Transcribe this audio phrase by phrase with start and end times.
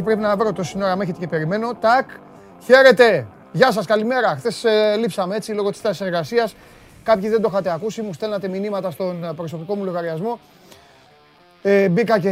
[0.00, 1.74] Κάτι πρέπει να βρω τόση ώρα με έχετε και περιμένω.
[1.74, 2.10] Τάκ.
[2.64, 3.26] Χαίρετε.
[3.52, 4.36] Γεια σας, καλημέρα.
[4.36, 6.54] Χθες ε, λείψαμε έτσι λόγω της τάσης εργασίας.
[7.02, 10.38] Κάποιοι δεν το είχατε ακούσει, μου στέλνατε μηνύματα στον ε, προσωπικό μου λογαριασμό.
[11.62, 12.30] Ε, μπήκα και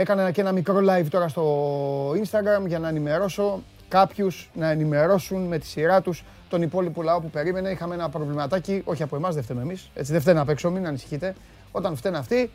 [0.00, 5.58] έκανα και ένα μικρό live τώρα στο Instagram για να ενημερώσω κάποιους να ενημερώσουν με
[5.58, 7.70] τη σειρά τους τον υπόλοιπο λαό που περίμενε.
[7.70, 9.90] Είχαμε ένα προβληματάκι, όχι από εμάς, δεν φταίμε εμείς.
[9.94, 11.34] Έτσι δεν φταίνε απ' έξω, μην ανησυχείτε.
[11.72, 12.50] Όταν φταίνε αυτοί,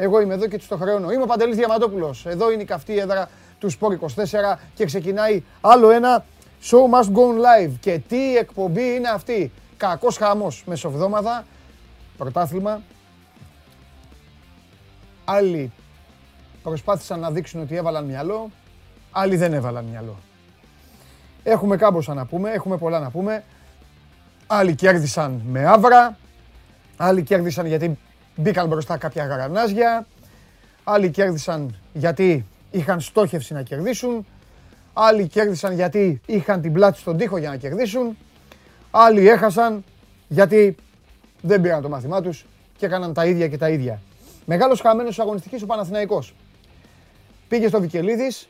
[0.00, 1.10] εγώ είμαι εδώ και τους το χρεώνω.
[1.10, 2.26] Είμαι ο Παντελής Διαματόπουλος.
[2.26, 6.24] Εδώ είναι η καυτή έδρα του Sport 24 και ξεκινάει άλλο ένα
[6.62, 7.72] Show Must Go Live.
[7.80, 9.52] Και τι εκπομπή είναι αυτή.
[9.76, 11.44] Κακός χαμός μεσοβδόμαδα,
[12.16, 12.82] πρωτάθλημα.
[15.24, 15.72] Άλλοι
[16.62, 18.50] προσπάθησαν να δείξουν ότι έβαλαν μυαλό,
[19.10, 20.16] άλλοι δεν έβαλαν μυαλό.
[21.42, 23.44] Έχουμε κάμποσα να πούμε, έχουμε πολλά να πούμε.
[24.46, 26.16] Άλλοι κέρδισαν με άβρα,
[26.96, 27.98] άλλοι κέρδισαν γιατί
[28.36, 30.06] μπήκαν μπροστά κάποια γαρανάζια,
[30.84, 34.26] άλλοι κέρδισαν γιατί είχαν στόχευση να κερδίσουν,
[34.92, 38.16] άλλοι κέρδισαν γιατί είχαν την πλάτη στον τοίχο για να κερδίσουν,
[38.90, 39.84] άλλοι έχασαν
[40.28, 40.76] γιατί
[41.42, 42.46] δεν πήραν το μάθημά τους
[42.76, 44.00] και έκαναν τα ίδια και τα ίδια.
[44.46, 46.34] Μεγάλος χαμένος αγωνιστικής ο Παναθηναϊκός.
[47.48, 48.48] Πήγε στο Βικελίδης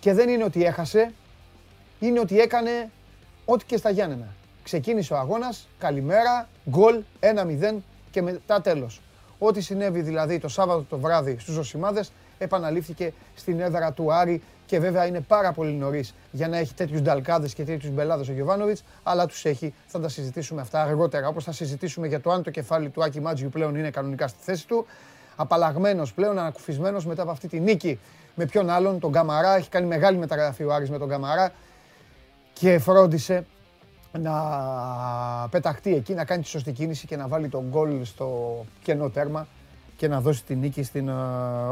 [0.00, 1.12] και δεν είναι ότι έχασε,
[2.00, 2.90] είναι ότι έκανε
[3.44, 4.26] ό,τι και στα Γιάννενα.
[4.62, 9.00] Ξεκίνησε ο αγώνας, καλημέρα, γκολ, 1-0 και μετά τέλος.
[9.38, 12.12] Ό,τι συνέβη δηλαδή το Σάββατο το βράδυ στους Ζωσιμάδες
[12.44, 17.00] επαναλήφθηκε στην έδρα του Άρη και βέβαια είναι πάρα πολύ νωρίς για να έχει τέτοιους
[17.00, 19.74] νταλκάδες και τέτοιους μπελάδες ο Γιωβάνοβιτς, αλλά τους έχει.
[19.86, 21.28] Θα τα συζητήσουμε αυτά αργότερα.
[21.28, 24.38] Όπως θα συζητήσουμε για το αν το κεφάλι του Άκη Μάτζιου πλέον είναι κανονικά στη
[24.42, 24.86] θέση του.
[25.36, 27.98] Απαλλαγμένος πλέον, ανακουφισμένος μετά από αυτή τη νίκη
[28.34, 29.56] με ποιον άλλον, τον Καμαρά.
[29.56, 31.52] Έχει κάνει μεγάλη μεταγραφή ο Άρης με τον Καμαρά
[32.52, 33.46] και φρόντισε
[34.12, 34.32] να
[35.50, 39.46] πεταχτεί εκεί, να κάνει τη σωστή κίνηση και να βάλει τον γκολ στο κενό τέρμα
[40.00, 41.12] και να δώσει τη νίκη στην ε,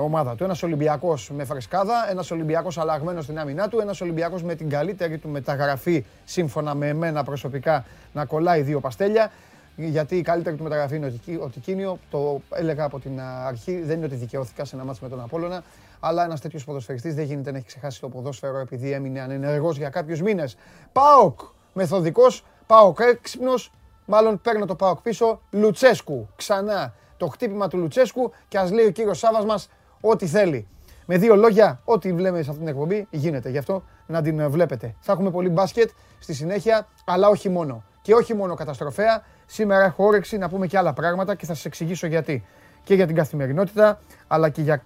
[0.00, 0.44] ομάδα του.
[0.44, 5.18] Ένας Ολυμπιακός με φρεσκάδα, ένας Ολυμπιακός αλλαγμένος στην άμυνά του, ένας Ολυμπιακός με την καλύτερη
[5.18, 9.30] του μεταγραφή, σύμφωνα με εμένα προσωπικά, να κολλάει δύο παστέλια.
[9.76, 11.12] Γιατί η καλύτερη του μεταγραφή είναι
[11.42, 11.98] ο Τικίνιο.
[12.10, 13.80] Το έλεγα από την αρχή.
[13.80, 15.62] Δεν είναι ότι δικαιώθηκα σε ένα μάτι με τον Απόλωνα.
[16.00, 19.88] Αλλά ένας τέτοιος ποδοσφαιριστής δεν γίνεται να έχει ξεχάσει το ποδόσφαιρο επειδή έμεινε ανενεργός για
[19.88, 20.56] κάποιους μήνες.
[20.92, 21.40] Πάοκ
[21.72, 23.72] μεθοδικός, Πάοκ έξυπνος.
[24.04, 25.40] Μάλλον παίρνω το Πάοκ πίσω.
[25.50, 29.68] Λουτσέσκου ξανά το χτύπημα του Λουτσέσκου και ας λέει ο κύριος Σάβας μας
[30.00, 30.66] ό,τι θέλει.
[31.06, 33.48] Με δύο λόγια, ό,τι βλέπουμε σε αυτήν την εκπομπή γίνεται.
[33.50, 34.94] Γι' αυτό να την βλέπετε.
[35.00, 37.84] Θα έχουμε πολύ μπάσκετ στη συνέχεια, αλλά όχι μόνο.
[38.02, 39.22] Και όχι μόνο καταστροφέα.
[39.46, 42.44] Σήμερα έχω όρεξη να πούμε και άλλα πράγματα και θα σας εξηγήσω γιατί.
[42.84, 44.82] Και για την καθημερινότητα, αλλά και για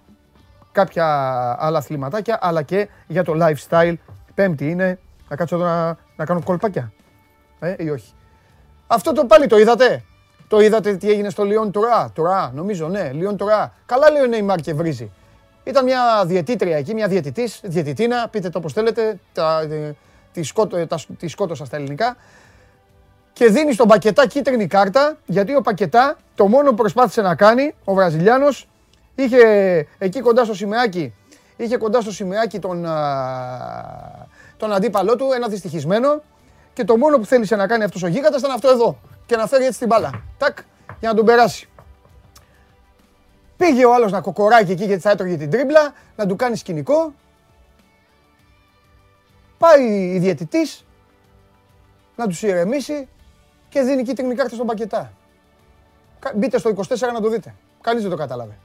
[0.71, 1.05] κάποια
[1.59, 3.95] άλλα αθληματάκια, αλλά και για το lifestyle.
[4.33, 4.99] Πέμπτη είναι.
[5.29, 6.93] Να κάτσω εδώ να, να κάνω κολπάκια.
[7.59, 8.13] Ε, ή όχι.
[8.87, 10.03] Αυτό το πάλι το είδατε.
[10.53, 13.73] Το είδατε τι έγινε στο Λιόν Τουρά; Τουρά, νομίζω, ναι, Λιόν Τουρά.
[13.85, 15.11] Καλά λέει ο Νέιμαρ και βρίζει.
[15.63, 19.95] Ήταν μια διαιτήτρια εκεί, μια διαιτητής, διαιτητίνα, πείτε το όπως θέλετε, τα, ε,
[20.33, 22.17] τη, σκότω, τα, τη σκότωσα στα ελληνικά.
[23.33, 27.75] Και δίνει στον Πακετά κίτρινη κάρτα, γιατί ο Πακετά το μόνο που προσπάθησε να κάνει,
[27.83, 28.67] ο Βραζιλιάνος,
[29.15, 29.37] είχε
[29.97, 31.13] εκεί κοντά στο σημαίακι,
[31.57, 32.87] είχε κοντά στο σημαίακι τον,
[34.57, 36.21] τον αντίπαλό του, ένα δυστυχισμένο,
[36.73, 39.47] και το μόνο που θέλησε να κάνει αυτός ο γίγαντας ήταν αυτό εδώ και να
[39.47, 40.23] φέρει έτσι την μπάλα.
[40.37, 40.57] Τάκ,
[40.99, 41.69] για να τον περάσει.
[43.57, 47.13] Πήγε ο άλλος να κοκοράκι εκεί γιατί θα έτρωγε την τρίμπλα, να του κάνει σκηνικό.
[49.57, 50.85] Πάει η διαιτητής
[52.15, 53.07] να τους ηρεμήσει
[53.69, 55.13] και δίνει κίτρινη κάρτα στον πακετά.
[56.35, 57.55] Μπείτε στο 24 να το δείτε.
[57.81, 58.57] Κανείς δεν το κατάλαβε.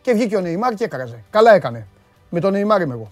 [0.00, 1.24] Και βγήκε ο Νεϊμάρ και έκραζε.
[1.30, 1.86] Καλά έκανε.
[2.30, 3.10] Με τον Νεϊμάρ είμαι εγώ.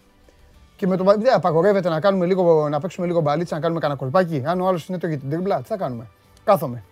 [0.76, 3.98] Και με τον δεν απαγορεύεται να, κάνουμε λίγο, να παίξουμε λίγο μπαλίτσα, να κάνουμε κανένα
[3.98, 4.42] κολπάκι.
[4.46, 6.06] Αν ο άλλος είναι το για την τρίμπλα, τι θα κάνουμε;
[6.48, 6.82] Κάθομαι.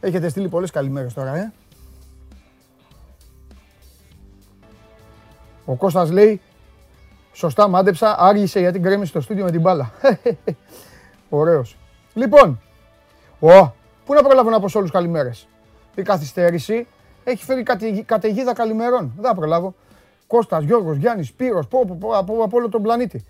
[0.00, 1.52] Έχετε στείλει πολλές καλημέρες τώρα, ε.
[5.64, 6.40] Ο Κώστας λέει,
[7.32, 9.90] σωστά μάντεψα, άργησε γιατί γκρέμισε στο στούντιο με την μπάλα.
[11.28, 11.76] Ωραίος.
[12.14, 12.60] Λοιπόν,
[13.40, 13.74] ο,
[14.04, 15.48] πού να προλάβω να πω σε όλους καλημέρες.
[15.94, 16.86] Η καθυστέρηση
[17.24, 19.12] έχει φέρει κατε, καταιγίδα καλημερών.
[19.16, 19.74] Δεν θα προλάβω.
[20.26, 23.24] Κώστας, Γιώργος, Γιάννης, Σπύρος, πω, πω, πω, από, από όλο τον πλανήτη.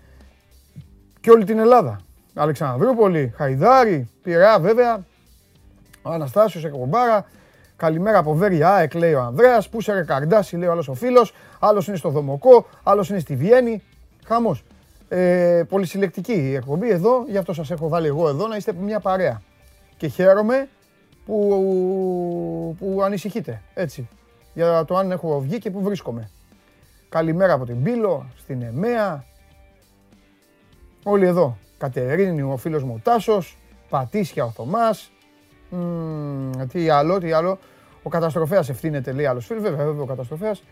[1.21, 1.99] Και όλη την Ελλάδα.
[2.35, 5.07] Αλεξανδρούπολη, Χαϊδάρη, Πειραιά βέβαια,
[6.01, 7.25] ο Αναστάσιος εκπομπάρα.
[7.75, 9.69] Καλημέρα από Βέρεια, ΑΕΚ λέει ο Ανδρέας.
[9.69, 11.33] Πούσερε Καρντάση λέει ο άλλος ο φίλος.
[11.59, 13.83] Άλλος είναι στο Δομοκό, άλλος είναι στη Βιέννη.
[14.25, 14.63] Χαμός.
[15.07, 18.99] Ε, πολυσυλλεκτική η εκπομπή εδώ, γι' αυτό σας έχω βάλει εγώ εδώ να είστε μια
[18.99, 19.41] παρέα.
[19.97, 20.67] Και χαίρομαι
[21.25, 24.07] που, που ανησυχείτε, έτσι,
[24.53, 26.29] για το αν έχω βγει και που βρίσκομαι.
[27.09, 29.25] Καλημέρα από την Πύλο, στην ΕΜΕΑ,
[31.03, 31.57] όλοι εδώ.
[31.77, 33.57] Κατερίνη, ο φίλος μου ο Τάσος,
[33.89, 35.11] Πατήσια ο Θωμάς,
[36.71, 37.59] τι άλλο, τι άλλο.
[38.03, 39.63] Ο καταστροφέας ευθύνεται, λέει άλλος φίλος.
[39.63, 40.63] Βέβαια, βέβαια, ο καταστροφέας.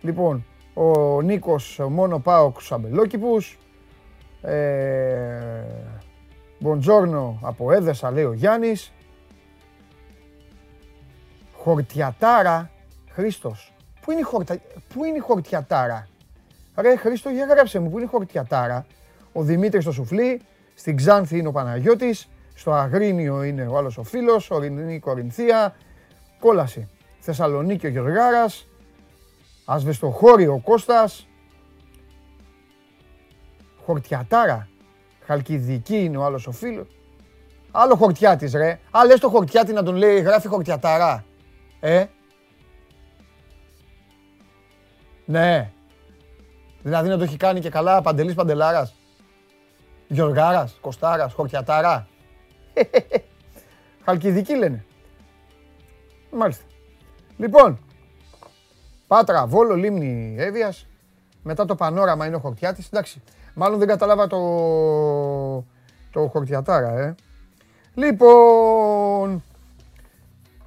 [0.00, 3.58] Λοιπόν, Ο Νίκος μόνο πάω Σαμπελόκηπους.
[4.42, 5.62] Ε,
[6.58, 8.92] Μποντζόρνο από Έδεσα λέει ο Γιάννης.
[11.52, 12.70] Χορτιατάρα.
[13.10, 13.72] Χρήστος.
[14.00, 14.56] Πού είναι η, χορτα...
[14.94, 16.08] Πού είναι η χορτιατάρα;
[16.76, 18.86] Ρε Χρήστο, για γράψε μου, πού είναι η χορτιατάρα;
[19.32, 20.40] Ο Δημήτρης στο Σουφλί,
[20.74, 22.28] στην Ξάνθη είναι ο Παναγιώτης,
[22.58, 25.76] στο Αγρίνιο είναι ο άλλος ο φίλος, Ορεινή Κορινθία,
[26.40, 26.88] κόλαση.
[27.18, 28.68] Θεσσαλονίκη ο Γεωργάρας,
[29.64, 31.28] Ασβεστοχώρη ο Κώστας,
[33.84, 34.68] Χορτιατάρα,
[35.26, 36.86] Χαλκιδική είναι ο άλλος ο φίλος.
[37.70, 38.80] Άλλο χορτιάτης ρε.
[38.90, 41.24] Α, λες το χορτιάτη να τον λέει γράφει χορτιατάρα.
[41.80, 42.06] Ε;
[45.24, 45.72] Ναι.
[46.82, 48.94] Δηλαδή να το έχει κάνει και καλά Παντελής Παντελάρας.
[50.08, 52.08] Γιωργάρας, Κωστάρας, Χορτιατάρα.
[54.04, 54.84] Χαλκιδική λένε.
[56.32, 56.64] Μάλιστα.
[57.36, 57.78] Λοιπόν,
[59.06, 60.86] Πάτρα, Βόλο, Λίμνη, Εύβοιας.
[61.42, 62.86] Μετά το πανόραμα είναι ο Χορτιάτης.
[62.86, 63.22] Εντάξει,
[63.54, 64.38] μάλλον δεν κατάλαβα το,
[66.10, 67.14] το Χορτιατάρα, ε.
[67.94, 69.42] Λοιπόν,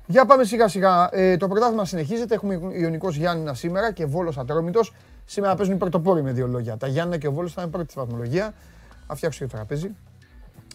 [0.06, 1.10] για πάμε σιγά σιγά.
[1.12, 2.36] Ε, το πρωτάθλημα συνεχίζεται.
[2.36, 4.94] Έχουμε Ιωνικός Γιάννηνα σήμερα και Βόλος Ατρόμητος.
[5.25, 6.78] Σήμερα παίζουν οι πρωτοπόροι με δύο λόγια.
[6.78, 8.54] Τα Γιάννηνα και ο Βόλος θα είναι πρώτη στη βαθμολογία.
[9.07, 9.96] Θα φτιάξω και το τραπέζι.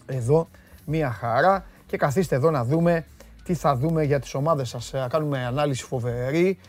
[0.05, 0.47] Εδώ,
[0.87, 1.65] μία χαρά.
[1.85, 3.05] Και καθίστε εδώ να δούμε
[3.43, 4.89] τι θα δούμε για τις ομάδες σας.
[4.89, 6.59] Θα κάνουμε ανάλυση φοβερή,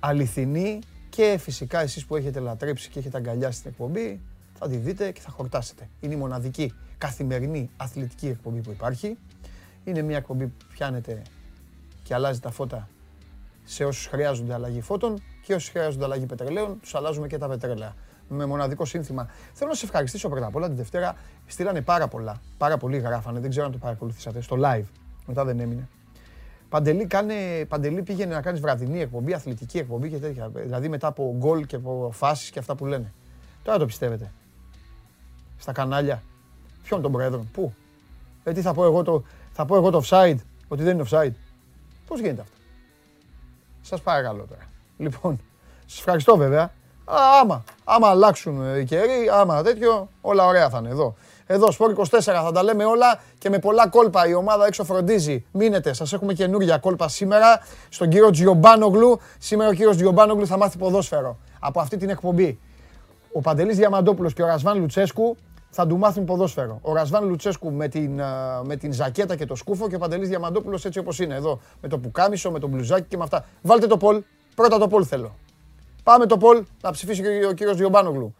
[0.00, 0.78] αληθινή
[1.08, 4.20] και φυσικά εσείς που έχετε λατρέψει και έχετε αγκαλιάσει την εκπομπή
[4.58, 5.88] θα τη δείτε και θα χορτάσετε.
[6.00, 9.18] Είναι η μοναδική καθημερινή αθλητική εκπομπή που υπάρχει.
[9.84, 11.22] Είναι μια εκπομπή που πιάνετε
[12.02, 12.88] και αλλάζει τα φώτα
[13.64, 17.94] σε όσους χρειάζονται αλλαγή φώτων και όσους χρειάζονται αλλαγή πετρελαίων, τους αλλάζουμε και τα πετρέλαια.
[18.28, 19.28] Με μοναδικό σύνθημα.
[19.52, 21.16] Θέλω να σε ευχαριστήσω πρώτα απ' όλα τη Δευτέρα.
[21.46, 22.40] Στείλανε πάρα πολλά.
[22.56, 23.40] Πάρα πολλοί γράφανε.
[23.40, 24.40] Δεν ξέρω αν το παρακολουθήσατε.
[24.40, 24.84] Στο live.
[25.26, 25.88] Μετά δεν έμεινε.
[26.68, 30.48] Παντελή, κάνε, Παντελή πήγαινε να κάνεις βραδινή εκπομπή, αθλητική εκπομπή και τέτοια.
[30.48, 33.12] Δηλαδή μετά από γκολ και από φάσεις και αυτά που λένε.
[33.62, 34.32] Τώρα το πιστεύετε.
[35.58, 36.22] Στα κανάλια.
[36.82, 37.74] Ποιον τον πρόεδρο, πού;
[38.44, 40.36] Ε, τι θα πω εγώ το, θα πω εγώ το offside,
[40.68, 41.32] ότι δεν είναι offside.
[42.06, 42.54] Πώς γίνεται αυτό;
[43.80, 44.62] Σας παρακαλώ τώρα.
[44.96, 45.40] Λοιπόν,
[45.86, 46.72] σας ευχαριστώ βέβαια.
[47.04, 51.14] Α, άμα, άμα αλλάξουν οι καιροί, άμα τέτοιο, όλα ωραία θα είναι εδώ.
[51.46, 54.28] Εδώ, Σπορ 24, θα τα λέμε όλα και με πολλά κόλπα.
[54.28, 55.44] Η ομάδα έξω φροντίζει.
[55.52, 57.60] Μείνετε, σας έχουμε καινούργια κόλπα σήμερα.
[57.88, 59.20] Στον κύριο Τζιομπάνογλου.
[59.38, 62.58] Σήμερα ο κύριος Τζιομπάνογλου θα μάθει ποδόσφαιρο από αυτή την εκπομπή.
[63.32, 65.36] Ο Παντελής Διαμαντόπουλος και ο Ρασβάν Λουτσέσκου
[65.70, 66.78] θα του μάθουν ποδόσφαιρο.
[66.82, 68.20] Ο Ρασβάν Λουτσέσκου με την,
[68.62, 71.60] με την ζακέτα και το σκούφο και ο Παντελής Διαμαντόπουλος έτσι όπως είναι εδώ.
[71.80, 73.44] Με το πουκάμισο, με το μπλουζάκι και με αυτά.
[73.62, 74.22] Βάλτε το πολ.
[74.54, 75.34] Πρώτα το πολ θέλω.
[76.04, 78.34] Πάμε το πολ να ψηφίσει και ο κύριος Διομπάνογλου.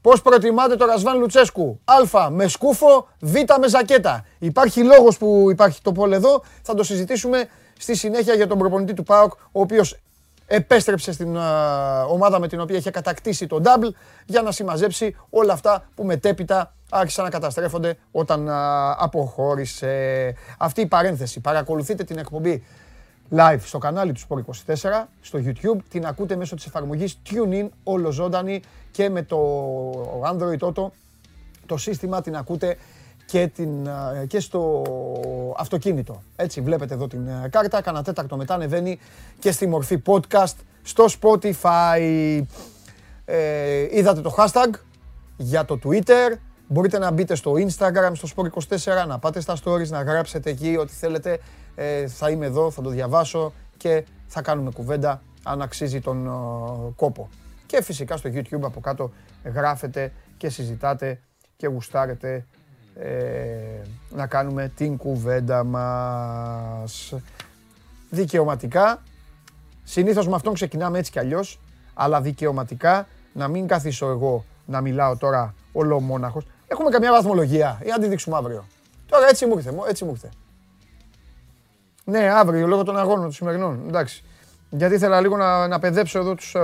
[0.00, 4.24] Πώς προτιμάτε το Ρασβάν Λουτσέσκου; Α με σκούφο, Β με ζακέτα.
[4.38, 6.42] Υπάρχει λόγος που υπάρχει το πόλ εδώ.
[6.62, 7.48] Θα το συζητήσουμε
[7.78, 9.98] στη συνέχεια για τον προπονητή του ΠΑΟΚ, ο οποίος
[10.46, 11.36] επέστρεψε στην
[12.08, 13.90] ομάδα με την οποία είχε κατακτήσει το double
[14.26, 18.48] για να συμμαζέψει όλα αυτά που μετέπειτα άρχισαν να καταστρέφονται όταν
[18.98, 20.34] αποχώρησε.
[20.58, 21.40] Αυτή η παρένθεση.
[21.40, 22.64] Παρακολουθείτε την εκπομπή
[23.36, 24.38] live στο κανάλι του Sport
[24.74, 25.78] 24, στο YouTube.
[25.88, 29.40] Την ακούτε μέσω της εφαρμογής TuneIn, όλο ζωντανή και με το
[30.24, 30.90] Android Auto.
[31.66, 32.76] Το σύστημα την ακούτε
[33.26, 33.88] και, την,
[34.26, 34.82] και στο
[35.56, 36.22] αυτοκίνητο.
[36.36, 38.98] Έτσι βλέπετε εδώ την κάρτα, κανένα τέταρτο μετά ανεβαίνει
[39.38, 42.42] και στη μορφή podcast στο Spotify.
[43.24, 44.70] Ε, είδατε το hashtag
[45.36, 46.36] για το Twitter,
[46.72, 50.92] μπορείτε να μπείτε στο Instagram, στο Sport24, να πάτε στα stories, να γράψετε εκεί ό,τι
[50.92, 51.40] θέλετε.
[51.74, 56.28] Ε, θα είμαι εδώ, θα το διαβάσω και θα κάνουμε κουβέντα αν αξίζει τον
[56.96, 57.28] κόπο.
[57.66, 59.10] Και φυσικά στο YouTube από κάτω
[59.44, 61.20] γράφετε και συζητάτε
[61.56, 62.46] και γουστάρετε
[62.94, 63.10] ε,
[64.10, 67.14] να κάνουμε την κουβέντα μας.
[68.10, 69.02] Δικαιωματικά,
[69.84, 71.60] συνήθως με αυτόν ξεκινάμε έτσι κι αλλιώς,
[71.94, 76.46] αλλά δικαιωματικά να μην καθίσω εγώ να μιλάω τώρα ολομόναχος.
[76.72, 78.64] Έχουμε καμιά βαθμολογία ή να τη δείξουμε αύριο.
[79.06, 80.28] Τώρα έτσι μου ήρθε, έτσι μου ήρθε.
[82.04, 83.84] Ναι, αύριο λόγω των αγώνων των σημερινών.
[83.88, 84.24] Εντάξει.
[84.70, 86.60] Γιατί ήθελα λίγο να, να παιδέψω εδώ τους, ε,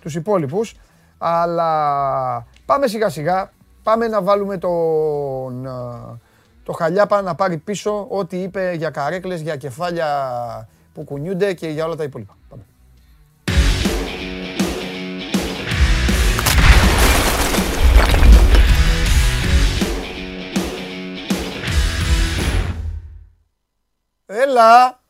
[0.00, 0.76] τους υπόλοιπους.
[1.18, 3.52] Αλλά πάμε σιγά σιγά.
[3.82, 5.70] Πάμε να βάλουμε τον, ε,
[6.64, 10.08] το Χαλιάπα να πάρει πίσω ό,τι είπε για καρέκλες, για κεφάλια
[10.94, 12.36] που κουνιούνται και για όλα τα υπόλοιπα.
[24.32, 25.00] Έλα!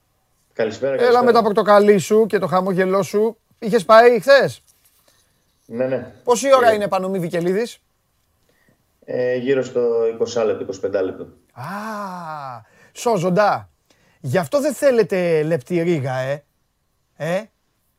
[0.53, 1.25] Καλησπέρα, Έλα καλησπέρα.
[1.25, 3.37] με τα πορτοκαλί σου και το χαμόγελό σου.
[3.59, 4.63] Είχες πάει χθες;
[5.67, 6.15] Ναι, ναι.
[6.25, 7.79] Πόση ώρα είναι πάνω μη Βικελίδης;
[9.05, 11.23] Ε, γύρω στο 20 λεπτό, 25 λεπτό.
[11.53, 11.65] Α,
[12.93, 13.71] σώζοντα.
[14.21, 16.45] Γι' αυτό δεν θέλετε λεπτή ρίγα, ε.
[17.17, 17.43] Ε,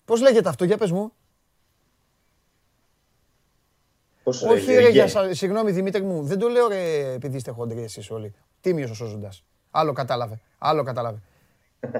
[0.05, 1.13] πώς λέγεται αυτό, για πες μου.
[4.23, 7.37] Πώς, Όχι, ε, ρε, για, γε- σα- συγγνώμη Δημήτρη μου, δεν το λέω ρε επειδή
[7.37, 8.33] είστε χοντροί εσείς όλοι.
[8.61, 9.43] Τίμιος ο Σώζοντας.
[9.71, 11.17] Άλλο κατάλαβε, άλλο κατάλαβε.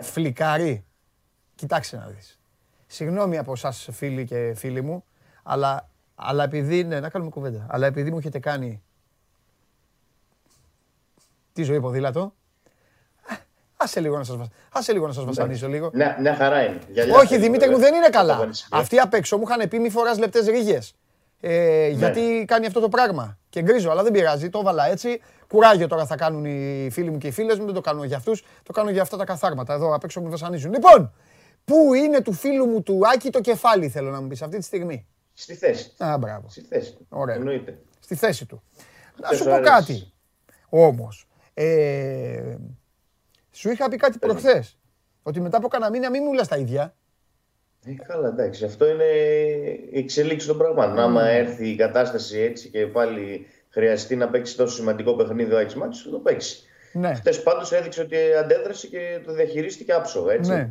[0.02, 0.86] Φλικάρι.
[1.56, 2.40] Κοιτάξτε να δεις.
[2.88, 5.04] Συγγνώμη από εσάς φίλοι και φίλοι μου,
[5.44, 8.82] αλλά, αλλά επειδή, ναι, να κάνουμε κουβέντα, αλλά επειδή μου έχετε κάνει
[11.54, 13.36] τη ζωή ποδήλατο, α,
[13.78, 15.90] άσε λίγο να σας, βα- άσε λίγο να σας βασανίσω λίγο.
[15.94, 16.80] Μια, μια χαρά είναι.
[16.92, 17.90] Γυαλιά Όχι, θέλει, Δημήτρη μου, βέβαια.
[17.90, 18.38] δεν είναι Το καλά.
[18.38, 18.68] κάνεις.
[18.72, 20.94] Αυτοί απ' έξω μου είχαν πει μη φοράς λεπτές ρίγες.
[21.40, 23.38] Ε, γιατί κάνει αυτό το πράγμα.
[23.50, 24.50] Και γκρίζο, αλλά δεν πειράζει.
[24.50, 25.22] Το έβαλα έτσι.
[25.52, 27.66] Κουράγιο τώρα θα κάνουν οι φίλοι μου και οι φίλες μου.
[27.66, 28.44] Δεν το κάνω για αυτούς.
[28.64, 29.74] Το κάνω για αυτά τα καθάρματα.
[29.74, 30.72] Εδώ απ' έξω μου βασανίζουν.
[30.74, 31.14] Λοιπόν,
[31.66, 34.64] πού είναι του φίλου μου του Άκη το κεφάλι, θέλω να μου πεις αυτή τη
[34.64, 35.92] στιγμή; Στη θέση.
[35.98, 36.50] Α, μπράβο.
[36.50, 36.98] Στη θέση.
[37.10, 37.36] Ωραία.
[37.36, 37.80] Εννοείται.
[38.00, 38.62] Στη θέση του.
[39.22, 39.72] Να Δεν σου σου πω αρέσει.
[39.72, 40.12] κάτι.
[40.70, 42.56] Όμως, ε,
[43.52, 44.78] σου είχα πει κάτι προχθές.
[45.24, 46.96] Ότι μετά από κανένα μήνα μην μου λες τα ίδια.
[47.86, 48.66] Ε, καλά, εντάξει.
[48.66, 49.04] Αυτό είναι
[49.92, 51.00] η εξελίξη των πραγμάτων.
[51.00, 55.76] Άμα έρθει η κατάσταση έτσι και πάλι χρειαστεί να παίξει τόσο σημαντικό παιχνίδι ο Άκης
[55.76, 56.64] Μάτσος, θα το παίξει.
[56.94, 57.14] Ναι.
[57.14, 60.34] Χθε πάντως έδειξε ότι αντέδρασε και το διαχειρίστηκε άψογα.
[60.34, 60.52] Έτσι.
[60.52, 60.70] Ναι.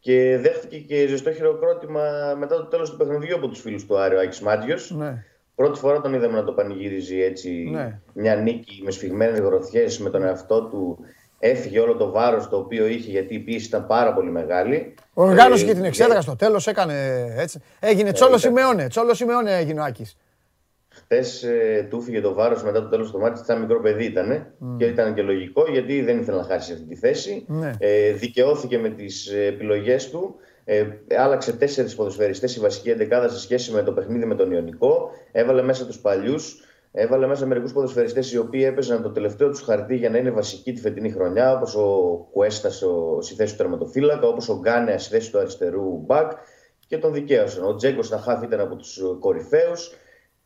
[0.00, 4.20] Και δέχτηκε και ζεστό χειροκρότημα μετά το τέλος του παιχνιδιού από τους φίλους του Άριο
[4.20, 4.76] Άκης Μάτζιο.
[4.88, 5.24] Ναι.
[5.54, 7.50] Πρώτη φορά τον είδαμε να το πανηγύριζει έτσι.
[7.72, 7.98] Ναι.
[8.12, 10.98] Μια νίκη με σφιγμένες γροθιές με τον εαυτό του.
[11.38, 14.94] Έφυγε όλο το βάρος το οποίο είχε γιατί η πίεση ήταν πάρα πολύ μεγάλη.
[15.14, 17.60] Οργάνωσε Ε, και την εξέδρα στο τέλος, έκανε έτσι.
[17.80, 18.88] Έγινε τσόλο ήταν- Σιμεώνε.
[18.88, 20.16] Τσόλο Σιμεώνε έγινε ο Άκης.
[21.08, 24.46] Χθες ε, του έφυγε το βάρος μετά το τέλος του μάτι, σαν μικρό παιδί ήταν.
[24.76, 27.44] Και ήταν και λογικό γιατί δεν ήθελε να χάσει αυτή τη θέση.
[27.48, 27.70] Ναι.
[27.78, 30.34] Ε, δικαιώθηκε με τις επιλογές του.
[30.64, 30.86] Ε,
[31.18, 35.10] άλλαξε τέσσερις ποδοσφαιριστές η βασική εντεκάδα σε σχέση με το παιχνίδι με τον Ιωνικό.
[35.32, 36.60] Έβαλε μέσα τους παλιούς.
[36.92, 40.72] Έβαλε μέσα μερικούς ποδοσφαιριστές οι οποίοι έπαιζαν το τελευταίο τους χαρτί για να είναι βασικοί
[40.72, 41.88] τη φετινή χρονιά, όπως ο
[42.32, 42.70] Κουέστα
[43.20, 46.32] στη θέση του τερματοφύλακα, όπως ο Γκάνεα στη θέση του αριστερού μπακ
[46.86, 47.64] και τον δικαίωσαν.
[47.64, 49.94] Ο Τζέγκος στα χάφ ήταν από τους κορυφαίους.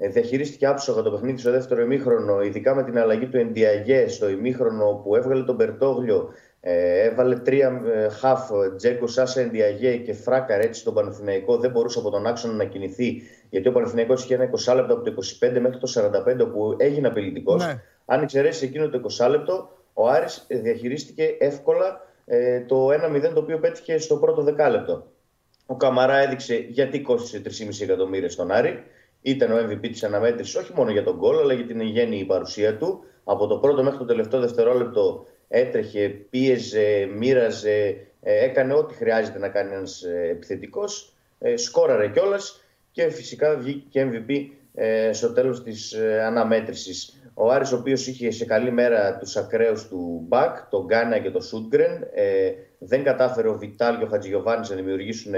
[0.02, 4.28] Ε, διαχειρίστηκε άψογα το παιχνίδι στο δεύτερο ημίχρονο, ειδικά με την αλλαγή του Εντιαγέ στο
[4.28, 6.34] ημίχρονο που έβγαλε τον Μπερτόγλιο.
[6.60, 11.56] Ε, έβαλε τρία ε, χαφ, Τζέκο, Σάσα, Εντιαγέ και Φράκαρ έτσι στον Παναθηναϊκό.
[11.56, 15.02] Δεν μπορούσε από τον άξονα να κινηθεί, γιατί ο Παναθηναϊκός είχε ένα 20 λεπτό από
[15.02, 17.66] το 25 μέχρι το 45 που έγινε απειλητικός.
[17.66, 17.82] Ναι.
[18.04, 23.40] Αν εξαιρέσει εκείνο το 20 λεπτό, ο Άρης ε, διαχειρίστηκε εύκολα ε, το 1-0 το
[23.40, 25.06] οποίο πέτυχε στο πρώτο δεκάλεπτο.
[25.66, 28.84] Ο Καμαρά έδειξε γιατί κόστησε 3,5 εκατομμύρια στον Άρη.
[29.22, 32.76] Ήταν ο MVP της αναμέτρησης όχι μόνο για τον γκολ, αλλά για την γέννη παρουσία
[32.76, 33.04] του.
[33.24, 39.48] Από το πρώτο μέχρι το τελευταίο δευτερόλεπτο έτρεχε, πίεζε, μοίραζε, ε, έκανε ό,τι χρειάζεται να
[39.48, 41.14] κάνει ένας επιθετικός.
[41.54, 47.22] Σκόραρε κιόλας και φυσικά βγήκε και MVP ε, στο τέλος της ε, αναμέτρησης.
[47.34, 51.30] Ο Άρης ο οποίος είχε σε καλή μέρα τους ακραίους του Μπακ, τον Γκάνα και
[51.30, 52.08] τον Σούτγκρεν.
[52.14, 55.32] Ε, δεν κατάφερε ο Βιτάλ και ο Χατζηγιοβάνης να δημιουργήσουν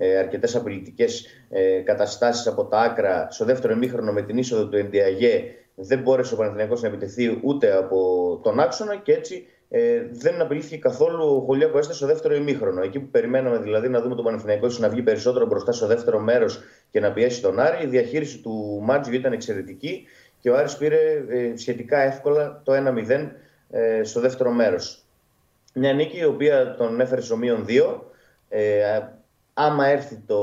[0.00, 3.28] ε, αρκετές απειλητικές ε, καταστάσεις από τα άκρα.
[3.30, 7.76] Στο δεύτερο ημίχρονο με την είσοδο του Εντιαγέ δεν μπόρεσε ο Παναθηναϊκός να επιτεθεί ούτε
[7.76, 12.82] από τον άξονα και έτσι ε, δεν απειλήθηκε καθόλου ο Χολιά Κοέστα στο δεύτερο ημίχρονο.
[12.82, 16.18] Εκεί που περιμέναμε δηλαδή να δούμε τον Παναθηναϊκό ίσως να βγει περισσότερο μπροστά στο δεύτερο
[16.18, 20.06] μέρος και να πιέσει τον Άρη, η διαχείριση του Μάτζιου ήταν εξαιρετική
[20.40, 22.72] και ο Άρης πήρε ε, σχετικά εύκολα το
[23.08, 23.30] 1-0
[23.70, 25.02] ε, στο δεύτερο μέρος.
[25.74, 28.00] Μια νίκη η οποία τον έφερε στο μείον 2.
[28.48, 29.00] Ε,
[29.58, 30.40] άμα, έρθει το,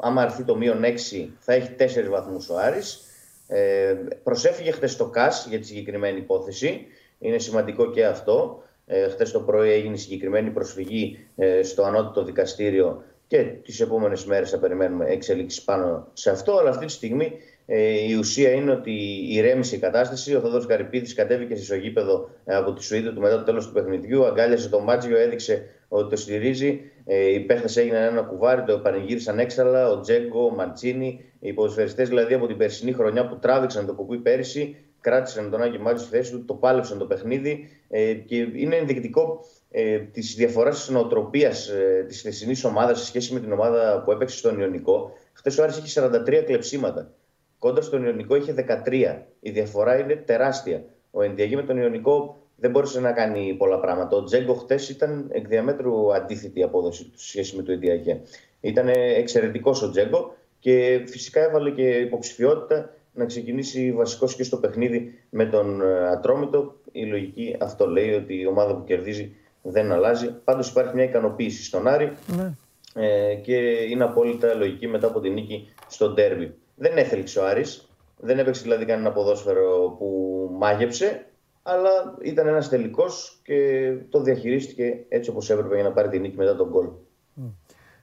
[0.00, 3.00] άμα έρθει το μείον 6 θα έχει 4 βαθμούς ο Άρης.
[3.46, 6.86] Ε, προσέφυγε χτες το ΚΑΣ για τη συγκεκριμένη υπόθεση.
[7.18, 8.62] Είναι σημαντικό και αυτό.
[8.86, 14.50] Ε, χτες το πρωί έγινε συγκεκριμένη προσφυγή ε, στο ανώτατο δικαστήριο και τις επόμενες μέρες
[14.50, 16.56] θα περιμένουμε εξελίξεις πάνω σε αυτό.
[16.56, 17.32] Αλλά αυτή τη στιγμή
[17.66, 18.92] ε, η ουσία είναι ότι
[19.28, 20.34] ηρέμησε η κατάσταση.
[20.34, 23.72] Ο Θόδωρος Καρυπίδης κατέβηκε στο γήπεδο ε, από τη Σουήδα του μετά το τέλος του
[23.72, 24.24] παιχνιδιού.
[24.24, 26.80] Αγκάλιασε τον Μάτζιο, έδειξε ότι το στηρίζει.
[27.04, 29.90] Ε, οι παίχτες έγιναν ένα κουβάρι, το πανηγύρισαν έξαλα.
[29.90, 34.18] Ο Τζέγκο, ο Μαντσίνη, οι ποδοσφαιριστές δηλαδή από την περσινή χρονιά που τράβηξαν το κουκούι
[34.18, 37.68] πέρυσι, κράτησαν τον Άγιο Μάτζιο στη θέση του, το πάλεψαν το παιχνίδι.
[37.88, 43.32] Ε, και είναι ενδεικτικό ε, της διαφοράς της νοοτροπίας ε, της θεσινής ομάδας σε σχέση
[43.32, 45.12] με την ομάδα που έπαιξε στον Ιωνικό.
[45.32, 47.12] Χθες ο Άρης είχε 43 κλεψίματα.
[47.58, 48.54] Κόντρα στον Ιωνικό είχε
[48.86, 49.22] 13.
[49.40, 50.84] Η διαφορά είναι τεράστια.
[51.10, 54.16] Ο Ενδιαγή με τον Ιωνικό δεν μπόρεσε να κάνει πολλά πράγματα.
[54.16, 58.20] Ο Τζέγκο χτες ήταν εκ διαμέτρου αντίθετη η απόδοση του σε σχέση με το Ενδιαγέ.
[58.60, 65.18] Ήταν εξαιρετικός ο Τζέγκο και φυσικά έβαλε και υποψηφιότητα να ξεκινήσει βασικός και στο παιχνίδι
[65.30, 65.82] με τον
[66.12, 66.74] Ατρόμητο.
[66.92, 70.34] Η λογική αυτό λέει ότι η ομάδα που κερδίζει δεν αλλάζει.
[70.44, 72.52] Πάντως υπάρχει μια ικανοποίηση στον Άρη Ναι.
[72.94, 73.56] ε, και
[73.90, 76.54] είναι απόλυτα λογική μετά από την νίκη στο ντέρμπι.
[76.74, 77.88] Δεν έθελξε ο Άρης,
[78.20, 81.26] δεν έπαιξε δηλαδή κανένα ποδόσφαιρο που μάγεψε,
[81.68, 86.36] αλλά ήταν ένας τελικός και το διαχειρίστηκε έτσι όπως έπρεπε για να πάρει την νίκη
[86.36, 86.88] μετά τον γκολ.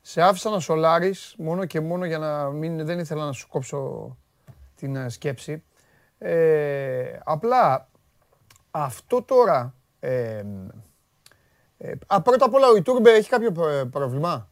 [0.02, 2.86] Σε άφησα να σολάρεις μόνο και μόνο για να μην...
[2.86, 4.18] Δεν ήθελα να σου κόψω
[4.76, 5.64] την ε, σκέψη.
[6.18, 7.90] Ε, απλά
[8.72, 9.76] αυτό τώρα.
[10.00, 10.44] Ε,
[11.78, 13.52] ε, α, πρώτα απ' όλα ο Ιτούρμπε έχει κάποιο
[13.92, 14.50] πρόβλημα;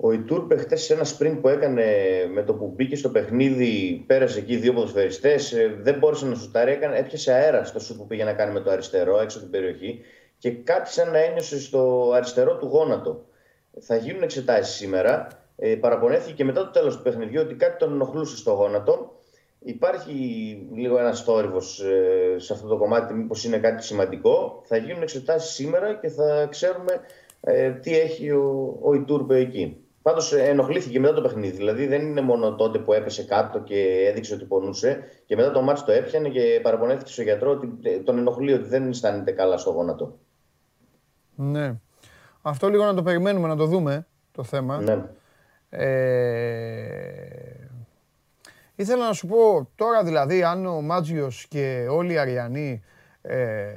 [0.00, 1.84] Ο Ιτούρμπε χθες σε ένα sprint που έκανε
[2.32, 6.98] με το που μπήκε στο παιχνίδι, πέρασε εκεί δύο ποδοσφαιριστές, δεν μπόρεσε να σουτάρει, έκανε,
[6.98, 10.00] έπιασε αέρα στο σουτ που πήγε να κάνει με το αριστερό έξω από την περιοχή
[10.38, 13.24] και κάτι σαν να ένιωσε στο αριστερό του γόνατο.
[13.80, 15.28] Θα γίνουν εξετάσεις σήμερα.
[15.56, 19.20] Ε, παραπονέθηκε και μετά το τέλος του παιχνιδιού ότι κάτι τον ενοχλούσε στο γόνατο.
[19.58, 20.12] Υπάρχει
[20.74, 24.62] λίγο ένας θόρυβος ε, σε αυτό το κομμάτι, μήπως είναι κάτι σημαντικό.
[24.64, 27.00] Θα γίνουν εξετάσεις σήμερα και θα ξέρουμε
[27.40, 29.82] ε, τι έχει ο, ο Ιτούρμπε εκεί.
[30.08, 31.56] Πάντως ε, ενοχλήθηκε μετά το παιχνίδι.
[31.56, 35.04] Δηλαδή δεν είναι μόνο τότε που έπεσε κάτω και έδειξε ότι πονούσε.
[35.26, 38.68] Και μετά το μάτι το έπιανε και παραπονέθηκε στο γιατρό ότι ε, τον ενοχλεί ότι
[38.68, 40.18] δεν αισθάνεται καλά στο γόνατο.
[41.34, 41.74] Ναι.
[42.42, 44.80] Αυτό λίγο να το περιμένουμε να το δούμε το θέμα.
[44.80, 45.04] Ναι.
[45.70, 45.88] Ε...
[48.74, 52.82] Ήθελα να σου πω τώρα δηλαδή αν ο Μάτζιος και όλοι οι Αριανοί
[53.22, 53.74] ε...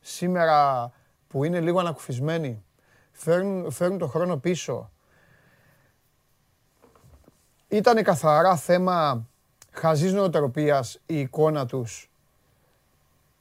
[0.00, 0.90] σήμερα
[1.28, 2.64] που είναι λίγο ανακουφισμένοι
[3.20, 4.90] φέρνουν, φέρνουν το χρόνο πίσω.
[7.68, 9.28] Ήταν καθαρά θέμα
[9.70, 12.10] χαζής νοοτροπίας η εικόνα τους.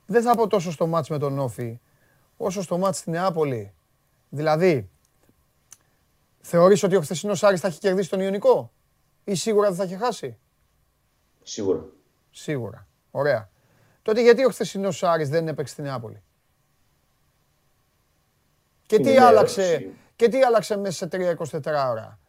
[0.06, 1.80] Δεν θα πω τόσο στο μάτς με τον Όφη,
[2.38, 3.74] όσο στο μάτς στη Νεάπολη.
[4.30, 4.90] Δηλαδή,
[6.40, 8.72] θεωρείς ότι ο χθεσινός Άρης θα έχει κερδίσει τον Ιωνικό;
[9.24, 10.38] Ή σίγουρα δεν θα έχει χάσει;
[11.44, 11.86] Σίγουρα.
[12.32, 12.88] Σίγουρα.
[13.12, 13.50] Ωραία.
[14.02, 16.24] Τότε γιατί ο χθεσινός Άρης δεν έπαιξε στη Νεάπολη;
[18.90, 22.20] Και τι, άλλαξε, και τι άλλαξε μέσα σε 3-24 ώρα.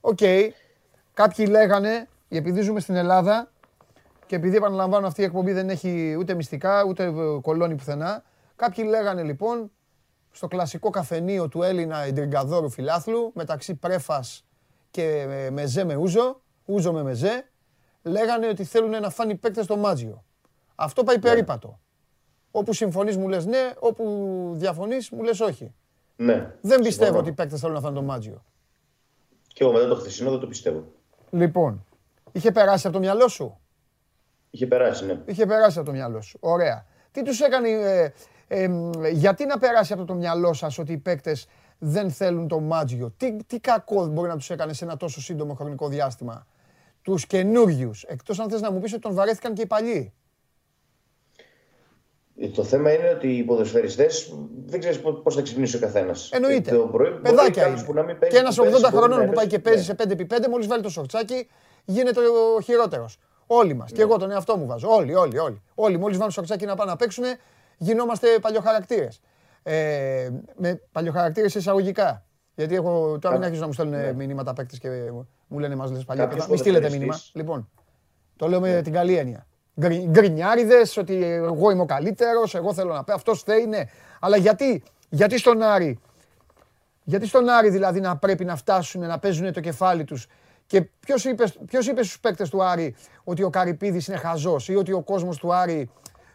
[0.00, 0.18] Οκ.
[1.14, 3.50] Κάποιοι λέγανε, επειδή ζούμε στην Ελλάδα
[4.26, 8.24] και επειδή επαναλαμβάνω αυτή η εκπομπή δεν έχει ούτε μυστικά ούτε κωλώνει πουθενά,
[8.60, 9.70] Κάποιοι λέγανε λοιπόν
[10.30, 14.44] στο κλασικό καφενείο του Έλληνα ιντριγκαδόρου φιλάθλου μεταξύ πρέφας
[14.90, 17.50] και Μεζέ με Ούζο, Ούζο με Μεζέ,
[18.02, 20.24] λέγανε ότι θέλουν να φάνει παίκτες στο Μάτζιο.
[20.74, 21.22] Αυτό πάει ναι.
[21.22, 21.80] περίπατο.
[22.50, 25.74] Όπου συμφωνείς μου λες ναι, όπου διαφωνείς μου λες όχι.
[26.20, 26.54] Ναι.
[26.60, 28.44] Δεν πιστεύω ότι οι παίκτες θέλουν να φάνε το Μάτζιο.
[29.46, 30.84] Και εγώ μετά το χθεσινό δεν το πιστεύω.
[31.30, 31.86] Λοιπόν,
[32.32, 33.60] είχε περάσει από το μυαλό σου;
[34.50, 35.20] Είχε περάσει, ναι.
[35.24, 36.38] Είχε περάσει από το μυαλό σου.
[36.40, 36.86] Ωραία.
[37.10, 37.68] Τι τους έκανε,
[38.48, 38.68] ε,
[39.12, 41.46] γιατί να περάσει από το μυαλό σας ότι οι παίκτες
[41.78, 45.54] δεν θέλουν το μάτζιο; Τι, τι κακό μπορεί να τους έκανε σε ένα τόσο σύντομο
[45.54, 46.46] χρονικό διάστημα;
[47.02, 48.02] Τους καινούριους.
[48.02, 50.12] Εκτός αν θες να μου πεις ότι τον βαρέθηκαν και οι παλιοί.
[52.36, 54.34] Ε, το θέμα είναι ότι οι ποδοσφαιριστές
[54.70, 56.30] δεν ξέρεις πώς θα ξυπνήσει ο καθένας.
[56.32, 56.70] Εννοείται.
[56.70, 57.82] Το πρωί, Παιδάκια είναι.
[57.82, 60.66] Που να μην παίζει, και ένας 80 χρονών που πάει και παίζει σε 5x5, μόλις
[60.66, 61.48] βάλει το σορτσάκι,
[61.84, 62.20] γίνεται
[62.56, 63.18] ο χειρότερος.
[63.46, 63.90] Όλοι μας.
[63.90, 64.02] Και ναι.
[64.02, 64.88] εγώ τον εαυτό μου βάζω.
[64.88, 65.62] Όλοι, όλοι, όλοι.
[65.74, 67.24] Όλοι μόλις βάλουν σορτσάκι να πάνε να παίξουν,
[67.76, 69.20] γινόμαστε παλιοχαρακτήρες.
[69.62, 72.24] Ε, με παλιοχαρακτήρες εισαγωγικά.
[72.54, 74.12] Γιατί έχω τώρα μην αρχίζω να μου στέλνουν ναι.
[74.12, 74.88] μηνύματα παίκτες και
[75.46, 76.30] μου λένε μας λες παλιά.
[76.48, 77.20] Μην στείλετε μήνυμα.
[77.32, 77.70] Λοιπόν,
[78.36, 78.82] το λέω με ναι.
[78.82, 79.46] την καλή έννοια.
[80.10, 83.12] Γκρινιάριδες, ότι εγώ είμαι ο καλύτερος, εγώ θέλω να πω.
[83.12, 83.82] Αυτός θέλει, ναι.
[84.20, 85.98] Αλλά γιατί, γιατί στον Άρη,
[87.04, 90.26] γιατί στον Άρη δηλαδή να πρέπει να φτάσουν να παίζουν το κεφάλι τους;
[90.66, 94.74] Και ποιος είπες, ποιος είπες στους παίκτες του Άρη ότι ο Καρυπίδης είναι χαζός ή
[94.74, 95.90] ότι ο κόσμος του Άρη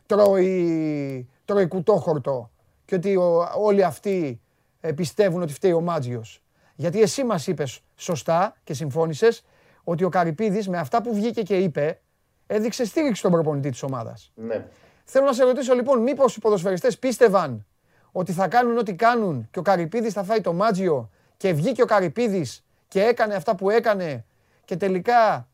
[0.06, 2.50] τρώει, τρώει κουτόχορτο
[2.86, 3.16] και ότι
[3.58, 4.42] όλοι αυτοί
[4.80, 6.42] ε, πιστεύουν ότι φταίει ο Μάτζιος;
[6.76, 9.44] Γιατί εσύ μας είπες σωστά και συμφώνησες
[9.84, 12.00] ότι ο Καρυπίδης με αυτά που βγήκε και είπε
[12.48, 14.32] έδειξε στήριξη στον προπονητή της ομάδας.
[14.36, 14.66] Ναι.
[15.04, 17.66] Θέλω να σε ρωτήσω λοιπόν μήπως οι ποδοσφαιριστές πίστευαν
[18.12, 21.86] ότι θα κάνουν ό,τι κάνουν και ο Καρυπίδης θα φάει το Μάτζιο και βγήκε ο
[21.86, 24.26] Καρυπίδης και έκανε αυτά που έκανε
[24.66, 25.48] και τελικά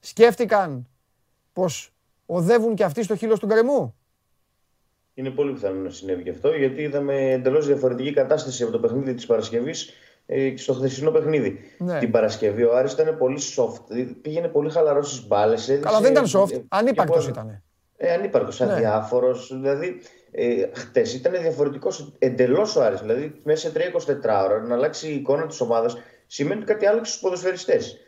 [0.00, 0.88] σκέφτηκαν
[1.52, 1.92] πως
[2.26, 3.94] οδεύουν και αυτοί στο χείλος του γκρεμού;
[5.14, 9.14] Είναι πολύ πιθανό να συνέβη και αυτό, γιατί είδαμε εντελώς διαφορετική κατάσταση από το παιχνίδι
[9.14, 10.02] της Παρασκευής ε, και
[10.56, 11.58] στο χθεσινό παιχνίδι.
[11.78, 11.98] Ναι.
[11.98, 15.78] Την Παρασκευή ο Άρης ήταν πολύ soft, πήγαινε πολύ χαλαρό στις μπάλες.
[15.82, 17.62] Καλά, δεν ήταν soft, ανύπαρκτος ήταν.
[17.96, 18.72] Ε, ανύπαρκτος, ναι.
[18.72, 19.58] αδιάφορος.
[19.60, 23.00] Δηλαδή, ε, χτες ήταν διαφορετικός εντελώς ο Άρης.
[23.00, 27.10] Δηλαδή, μέσα σε 3-24 ώρα να αλλάξει η εικόνα της ομάδας σημαίνει ότι κάτι άλλαξε
[27.10, 27.98] στους ποδοσφαιριστές.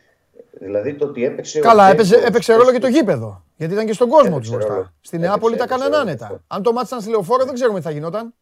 [0.59, 1.59] Δηλαδή το ότι έπαιξε.
[1.59, 3.43] Καλά, έπαιξε, έπαιξε ρόλο και το γήπεδο.
[3.55, 4.93] Γιατί ήταν και στον κόσμο του μπροστά.
[5.01, 6.43] Στην Νεάπολη τα κάναν άνετα.
[6.47, 8.33] Αν το μάτι ήταν στη λεωφόρο, δεν ξέρουμε τι θα γινόταν.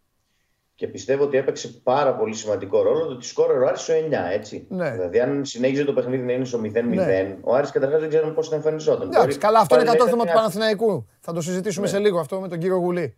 [0.75, 3.97] Και πιστεύω ότι έπαιξε πάρα πολύ σημαντικό ρόλο το ότι σκόρε ο Άρης στο 9,
[4.33, 4.65] έτσι.
[4.69, 4.91] Ναι.
[4.91, 7.37] Δηλαδή, αν συνέχιζε το παιχνίδι να είναι στο 0-0, ναι.
[7.41, 9.07] ο Άρης καταρχάς δεν ξέρουμε πώς θα εμφανιζόταν.
[9.13, 11.07] Εντάξει, καλά, αυτό είναι κατόρθωμα του Παναθηναϊκού.
[11.19, 11.91] Θα το συζητήσουμε ναι.
[11.91, 13.15] σε λίγο αυτό με τον κύριο Γουλή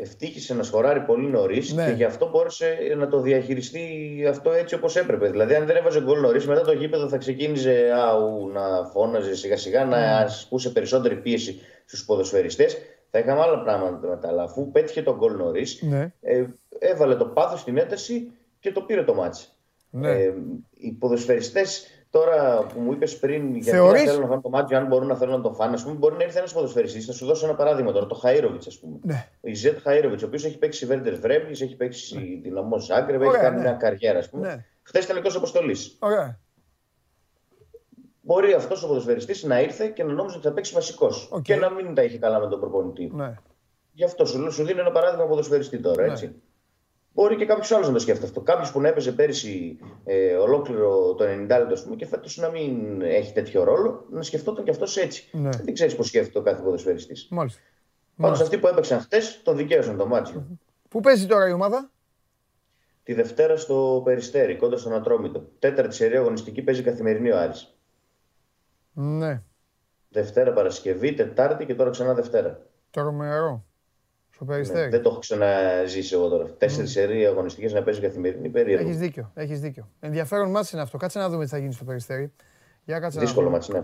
[0.00, 1.84] ευτύχησε να σκοράρει πολύ νωρίς ναι.
[1.84, 5.30] και γι' αυτό μπόρεσε να το διαχειριστεί αυτό έτσι όπως έπρεπε.
[5.30, 9.56] Δηλαδή, αν δεν έβαζε γκολ νωρίς, μετά το γήπεδο θα ξεκίνησε αου, να φώναζε σιγά
[9.56, 10.24] σιγά, να ναι.
[10.24, 12.76] ασκούσε περισσότερη πίεση στους ποδοσφαιριστές.
[13.10, 14.28] Θα είχαμε άλλα πράγματα μετά.
[14.28, 16.12] Αλλά αφού πέτυχε τον γκολ νωρίς, ναι.
[16.20, 16.46] ε,
[16.78, 19.48] έβαλε το πάθος στην ένταση και το πήρε το μάτσο.
[19.90, 20.10] Ναι.
[20.10, 20.34] Ε,
[20.74, 24.02] οι ποδοσφαιριστές Τώρα που μου είπες πριν γιατί Θεωρείς...
[24.02, 26.16] θέλουν να φάνε το μάτι, αν μπορούν να θέλουν να το φάνε, ας πούμε, μπορεί
[26.16, 27.06] να έρθει ένας ποδοσφαιριστής.
[27.06, 28.98] Θα σου δώσω ένα παράδειγμα τώρα, το Χαΐροβιτς, ας πούμε.
[29.02, 29.28] Ναι.
[29.40, 32.40] Ο Ιζέτ Χαΐροβιτς, ο οποίος έχει παίξει Βέρντερ Βρέμι, έχει παίξει ναι.
[32.40, 33.62] δυναμό Ζάγκρεβ, έχει κάνει ναι.
[33.62, 34.46] μια καριέρα, ας πούμε.
[34.46, 34.64] Ναι.
[34.82, 35.96] Χθες ήταν εκτός αποστολής.
[35.98, 36.38] Ωραία.
[38.28, 41.30] Μπορεί αυτός ο ποδοσφαιριστής να ήρθε και να νόμιζε ότι θα παίξει βασικός.
[41.32, 41.42] Okay.
[41.42, 43.10] Και να μην τα είχε καλά με τον προπονητή.
[43.14, 43.34] Ναι.
[43.92, 46.26] Γι' αυτό σου, σου δίνω ένα παράδειγμα ποδοσφαιριστή τώρα, έτσι.
[46.26, 46.32] Ναι.
[47.12, 48.40] Μπορεί και κάποιος άλλος να το σκέφτεται αυτό.
[48.40, 53.02] Κάποιος που να έπαιζε πέρυσι ε, ολόκληρο το 90 λεπτό πούμε, και φέτος να μην
[53.02, 55.28] έχει τέτοιο ρόλο, να σκεφτόταν και αυτός έτσι.
[55.32, 55.50] Ναι.
[55.50, 57.26] Δεν ξέρεις πώς σκέφτεται ο κάθε ποδοσφαιριστής.
[57.30, 57.60] Μάλιστα.
[58.16, 60.46] Πάντως αυτοί που έπαιξαν χτες τον δικαίωσαν το μάτσο.
[60.88, 61.90] Πού παίζει τώρα η ομάδα;
[63.02, 65.48] Τη Δευτέρα στο Περιστέρι, κοντά στον Ατρόμητο.
[65.58, 67.77] Τέταρτη σερία αγωνιστική παίζει καθημερινή ο Άρης.
[69.00, 69.42] Ναι.
[70.08, 72.60] Δευτέρα Παρασκευή, Τετάρτη και τώρα ξανά Δευτέρα.
[72.90, 73.64] Τρομερό.
[74.30, 74.84] Στο περιστέρι.
[74.84, 76.44] Ναι, δεν το έχω ξαναζήσει εγώ τώρα.
[76.44, 76.92] Τέσσερις mm.
[76.92, 78.88] σερίε αγωνιστικές να παίζει καθημερινή περίεργο.
[78.88, 79.30] Έχεις δίκιο.
[79.34, 79.88] Έχεις δίκιο.
[80.00, 80.96] Ενδιαφέρον μάτι είναι αυτό.
[80.96, 82.32] Κάτσε να δούμε τι θα γίνει στο περιστέρι.
[82.84, 83.82] Για κάτσε Δύσκολο μάτι, ναι.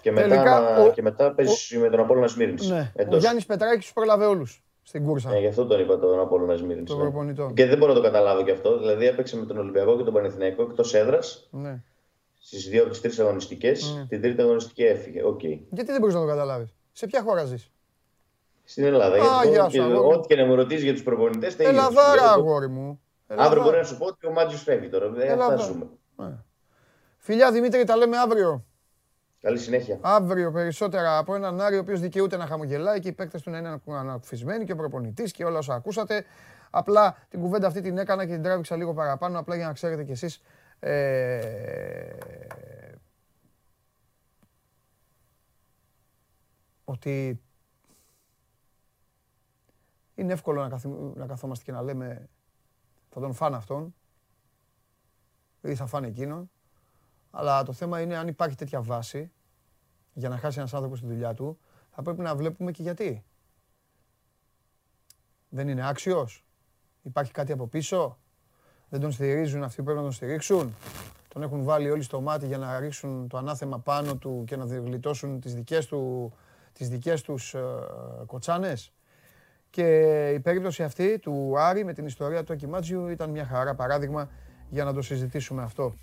[0.00, 0.90] Και μετά, Τελικά, ο...
[0.90, 1.80] και μετά παίζεις ο...
[1.80, 2.68] με τον Απόλυνα Σμύρνης.
[2.68, 2.92] Ναι.
[3.10, 5.30] Ο Γιάννης Πετράκης του προλαβέ όλους στην κούρσα.
[5.30, 6.90] Ναι, γι' αυτό τον είπα τον Απόλυνα Σμύρνης.
[6.90, 7.52] Ναι.
[7.54, 8.78] Και δεν μπορώ να το καταλάβω κι αυτό.
[8.78, 11.48] Δηλαδή έπαιξε με τον Ολυμπιακό και τον Πανεθνιακό εκτός έδρας.
[11.50, 11.82] Ναι.
[12.46, 13.98] Στις δύο από τις τρεις αγωνιστικές.
[13.98, 14.06] Mm.
[14.08, 15.20] Την τρίτη αγωνιστική έφυγε.
[15.24, 15.58] Okay.
[15.70, 17.70] Γιατί δεν μπορείς να το καταλάβεις; Σε ποια χώρα ζεις;
[18.64, 19.16] Στην Ελλάδα.
[19.16, 23.00] Α, γιατί και, ό,τι και να μου ρωτήσεις για τους προπονητές, θα Ελλαδάρα, αγόρι μου.
[23.26, 25.08] Αύριο μπορεί να σου πω ότι ο Μάτζιος φεύγει τώρα.
[25.08, 25.88] Δεν θα ζούμε.
[26.16, 26.34] Ναι.
[27.16, 28.64] Φιλιά Δημήτρη, τα λέμε αύριο.
[29.40, 29.98] Καλή συνέχεια.
[30.00, 33.58] Αύριο περισσότερα από έναν Άρη ο οποίος δικαιούται να χαμογελάει και οι παίκτες του να
[33.58, 36.24] είναι ανακουφισμένοι και ο προπονητής και όλα όσα ακούσατε.
[36.70, 40.04] Απλά την κουβέντα αυτή την έκανα και την τράβηξα λίγο παραπάνω, απλά για να ξέρετε
[40.04, 40.42] κι εσείς.
[40.80, 42.16] Ε,
[46.84, 47.40] ότι
[50.14, 50.84] είναι εύκολο να, καθ,
[51.14, 52.28] να καθόμαστε και να λέμε
[53.10, 53.94] θα τον φάνε αυτόν
[55.62, 56.50] ή θα φάνε εκείνον.
[57.30, 59.30] Αλλά το θέμα είναι αν υπάρχει τέτοια βάση
[60.12, 61.58] για να χάσει ένας άνθρωπος τη δουλειά του,
[61.90, 63.24] θα πρέπει να βλέπουμε και γιατί.
[65.48, 66.44] Δεν είναι άξιος;
[67.02, 68.18] Υπάρχει κάτι από πίσω;
[68.88, 70.74] Δεν τον στηρίζουν αυτοί που πρέπει να τον στηρίξουν.
[71.28, 74.64] Τον έχουν βάλει όλοι στο μάτι για να ρίξουν το ανάθεμα πάνω του και να
[74.64, 76.32] γλιτώσουν τις δικές, του,
[76.72, 77.60] τις δικές τους ε,
[78.26, 78.92] κοτσάνες.
[79.70, 84.28] Και η περίπτωση αυτή του Άρη με την ιστορία του Ακιμάτζιου ήταν μια χαρά παράδειγμα
[84.68, 85.94] για να το συζητήσουμε αυτό.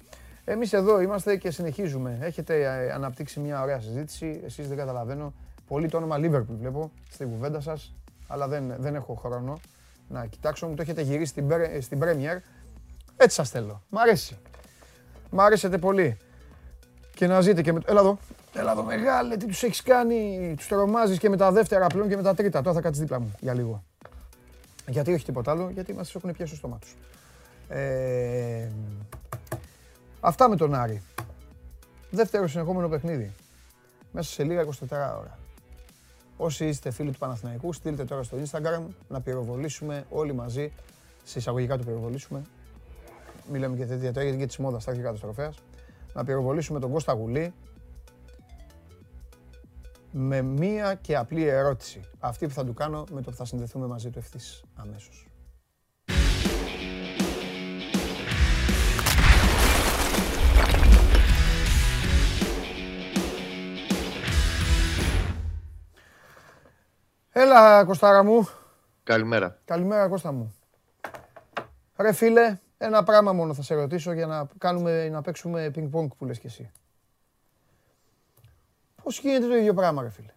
[0.43, 2.17] Εμείς εδώ είμαστε και συνεχίζουμε.
[2.21, 4.41] Έχετε ε, αναπτύξει μια ωραία συζήτηση.
[4.45, 5.33] Εσείς δεν καταλαβαίνω.
[5.67, 7.95] Πολύ το όνομα Liverpool βλέπω στην κουβέντα σας,
[8.27, 9.59] αλλά δεν, δεν έχω χρόνο
[10.07, 10.67] να κοιτάξω.
[10.67, 11.49] Μου το έχετε γυρίσει στην,
[11.81, 12.37] στην Premier.
[13.23, 13.81] Έτσι σας θέλω.
[13.89, 14.37] Μ' αρέσει.
[15.29, 16.17] Μ' αρέσετε πολύ.
[17.15, 17.85] Και να ζείτε και με το...
[17.89, 18.17] Έλα εδώ.
[18.53, 22.15] Έλα εδώ μεγάλε, τι τους έχεις κάνει; Τους τρομάζεις και με τα δεύτερα πλέον και
[22.15, 22.61] με τα τρίτα.
[22.61, 23.83] Τώρα θα κάτσεις δίπλα μου για λίγο.
[24.87, 26.95] Γιατί όχι τίποτα άλλο, γιατί μας έχουν πιάσει στο στόμα τους.
[27.67, 28.67] Ε,
[30.19, 31.01] αυτά με τον Άρη.
[32.09, 33.33] Δεύτερο συνεχόμενο παιχνίδι.
[34.11, 35.37] Μέσα σε λίγα 24 ώρα.
[36.37, 40.71] Όσοι είστε φίλοι του Παναθηναϊκού, στείλτε τώρα στο Instagram να πυροβολήσουμε όλοι μαζί.
[41.23, 42.41] Σε εισαγωγικά του πυροβολήσουμε.
[43.51, 45.53] Μιλάμε και τέτοια τώρα γιατί της μόδας στα αρχικά του
[46.13, 47.53] Να πυροβολήσουμε τον Κώστα Γουλή,
[50.11, 52.01] με μία και απλή ερώτηση.
[52.19, 55.27] Αυτή που θα του κάνω με το που θα συνδεθούμε μαζί του ευθύς αμέσως.
[67.31, 68.47] Έλα Κωστάρα μου.
[69.03, 69.59] Καλημέρα.
[69.65, 70.55] Καλημέρα Κώστα μου.
[71.97, 76.25] Ρε φίλε, ένα πράγμα μόνο θα σε ρωτήσω για να, κάνουμε, να παίξουμε πινκ-πονκ που
[76.25, 76.71] λες και εσύ.
[79.03, 80.33] Πώς γίνεται το ίδιο πράγμα, ρε φίλε;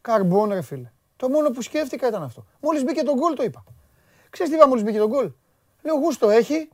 [0.00, 0.90] Καρμπόν, ρε φίλε.
[1.16, 2.46] Το μόνο που σκέφτηκα ήταν αυτό.
[2.60, 3.64] Μόλις μπήκε τον γκολ το είπα.
[4.30, 5.32] Ξέρεις τι είπα μόλις μπήκε τον γκολ;
[5.82, 6.68] Λέω γούστο έχει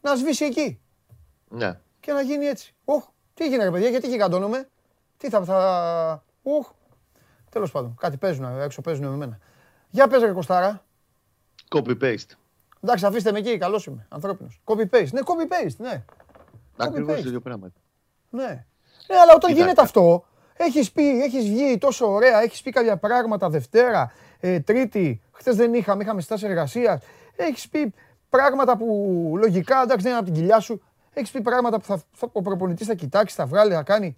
[0.00, 0.80] να σβήσει εκεί.
[1.48, 1.80] Ναι.
[2.00, 2.74] Και να γίνει έτσι.
[2.84, 4.68] Οχ, τι έγινε ρε παιδιά, γιατί γιγαντώνομαι.
[5.16, 5.44] Τι θα.
[5.44, 6.24] θα...
[6.42, 6.70] Οχ.
[7.50, 9.38] Τέλος πάντων, κάτι παίζουν έξω, παίζουν με μένα.
[9.88, 10.84] Για πες ρε Κωστάρα.
[11.68, 12.39] Copy paste.
[12.80, 14.06] Εντάξει, αφήστε με εκεί, καλός είμαι.
[14.08, 14.60] Ανθρώπινος.
[14.64, 15.10] Copy paste.
[15.10, 16.04] Ναι, copy paste, ναι.
[16.76, 17.72] Ακριβώς το ίδιο πράγμα.
[18.30, 18.64] Ναι.
[19.08, 20.24] Ναι, αλλά όταν γίνεται αυτό,
[20.56, 25.74] έχεις πει, έχεις βγει τόσο ωραία, έχεις πει κάποια πράγματα Δευτέρα, ε, Τρίτη, χθες δεν
[25.74, 27.02] είχαμε, είχαμε στάση εργασίας.
[27.36, 27.94] Έχεις πει
[28.28, 28.86] πράγματα που
[29.36, 32.42] λογικά, εντάξει δεν είναι από την κοιλιά σου, έχεις πει πράγματα που θα, θα, ο
[32.42, 34.16] προπονητής θα κοιτάξει, θα βγάλει, θα κάνει.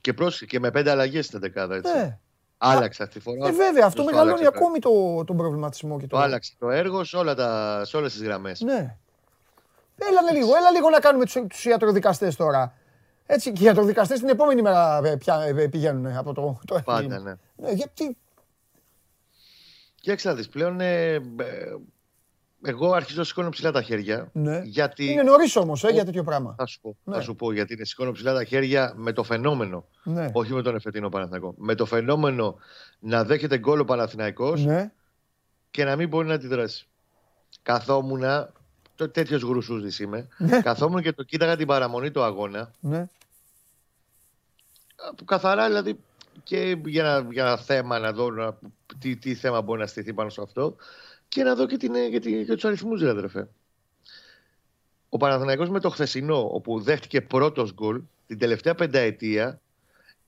[0.00, 1.92] Και πρόσεχε και με πέντε αλλαγές στην δεκάδα, έτσι.
[1.92, 2.18] Ναι.
[2.58, 3.48] Άλλαξε αυτή τη φορά.
[3.48, 5.98] Ε, βέβαια, αυτό μεγαλώνει ακόμη το, τον προβληματισμό.
[5.98, 6.16] Και το...
[6.16, 8.60] το άλλαξε το έργο σε, όλα τα, σε όλες τις γραμμές.
[8.60, 8.96] Ναι.
[9.96, 12.74] Έλα λίγο, έλα λίγο να κάνουμε τους, τους ιατροδικαστές τώρα.
[13.26, 17.18] Έτσι, και οι ιατροδικαστές την επόμενη μέρα ε, πια, ε, πηγαίνουν από το, το Πάντα,
[17.18, 17.34] ναι.
[17.56, 18.16] ναι γιατί...
[20.00, 21.20] Κοίταξε να δεις, πλέον ε,
[22.62, 24.28] εγώ αρχίζω να σηκώνω ψηλά τα χέρια.
[24.32, 24.60] Ναι.
[24.64, 25.10] Γιατί...
[25.10, 26.54] Είναι νωρίς όμως ε, για τέτοιο πράγμα.
[26.58, 27.14] Θα σου, πω, Ναι.
[27.14, 29.84] θα σου πω γιατί είναι σηκώνω ψηλά τα χέρια με το φαινόμενο.
[30.02, 30.30] Ναι.
[30.32, 31.54] Όχι με τον εφετινό Παναθηναϊκό.
[31.58, 32.56] Με το φαινόμενο
[32.98, 34.92] να δέχεται γκολ ο Παναθηναϊκός Ναι.
[35.70, 36.86] και να μην μπορεί να αντιδράσει.
[37.62, 38.22] Καθόμουν,
[39.12, 40.60] τέτοιος γρουσούζης είμαι, Ναι.
[40.60, 42.70] καθόμουν και το κοίταγα την παραμονή του αγώνα.
[42.80, 43.08] ναι.
[45.16, 45.98] Που καθαρά δηλαδή
[46.42, 48.58] και για ένα, για ένα θέμα να δω να-
[48.98, 50.76] τι, τι θέμα μπορεί να στηθεί πάνω σε αυτό
[51.28, 53.48] και να δω και, την, και, την, και τους αριθμούς ρε αδερφέ.
[55.08, 59.60] Ο Παναθηναϊκός με το χθεσινό όπου δέχτηκε πρώτος γκολ την τελευταία πενταετία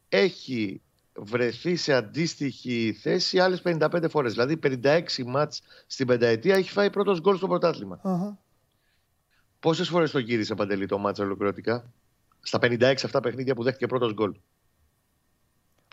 [0.08, 0.82] έχει
[1.14, 4.32] βρεθεί σε αντίστοιχη θέση άλλες 55 φορές.
[4.32, 8.00] Δηλαδή 56 μάτς στην πενταετία έχει φάει πρώτος γκολ στο πρωτάθλημα.
[8.02, 8.38] Αχα.
[9.60, 11.92] Πόσες φορές το γύρισε Παντελή το μάτς ολοκληρωτικά;
[12.40, 14.34] Στα 56 αυτά παιχνίδια που δέχτηκε πρώτος γκολ.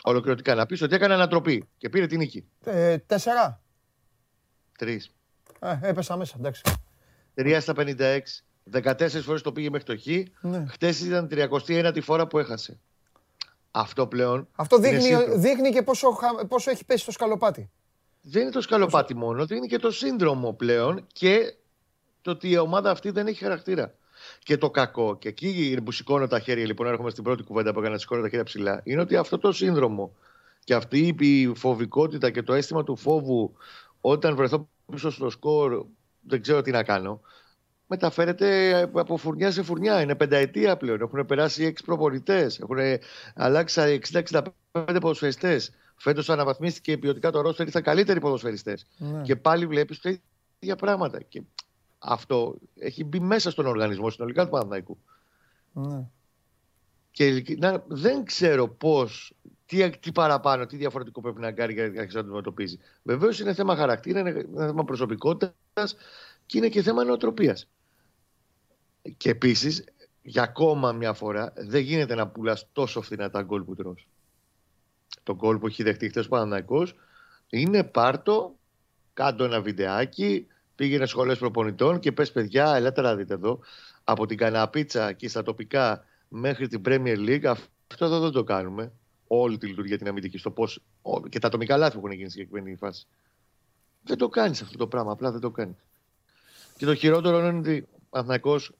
[0.02, 2.44] Ολοκληρωτικά να πεις ότι έκανε ανατροπή και πήρε την νίκη.
[2.64, 3.60] Ε, τέσσερα.
[4.78, 5.10] Τρεις.
[5.60, 6.62] Ε, έπεσα μέσα, εντάξει.
[7.34, 8.42] Τρία στα 56.
[8.72, 10.06] 14 φορές το πήγε μέχρι το χ.
[10.40, 10.66] Ναι.
[10.68, 12.80] Χτες ήταν 31η φορά που έχασε.
[13.70, 15.38] Αυτό πλέον Αυτό είναι δείχνει, σύνδρομο.
[15.38, 17.70] δείχνει και πόσο, χα- πόσο έχει πέσει το σκαλοπάτι.
[18.20, 21.54] δεν είναι το σκαλοπάτι μόνο, είναι και το σύνδρομο πλέον και
[22.22, 23.94] το ότι η ομάδα αυτή δεν έχει χαρακτήρα.
[24.38, 27.80] Και το κακό, και εκεί που σηκώνω τα χέρια, λοιπόν, έρχομαι στην πρώτη κουβέντα που
[27.80, 30.14] έκανα, σηκώνω τα χέρια ψηλά, είναι ότι αυτό το σύνδρομο
[30.64, 33.52] και αυτή η φοβικότητα και το αίσθημα του φόβου
[34.08, 35.86] όταν βρεθώ πίσω στο σκορ,
[36.20, 37.20] δεν ξέρω τι να κάνω,
[37.86, 40.00] μεταφέρεται από φουρνιά σε φουρνιά.
[40.00, 41.00] Είναι πενταετία πλέον.
[41.00, 42.58] Έχουν περάσει έξι προπονητές.
[42.58, 42.76] Έχουν
[43.34, 44.42] αλλάξει 60-65
[45.00, 45.72] ποδοσφαιριστές.
[45.96, 48.86] Φέτος αναβαθμίστηκε ποιοτικά το ρόστερ, ήρθαν καλύτεροι ποδοσφαιριστές.
[48.96, 49.22] Ναι.
[49.22, 50.18] Και πάλι βλέπεις τα
[50.58, 51.22] ίδια πράγματα.
[51.22, 51.42] Και
[51.98, 54.98] αυτό έχει μπει μέσα στον οργανισμό συνολικά του Παναθηναϊκού.
[55.72, 56.04] Ναι.
[57.10, 59.35] Και ειλικρινά δεν ξέρω πώς,
[59.66, 62.78] τι, τι παραπάνω, τι διαφορετικό πρέπει να κάνει για να αρχίσει να το αντιμετωπίζει.
[63.02, 65.96] Βεβαίως είναι θέμα χαρακτήρα, είναι ένα θέμα προσωπικότητας
[66.46, 67.68] και είναι και θέμα νοοτροπίας.
[69.16, 69.84] Και επίσης,
[70.22, 74.08] για ακόμα μια φορά, δεν γίνεται να πουλάς τόσο φθηνά τα γκολ που τρως.
[75.22, 76.94] Το γκολ που έχει δεχτεί χθες ο Παναναναϊκός
[77.48, 78.58] είναι πάρτο,
[79.12, 83.60] κάτω ένα βιντεάκι, πήγαινε σχολές προπονητών και πες παιδιά, ελάτε να δείτε εδώ,
[84.04, 88.92] από την καναπίτσα και στα τοπικά μέχρι την Premier League, αυτό εδώ δεν το κάνουμε.
[89.26, 92.30] Όλη τη λειτουργία την αμυντική, στο πώς, ό- και τα ατομικά λάθη που έχουν γίνει
[92.30, 93.06] στην συγκεκριμένη φάση.
[94.02, 95.76] Δεν το κάνεις αυτό το πράγμα, απλά δεν το κάνεις.
[96.76, 98.72] Και το χειρότερο είναι ότι ο Παναθηναϊκός,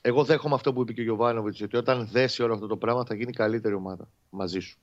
[0.00, 3.04] εγώ δέχομαι αυτό που είπε και ο Γιωβάνοβιτς, ότι όταν δέσει όλο αυτό το πράγμα
[3.04, 4.78] θα γίνει καλύτερη ομάδα μαζί σου.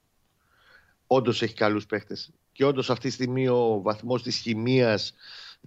[1.07, 2.29] Όντως έχει καλούς παίχτες.
[2.51, 5.13] Και όντως αυτή τη στιγμή ο βαθμός της χημίας,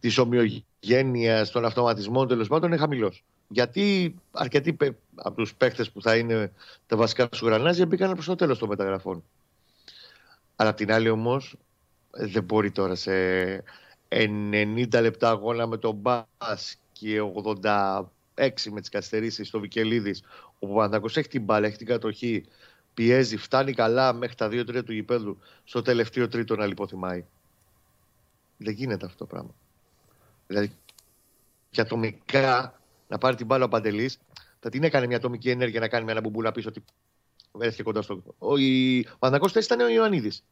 [0.00, 3.24] της ομοιογένειας, των αυτοματισμών τέλος πάντων είναι χαμηλός.
[3.52, 6.52] Γιατί αρκετοί παί- από τους παίχτε που θα είναι
[6.86, 9.24] τα βασικά σου γρανάζια μπήκαν προς το τέλος των μεταγραφών.
[10.56, 11.56] Αλλά απ' την άλλη όμως
[12.10, 13.12] δεν μπορεί τώρα σε
[14.08, 16.24] 90 λεπτά αγώνα με τον Μπα
[16.92, 20.22] και 86 με τις καθυστερήσεις στο Βικελίδης,
[20.58, 22.44] ο Παναθηναϊκός έχει την μπάλα, έχει την κατοχή,
[22.94, 27.24] πιέζει, φτάνει καλά μέχρι τα 2-3 του γηπέδου στο τελευταίο τρίτο να λιποθυμάει.
[28.56, 29.54] Δεν γίνεται αυτό το πράγμα.
[30.46, 30.72] Δηλαδή,
[31.70, 32.79] και ατομικά
[33.10, 34.18] να πάρει την μπάλα ο Παντελής,
[34.60, 36.84] θα την έκανε μια ατομική ενέργεια να κάνει με ένα μπουμπού να πει ότι
[37.58, 38.22] έρχεται κοντά στο.
[38.38, 38.98] Ο, η...
[38.98, 40.44] ο Παναθηναϊκός θέση ήταν ο Ιωαννίδης.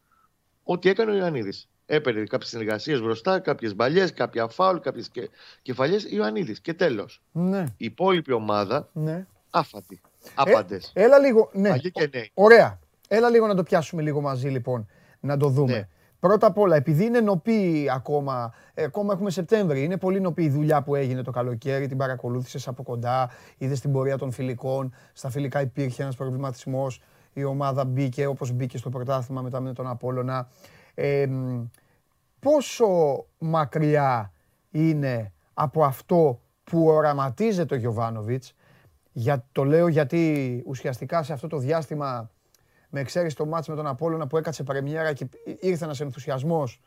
[0.62, 1.68] Ό,τι έκανε ο Ιωαννίδης.
[1.86, 5.30] Έπαιρνε κάποιες συνεργασίες μπροστά, κάποιες μπαλιές, κάποια φάουλ, κάποιες και...
[5.62, 6.04] κεφαλιές.
[6.04, 6.60] Ιωαννίδης.
[6.60, 7.22] Και τέλος.
[7.32, 7.64] Ναι.
[7.76, 9.26] Η υπόλοιπη ομάδα ναι.
[9.50, 10.00] άφατη.
[10.34, 10.90] Άπαντες.
[10.94, 11.50] Έλα λίγο.
[11.52, 11.70] Ναι.
[11.70, 12.30] Αγί και νέοι.
[12.34, 12.78] Ωραία.
[13.08, 14.88] Έλα λίγο να το πιάσουμε λίγο μαζί λοιπόν.
[15.20, 15.72] Να το δούμε.
[15.72, 15.88] Ναι.
[16.20, 20.50] Πρώτα απ' όλα, επειδή είναι νοπή ακόμα, ε, ακόμα έχουμε Σεπτέμβρη, είναι πολύ νοπή η
[20.50, 25.30] δουλειά που έγινε το καλοκαίρι, την παρακολούθησες από κοντά, είδες την πορεία των φιλικών, στα
[25.30, 27.02] φιλικά υπήρχε ένας προβληματισμός,
[27.32, 30.48] η ομάδα μπήκε όπως μπήκε στο πρωτάθλημα μετά με τον Απόλλωνα.
[30.94, 31.64] Ε, μ,
[32.40, 32.86] πόσο
[33.38, 34.32] μακριά
[34.70, 38.54] είναι από αυτό που οραματίζεται ο Γιωβάνοβιτς,
[39.12, 42.30] για, το λέω γιατί ουσιαστικά σε αυτό το διάστημα
[42.90, 45.28] με εξαίρεση το μάτς με τον Απόλλωνα που έκατσε πρεμιέρα και
[45.60, 46.80] ήρθε ένας ενθουσιασμός.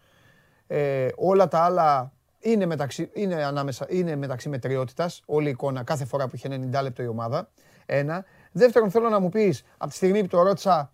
[0.67, 6.05] Ε, όλα τα άλλα είναι μεταξύ, είναι ανάμεσα, είναι μεταξύ μετριότητας, όλη η εικόνα, κάθε
[6.05, 7.49] φορά που είχε 90 λεπτό η ομάδα.
[7.85, 8.25] Ένα.
[8.51, 10.91] Δεύτερον, θέλω να μου πεις, από τη στιγμή που το ρώτησα,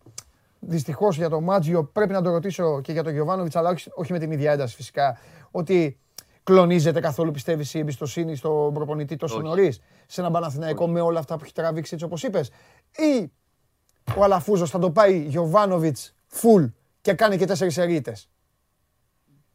[0.60, 4.12] δυστυχώς για το Μάτζιο, πρέπει να το ρωτήσω και για τον Γιωβάνοβιτς, αλλά όχι, όχι
[4.12, 5.18] με την ίδια ένταση φυσικά,
[5.52, 6.00] ότι
[6.44, 9.44] κλονίζεται καθόλου, πιστεύεις, η εμπιστοσύνη στον προπονητή τόσο Όχι.
[9.44, 12.52] νωρίς, σε έναν Παναθηναϊκό με όλα αυτά που έχει τραβήξει έτσι όπως είπες,
[12.98, 13.32] ή
[14.16, 18.30] ο Αλαφούζος θα το πάει Γιωβάνοβιτς full και κάνει και τέσσερις ερείτες.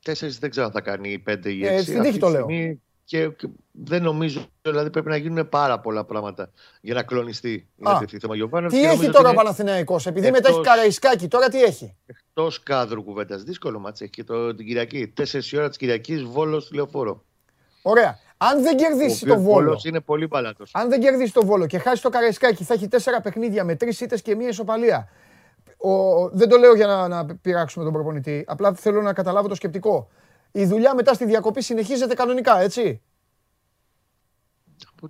[0.02, 1.82] Τέσσερις δεν ξέρω αν θα κάνει πέντε ή Ε, έξι.
[1.84, 2.42] στην Αυτή τύχη τη το λέω.
[2.42, 7.52] στιγμή Και, και δεν νομίζω, δηλαδή πρέπει να γίνουν πάρα πολλά πράγματα για να κλονιστεί
[7.76, 10.30] η Α, τέτοιο θέμα Γιωβάνοβιτς Τι και έχει νομίζω τώρα ο ότι είναι Παναθηναϊκός, επειδή
[10.30, 13.42] μετά έχει εκτός- Καραϊσκάκη, τώρα τι έχει; Εκτός κάδρου κουβέντας.
[13.42, 15.12] Δύσκολο μάτς έχει και το, την Κυριακή.
[15.16, 17.24] 4 η ώρα της Κυριακής, βόλος στη λεωφόρο.
[17.82, 18.18] Ωραία.
[18.50, 20.64] Αν δεν κερδίσεις το Ο Βόλο, Βόλος είναι πολύ παλάτο.
[20.72, 24.00] αν δεν κερδίσεις το Βόλο και χάσεις το Καραϊσκάκι, θα έχει τέσσερα παιχνίδια με τρεις
[24.00, 25.08] ήττες και μία ισοπαλία.
[25.76, 28.44] Ο, δεν το λέω για να, να πειράξουμε τον προπονητή.
[28.46, 30.08] Απλά θέλω να καταλάβω το σκεπτικό.
[30.52, 33.02] Η δουλειά μετά στη διακοπή συνεχίζεται κανονικά, έτσι;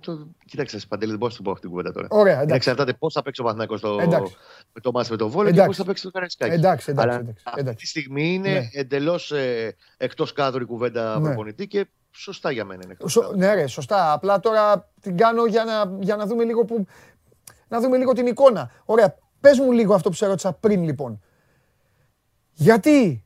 [0.01, 0.27] Το...
[0.45, 2.07] Κοίταξε, Παντελή, δεν μπορώ να σου πω αυτή την κουβέντα τώρα.
[2.09, 2.55] Ωραία, Είναι εντάξει.
[2.55, 3.97] εξαρτάται πώς θα παίξει ο Παναθηναϊκός στο...
[4.01, 4.35] Εντάξει.
[4.73, 5.67] με το μάτι με το Βόλο και Εντάξει.
[5.67, 6.53] πώς θα παίξει το Καραϊσκάκι.
[6.53, 7.77] Εντάξει, εντάξει, Αλλά εντάξει, αυτή εντάξει.
[7.83, 8.69] τη στιγμή είναι Ναι.
[8.73, 11.25] εντελώς ε, εκτός κάδρου η κουβέντα Ναι.
[11.25, 12.93] προπονητή και σωστά για μένα είναι.
[12.93, 13.37] εκτός Σω- κάδρου.
[13.37, 14.11] ναι, ρε, σωστά.
[14.13, 16.85] Απλά τώρα την κάνω για να, για να δούμε λίγο που,
[17.67, 18.71] να δούμε λίγο την εικόνα.
[18.85, 21.21] Ωραία, πες μου λίγο αυτό που σε ρώτησα πριν λοιπόν.
[22.53, 23.25] Γιατί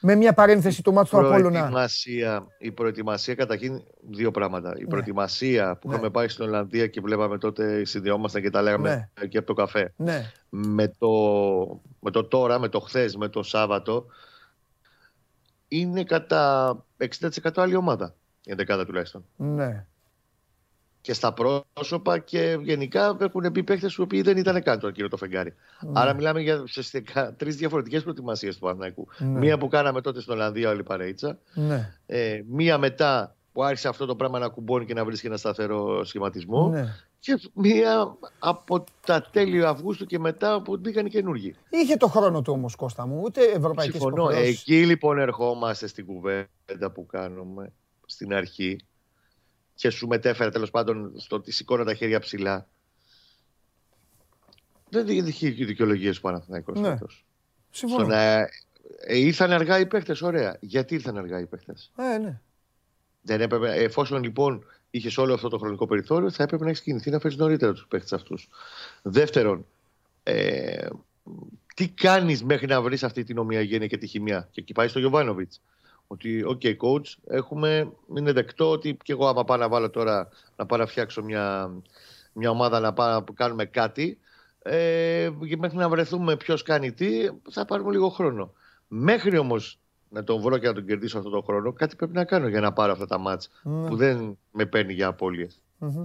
[0.00, 1.58] με μια παρένθεση το μάτι του Απόλλωνα.
[1.58, 4.72] Προετοιμασία, η προετοιμασία καταρχήν δύο πράγματα.
[4.76, 5.94] Η προετοιμασία που Ναι.
[5.94, 9.92] είχαμε πάει στην Ολλανδία και βλέπαμε τότε, συνδυόμασταν και τα λέγαμε και από το καφέ.
[9.96, 11.08] Ναι, Με το,
[12.00, 14.06] με το τώρα, με το χθες, με το Σάββατο,
[15.68, 16.76] είναι κατά
[17.20, 18.14] 60% άλλη ομάδα.
[18.44, 19.24] Η 11 τουλάχιστον.
[19.36, 19.86] ναι.
[21.00, 21.34] Και στα
[21.72, 25.54] πρόσωπα και γενικά έχουν μπει παίχτε οι οποίοι δεν ήταν καν το κύριο το φεγγάρι.
[25.92, 29.08] Άρα μιλάμε για ουσιαστικά τρεις διαφορετικές προετοιμασίες του Παναθηναϊκού.
[29.18, 29.26] Ναι.
[29.38, 31.38] Μία που κάναμε τότε στην Ολλανδία, όλη παρέιτσα.
[31.54, 35.36] Ναι, Ε, μία μετά που άρχισε αυτό το πράγμα να κουμπώνει και να βρίσκει ένα
[35.36, 36.68] σταθερό σχηματισμό.
[36.68, 36.94] ναι.
[37.26, 41.54] Και μία από τα τέλη Αυγούστου και μετά που μπήκαν οι καινούργοι.
[41.70, 44.22] Είχε το χρόνο του όμως Κώστα μου, ούτε ευρωπαϊκές Συμφωνώ.
[44.22, 44.60] υποχρεώσεις.
[44.60, 47.72] Εκεί λοιπόν ερχόμαστε στην κουβέντα που κάνουμε
[48.06, 48.80] στην αρχή
[49.74, 52.68] και σου μετέφερα τέλος πάντων στο ότι σηκώνω τα χέρια ψηλά.
[54.88, 56.88] Δεν είχε δικαιολογίες ο Παναθηναϊκός Ναι.
[56.88, 57.24] φέτος.
[57.70, 58.06] Στο Συμφωνώ.
[58.06, 58.48] να ε,
[59.08, 60.56] ήρθαν αργά οι παίχτε, ωραία.
[60.60, 61.74] Γιατί ήρθαν αργά οι παίχτε.
[61.96, 62.40] Ε, ναι.
[63.22, 64.64] Δεν έπρεπε, εφόσον λοιπόν
[64.96, 67.86] είχες όλο αυτό το χρονικό περιθώριο, θα έπρεπε να έχεις κινηθεί να φέρεις νωρίτερα τους
[67.88, 68.48] παίχτες αυτούς.
[69.02, 69.66] Δεύτερον,
[70.22, 70.86] ε,
[71.74, 74.98] τι κάνεις μέχρι να βρεις αυτή την ομοιογένεια και τη χημεία; Και εκεί πάει στο
[74.98, 75.60] Γιοβάνοβιτς.
[76.06, 80.66] Ότι, OK, coach, έχουμε, είναι δεκτό ότι και εγώ άμα πάω να βάλω τώρα να
[80.66, 81.70] πάω να φτιάξω μια,
[82.32, 84.18] μια ομάδα να πάω να κάνουμε κάτι.
[84.62, 88.52] Ε, και μέχρι να βρεθούμε ποιος κάνει τι, θα πάρουμε λίγο χρόνο.
[88.88, 92.24] Μέχρι όμως να τον βρω και να τον κερδίσω αυτόν τον χρόνο, κάτι πρέπει να
[92.24, 93.88] κάνω για να πάρω αυτά τα μάτς Ναι.
[93.88, 95.60] που δεν με παίρνει για απώλειες.
[95.78, 96.00] Μμμ.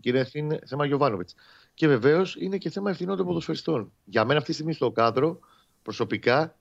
[0.00, 1.34] Και είναι ευθύνη- θέμα Γιωβάνοβιτς.
[1.74, 3.92] Και βεβαίως είναι και θέμα ευθυνών των ποδοσφαιριστών.
[4.04, 5.38] Για μένα αυτή τη στιγμή στο κάδρο,
[5.82, 6.54] προσωπικά,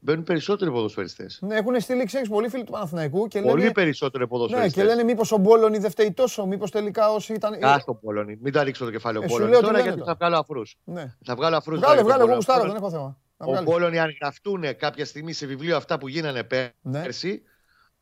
[0.00, 1.38] μπαίνουν περισσότεροι ποδοσφαιριστές.
[1.42, 4.80] Ναι, έχουν στείλει, ξέρεις, πολλοί φίλοι του Παναθηναϊκού και Πολύ λένε, περισσότεροι ναι, ποδοσφαιριστέ.
[4.80, 7.58] και λένε μήπως ο Μπόλωνη δεν φταίει τόσο, μήπως τελικά όσοι ήταν...
[7.58, 8.38] Κάστο Πόλωνη.
[8.42, 10.16] Μην τα ρίξω το κεφάλαιο Ε, σου Πόλωνη λέω τι τώρα λένε γιατί τώρα.
[10.16, 10.76] θα βγάλω αφρούς.
[10.84, 11.14] Ναι.
[11.24, 11.78] Θα βγάλω αφρούς.
[11.78, 13.18] Βγάλε, βγάλε, εγώ γουστάρω, δεν έχω θέμα.
[13.38, 13.70] Να Ο βγάλεις.
[13.70, 16.46] Πόλωνη, αν γραφτούν κάποια στιγμή σε βιβλίο αυτά που γίνανε
[16.82, 17.00] Ναι.
[17.02, 17.42] πέρσι,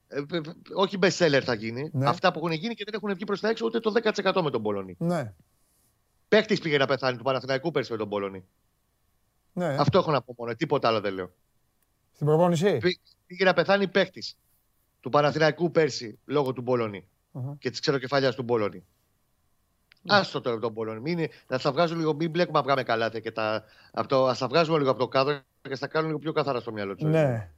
[0.09, 0.41] ε, ε,
[0.75, 1.91] όχι best seller θα γίνει.
[1.93, 2.09] Ναι.
[2.09, 4.51] Αυτά που έχουν γίνει και δεν έχουν βγει προς τα έξω ούτε το 10% με
[4.51, 4.97] τον Πόλωνη.
[4.99, 5.33] Ναι,
[6.29, 8.45] Παίχτη πήγε να πεθάνει του Παναθηναϊκού πέρσι με τον Πόλωνη.
[9.53, 9.77] ναι.
[9.79, 10.55] Αυτό έχω να πω μόνο.
[10.55, 11.33] Τίποτα άλλο δεν λέω.
[12.13, 14.23] Στην προπόνηση; Πή- Πήγε να πεθάνει παίχτη
[15.01, 17.57] του Παναθηναϊκού πέρσι λόγω του Μπόλωνη Αχα.
[17.59, 18.85] και της ξεροκεφαλιάς του Μπόλωνη.
[20.09, 21.01] Άστο τώρα τον Μπόλωνη.
[21.01, 24.39] Μην, να στα βγάζω λίγο, μην μπλέκουμε αυγά με καλάθια και τα, από το, ας
[24.39, 26.95] τα βγάζουμε λίγο από το κάδρο και θα τα κάνουμε λίγο πιο καθαρά στο μυαλό
[26.95, 27.11] τους.
[27.11, 27.51] Ναι.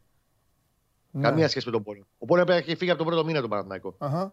[1.12, 1.48] Καμία Ναι.
[1.48, 2.04] σχέση με τον Πόλωνη.
[2.18, 3.94] Ο Πόλωνη έχει φύγει από τον πρώτο μήνα του Παναθηναϊκού.
[3.98, 4.32] Αχα.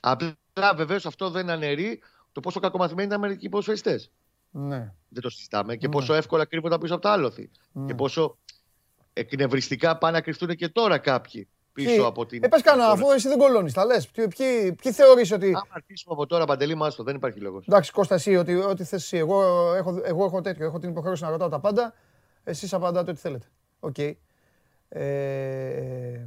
[0.00, 2.00] Απλά βεβαίως αυτό δεν αναιρεί
[2.32, 4.10] το πόσο κακομαθημένοι ήταν μερικοί ποδοσφαιριστές.
[4.50, 4.92] Ναι.
[5.08, 5.76] Δεν το συζητάμε.
[5.76, 5.92] Και Ναι.
[5.92, 7.50] πόσο εύκολα κρύβονταν πίσω από τα άλοθη.
[7.72, 7.86] Ναι.
[7.86, 8.36] Και πόσο
[9.12, 11.48] εκνευριστικά πάνε να κρυφτούν και τώρα κάποιοι
[11.82, 12.44] πίσω Ποιοι; από την.
[12.44, 14.08] Ε, πες κανένα, αφού εσύ δεν κολώνεις, τα λες.
[14.08, 15.46] Ποιοι, ποιοι, ποιοι θεωρείς ότι...
[15.46, 17.66] Άμα αρχίσουμε από τώρα, Παντελή μ' άσ' το, δεν υπάρχει λόγος.
[17.66, 19.16] Εντάξει, Κώστα, εσύ, ότι, ό,τι θες εσύ.
[19.16, 19.42] Εγώ
[19.74, 21.94] έχω, εγώ έχω τέτοιο, έχω την υποχρέωση να ρωτάω τα πάντα.
[22.44, 23.46] Εσείς απαντάτε ό,τι θέλετε.
[23.80, 23.98] Οκ.
[24.88, 26.26] Ε,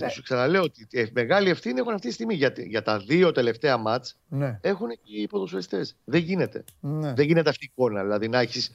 [0.00, 0.08] Ναι.
[0.08, 2.34] Σου ξαναλέω ότι ε, μεγάλη ευθύνη έχουν αυτή τη στιγμή.
[2.34, 5.96] Για, για τα δύο τελευταία ματς ναι, έχουν και οι ποδοσφαιριστές.
[6.04, 6.64] Δεν γίνεται.
[6.80, 7.12] ναι.
[7.12, 8.02] Δεν γίνεται αυτή η εικόνα.
[8.02, 8.72] Δηλαδή να έχεις.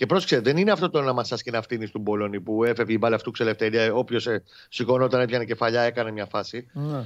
[0.00, 2.92] Και πρόσεξε, δεν είναι αυτό το να μασάς και να φτύνεις του Μπολόνι που έφευγε
[2.92, 3.94] η μπάλα αυτού ξελευθερία.
[3.94, 6.66] Όποιος ε, σηκωνόταν, έπιανε κεφαλιά, έκανε μια φάση.
[6.72, 6.98] ναι.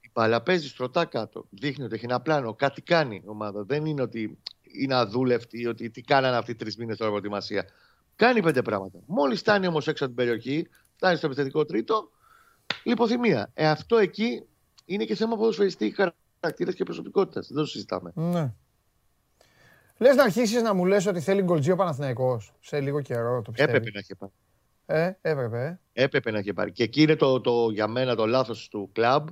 [0.00, 1.46] Η μπάλα παίζει στρωτά κάτω.
[1.50, 2.54] Δείχνει ότι έχει ένα πλάνο.
[2.54, 3.62] Κάτι κάνει η ομάδα.
[3.62, 7.64] Δεν είναι ότι είναι αδούλευτη, ότι τι κάνανε αυτοί οι τρεις μήνες τώρα προετοιμασία.
[8.16, 8.98] Κάνει πέντε πράγματα.
[9.06, 12.10] Μόλις φτάνει όμως έξω από την περιοχή, φτάνει στο επιθετικό τρίτο,
[12.82, 13.50] λιποθυμία.
[13.54, 14.42] Ε, αυτό εκεί
[14.84, 15.94] είναι και θέμα ποδοσφαιριστή
[16.40, 17.46] χαρακτήρας και προσωπικότητας.
[17.46, 18.12] Δεν το συζητάμε.
[18.14, 18.52] ναι.
[19.98, 23.50] Λες να αρχίσεις να μου λες ότι θέλει γκολτζί ο Παναθηναϊκός σε λίγο καιρό, το
[23.50, 23.74] πιστεύεις.
[23.74, 24.32] Έπρεπε να είχε πάρει.
[24.86, 26.02] Ε, έπρεπε, ε.
[26.02, 26.72] Έπρεπε να είχε πάρει.
[26.72, 29.28] Και εκεί είναι το, το, για μένα το λάθος του κλαμπ.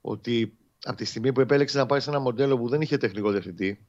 [0.00, 3.30] Ότι από τη στιγμή που επέλεξε να πάει σε ένα μοντέλο που δεν είχε τεχνικό
[3.30, 3.86] διευθυντή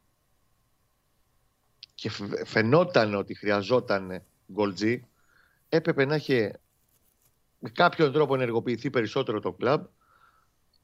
[1.96, 5.08] και φε- φαινόταν ότι χρειαζόταν γκολτζή,
[5.70, 6.60] έπρεπε να είχε
[7.60, 9.86] με κάποιον τρόπο ενεργοποιηθεί περισσότερο το κλαμπ,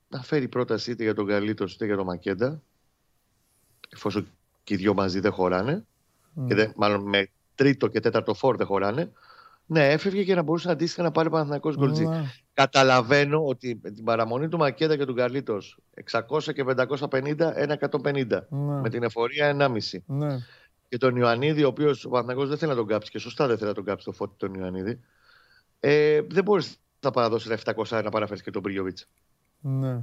[0.07, 2.61] να φέρει πρόταση είτε για τον Καλίτο είτε για τον Μακέντα,
[3.89, 4.31] εφόσον
[4.63, 5.85] και οι δυο μαζί δεν χωράνε,
[6.47, 9.11] και δεν, μάλλον με τρίτο και τέταρτο φόρ δεν χωράνε,
[9.65, 12.05] Ναι, έφευγε και να μπορούσε αντίστοιχα να πάρει ο Παναθηναϊκός γκολτζή.
[12.05, 12.23] Ναι.
[12.53, 15.57] Καταλαβαίνω ότι με την παραμονή του Μακέτα και του Καρλίτο
[16.11, 17.35] 600 και 550,
[18.09, 18.25] 1,150.
[18.49, 18.81] Ναι.
[18.81, 19.99] Με την εφορία 1,5.
[20.05, 20.37] Ναι.
[20.89, 23.57] Και τον Ιωαννίδη, ο οποίος ο Παναθηναϊκός δεν θέλει να τον κάψει και σωστά δεν
[23.57, 24.99] θέλει να τον κάψει το φώτι τον Ιωαννίδη.
[25.79, 29.07] Ε, δεν μπορείς να παραδώσεις τα 700 να παραφέρεις και τον Μπρίγιοβιτς.
[29.59, 30.01] Ναι.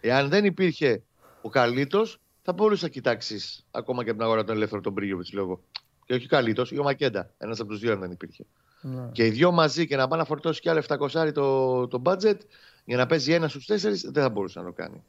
[0.00, 1.02] Εάν δεν υπήρχε
[1.42, 5.32] ο Καλίτος, θα μπορούσε να κοιτάξεις ακόμα και από την αγορά τον ελεύθερο τον Μπρίγιοβιτ
[5.32, 5.60] λόγω.
[6.04, 7.30] Και όχι ο Καλίτο, ή ο Μακέντα.
[7.38, 8.44] Ένας από τους δύο αν δεν υπήρχε.
[8.80, 9.08] Ναι.
[9.12, 12.36] Και οι δυο μαζί και να πάει να φορτώσει κι άλλο 700 το, το budget
[12.84, 15.02] για να παίζει ένα στους τέσσερις, δεν θα μπορούσε να το κάνει.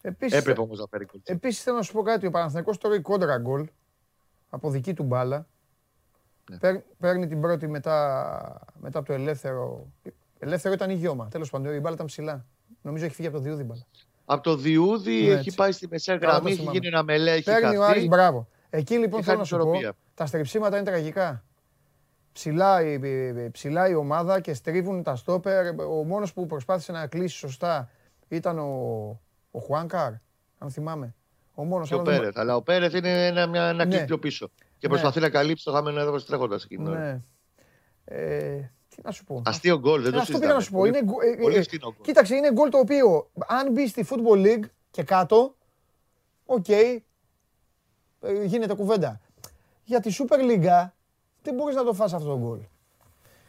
[0.00, 1.22] Επίσης, Έπρεπε όμως να φέρει κολλή.
[1.26, 3.68] Επίσης θέλω να σου πω κάτι, ο Παναθηναϊκός τώρα η κόντρα γκολ
[4.50, 5.46] από δική του μπάλα.
[6.50, 6.58] Ναι.
[6.58, 9.92] Παίρ- παίρνει την πρώτη μετά, μετά από το ελεύθερο.
[10.38, 11.28] Ελεύθερο ήταν η γιώμα.
[11.28, 12.46] Τέλος πάντων, η μπάλα ήταν ψηλά.
[12.82, 13.86] Νομίζω έχει φύγει από το διούδι η μπάλα.
[14.30, 15.54] Από το Διούδη Ναι, έχει έτσι.
[15.54, 16.76] πάει στη μεσαία Καλά το γραμμή, έχει θυμάμαι.
[16.78, 18.06] γίνει ένα μελέ, έχει Παίρνει ο Άρης, χαθεί.
[18.08, 18.48] μπράβο.
[18.70, 19.92] Εκεί λοιπόν Και θέλω χάνει να σου πω, ισορροπία.
[20.14, 21.44] τα στριψίματα είναι τραγικά.
[22.32, 22.92] Ψηλά, η-
[23.44, 25.66] η- ψηλά η ομάδα και στρίβουν τα στόπερ.
[25.80, 27.90] Ο μόνος που προσπάθησε να κλείσει σωστά
[28.28, 28.64] ήταν ο,
[29.50, 30.12] ο Χουάνκαρ,
[30.58, 31.14] αν θυμάμαι.
[31.54, 31.88] Ο μόνος.
[31.88, 32.38] Και ο αλλά δεν- Πέρεθ.
[32.38, 33.96] Αλλά ο Πέρεθ είναι ένα, μια, ένα Ναι.
[33.96, 34.50] κλικ πιο πίσω.
[34.78, 34.88] Και Ναι.
[34.88, 37.00] προσπαθεί να καλύψει το χαμένο έδαφος τρέχοντας εκείνη την ώρα.
[37.04, 37.20] Ναι.
[38.04, 39.42] Ε, τι να σου πω.
[39.44, 40.84] Αστείο γκολ, δεν Ε, το αυτό πήγα να σου πω.
[40.84, 41.06] συζητάμε.
[41.06, 42.04] Είναι, γκο- ε, πολύ ε, φθηνό γκολ.
[42.04, 45.54] κοίταξε, είναι γκολ το οποίο αν μπει στη Football League και κάτω,
[46.46, 47.02] οκ, ε,
[48.44, 49.20] γίνεται κουβέντα.
[49.84, 50.88] Για τη Super League
[51.42, 52.58] δεν μπορείς να το φας αυτό το γκολ.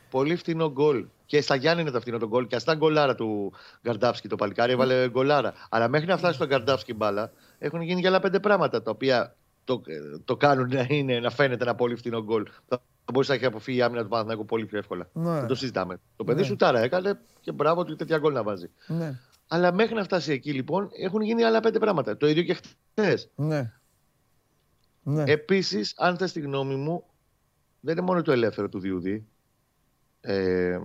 [0.09, 1.05] Πολύ φθηνό γκολ.
[1.25, 2.47] Και στα Γιάννενα είναι το φθηνό το γκολ.
[2.47, 5.53] Και αυτά γκολάρα του Γκαρντάφσκι το παλικάρι έβαλε γκολάρα.
[5.69, 9.35] Αλλά μέχρι να φτάσει στο Γκαρντάφσκι μπάλα έχουν γίνει και άλλα πέντε πράγματα τα οποία
[9.69, 9.81] το,
[10.25, 12.45] το κάνουν να, είναι, να φαίνεται ένα πολύ φθηνό γκολ.
[12.67, 15.09] Θα μπορούσε να έχει αποφύγει η άμυνα του Παναθηναϊκού πολύ πιο εύκολα.
[15.13, 15.31] Ναι.
[15.31, 15.99] Δεν το συζητάμε.
[16.15, 16.45] Το παιδί Ναι.
[16.45, 18.69] σου τάρα έκανε και μπράβο του τέτοια γκολ να βάζει.
[18.87, 22.17] Ναι, Αλλά μέχρι να φτάσει εκεί λοιπόν έχουν γίνει άλλα πέντε πράγματα.
[22.17, 22.53] Το ίδιο και
[22.93, 23.29] χθες.
[23.35, 23.73] ναι.
[25.03, 25.23] Ναι.
[25.27, 27.03] Επίσης, αν θες τη γνώμη μου,
[27.79, 29.27] δεν είναι μόνο το ελεύθερο του Διούδη.
[30.21, 30.79] Ε,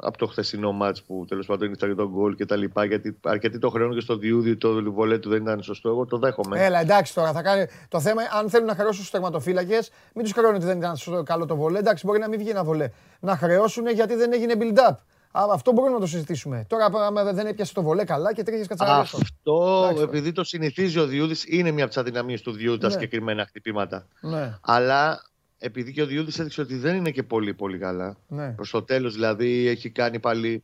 [0.00, 3.58] από το χθεσινό μάτς που τέλος πάντων ήρθε τον γκολ και τα λοιπά, γιατί αρκετοί
[3.58, 5.88] το χρεώνουν και στο Διούδη το βολέ του δεν ήταν σωστό.
[5.88, 6.64] Εγώ το δέχομαι.
[6.64, 7.66] Έλα, εντάξει τώρα, θα κάνει.
[7.88, 11.22] Το θέμα, αν θέλουν να χρεώσουν στους τερματοφύλακες, μην τους χρεώνουν ότι δεν ήταν σωστό-
[11.22, 11.78] καλό το βολέ.
[11.78, 12.90] Εντάξει, μπορεί να μην βγει ένα βολέ.
[13.20, 14.96] Να χρεώσουν γιατί δεν έγινε build-up.
[15.32, 16.64] Α, αυτό μπορούμε να το συζητήσουμε.
[16.68, 19.14] Τώρα, άμα δεν έπιασε το βολέ καλά και τρίχες κατσαράδες.
[19.14, 20.02] Αυτό, Εντάξει.
[20.02, 22.92] επειδή το συνηθίζει ο Διούδης, είναι μια από τις αδυναμίες του Διούδης τα Ναι.
[22.92, 24.06] συγκεκριμένα χτυπήματα.
[24.20, 25.22] Ναι, Αλλά
[25.58, 28.16] επειδή και ο Διούδης έδειξε ότι δεν είναι και πολύ πολύ καλά.
[28.28, 28.48] ναι.
[28.48, 30.62] Προς το τέλος δηλαδή έχει κάνει πάλι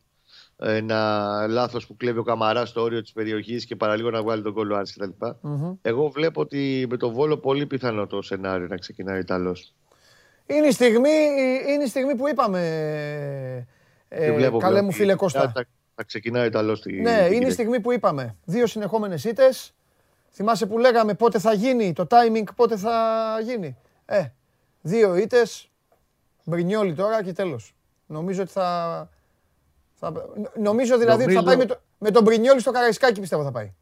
[0.57, 4.53] ένα λάθος που κλέβει ο Καμαράς στο όριο της περιοχής και παραλίγο να βγάλει τον
[4.53, 5.09] κόλλο Άρης κτλ.
[5.41, 5.73] Μμμ.
[5.81, 9.73] Εγώ βλέπω ότι με το Βόλο πολύ πιθανό το σενάριο να ξεκινάει ο Ιταλός.
[10.45, 11.09] Είναι η στιγμή,
[11.73, 12.59] είναι η στιγμή που είπαμε.
[14.09, 14.85] Ε, Τη βλέπω καλέ πλέον.
[14.85, 15.51] μου φίλε Κώστα.
[15.55, 15.65] Θα,
[15.95, 17.51] θα ξεκινάει ο Ιταλός στη, Ναι, την είναι η Κυριακή.
[17.53, 18.35] στιγμή που είπαμε.
[18.45, 19.73] Δύο συνεχόμενες ήττες.
[20.31, 22.93] Θυμάσαι που λέγαμε πότε θα γίνει, το timing πότε θα
[23.43, 23.77] γίνει.
[24.05, 24.25] Ε,
[24.85, 25.69] δύο ήττες,
[26.43, 27.75] Μπρινιόλι τώρα και τέλος.
[28.05, 29.09] Νομίζω ότι θα...
[29.93, 30.11] θα
[30.59, 33.51] νομίζω δηλαδή ότι θα Νομίζω- πάει με, το, με τον Μπρινιόλι στο Καραϊσκάκι πιστεύω θα
[33.51, 33.73] πάει.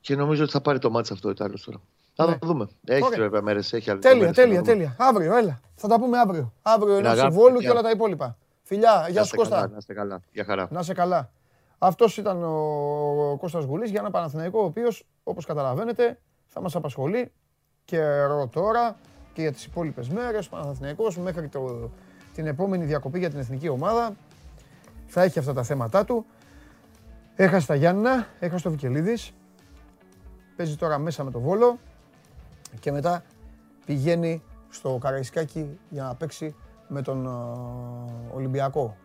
[0.00, 1.80] Και νομίζω ότι θα πάρει το μάτς αυτό ο Ιταλός τώρα.
[2.14, 2.38] Θα Ναι.
[2.38, 2.68] το δούμε.
[2.84, 3.18] Έχει Ωραία.
[3.18, 4.76] βέβαια μέρες, έχει άλλες Τέλεια, μέρες, θα τέλεια, το δούμε.
[4.76, 4.96] τέλεια.
[4.98, 5.60] Αύριο, έλα.
[5.74, 6.52] Θα τα πούμε αύριο.
[6.62, 7.70] Αύριο Την ενός αγάπη, Βόλου και παιδιά.
[7.70, 8.36] όλα τα υπόλοιπα.
[8.62, 9.68] Φιλιά, Να γεια σου είστε καλά, Κώστα.
[9.72, 10.20] Να είστε καλά.
[10.32, 10.68] Γεια χαρά.
[10.70, 11.30] Να είσαι καλά.
[11.78, 17.32] Αυτός ήταν ο Κώστας Γουλής για ένα Παναθηναϊκό, ο οποίος, όπως καταλαβαίνετε, θα μας απασχολεί
[17.84, 18.96] καιρό τώρα
[19.32, 20.46] και για τις υπόλοιπες μέρες.
[20.46, 21.90] Ο Παναθηναϊκός μέχρι το,
[22.34, 24.12] την επόμενη διακοπή για την εθνική ομάδα
[25.06, 26.26] θα έχει αυτά τα θέματα του.
[27.36, 29.32] Έχασε τα Γιάννηνα, έχασε το Βικελίδης.
[30.56, 31.78] Παίζει τώρα μέσα με το Βόλο
[32.80, 33.22] και μετά
[33.86, 36.54] πηγαίνει στο Καραϊσκάκι για να παίξει
[36.88, 38.96] με τον ε, Ολυμπιακό.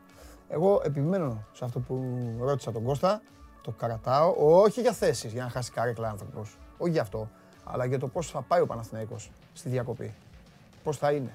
[0.49, 2.03] Εγώ επιμένω σε αυτό που
[2.39, 3.21] ρώτησα τον Κώστα,
[3.61, 7.29] το κρατάω, όχι για θέσεις, για να χάσει καρέκλα άνθρωπος, όχι για αυτό,
[7.63, 10.13] αλλά για το πώς θα πάει ο Παναθηναϊκός στη διακοπή.
[10.83, 11.31] Πώς θα είναι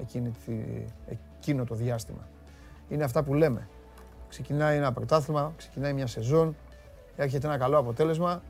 [0.00, 0.52] εκείνη τη,
[1.38, 2.28] εκείνο το διάστημα.
[2.88, 3.68] Είναι αυτά που λέμε.
[4.28, 6.56] Ξεκινάει ένα πρωτάθλημα, ξεκινάει μια σεζόν,
[7.16, 8.42] έρχεται ένα καλό αποτέλεσμα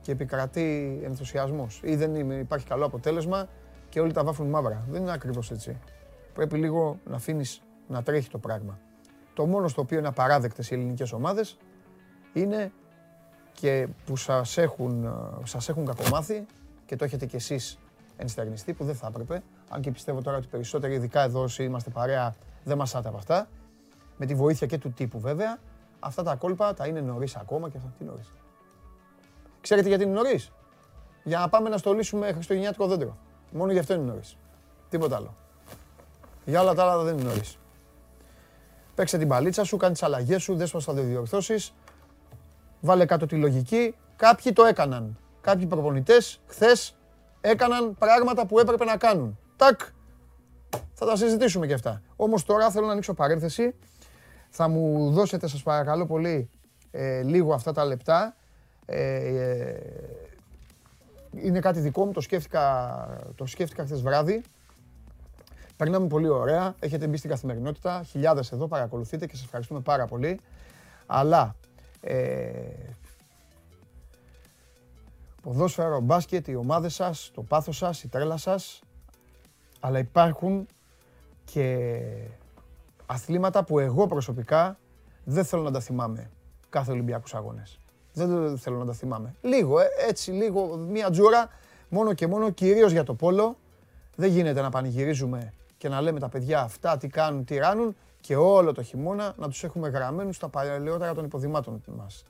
[0.00, 1.80] και επικρατεί ενθουσιασμός.
[1.84, 3.48] Ή δεν είναι- υπάρχει καλό αποτέλεσμα
[3.88, 4.84] και όλοι τα βάφουν μαύρα.
[4.90, 5.76] Δεν είναι ακριβώς έτσι.
[6.34, 8.78] Πρέπει λίγο να αφήνεις να τρέχει το πράγμα.
[9.34, 11.56] Το μόνο στο οποίο είναι απαράδεκτες οι ελληνικές ομάδες
[12.32, 12.72] είναι
[13.52, 15.10] και που σας έχουν, ε,
[15.46, 16.46] σας έχουν κακομάθει
[16.86, 17.78] και το έχετε κι εσείς
[18.16, 19.42] ενστερνιστεί που δεν θα έπρεπε.
[19.68, 23.48] Αν και πιστεύω τώρα ότι περισσότεροι, ειδικά εδώ όσοι είμαστε παρέα, δεν μασάτε από αυτά.
[24.16, 25.58] Με τη βοήθεια και του τύπου βέβαια.
[26.00, 27.92] Αυτά τα κόλπα τα είναι νωρίς ακόμα και αυτά.
[27.98, 28.32] Τι νωρίς.
[29.60, 30.52] Ξέρετε γιατί είναι νωρίς;
[31.24, 33.16] Για να πάμε να στολίσουμε χριστουγεννιάτικο δέντρο.
[33.50, 34.36] Μόνο γι' αυτό είναι νωρίς.
[34.88, 35.34] Τίποτα άλλο.
[36.44, 37.58] Για όλα τα άλλα δεν είναι νωρίς.
[38.94, 41.74] Παίξε την παλίτσα σου, κάνει τις αλλαγές σου, δες πώς θα το διορθώσεις.
[42.80, 43.94] Βάλε κάτω τη λογική.
[44.16, 45.18] Κάποιοι το έκαναν.
[45.40, 46.96] Κάποιοι προπονητές χθες
[47.50, 49.38] έκαναν πράγματα που έπρεπε να κάνουν.
[49.56, 49.80] Τάκ.
[50.92, 52.02] Θα τα συζητήσουμε και αυτά.
[52.16, 53.74] Όμως τώρα θέλω να ανοίξω παρένθεση.
[54.50, 56.50] Θα μου δώσετε σας παρακαλώ πολύ
[56.90, 58.36] ε, λίγο αυτά τα λεπτά.
[58.86, 59.78] Ε, ε,
[61.30, 64.42] είναι κάτι δικό μου, το σκέφτηκα, το σκέφτηκα χθες βράδυ.
[65.76, 66.74] Περνάμε πολύ ωραία.
[66.78, 68.02] Έχετε μπει στην καθημερινότητα.
[68.02, 70.40] Χιλιάδες εδώ παρακολουθείτε και σας ευχαριστούμε πάρα πολύ.
[71.06, 71.56] Αλλά
[72.00, 72.16] ε,
[75.46, 78.80] ποδόσφαιρο, μπάσκετ, οι ομάδες σας, το πάθος σας, η τρέλα σας.
[79.80, 80.66] Αλλά υπάρχουν
[81.44, 81.98] και
[83.06, 84.78] αθλήματα που εγώ προσωπικά
[85.24, 86.30] δεν θέλω να τα θυμάμαι
[86.68, 87.78] κάθε Ολυμπιακούς Αγώνες.
[88.12, 89.34] Δεν θέλω να τα θυμάμαι.
[89.40, 91.48] Λίγο, ε, έτσι, λίγο, μία τζούρα,
[91.88, 93.56] μόνο και μόνο, κυρίως για το πόλο.
[94.16, 98.36] Δεν γίνεται να πανηγυρίζουμε και να λέμε τα παιδιά αυτά τι κάνουν, τι ράνουν και
[98.36, 102.24] όλο το χειμώνα να τους έχουμε γραμμένους στα παλαιότερα των υποδημάτων μας.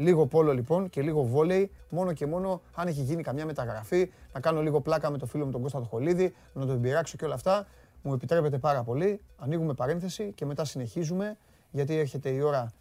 [0.00, 4.40] Λίγο πόλο λοιπόν και λίγο βόλεϊ, μόνο και μόνο αν έχει γίνει καμιά μεταγραφή, να
[4.40, 7.34] κάνω λίγο πλάκα με το φίλο μου τον Κώστα Χολίδη, να τον πειράξω και όλα
[7.34, 7.66] αυτά.
[8.02, 9.20] Μου επιτρέπετε πάρα πολύ.
[9.36, 11.36] Ανοίγουμε παρένθεση και μετά συνεχίζουμε,
[11.70, 12.72] γιατί έρχεται η ώρα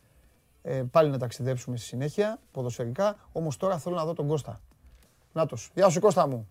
[0.61, 3.15] ε, πάλι να ταξιδέψουμε στη συνέχεια, ποδοσφαιρικά.
[3.31, 4.59] Όμως τώρα θέλω να δω τον Κώστα.
[5.33, 5.71] Νάτος.
[5.73, 6.49] Γεια σου Κώστα μου.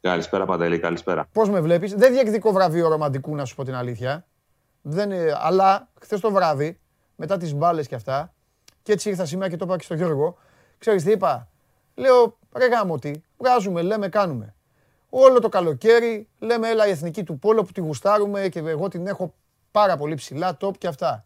[0.00, 1.26] Καλησπέρα Παντελή, καλησπέρα.
[1.32, 4.26] Πώς με βλέπεις; Δεν διεκδικώ βραβείο ρομαντικού να σου πω την αλήθεια.
[4.82, 6.80] Δεν, ε, αλλά χθες το βράδυ,
[7.16, 8.34] μετά τις μπάλες και αυτά,
[8.82, 10.38] και έτσι ήρθα σήμερα και το είπα και στον Γιώργο,
[10.78, 11.48] ξέρεις τι είπα;
[11.94, 14.54] Λέω, ρε γάμο τι, βγάζουμε, λέμε, κάνουμε.
[15.10, 19.06] Όλο το καλοκαίρι λέμε έλα η εθνική του πόλο που τη γουστάρουμε και εγώ την
[19.06, 19.34] έχω
[19.70, 21.24] πάρα πολύ ψηλά, top και αυτά.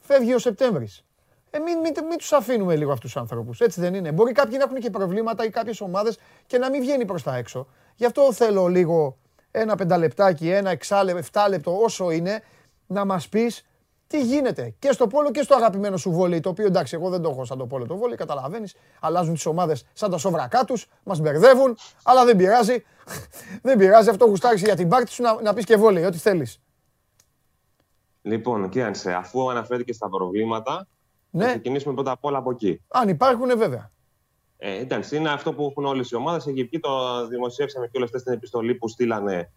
[0.00, 1.04] Φεύγει ο Σεπτέμβρης.
[1.50, 3.60] Ε, μην, μην, μην τους αφήνουμε λίγο αυτούς τους ανθρώπους.
[3.60, 4.12] Έτσι δεν είναι.
[4.12, 7.36] Μπορεί κάποιοι να έχουν και προβλήματα ή κάποιες ομάδες και να μην βγαίνει προς τα
[7.36, 7.66] έξω.
[7.96, 9.18] Γι' αυτό θέλω λίγο
[9.50, 12.42] ένα πενταλεπτάκι, ένα εξάλεπτο, εφτάλεπτο, όσο είναι,
[12.86, 13.66] να μας πεις
[14.10, 16.40] τι γίνεται; Και στο πόλο και στο αγαπημένο σου βόλεϊ.
[16.40, 18.74] Το οποίο εντάξει, εγώ δεν το έχω σαν το πόλο το βόλεϊ, καταλαβαίνεις.
[19.00, 22.84] Αλλάζουν τις ομάδες σαν τα σοβρακά του, μας μπερδεύουν, αλλά δεν πειράζει.
[23.62, 26.60] δεν πειράζει, αυτό γουστάρεις για την πάρτι σου να, να πεις και βόλεϊ, ό,τι θέλεις.
[28.22, 30.86] Λοιπόν, κοίταξε, αφού αναφέρθηκε στα προβλήματα,
[31.30, 31.44] ναι.
[31.44, 32.82] θα ξεκινήσουμε πρώτα απ' όλα από εκεί.
[32.88, 33.90] Αν υπάρχουν, βέβαια.
[34.56, 36.46] Ε, εντάξει, είναι αυτό που έχουν όλες οι ομάδες.
[36.46, 39.50] Έχει βγει, το δημοσιεύσαμε και όλες αυτές την επιστολή που στείλανε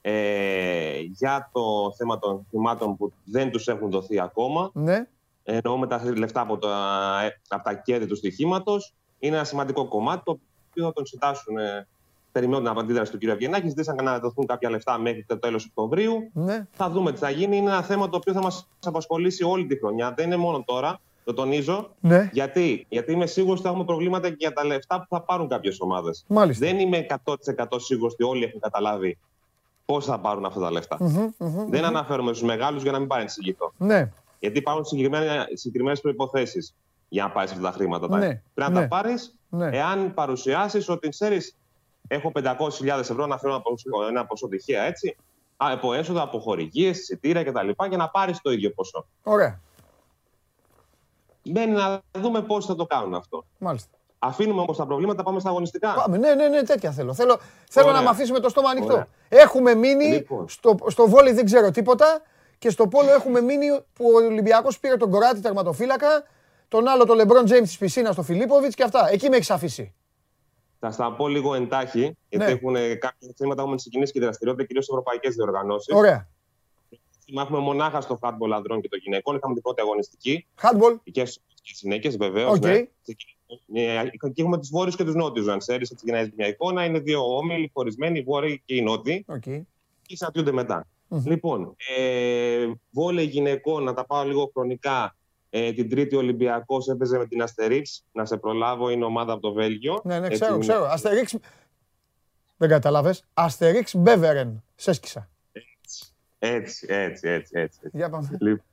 [0.00, 4.70] ε, για το θέμα των θυμάτων που δεν τους έχουν δοθεί ακόμα.
[4.74, 5.06] Ναι.
[5.42, 6.76] Εννοώ με τα λεφτά από τα,
[7.48, 8.94] από τα κέρδη του στοιχήματος.
[9.18, 10.38] Είναι ένα σημαντικό κομμάτι το
[10.70, 11.58] οποίο θα τον συντάσσουν.
[11.58, 11.86] Ε,
[12.32, 13.22] περιμένουν την αντίδραση του κ.
[13.22, 13.68] Ευγενάκης.
[13.68, 16.30] Ζήτησαν να δοθούν κάποια λεφτά μέχρι το τέλος Οκτωβρίου.
[16.32, 16.66] Ναι.
[16.70, 17.56] Θα δούμε τι θα γίνει.
[17.56, 20.12] Είναι ένα θέμα το οποίο θα μας απασχολήσει όλη τη χρονιά.
[20.16, 21.00] Δεν είναι μόνο τώρα.
[21.24, 21.90] Το τονίζω.
[22.00, 22.28] Ναι.
[22.32, 25.48] Γιατί; Γιατί είμαι σίγουρος ότι θα έχουμε προβλήματα και για τα λεφτά που θα πάρουν
[25.48, 26.24] κάποιες ομάδες.
[26.28, 26.66] Μάλιστα.
[26.66, 27.34] Δεν είμαι 100%
[27.76, 29.18] σίγουρος ότι όλοι έχουν καταλάβει
[29.92, 30.96] πώς θα πάρουν αυτά τα λεφτα
[31.68, 33.72] Δεν αναφέρομαι στους μεγάλους για να μην παρεξηγηθώ.
[33.78, 34.10] Ναι.
[34.38, 34.84] Γιατί υπάρχουν
[35.54, 36.72] συγκεκριμένες προποθέσει
[37.08, 38.08] για να πάρεις αυτά τα χρήματα.
[38.18, 38.26] Ναι.
[38.54, 38.80] Πρέπει να Ναι.
[38.80, 39.68] τα πάρεις Ναι.
[39.76, 41.56] εάν παρουσιάσεις ότι ξέρεις,
[42.08, 45.16] έχω 500.000 ευρώ να φέρω ένα ποσό, ένα ποσό τυχαία έτσι.
[45.56, 47.68] α, Από έσοδα, από χορηγίες, εισιτήρια κτλ.
[47.88, 49.06] για να πάρεις το ίδιο ποσό.
[49.22, 49.60] Ωραία.
[51.42, 53.44] Μένει να δούμε πώς θα το κάνουν αυτό.
[53.58, 53.97] Μάλιστα.
[54.18, 55.94] Αφήνουμε όμως τα προβλήματα, πάμε στα αγωνιστικά.
[55.94, 56.16] Πάμε.
[56.18, 57.14] Ναι, ναι, ναι, τέτοια θέλω.
[57.14, 57.38] Θέλω,
[57.70, 57.98] θέλω Ωραία.
[57.98, 58.92] να με αφήσεις με το στόμα ανοιχτό.
[58.92, 59.06] Ωραία.
[59.28, 60.48] Έχουμε μείνει, Λοιπόν.
[60.48, 62.22] στο, στο βόλεϊ δεν ξέρω τίποτα
[62.58, 66.22] και στο πόλο έχουμε μείνει που ο Ολυμπιακός πήρε τον Κροάτη τερματοφύλακα,
[66.68, 69.08] τον άλλο τον Λεμπρόν Τζέιμς της πισίνας, τον Φιλίπποβιτς και αυτά.
[69.10, 69.94] Εκεί με έχει αφήσει.
[70.80, 72.50] Θα στα πω λίγο εν τάχει, γιατί Ναι.
[72.50, 75.94] έχουν κάποια θέματα έχουν ξεκινήσει και δραστηριότητα κυρίως σε ευρωπαϊκές διοργανώσεις.
[75.94, 76.28] Ωραία.
[77.38, 79.36] Έχουμε μονάχα στο handball ανδρών και των γυναικών.
[79.36, 80.96] Είχαμε την πρώτη αγωνιστική Handball.
[81.12, 81.40] και στις
[81.74, 82.52] γυναίκες, βεβαίως.
[82.58, 82.64] Οκ.
[82.64, 83.82] Ναι.
[83.82, 85.48] Ε, Και έχουμε τους βόρειους και τους νότιους.
[85.48, 88.74] Αν ξέρεις, έτσι για να έχεις μια εικόνα, είναι δύο όμιλοι χωρισμένοι, οι βόρειοι και
[88.74, 89.40] οι νότιοι, Οκ.
[90.02, 90.86] και συναντιούνται μετά.
[91.08, 91.22] Μμμ.
[91.26, 95.16] Λοιπόν, ε, βόλεϊ γυναικών, να τα πάω λίγο χρονικά.
[95.50, 98.04] Ε, την Τρίτη Ολυμπιακός έπαιζε με την Αστερίξ.
[98.12, 100.00] Να σε προλάβω, είναι ομάδα από το Βέλγιο.
[100.04, 100.62] Ναι, ναι, Έτσι ξέρω, είναι.
[100.62, 100.84] ξέρω.
[100.84, 101.36] Αστερίξ.
[102.56, 103.24] Δεν κατάλαβες.
[103.34, 104.62] Αστερίξ Μπέβερεν.
[104.76, 105.28] Σέσκισα.
[106.38, 107.52] Έτσι, έτσι, έτσι.
[107.54, 107.80] έτσι.
[107.92, 108.36] Για πάμε.
[108.40, 108.64] Λοιπόν,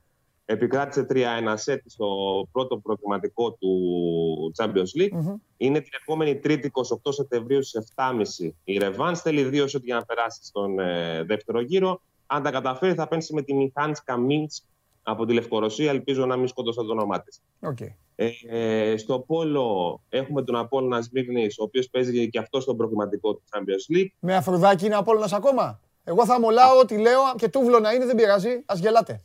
[0.46, 1.16] επικράτησε 3-1
[1.54, 2.06] σετ στο
[2.52, 5.12] πρώτο προκριματικό του Champions League.
[5.12, 5.34] Μμμ.
[5.56, 6.70] Είναι την επόμενη Τρίτη
[7.04, 7.92] 28 Σεπτεμβρίου στις
[8.40, 9.16] 7.30 η ρεβάνς.
[9.16, 12.00] Θέλει δύο σετ για να περάσει στον ε, δεύτερο γύρο.
[12.26, 14.64] Αν τα καταφέρει, θα παίξει με τη Μιχάνσκα Μίντς
[15.02, 15.90] από τη Λευκορωσία.
[15.90, 17.42] Ελπίζω να μην σκότωσα το όνομά της.
[17.60, 17.80] Οκ.
[18.16, 23.34] Ε, ε, στο πόλο έχουμε τον Απόλλωνα Σμύρνης, ο οποίος παίζει και αυτό στον προκριματικό
[23.34, 24.08] του Champions League.
[24.18, 28.16] Με Αφρουδάκη είναι Απόλλωνας ακόμα; Εγώ θα αμολάω ό,τι λέω και τούβλο να είναι, δεν
[28.16, 28.48] πειράζει.
[28.48, 29.22] Α γελάτε.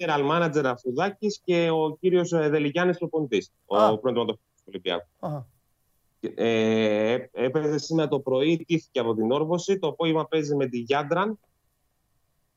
[0.00, 3.88] General Manager Αφρουδάκης και ο κύριος Δελικιάννης προπονητής, Α.
[3.88, 5.06] ο πρώην του Ολυμπιακού.
[5.20, 5.46] Αχα.
[6.34, 9.78] Ε, έπαιζε σήμερα το πρωί, τύχηκε από την Όρβωση.
[9.78, 11.38] Το απόγευμα παίζει με τη Γιάντραν.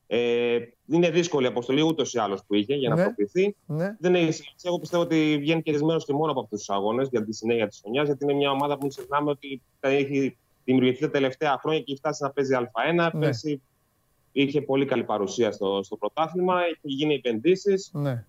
[0.06, 3.02] Ε, είναι δύσκολη η αποστολή ούτως ή άλλως που είχε για να Ναι.
[3.02, 3.56] προκριθεί.
[3.66, 3.96] Ναι.
[3.98, 4.54] Δεν έχει σημασία.
[4.62, 7.80] Εγώ πιστεύω ότι βγαίνει κερδισμένος και μόνος από αυτούς τους αγώνες για τη συνέχεια της
[7.82, 11.78] χρονιάς, γιατί είναι μια ομάδα που μην ξεχνάμε ότι θα έχει δημιουργηθεί τα τελευταία χρόνια
[11.80, 13.10] και έχει φτάσει να παίζει Α1.
[13.12, 13.20] Ναι.
[13.20, 13.62] Πέρσι
[14.42, 17.90] είχε πολύ καλή παρουσία στο, στο πρωτάθλημα, έχει γίνει επενδύσεις.
[17.92, 18.24] Ναι.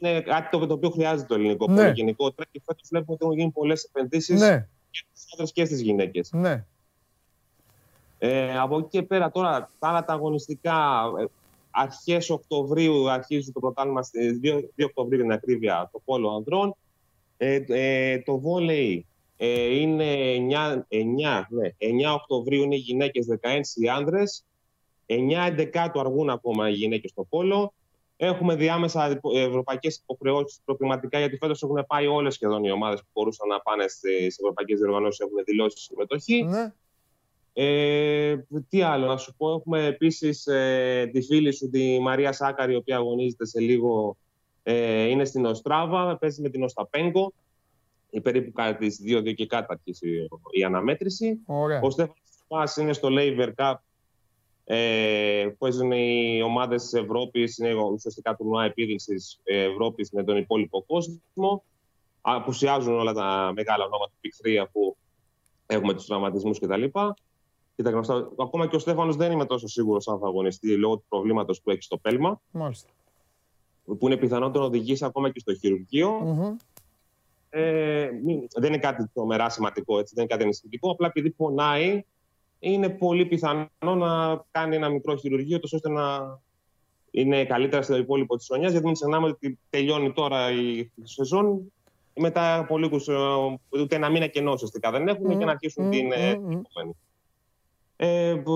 [0.00, 1.82] Είναι κάτι το, το οποίο χρειάζεται το ελληνικό Ναι.
[1.82, 1.90] ναι.
[1.90, 5.80] γενικότερα και φέτος βλέπουμε ότι έχουν γίνει πολλές επενδύσεις Ναι, και στι άντρες και στις
[5.80, 6.30] γυναίκες.
[6.32, 6.64] ναι.
[8.18, 11.24] Ε, από εκεί και πέρα τώρα, τα άλλα τα αγωνιστικά, ε,
[11.70, 16.74] αρχές Οκτωβρίου αρχίζει το πρωτάθλημα, στις 2, 2 Οκτωβρίου για την ακρίβεια, το πόλο ανδρών.
[17.36, 23.36] Ε, ε, το βόλεϊ ε, είναι 9, 9, ναι, 9 Οκτωβρίου είναι οι γυναίκες, 16
[23.74, 24.44] οι άνδρες.
[25.10, 27.72] 9-11 αργούν ακόμα οι γυναίκες στο πόλο.
[28.16, 33.06] Έχουμε διάμεσα υπο- ευρωπαϊκές υποχρεώσεις προκριματικά, γιατί φέτος έχουν πάει όλες σχεδόν οι ομάδες που
[33.12, 36.42] μπορούσαν να πάνε στις ευρωπαϊκές διοργανώσεις, έχουν δηλώσει συμμετοχή.
[36.42, 36.72] ναι.
[37.52, 38.36] Ε,
[38.68, 39.50] τι άλλο να σου πω.
[39.52, 44.16] Έχουμε επίσης ε, τη φίλη σου, τη Μαρία Σάκαρη, η οποία αγωνίζεται σε λίγο.
[44.62, 47.32] Ε, είναι στην Οστράβα, παίζει με την Οσταπέγκο.
[48.10, 51.40] Η περίπου κάτι τις 2-2 και κάτι θα αρχίσει η αναμέτρηση.
[51.46, 51.80] Ωραία.
[51.82, 53.74] Ο Στέφανος Τσουπάς είναι στο Laver Cup.
[54.72, 61.62] Ε, παίζουν οι ομάδες της Ευρώπης, είναι ουσιαστικά τουρνουά επίδειξης Ευρώπης με τον υπόλοιπο κόσμο.
[62.20, 64.96] Απουσιάζουν όλα τα μεγάλα ονόματα του Big 3 αφού
[65.66, 66.84] έχουμε τους τραυματισμούς κτλ.
[67.76, 68.28] Και τα γνωστά.
[68.40, 71.70] Ακόμα και ο Στέφανος δεν είμαι τόσο σίγουρος αν θα αγωνιστεί λόγω του προβλήματος που
[71.70, 72.88] έχει στο πέλμα, Μάλιστα.
[73.84, 76.10] που είναι πιθανό να τον οδηγήσει ακόμα και στο χειρουργείο.
[76.10, 76.56] Μμμ.
[77.50, 80.90] Ε, μην- δεν είναι κάτι τρομερά σημαντικό, έτσι, δεν είναι κάτι ενισχυτικό.
[80.90, 82.04] Απλά επειδή πονάει,
[82.60, 86.38] είναι πολύ πιθανό να κάνει ένα μικρό χειρουργείο, τόσο ώστε να
[87.10, 88.70] είναι καλύτερα στο υπόλοιπο της χρονιάς.
[88.70, 91.72] Γιατί μην ξεχνάμε ότι τελειώνει τώρα η σεζόν.
[92.14, 93.08] Μετά από λίγους,
[93.68, 96.44] ούτε ένα μήνα κενό ουσιαστικά δεν έχουν Μμμ, και να αρχίσουν μμμ, την ε, μμμ,
[96.44, 96.50] μμμ.
[96.50, 96.96] επόμενη.
[97.96, 98.48] Ε, μπ,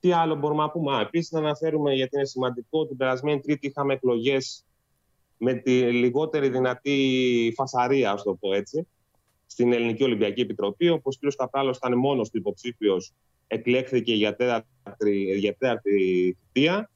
[0.00, 1.00] τι άλλο μπορούμε να πούμε.
[1.00, 2.86] Επίσης, να αναφέρουμε γιατί είναι σημαντικό.
[2.86, 4.64] Την περασμένη Τρίτη είχαμε εκλογές
[5.36, 8.86] με τη λιγότερη δυνατή φασαρία, ας το πω έτσι,
[9.50, 10.88] στην Ελληνική Ολυμπιακή Επιτροπή.
[10.88, 11.34] Όπω ο κ.
[11.36, 13.12] Καπράλος ήταν μόνος του υποψήφιος,
[13.46, 16.90] εκλέχθηκε για τέταρτη, για τέταρτη θητεία.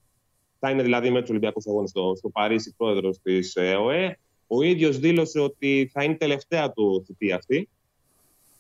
[0.59, 4.19] Θα είναι δηλαδή με τους Ολυμπιακούς Αγώνες στο, στο Παρίσι πρόεδρος της ΕΟΕ.
[4.47, 7.69] Ο ίδιος δήλωσε ότι θα είναι η τελευταία του θητεία αυτή.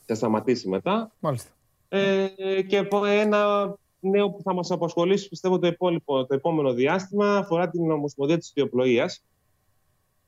[0.06, 1.12] Θα σταματήσει μετά.
[1.20, 1.50] Μάλιστα.
[1.88, 2.28] Ε,
[2.66, 7.68] και από ένα νέο που θα μας απασχολήσει πιστεύω το, υπόλοιπο, το επόμενο διάστημα αφορά
[7.68, 9.24] την Ομοσπονδία της Βιοπλοείας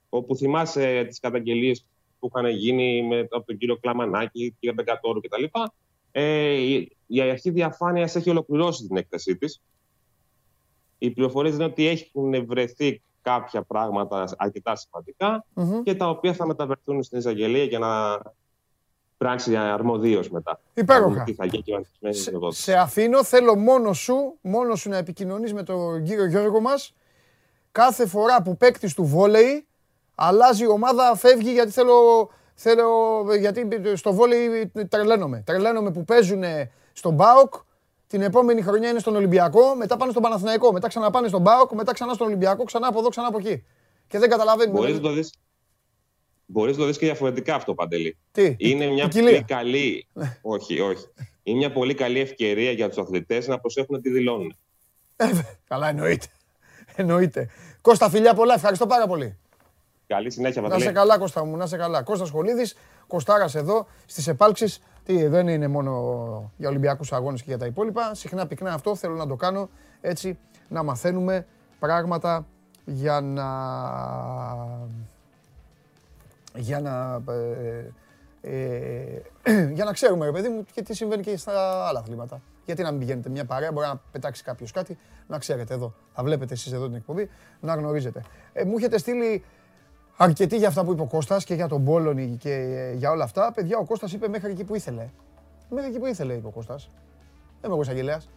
[0.08, 1.84] όπου θυμάσαι τις καταγγελίες
[2.28, 5.44] που είχαν γίνει με, από τον κύριο Κλαμανάκη, κύριο Μπεκατόρου κτλ.
[6.12, 9.60] Ε, η, η αρχή διαφάνειας έχει ολοκληρώσει την έκθεσή της.
[10.98, 15.82] Οι πληροφορίες είναι ότι έχουν βρεθεί κάποια πράγματα αρκετά σημαντικά Μμμ.
[15.82, 18.20] και τα οποία θα μεταφερθούν στην εισαγγελία για να
[19.16, 20.60] πράξει αρμοδίως μετά.
[20.74, 21.22] Υπέροχα.
[21.24, 22.58] Τι θα γίνει και ο αντισμένος Σε, εργοδότης.
[22.62, 26.94] σε αφήνω, θέλω μόνο σου, μόνο σου να επικοινωνείς με τον κύριο Γιώργο μας.
[27.72, 29.66] Κάθε φορά που παίκτης του βόλεϊ
[30.14, 32.88] αλλάζει η ομάδα, φεύγει γιατί θέλω, θέλω
[33.38, 35.42] γιατί στο βόλεϊ τρελαίνομαι.
[35.46, 36.42] Τρελαίνομαι που παίζουν
[36.92, 37.54] στον ΠΑΟΚ,
[38.06, 41.92] την επόμενη χρονιά είναι στον Ολυμπιακό, μετά πάνε στον Παναθηναϊκό, μετά ξαναπάνε στον ΠΑΟΚ, μετά
[41.92, 43.64] ξανά στον Ολυμπιακό, ξανά από εδώ, ξανά από εκεί.
[44.06, 44.78] Και δεν καταλαβαίνουμε.
[44.78, 45.32] Μπορείς να το δεις,
[46.46, 48.16] μπορείς να το δεις και διαφορετικά αυτό, Παντελή.
[48.32, 49.30] Τι, Είναι μια ποικιλία.
[49.30, 50.06] πολύ καλή...
[50.42, 51.06] όχι, όχι.
[51.42, 54.56] Είναι μια πολύ καλή ευκαιρία για τους αθλητές να προσέχουν τι δηλώνουν.
[55.16, 55.30] Ε,
[55.68, 56.26] Καλά, εννοείται.
[56.96, 57.48] Εννοείται.
[57.80, 59.38] Κώστα, φιλιά πολλά, ευχαριστώ πάρα πολύ.
[60.14, 60.86] Καλή συνέχεια, Να Παντελή.
[60.86, 62.02] σε καλά, Κώστα μου, να σε καλά.
[62.02, 64.80] Κώστας Χολίδης, Κωστάρας εδώ, στις επάλξεις.
[65.04, 68.14] Τι, δεν είναι μόνο για Ολυμπιακούς αγώνες και για τα υπόλοιπα.
[68.14, 69.68] Συχνά πυκνά αυτό θέλω να το κάνω
[70.00, 70.38] έτσι,
[70.68, 71.46] να μαθαίνουμε
[71.78, 72.46] πράγματα
[72.84, 73.48] για να...
[76.54, 77.22] Για να...
[77.32, 77.90] ε,
[78.40, 82.40] ε, για να ξέρουμε, ρε παιδί μου, και τι συμβαίνει και στα άλλα αθλήματα.
[82.64, 85.94] Γιατί να μην πηγαίνετε μια παρέα, μπορεί να πετάξει κάποιος κάτι, να ξέρετε εδώ.
[86.14, 88.22] Θα βλέπετε εσείς εδώ την εκπομπή, να γνωρίζετε.
[88.52, 89.44] Ε, μου έχετε στείλει
[90.16, 93.24] αρκετοί για αυτά που είπε ο Κώστας και για τον Πόλωνη και ε, για όλα
[93.24, 93.52] αυτά.
[93.52, 95.08] Παιδιά, ο Κώστας είπε μέχρι εκεί που ήθελε.
[95.68, 96.90] Μέχρι εκεί που ήθελε, είπε ο Κώστας.
[97.60, 98.28] Δεν είμαι εγώ εισαγγελέας.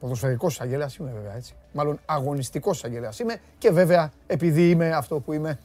[0.00, 1.54] Ποδοσφαιρικός εισαγγελέας είμαι βέβαια έτσι.
[1.72, 5.58] Μάλλον αγωνιστικός εισαγγελέας είμαι και βέβαια επειδή είμαι αυτό που είμαι.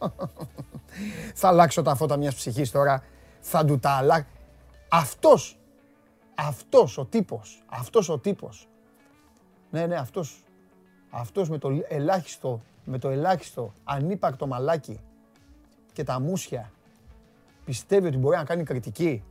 [1.42, 3.04] θα αλλάξω τα φώτα μιας ψυχής τώρα.
[3.40, 4.28] Θα του τα αλλάξω.
[4.90, 5.60] Αυτός,
[6.36, 8.68] αυτός ο τύπος, αυτός ο τύπος.
[9.70, 10.44] Ναι, ναι, αυτός.
[11.10, 15.00] Αυτός με το ελάχιστο, με το ελάχιστο ανύπαρκτο μαλάκι
[15.94, 16.72] και τα μουσια
[17.66, 19.24] πιστεύει ότι μπορεί να κάνει κριτική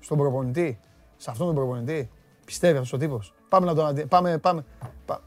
[0.00, 0.78] στον προπονητή,
[1.16, 2.10] σε αυτόν τον προπονητή;
[2.44, 4.06] Πιστεύει αυτός ο τύπος; Πάμε να τον αντι...
[4.06, 4.64] Πάμε, πάμε.
[5.06, 5.20] πα-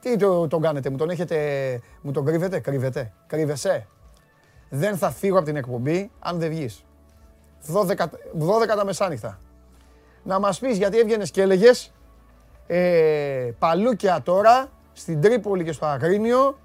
[0.00, 3.86] Τι το, τον κάνετε, μου τον έχετε, μου τον κρύβετε, κρύβετε, κρύβεσαι.
[4.70, 6.84] Δεν θα φύγω από την εκπομπή αν δεν βγεις.
[7.72, 8.06] 12, 12
[8.76, 9.38] τα μεσάνυχτα.
[10.22, 11.92] Να μας πεις γιατί έβγαινες και έλεγες
[12.66, 16.58] ε, παλούκια τώρα στην Τρίπολη και στο Αγρίνιο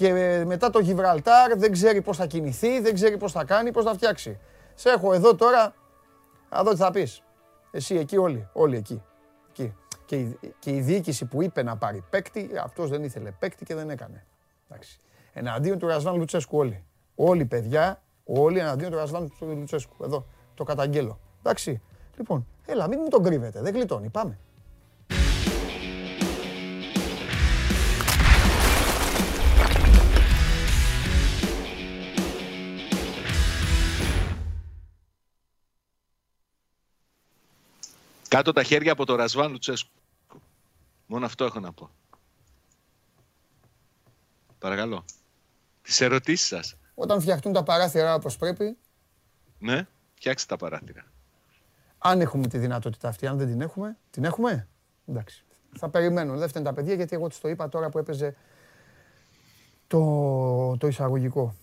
[0.00, 3.72] και ε, μετά το Γιβραλτάρ δεν ξέρει πώς θα κινηθεί, δεν ξέρει πώς θα κάνει,
[3.72, 4.38] πώς θα φτιάξει.
[4.74, 5.74] Σε έχω εδώ τώρα,
[6.50, 7.22] να δω τι θα πεις.
[7.70, 9.02] Εσύ εκεί όλοι, όλοι εκεί.
[9.50, 9.74] εκεί.
[10.04, 13.74] Και, η, και η διοίκηση που είπε να πάρει παίκτη, αυτός δεν ήθελε παίκτη και
[13.74, 14.26] δεν έκανε.
[14.68, 15.00] Εντάξει.
[15.32, 16.84] Εναντίον του Ρασβάν Λουτσέσκου όλοι.
[17.14, 20.04] Όλοι παιδιά, όλοι εναντίον του Ρασβάν Λουτσέσκου.
[20.04, 21.18] Εδώ, το καταγγέλω.
[21.38, 21.82] Εντάξει.
[22.16, 23.60] Λοιπόν, έλα, μην μου τον κρύβετε.
[23.62, 24.08] Δεν γλιτώνει.
[24.08, 24.38] Πάμε.
[38.30, 39.90] Κάτω τα χέρια από το Ρασβάν Λουτσέσκου.
[41.06, 41.90] Μόνο αυτό έχω να πω.
[44.58, 45.04] Παρακαλώ.
[45.82, 46.76] Τις ερωτήσεις σας.
[46.94, 48.78] Όταν φτιαχτούν τα παράθυρα όπως πρέπει,
[49.58, 51.04] Ναι, φτιάξτε τα παράθυρα.
[51.98, 54.68] αν έχουμε τη δυνατότητα αυτή, αν δεν την έχουμε, την έχουμε;
[55.06, 55.44] Εντάξει.
[55.78, 56.36] Θα περιμένω.
[56.36, 58.36] Δεν φταίνουν τα παιδιά γιατί εγώ τους το είπα τώρα που έπαιζε
[59.86, 61.54] το, το εισαγωγικό.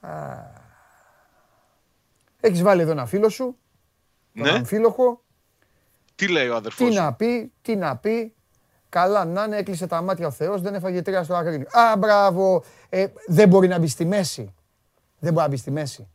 [0.00, 0.38] Α.
[2.40, 3.56] Έχεις βάλει εδώ ένα φίλο σου,
[4.34, 5.24] τον Ναι, αμφίλοχο,
[6.14, 8.34] τι λέει ο αδερφός τι σου; να πει, τι να πει.
[8.88, 11.68] Καλά να είναι, έκλεισε τα μάτια ο Θεός, δεν έφαγε τρία στο Αγρίνιο.
[11.72, 14.54] Α, μπράβο, ε, δεν μπορεί να μπει στη μέση.
[15.18, 16.08] Δεν μπορεί να μπει στη μέση.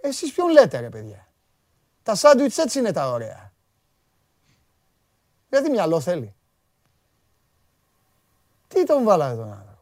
[0.00, 1.28] Εσείς ποιον λέτε ρε παιδιά;
[2.02, 3.52] Τα σάντουιτς έτσι είναι τα ωραία.
[5.48, 6.34] Γιατί μυαλό θέλει;
[8.68, 9.78] Τι τον βάλατε τον άνθρωπο.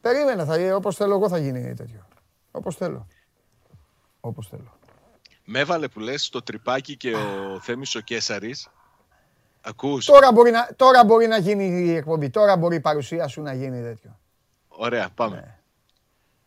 [0.00, 2.06] Περίμενα, θα, όπως θέλω εγώ θα γίνει τέτοιο.
[2.50, 3.06] Όπως θέλω.
[4.20, 4.78] Όπως θέλω.
[5.44, 8.68] Με έβαλε που λες το τρυπάκι και ο Θέμης ο Κέσαρης.
[9.60, 10.04] Ακούς.
[10.04, 12.30] Τώρα μπορεί, να, τώρα μπορεί να γίνει η εκπομπή.
[12.30, 14.18] Τώρα μπορεί η παρουσία σου να γίνει τέτοιο.
[14.68, 15.36] Ωραία, πάμε.
[15.36, 15.58] Ναι.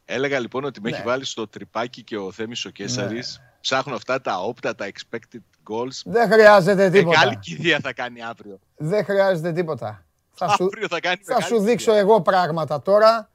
[0.06, 0.96] Έλεγα λοιπόν ότι με Ναι.
[0.96, 3.42] έχει βάλει στο τρυπάκι και ο Θέμης ο Κέσαρης.
[3.62, 5.40] Ψάχνω αυτά τα όπτα, τα expected
[5.70, 6.02] goals.
[6.06, 7.18] Δεν χρειάζεται τίποτα.
[7.20, 8.60] Μεγάλη κηδεία θα κάνει αύριο.
[8.78, 10.06] Δεν χρειάζεται τίποτα.
[10.34, 12.00] Θα σου, Αύριο θα κάνει θα μεγάλη σου δείξω κηδεία.
[12.00, 13.30] εγώ πράγματα τώρα,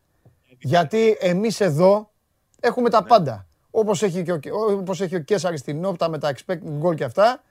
[0.58, 2.10] γιατί εμείς εδώ
[2.60, 3.46] έχουμε τα πάντα.
[3.74, 7.04] Όπως έχει, και ο, όπως έχει ο Κέσαρης στην όπτα με τα expected goal και
[7.04, 7.42] αυτά,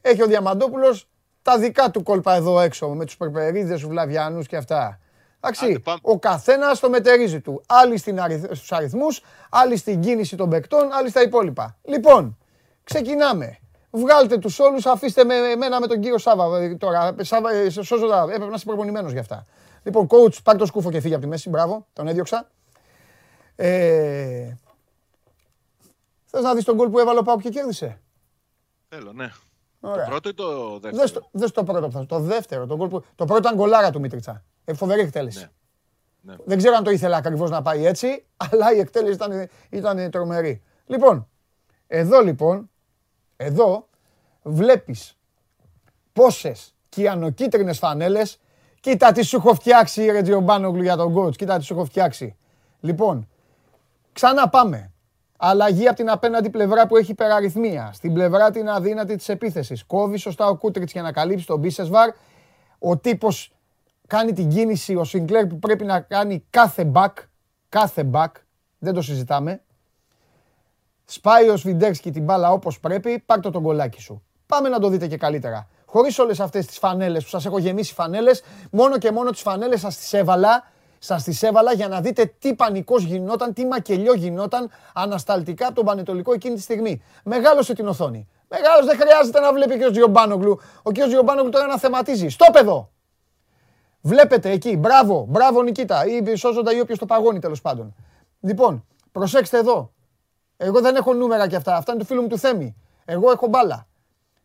[0.00, 1.08] έχει ο Διαμαντόπουλος
[1.42, 5.00] τα δικά του κόλπα εδώ έξω, με τους περπερίδες, τους βλαβιανούς και αυτά.
[5.40, 5.98] Άντε, Εντάξει, πάμε.
[6.02, 7.62] ο καθένας το μετερίζει του.
[7.66, 11.76] Άλλοι στην αριθ, στους αριθμούς, άλλοι στην κίνηση των παικτών, άλλοι στα υπόλοιπα.
[11.82, 12.38] Λοιπόν,
[12.84, 13.58] ξεκινάμε.
[13.90, 17.14] Βγάλτε τους όλους, αφήστε με εμένα με τον κύριο Σάβα ε, τώρα.
[17.20, 19.46] Σάβα, ε, σώζω τα, έπρεπε να είσαι προπονημένος για αυτά.
[19.82, 22.50] Λοιπόν, coach, πάρ το σκούφο και φύγει από τη μέση, μπράβο, τον έδιωξα.
[23.56, 24.56] Ε,
[26.30, 28.00] θες να δεις τον γκολ που έβαλε ο Πάουκ και κέρδισε;
[28.88, 29.30] Θέλω, ναι.
[29.80, 30.04] Ωραία.
[30.04, 31.20] Το πρώτο ή το Δες δεύτερο.
[31.20, 32.66] το, δες το πρώτο, που θα- το δεύτερο.
[32.66, 34.44] Το, γκολ που, το πρώτο ήταν γκολάρα του Μίτριτσα.
[34.64, 35.38] Ε, φοβερή εκτέλεση.
[35.38, 36.32] Ναι.
[36.32, 36.36] Ναι.
[36.44, 40.62] Δεν ξέρω αν το ήθελα ακριβώς να πάει έτσι, αλλά η εκτέλεση ήταν, ήταν τρομερή.
[40.86, 41.28] Λοιπόν,
[41.86, 42.70] εδώ λοιπόν,
[43.36, 43.88] εδώ
[44.42, 45.18] βλέπεις
[46.12, 48.40] πόσες κιανοκίτρινες φανέλες,
[48.80, 52.36] κοίτα τι σου έχω φτιάξει ρε Τζιομπάνογλου για τον coach, κοίτα τι σου έχω φτιάξει.
[52.80, 53.28] Λοιπόν,
[54.12, 54.92] Ξανά πάμε.
[55.42, 57.90] Αλλαγή από την απέναντι πλευρά που έχει υπεραριθμία.
[57.92, 59.84] Στην πλευρά την αδύνατη της επίθεσης.
[59.84, 62.10] Κόβει σωστά ο Κούτριτς για να καλύψει τον Μπίσεσβαρ.
[62.78, 63.52] Ο τύπος
[64.06, 67.12] κάνει την κίνηση, ο Σινκλέρ που πρέπει να κάνει κάθε back.
[67.68, 68.30] Κάθε back.
[68.78, 69.60] Δεν το συζητάμε.
[71.04, 73.22] Σπάει ο Σβιντέρσκι την μπάλα όπως πρέπει.
[73.26, 74.22] Πάρ' το τον κολλάκι σου.
[74.46, 75.68] Πάμε να το δείτε και καλύτερα.
[75.86, 79.80] Χωρίς όλες αυτές τις φανέλες που σας έχω γεμίσει φανέλες, μόνο και μόνο τις φανέλες
[79.80, 80.70] σας τις έβαλα
[81.02, 85.84] Σας τις έβαλα για να δείτε τι πανικός γινόταν, τι μακελιό γινόταν ανασταλτικά από τον
[85.84, 87.02] Πανετολικό εκείνη τη στιγμή.
[87.24, 88.28] Μεγάλωσε την οθόνη.
[88.48, 90.60] Μεγάλος δεν χρειάζεται να βλέπει και ο Τζιομπάνογλου.
[90.82, 90.94] Ο κ.
[90.94, 92.28] Τζιομπάνογλου τώρα να θεματίζει.
[92.28, 92.90] Στόπ εδώ!
[94.00, 94.76] Βλέπετε εκεί.
[94.76, 96.06] Μπράβο, μπράβο Νικήτα.
[96.06, 97.94] Ή σώζοντα ή όποιος το παγώνει τέλος πάντων.
[98.40, 99.92] Λοιπόν, προσέξτε εδώ.
[100.56, 101.76] Εγώ δεν έχω νούμερα και αυτά.
[101.76, 102.76] Αυτά είναι του φίλου μου του Θέμη.
[103.04, 103.86] Εγώ έχω μπάλα.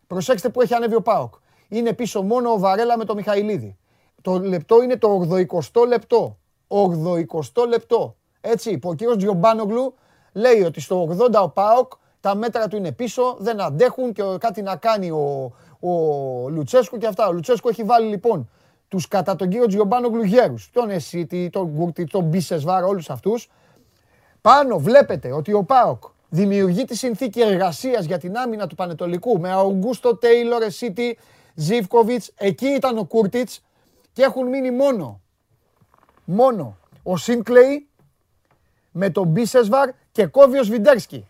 [0.08, 1.34] Προσέξτε που έχει ανέβει ο Πάοκ.
[1.68, 3.78] Είναι πίσω μόνο ο Βαρέλα με το Μιχαηλίδη.
[4.22, 5.28] Το λεπτό είναι το
[5.76, 6.38] 80 λεπτό.
[6.68, 8.16] 80 λεπτό.
[8.42, 9.96] Έτσι, που ο κύριος Τζιομπάνογλου
[10.34, 14.62] λέει ότι στο 80 ο ΠΑΟΚ τα μέτρα του είναι πίσω, δεν αντέχουν και κάτι
[14.62, 15.92] να κάνει ο, ο
[16.50, 17.28] Λουτσέσκου και αυτά.
[17.28, 18.50] Ο Λουτσέσκου έχει βάλει λοιπόν
[18.88, 20.70] τους κατά τον κύριο Τζιομπάνογλου γέρους.
[20.74, 23.50] Τον Εσίτη, τον Γκούρτη, τον Μπίσεσβάρ, όλους αυτούς.
[24.42, 29.52] Πάνω βλέπετε ότι ο ΠΑΟΚ δημιουργεί τη συνθήκη εργασίας για την άμυνα του Πανετολικού με
[29.52, 31.18] Αουγκούστο Τέιλορ, Εσίτη,
[31.56, 32.24] Ζίβκοβιτ.
[32.36, 33.64] Εκεί ήταν ο Κούρτιτς
[34.14, 35.22] και έχουν μείνει μόνο.
[36.26, 37.88] Μόνο ο Σίνκλεϊ
[38.92, 41.28] με τον Μπίσεσβαρ και κόβει ο Σβιντέρσκι.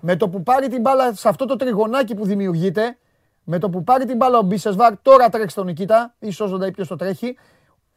[0.00, 2.98] Με το που πάρει την μπάλα σε αυτό το τριγωνάκι που δημιουργείται,
[3.44, 6.70] με το που πάρει την μπάλα ο Μπίσεσβαρ, τώρα τρέξει τον Νικήτα, ή σώζοντα ή
[6.70, 7.36] ποιος το τρέχει,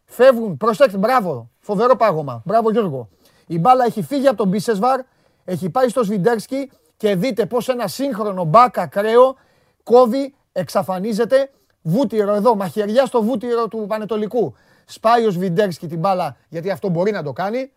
[0.06, 3.10] φεύγουν, προσέξτε, μπράβο, φοβερό πάγωμα, μπράβο Γιώργο.
[3.48, 5.00] Η μπάλα έχει φύγει από τον Μπίσεσβαρ,
[5.46, 9.36] έχει πάει στο Σβιντέρσκι και δείτε πώς ένα σύγχρονο μπακ ακραίο
[9.84, 14.56] κόβει, εξαφανίζεται, βούτυρο εδώ, μαχαιριά στο βούτυρο του Πανετολικού.
[14.92, 17.72] Σπάει ο Σβιντέρσκι την μπάλα, γιατί αυτό μπορεί να το κάνει.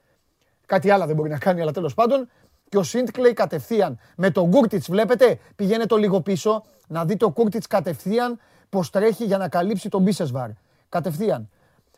[0.66, 2.28] Κάτι άλλο δεν μπορεί να κάνει, αλλά τέλος πάντων.
[2.68, 7.30] Και ο Σίντκλεϊ κατευθείαν με τον Κούρτιτς, βλέπετε, πηγαίνει το λίγο πίσω να δείτε ο
[7.30, 8.38] Κούρτιτς κατευθείαν
[8.68, 10.48] πώς τρέχει για να καλύψει τον Μπίσεσβαρ.
[10.88, 11.50] Κατευθείαν.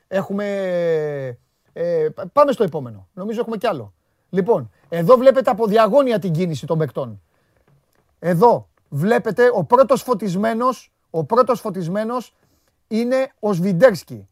[0.09, 0.47] Έχουμε.
[1.73, 3.09] Ε, πάμε στο επόμενο.
[3.13, 3.93] Νομίζω έχουμε κι άλλο.
[4.31, 7.23] Λοιπόν, εδώ βλέπετε από διαγώνια την κίνηση των παικτών.
[8.19, 12.35] Εδώ βλέπετε ο πρώτος φωτισμένος, ο πρώτος φωτισμένος
[12.89, 14.29] είναι ο Σβιντέρσκι.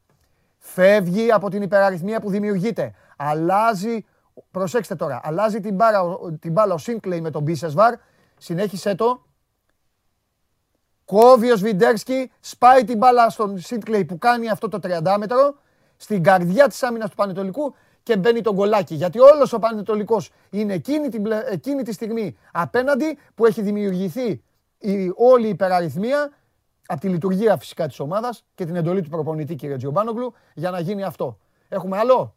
[0.65, 2.95] Φεύγει από την υπεραριθμία που δημιουργείται.
[3.17, 4.05] Αλλάζει,
[4.51, 6.03] προσέξτε τώρα, αλλάζει την, μπάρα,
[6.41, 7.95] την μπάλα ο Σίνκλεϊ με τον Μπίσεσβαρ.
[8.39, 9.27] Συνέχισε το.
[11.05, 15.55] Κόβει ο Σβιντέρσκι, σπάει την μπάλα στον Σίνκλεϊ που κάνει αυτό το 30 μέτρο.
[15.97, 18.95] Στην καρδιά της άμυνας του Πανετολικού και μπαίνει τον κολάκι.
[18.95, 24.43] Γιατί όλος ο Πανετολικός είναι εκείνη, την, εκείνη τη στιγμή απέναντι που έχει δημιουργηθεί
[24.79, 26.33] η, όλη η υπεραριθμία
[26.87, 30.80] από τη λειτουργία φυσικά της ομάδας και την εντολή του προπονητή κύριε Τζιομπάνογλου για να
[30.80, 31.39] γίνει αυτό.
[31.68, 32.35] Έχουμε άλλο;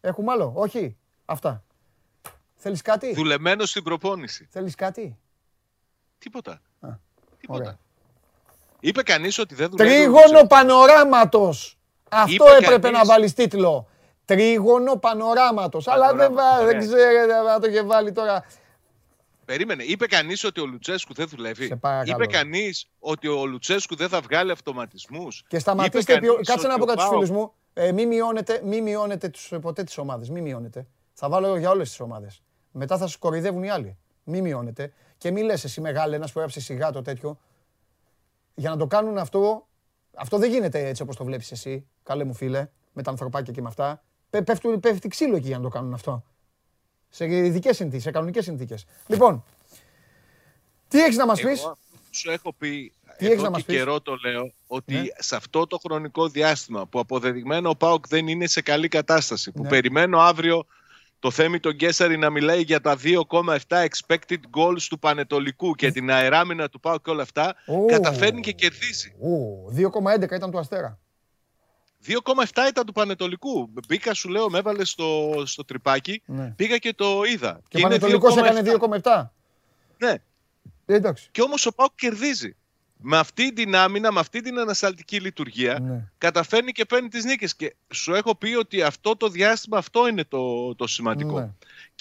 [0.00, 1.62] Έχουμε άλλο; Όχι; Αυτά.
[2.54, 4.48] Θέλεις κάτι; Δουλεμένος στην προπόνηση.
[4.50, 5.18] Θέλεις κάτι;
[6.18, 6.60] Τίποτα.
[6.80, 6.88] Α,
[7.38, 7.60] Τίποτα.
[7.60, 7.78] ωραία.
[8.80, 9.90] Είπε κανείς ότι δεν δουλεύει.
[9.90, 10.46] ο Τρίγωνο Λουτσέσκου.
[10.46, 11.78] πανοράματος.
[12.08, 13.86] Αυτό Είπε έπρεπε κανείς- να βάλεις τίτλο.
[14.24, 15.88] Τρίγωνο πανοράματος.
[15.88, 16.86] Αλλά δεν, Πανοράματος, βα- δεν ωραία.
[17.12, 18.44] ξέρετε να το είχε βάλει τώρα.
[19.44, 19.82] Περίμενε.
[19.82, 22.22] Είπε κανείς ότι ο Λουτσέσκου δεν δουλεύει; Σε παρακαλώ.
[22.22, 26.18] Είπε κανείς ότι ο Λουτσέσκου δεν θα βγάλει αυτοματισμούς; Και σταματήστε.
[26.20, 27.52] ποιο- Κάτσε να πω κάτι στους φίλους μου.
[27.74, 30.30] Ε, μη μειώνετε, μη μειώνετε τους, ποτέ τις ομάδες.
[30.30, 30.86] Μη μειώνετε.
[31.12, 32.42] Θα βάλω για όλες τις ομάδες.
[32.70, 33.96] Μετά θα σας κοροϊδεύουν οι άλλοι.
[34.24, 34.92] Μη μειώνετε.
[35.18, 37.38] Και μη λες εσύ μεγάλη, ένας που έγραψε σιγά το τέτοιο.
[38.54, 39.66] Για να το κάνουν αυτό.
[40.16, 43.60] Αυτό δεν γίνεται έτσι όπως το βλέπεις εσύ, καλέ μου φίλε, με τα ανθρωπάκια και
[43.62, 44.02] με αυτά.
[44.30, 46.24] Πέ- Πέφτουν, πέφτει ξύλο εκεί για να το κάνουν αυτό.
[47.14, 48.84] Σε ειδικές συνθήκες, σε κανονικές συνθήκες.
[49.06, 49.44] Λοιπόν,
[50.88, 51.78] τι έχεις να μας πεις; Εγώ
[52.10, 55.02] σου έχω πει Τι έχεις εδώ να μας και πεις; καιρό το λέω ότι Ναι.
[55.18, 59.62] σε αυτό το χρονικό διάστημα που αποδεδειγμένο ο ΠΑΟΚ δεν είναι σε καλή κατάσταση που
[59.62, 59.68] Ναι.
[59.68, 60.66] περιμένω αύριο
[61.18, 66.10] το Θέμη τον Γκέσαρη να μιλάει για τα 2,7 expected goals του Πανετολικού και την
[66.10, 67.84] αεράμινα του ΠΑΟΚ και όλα αυτά Ω.
[67.84, 69.14] καταφέρνει και κερδίζει.
[69.20, 70.98] Ω, 2,11 ήταν του Αστέρα.
[72.06, 73.70] 2,7 ήταν του Πανετολικού.
[73.88, 76.22] Μπήκα, σου λέω, με έβαλε στο, στο τρυπάκι.
[76.26, 76.52] Ναι.
[76.56, 77.60] Πήγα και το είδα.
[77.68, 78.44] Και ο είναι Πανετολικός 2,7.
[78.44, 78.72] έκανε
[79.02, 79.22] 2,7.
[79.98, 80.10] Ναι.
[80.86, 81.28] Ε, Εντάξει.
[81.30, 82.56] Και όμως ο ΠΑΟΚ κερδίζει.
[83.04, 86.08] Με αυτή την άμυνα, με αυτή την ανασταλτική λειτουργία, Ναι.
[86.18, 87.56] καταφέρνει και παίρνει τις νίκες.
[87.56, 91.40] Και σου έχω πει ότι αυτό το διάστημα αυτό είναι το, το σημαντικό.
[91.40, 91.50] Ναι.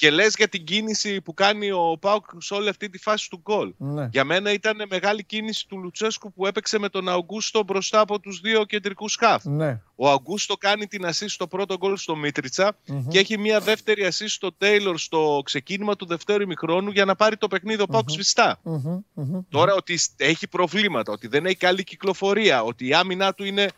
[0.01, 3.41] Και λες για την κίνηση που κάνει ο Πάουκ σε όλη αυτή τη φάση του
[3.43, 3.73] γκολ.
[3.77, 4.07] Ναι.
[4.11, 8.39] Για μένα ήταν μεγάλη κίνηση του Λουτσέσκου που έπαιξε με τον Αουγκούστο μπροστά από τους
[8.39, 9.45] δύο κεντρικούς χαφ.
[9.45, 9.81] Ναι.
[9.95, 13.07] Ο Αουγκούστο κάνει την assist στο πρώτο γκολ στο μιτριτσα Μμμ.
[13.07, 17.37] και έχει μια δεύτερη assist στο Τέιλορ στο ξεκίνημα του δευτέρου ημιχρόνου για να πάρει
[17.37, 18.59] το παιχνίδι ο Πάουκ σβηστά.
[18.63, 19.39] Μμμ, μμμ.
[19.49, 23.69] Τώρα ότι σ- έχει προβλήματα, ότι δεν έχει καλή κυκλοφορία, ότι η άμυνά του είναι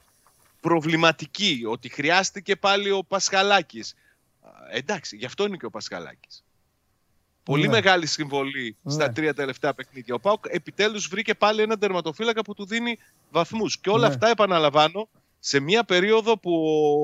[0.62, 3.94] προβληματική, ότι χρειάστηκε πάλι ο Πασχαλάκης.
[4.54, 6.44] Α, Εντάξει, γι' αυτό είναι και ο Πασχαλάκης.
[7.44, 7.70] Πολύ Ναι.
[7.70, 9.14] μεγάλη συμβολή στα Ναι.
[9.14, 10.16] τρία τελευταία παιχνίδια.
[10.16, 12.98] Ο Πάουκ επιτέλους βρήκε πάλι έναν τερματοφύλακα που του δίνει
[13.32, 13.80] βαθμούς.
[13.80, 14.14] Και όλα Ναι.
[14.14, 16.52] αυτά επαναλαμβάνω σε μια περίοδο που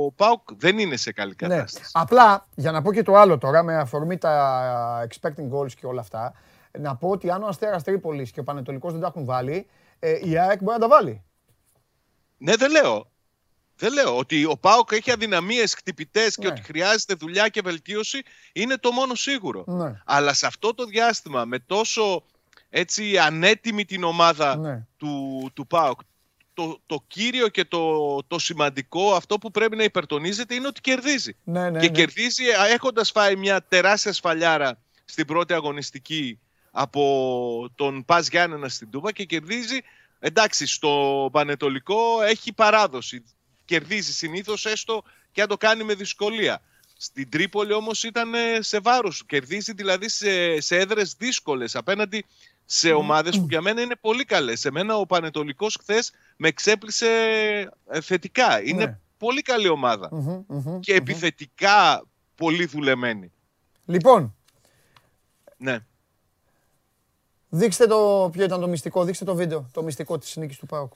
[0.05, 1.47] ο Πάουκ δεν είναι σε καλή Ναι.
[1.47, 1.89] κατάσταση.
[1.93, 6.01] Απλά, για να πω και το άλλο τώρα, με αφορμή τα expecting goals και όλα
[6.01, 6.33] αυτά,
[6.79, 9.67] να πω ότι αν ο Αστέρας Τρίπολης και ο Πανετολικός δεν τα έχουν βάλει,
[9.99, 11.23] ε, η ΑΕΚ μπορεί να τα βάλει.
[12.37, 13.11] Ναι, δεν λέω.
[13.79, 16.51] Δεν λέω ότι ο Πάοκ έχει αδυναμίες χτυπητές και Ναι.
[16.51, 18.21] ότι χρειάζεται δουλειά και βελτίωση
[18.53, 19.63] είναι το μόνο σίγουρο.
[19.67, 20.01] Ναι.
[20.05, 22.23] Αλλά σε αυτό το διάστημα με τόσο
[22.69, 24.85] έτσι ανέτοιμη την ομάδα Ναι.
[24.97, 25.99] του, του ΠΑΟΚ
[26.53, 31.35] το, το κύριο και το, το σημαντικό αυτό που πρέπει να υπερτονίζεται είναι ότι κερδίζει.
[31.43, 31.91] Ναι, ναι, και ναι.
[31.91, 36.39] κερδίζει έχοντας φάει μια τεράστια σφαλιάρα στην πρώτη αγωνιστική
[36.71, 39.79] από τον Πας Γιάννενα στην Τούμπα και κερδίζει,
[40.19, 43.23] εντάξει, στο Πανετολικό έχει παράδοση.
[43.69, 46.61] Κερδίζει συνήθως έστω και αν το κάνει με δυσκολία.
[46.97, 49.23] Στην Τρίπολη όμως ήταν ε, σε βάρος.
[49.25, 52.25] Κερδίζει δηλαδή σε, σε έδρες δύσκολες απέναντι
[52.65, 54.59] σε ομάδες που για μένα είναι πολύ καλές.
[54.59, 57.07] Σε μένα ο Πανετολικός χθες με εξέπλησε
[57.89, 58.61] ε, θετικά.
[58.63, 58.97] Είναι Ναι.
[59.17, 60.97] πολύ καλή ομάδα Μμμ, μμμ, και μμμ.
[60.99, 62.05] επιθετικά
[62.35, 63.31] πολύ δουλεμένη.
[63.85, 64.35] Λοιπόν,
[65.57, 65.79] Ναι.
[67.49, 70.91] δείξτε το ποιο ήταν το μυστικό, δείξτε το βίντεο, το μυστικό της νίκης του ΠΑΟΚ.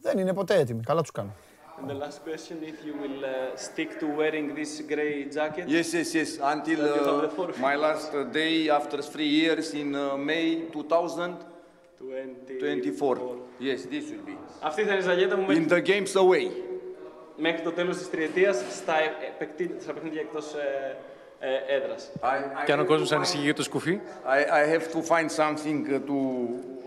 [0.00, 1.34] Δεν είναι ποτέ έτοιμοι, καλά τους κάνω.
[1.80, 5.64] And the last question, if you will uh, stick to wearing this gray jacket.
[5.76, 6.30] Yes, yes, yes.
[6.54, 7.60] Until That you have the uh, forfeit.
[7.70, 12.58] my last uh, day after three years in uh, May 2024.
[12.58, 13.36] 24.
[13.60, 14.36] Yes, this will be.
[14.60, 16.50] Αυτή θα είναι η ζαγέτα μου In μέχρι, the games away.
[17.36, 18.94] μέχρι το τέλος της τριετίας στα,
[19.34, 20.96] επεκτη- στα παιχνίδια εκτός ε,
[21.38, 22.10] ε, έδρας.
[22.20, 24.62] I, I, Και αν ο have κόσμος to find- ανησυχεί για το σκουφί, I, I
[24.78, 26.77] have to find something uh, to uh,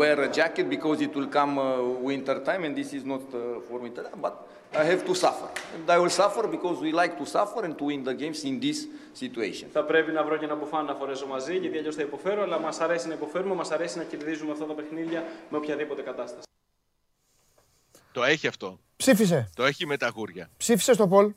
[0.00, 1.64] wear a jacket because it will come uh,
[2.08, 4.20] winter time and this is not uh, for winter time.
[4.26, 4.34] But
[4.82, 5.48] I have to suffer.
[5.74, 8.54] And I will suffer because we like to suffer and to win the games in
[8.60, 8.78] this
[9.22, 9.68] situation.
[9.72, 12.42] Θα πρέπει να βρω και ένα μπουφάν να φορέσω μαζί, γιατί αλλιώς θα υποφέρω.
[12.42, 16.46] Αλλά μας αρέσει να υποφέρουμε, μας αρέσει να κερδίζουμε αυτά τα παιχνίδια με οποιαδήποτε κατάσταση.
[18.12, 18.78] Το έχει αυτό.
[18.96, 19.50] Ψήφισε.
[19.54, 20.50] Το έχει με τα γούρια.
[20.56, 21.32] Ψήφισε στο Πολ.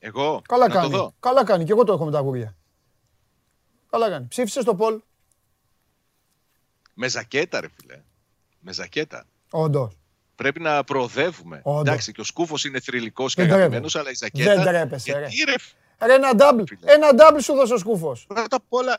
[0.00, 0.90] Εγώ; Καλά να κάνει.
[0.90, 1.14] το δω.
[1.20, 1.64] Καλά κάνει.
[1.64, 2.56] Και εγώ το έχω με τα γούρια.
[3.90, 4.26] Καλά κάνει.
[4.28, 5.00] Ψήφισε στο Πολ.
[6.94, 8.02] Με ζακέτα, ρε φίλε.
[8.60, 9.24] Με ζακέτα.
[9.50, 9.96] Όντως.
[10.34, 11.60] Πρέπει να προοδεύουμε.
[11.64, 11.80] Όντως.
[11.80, 13.98] Εντάξει, και ο σκούφος είναι θρηλυκός και Δεν αγαπημένος, τρέπεσαι.
[13.98, 14.14] αλλά η
[14.44, 14.54] ζακέτα.
[14.62, 15.26] Δεν τρέπεσαι, ρε.
[15.26, 16.64] Γιατί, ρε, Ρε ένα double.
[16.68, 16.92] Φίλε.
[16.92, 18.24] Ένα double σου δώσε ο σκούφος.
[18.26, 18.98] πρώτα απ' όλα.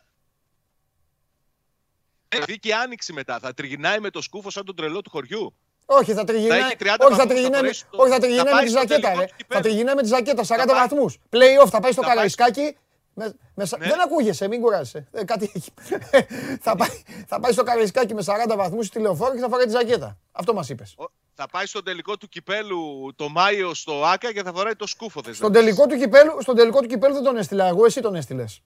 [2.30, 3.40] Δηλαδή και άνοιξη μετά.
[3.40, 5.54] Θα τριγυρνάει με το σκούφος σαν τον τρελό του χωριού.
[5.86, 6.60] Όχι, θα τριγυρνάει.
[6.60, 8.60] έχει 30 Όχι, θα βαθμούς, θα τριγυρνάει, με- φορέσει το- όχι, θα θα τριγυρνάει με
[8.60, 9.00] πάει τη στο ζακέτα.
[9.02, 9.26] τελικό Ρε.
[9.26, 9.62] του Θα κυπέλλου.
[9.62, 10.44] τριγυρνάει με τη ζακέτα.
[10.44, 11.18] 40 πάει- βαθμούς.
[11.30, 12.78] Play-off, θα πάει στο θα πάει- καραϊσκάκι.
[13.18, 13.88] Μες, μες, σα- Ναι.
[13.88, 15.08] Δεν ακούγεσαι, μην κουράζεσαι.
[15.12, 15.72] Ε, κάτι έχει.
[16.66, 16.90] θα, πάει,
[17.28, 20.18] θα πάει στο καραϊσκάκι με 40 βαθμούς στη λεωφόρο και θα φοράει τη ζακέτα.
[20.32, 20.94] Αυτό μας είπες.
[20.98, 24.88] Ο- Θα πάει στον τελικό του κυπέλου το Μάιο στο ΑΚΑ και θα φοράει το
[24.88, 25.20] σκούφο.
[25.22, 25.60] θες να Στον πεις.
[25.60, 28.62] τελικό, του κυπέλου, στον τελικό του κυπέλου δεν τον έστειλα εγώ, εσύ τον έστειλες.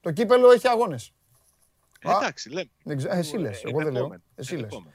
[0.00, 1.12] Το κύπελο έχει αγώνες.
[2.00, 2.70] Ε, Εντάξει, λέμε.
[3.08, 3.86] Εσύ λες, εγώ δεν λέω.
[3.86, 4.62] Ενδεχόμενο, Εσύ λες.
[4.62, 4.92] ενδεχόμενο.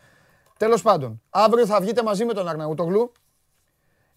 [0.57, 3.11] Τέλος πάντων, αύριο θα βγείτε μαζί με τον Αρναούτογλου.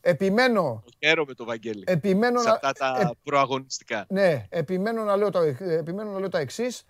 [0.01, 1.84] Επιμένω, Το Χαίρομαι το Βαγγέλη.
[1.86, 4.05] επιμένω Σε να, αυτά τα ε, προαγωνιστικά.
[4.09, 6.84] ναι, επιμένω να λέω, το, επιμένω να λέω τα εξής.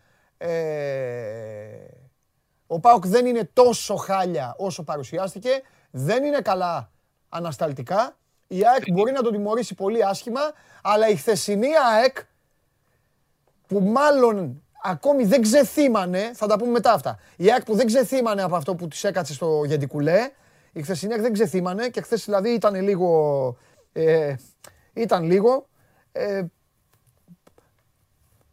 [2.66, 5.62] ο Πάοκ δεν είναι τόσο χάλια όσο παρουσιάστηκε.
[5.90, 6.90] Δεν είναι καλά
[7.28, 8.16] ανασταλτικά.
[8.46, 10.40] Η ΑΕΚ μπορεί να τον τιμωρήσει πολύ άσχημα,
[10.82, 12.16] αλλά η χθεσινή ΑΕΚ
[13.66, 17.18] που μάλλον ακόμη δεν ξεθύμανε, θα τα πούμε μετά αυτά.
[17.36, 20.30] Η ΑΕΚ που δεν ξεθύμανε από αυτό που της έκατσε στο Γεντικουλέ,
[20.72, 23.56] η χθεσινή ΑΕΚ δεν ξεθύμανε και χθες δηλαδή ήταν λίγο,
[23.92, 24.34] ε,
[24.92, 25.68] ήταν λίγο,
[26.12, 26.42] ε,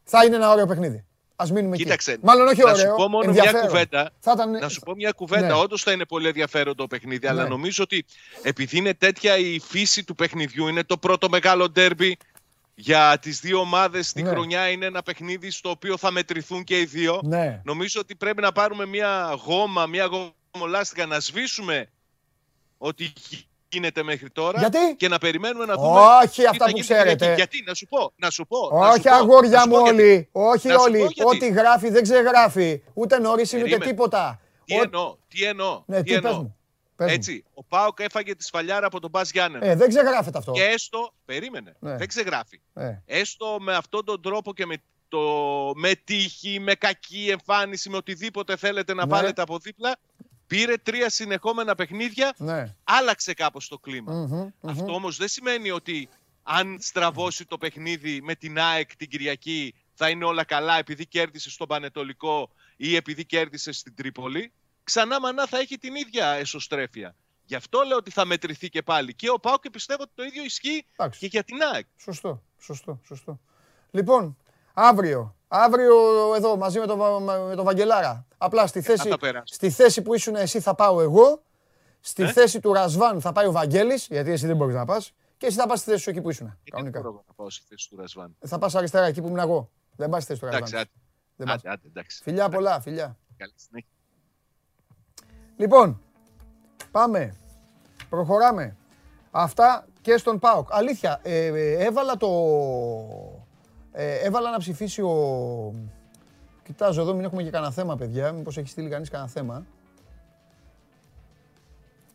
[0.04, 1.06] θα είναι ένα ωραίο παιχνίδι.
[1.40, 2.20] Ας μείνουμε Κοίταξε, εκεί.
[2.24, 3.68] Μάλλον όχι να ωραίο, σου πω μόνο μια ενδιαφέρον.
[3.68, 4.12] κουβέντα.
[4.20, 5.46] Θα ήταν, Να σου πω μια κουβέντα.
[5.48, 5.54] Ναι.
[5.54, 7.50] Όντως θα είναι πολύ ενδιαφέρον το παιχνίδι, αλλά Ναι.
[7.50, 8.06] νομίζω ότι
[8.42, 12.18] επειδή είναι τέτοια η φύση του παιχνιδιού, είναι το πρώτο μεγάλο ντέρμπι
[12.76, 14.30] για τις δύο ομάδες στη Ναι.
[14.30, 14.70] χρονιά.
[14.70, 17.22] Είναι ένα παιχνίδι στο οποίο θα μετρηθούν και οι δύο.
[17.24, 17.62] Ναι.
[17.64, 20.10] Νομίζω ότι πρέπει να πάρουμε μια γόμα, μια
[20.54, 21.90] γομολάστικα, να σβήσουμε
[22.78, 23.14] ό,τι
[23.70, 26.00] γίνεται μέχρι τώρα Γιατί; και να περιμένουμε να δούμε.
[26.00, 27.16] Όχι τι θα αυτά που γίνει την Κυριακή.
[27.16, 27.36] ξέρετε.
[27.36, 28.70] Γιατί, να σου πω, να σου πω.
[28.74, 30.02] να σου Όχι πω, να αγόρια σου μου πω γιατί.
[30.04, 30.30] όλοι.
[30.32, 30.98] Όχι Να σου πω όλοι.
[30.98, 31.24] γιατί.
[31.24, 32.82] Ό,τι γράφει δεν ξεγράφει.
[32.94, 33.92] Ούτε νωρίς είναι ούτε Περίμενε.
[33.92, 34.40] τίποτα.
[34.66, 35.84] Τι Ό- εννοώ, τι εννοώ.
[35.86, 36.32] Ναι, τι εννοώ.
[36.32, 36.56] πες μου.
[36.96, 37.14] Πες μου.
[37.14, 39.66] Έτσι, ο Πάοκ έφαγε τη σφαλιάρα από τον Μπας Γιάννενα.
[39.66, 40.52] Ε, δεν ξεγράφεται αυτό.
[40.52, 41.96] Και έστω, περίμενε, Ναι.
[41.98, 42.62] δεν ξεγράφει.
[42.74, 42.92] Ε.
[43.06, 44.76] Έστω με αυτόν τον τρόπο και με,
[45.08, 45.20] το,
[45.76, 49.12] με τύχη, με κακή εμφάνιση, με οτιδήποτε θέλετε να Ναι.
[49.16, 49.96] βάλετε από δίπλα,
[50.48, 52.76] πήρε τρία συνεχόμενα παιχνίδια, Ναι.
[52.84, 54.14] άλλαξε κάπως το κλίμα.
[54.14, 54.70] Μμμ, μμμ.
[54.70, 56.10] Αυτό όμως δεν σημαίνει ότι
[56.44, 61.50] αν στραβώσει το παιχνίδι με την ΑΕΚ την Κυριακή θα είναι όλα καλά επειδή κέρδισε
[61.50, 64.52] στον Πανετολικό ή επειδή κέρδισε στην Τρίπολη.
[64.84, 67.16] Ξανά μανά θα έχει την ίδια εσωστρέφεια.
[67.46, 69.14] Γι' αυτό λέω ότι θα μετρηθεί και πάλι.
[69.14, 71.20] Και ο Πάο και πιστεύω ότι το ίδιο ισχύει Εντάξει.
[71.20, 71.86] και για την ΑΕΚ.
[71.98, 73.40] Σωστό, σωστό, σωστό.
[73.92, 74.38] Λοιπόν,
[74.74, 75.96] αύριο, αύριο
[76.36, 78.26] εδώ μαζί με τον Βα- με τον Βαγγελάρα.
[78.38, 79.54] Απλά στη θέση, θα περάσω.
[79.54, 81.42] στη θέση που ήσουν εσύ θα πάω εγώ.
[82.00, 85.14] Στη Ε; θέση του Ρασβάν θα πάει ο Βαγγέλης, γιατί εσύ δεν μπορείς να πας.
[85.38, 86.46] Και εσύ θα πας στη θέση σου εκεί που ήσουν.
[86.48, 87.00] Δεν Κανονικά.
[87.02, 88.36] μπορώ να πάω στη θέση του Ρασβάν.
[88.46, 89.70] Θα πας αριστερά εκεί που ήμουν εγώ.
[89.96, 90.82] Δεν πας στη θέση του Εντάξει, Ρασβάν.
[90.82, 90.92] άντε.
[91.36, 91.56] Δεν πας.
[91.56, 92.22] Άντε, άντε, εντάξει.
[92.24, 93.18] Φιλιά πολλά, φιλιά.
[93.38, 93.90] Καλή συνέχεια.
[95.58, 96.02] Λοιπόν,
[96.92, 97.36] πάμε.
[98.10, 98.78] Προχωράμε.
[99.32, 100.68] Αυτά και στον ΠΑΟΚ.
[100.72, 102.28] Αλήθεια, ε, ε, έβαλα το...
[104.00, 105.74] Ε, έβαλα να ψηφίσει ο...
[106.64, 108.32] Κοιτάζω εδώ, μην έχουμε και κανένα θέμα, παιδιά.
[108.32, 109.66] Μήπως έχει στείλει κανείς κανένα θέμα.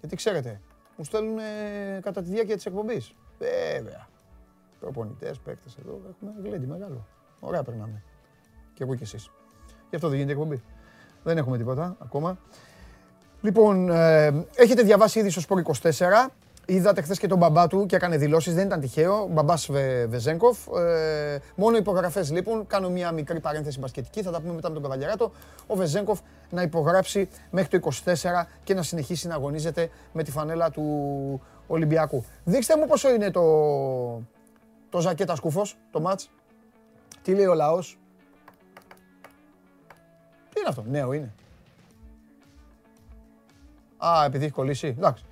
[0.01, 0.61] Γιατί ξέρετε,
[0.97, 3.15] μου στέλνουν ε, κατά τη διάρκεια της εκπομπής.
[3.39, 4.09] Βέβαια.
[4.81, 7.07] Προπονητές, παίκτες εδώ, έχουμε γλέντι μεγάλο.
[7.41, 8.03] Ωραία περνάμε.
[8.75, 9.31] Και εγώ κι εσείς.
[9.89, 10.63] Γι' αυτό δεν γίνεται εκπομπή.
[11.23, 12.39] Δεν έχουμε τίποτα ακόμα.
[13.41, 16.29] Λοιπόν, ε, έχετε διαβάσει ήδη στο Σπορ 24.
[16.67, 18.55] Είδατε χθες και τον μπαμπά του και έκανε δηλώσεις.
[18.55, 19.23] Δεν ήταν τυχαίο.
[19.23, 20.67] Ο μπαμπάς Βε, Βεζέγκοφ.
[20.67, 22.67] Ε, μόνο υπογραφές λείπουν.
[22.67, 24.23] Κάνω μια μικρή παρένθεση μπασκετική.
[24.23, 25.33] Θα τα πούμε μετά με τον Καβαλιαράτο.
[25.67, 30.71] Ο Βεζέγκοφ να υπογράψει μέχρι το 24 και να συνεχίσει να αγωνίζεται με τη φανέλα
[30.71, 30.83] του
[31.67, 32.25] Ολυμπιακού.
[32.45, 33.43] Δείξτε μου πόσο είναι το,
[34.91, 36.31] το ζακέτα σκούφος, το μάτς.
[37.23, 37.99] Τι λέει ο λαός.
[40.49, 41.35] Τι είναι αυτό, νέο είναι.
[43.97, 44.87] Α, επειδή έχει κολλήσει.
[44.87, 45.25] Εντάξει.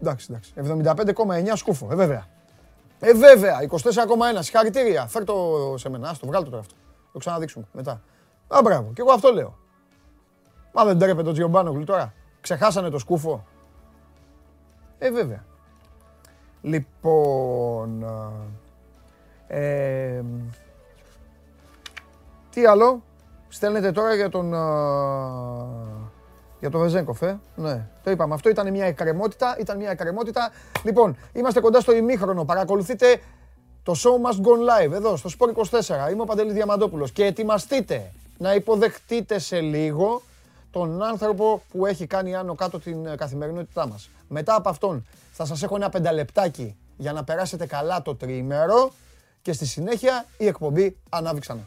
[0.00, 0.52] Εντάξει, εντάξει.
[0.56, 1.88] 75,9 σκούφο.
[1.90, 2.26] Ε, βέβαια.
[3.00, 3.58] Ε, βέβαια.
[3.70, 3.78] 24,1.
[4.38, 5.06] Συγχαρητήρια.
[5.06, 6.08] Φέρ το σε μένα.
[6.08, 6.74] Άστο, βγάλ το τώρα αυτό.
[7.12, 8.00] Το ξαναδείξουμε μετά.
[8.48, 8.90] Α, μπράβο.
[8.94, 9.58] Και εγώ αυτό λέω.
[10.72, 12.12] Μα δεν τρέπεται το Τζιομπάνογλου τώρα.
[12.40, 13.46] Ξεχάσανε το σκούφο.
[14.98, 15.44] Ε, βέβαια.
[16.62, 18.04] Λοιπόν...
[19.46, 20.22] Ε,
[22.50, 23.02] τι άλλο;
[23.52, 24.54] Στέλνετε τώρα για τον...
[26.60, 27.38] α, Για το Βεζέγκοφ, ε.
[27.56, 28.34] Ναι, το είπαμε.
[28.34, 29.56] Αυτό ήταν μια εκκρεμότητα.
[29.60, 30.50] Ήταν μια εκκρεμότητα.
[30.84, 32.44] Λοιπόν, είμαστε κοντά στο ημίχρονο.
[32.44, 33.20] Παρακολουθείτε
[33.82, 36.12] το show must go live εδώ στο Sport 24.
[36.12, 40.22] Είμαι ο Παντελής Διαμαντόπουλος και ετοιμαστείτε να υποδεχτείτε σε λίγο
[40.70, 44.10] τον άνθρωπο που έχει κάνει άνω κάτω την ε, καθημερινότητά μας.
[44.28, 48.92] Μετά από αυτόν θα σας έχω ένα πενταλεπτάκι για να περάσετε καλά το τριήμερο
[49.42, 51.66] και στη συνέχεια η εκπομπή ανάβει ξανά.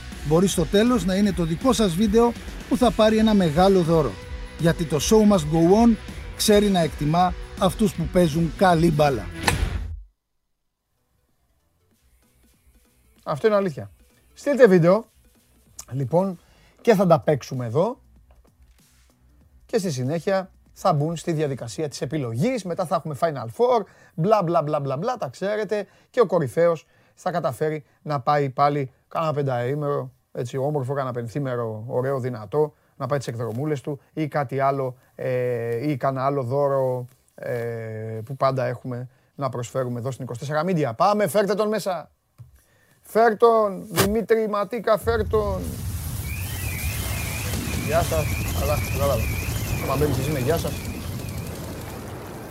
[0.27, 2.31] Μπορεί στο τέλος να είναι το δικό σας βίντεο
[2.69, 4.11] που θα πάρει ένα μεγάλο δώρο.
[4.59, 5.95] Γιατί το show must go on
[6.35, 9.25] ξέρει να εκτιμά αυτούς που παίζουν καλή μπάλα.
[13.23, 13.91] Αυτό είναι αλήθεια.
[14.33, 15.05] Στείλτε βίντεο,
[15.91, 16.39] λοιπόν,
[16.81, 17.99] και θα τα παίξουμε εδώ.
[19.65, 22.63] Και στη συνέχεια θα μπουν στη διαδικασία της επιλογής.
[22.63, 25.87] Μετά θα έχουμε Final Four, μπλα μπλα μπλα μπλα μπλα, τα ξέρετε.
[26.09, 32.19] Και ο κορυφαίος θα καταφέρει να πάει πάλι κάνα πενταήμερο, έτσι όμορφο, κάνα πενθήμερο, ωραίο,
[32.19, 37.05] δυνατό, να πάει τις εκδρομούλες του ή κάτι άλλο, ε, ή κάνα άλλο δώρο
[37.35, 40.27] ε, που πάντα έχουμε να προσφέρουμε εδώ στην
[40.65, 40.91] 24 Media.
[40.95, 42.11] Πάμε, φέρτε τον μέσα.
[43.01, 45.61] Φέρ τον, Δημήτρη Ματίκα, φέρ τον.
[47.85, 48.25] Γεια σας.
[48.59, 49.15] Καλά, καλά.
[49.87, 50.71] Μα μπαίνεις εσύ με γεια σας.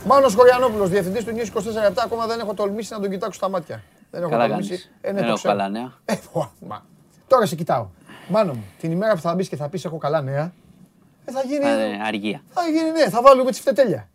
[0.05, 3.49] Μάνος Κοριανόπουλος, διευθυντής του News 24 λεπτά, ακόμα δεν έχω τολμήσει να τον κοιτάξω στα
[3.49, 3.83] μάτια.
[4.11, 4.69] Δεν έχω Καλά τολμήσει.
[4.69, 4.91] κάνεις.
[5.01, 5.53] Ε, ναι, Δεν το έχω ξέρω.
[5.55, 5.93] καλά νέα.
[6.05, 6.85] Ε, πω, μα.
[7.27, 7.89] Τώρα σε κοιτάω.
[8.29, 10.53] Μάνο μου, την ημέρα που θα μπεις και θα πεις έχω καλά νέα,
[11.25, 11.65] ε, θα γίνει.
[11.65, 12.43] Θα είναι αργία.
[12.49, 14.09] Θα γίνει, ναι, θα βάλουμε τσιφτετέλια.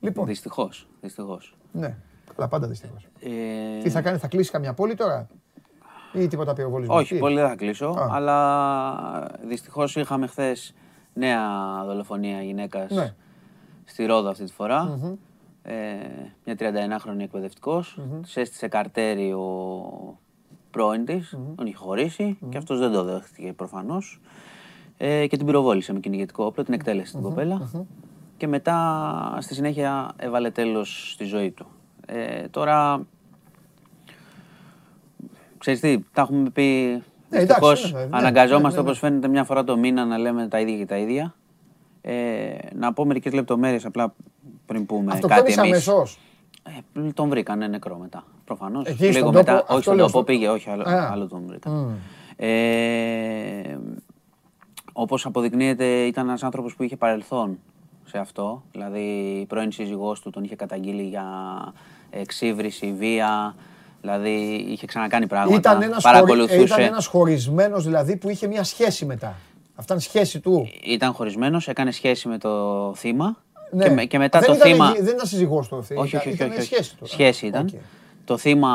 [0.00, 0.88] Λοιπόν, Δυστυχώς.
[1.00, 1.56] Δυστυχώς.
[1.72, 1.96] ναι,
[2.36, 3.08] καλά, πάντα δυστυχώς.
[3.20, 5.26] Ε, Τι θα κάνει, θα κλείσει καμιά πόλη τώρα
[6.12, 6.94] ή τίποτα πυροβολισμό.
[6.96, 7.86] Όχι, τι; πολύ δεν θα κλείσω.
[7.88, 8.08] Α.
[8.12, 10.74] Αλλά δυστυχώς είχαμε χθες
[11.14, 11.40] νέα
[11.86, 13.14] δολοφονία γυναίκας Ναι.
[13.84, 14.98] στη Ρόδο αυτή τη φορα
[15.62, 15.74] Ε,
[16.44, 17.98] μια 31χρονη εκπαιδευτικός.
[18.22, 20.18] Της έστησε καρτέρι ο
[20.70, 24.20] πρώην της, τον είχε χωρίσει και αυτός δεν το δέχτηκε προφανώς.
[24.96, 27.70] Ε, και την πυροβόλησε με κυνηγετικό όπλο, την εκτέλεσε την κοπέλα.
[28.36, 31.66] Και μετά στη συνέχεια έβαλε τέλος στη ζωή του.
[32.06, 33.06] Ε, τώρα
[35.62, 36.62] Ξέρεις τι, τα έχουμε πει.
[36.62, 38.88] Ε, εντάξει, Δυστυχώς ναι, ναι, ναι, αναγκαζόμαστε ναι, ναι.
[38.88, 41.34] όπως φαίνεται μια φορά το μήνα να λέμε τα ίδια και τα ίδια.
[42.00, 44.14] Ε, να πω μερικές λεπτομέρειες απλά
[44.72, 45.70] πριν πούμε κάτι Αυτοκτόνησε εμείς.
[45.88, 46.18] αμέσως.
[47.06, 48.24] Ε, τον βρήκανε νεκρό μετά.
[48.44, 48.86] Προφανώς.
[48.86, 49.52] Εκεί Λίγο στον μετά.
[49.52, 51.10] τόπο, όχι αυτό στον λέω τόπο στο- πήγε, όχι άλλο, Α.
[51.12, 51.98] άλλο τον βρήκαν.
[52.36, 53.78] Ε,
[54.92, 57.58] όπως αποδεικνύεται ήταν ένας άνθρωπος που είχε παρελθόν
[58.04, 58.62] σε αυτό.
[58.72, 59.00] Δηλαδή
[59.40, 61.24] η πρώην σύζυγός του τον είχε καταγγείλει για
[62.10, 63.54] εξύβριση, βία.
[64.00, 65.56] Δηλαδή είχε ξανακάνει πράγματα.
[65.56, 66.14] Ήταν ένας, χωρι...
[66.14, 66.60] παρακολουθούσε.
[66.60, 69.34] ήταν ένας χωρισμένος δηλαδή που είχε μια σχέση μετά.
[69.74, 70.68] Αυτά είναι σχέση του.
[70.84, 73.36] Ήταν χωρισμένος, έκανε σχέση με το θύμα.
[73.74, 73.84] Ναι.
[73.84, 74.92] Και, με- και μετά δεν το ήταν, θύμα.
[74.92, 75.76] Δεν ήταν σύζυγός του.
[75.76, 75.94] αυτή.
[75.96, 76.36] Όχι, Ήταν- όχι, όχι.
[76.36, 76.62] ήταν όχι.
[76.62, 77.06] σχέση του.
[77.06, 77.62] Σχέση ήταν.
[77.74, 77.80] Οκ.
[78.24, 78.70] Το θύμα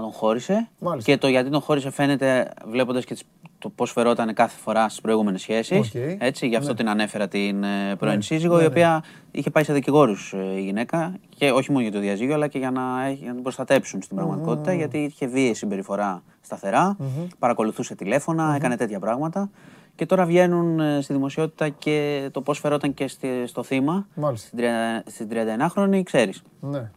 [0.00, 0.68] τον χώρισε.
[0.78, 1.12] Μάλιστα.
[1.12, 3.22] Και το γιατί τον χώρισε φαίνεται βλέποντας και τις-
[3.58, 5.78] το πώς φερόταν κάθε φορά στις προηγούμενες σχέσεις.
[5.88, 5.94] Οκ.
[6.18, 6.76] Έτσι, γι' αυτό Ναι.
[6.76, 8.22] την ανέφερα την ε, πρώην Ναι.
[8.22, 8.68] σύζυγο, Ναι, η ναι.
[8.70, 11.14] οποία είχε πάει σε δικηγόρους η γυναίκα.
[11.36, 14.02] Και όχι μόνο για το διαζύγιο, αλλά και για να, έχει- για να την προστατέψουν
[14.02, 14.72] στην πραγματικότητα.
[14.72, 16.96] Γιατί είχε βίαιη συμπεριφορά σταθερά,
[17.38, 19.50] παρακολουθούσε τηλέφωνα, έκανε τέτοια πράγματα.
[19.94, 24.06] Και τώρα βγαίνουν ε, στη δημοσιότητα και το πώς φερόταν και στη- στο θύμα.
[24.14, 24.46] Μάλιστα.
[24.46, 26.42] Στην, τριάντα- στην 39χρονη, ξέρεις.
[26.60, 26.90] Ναι,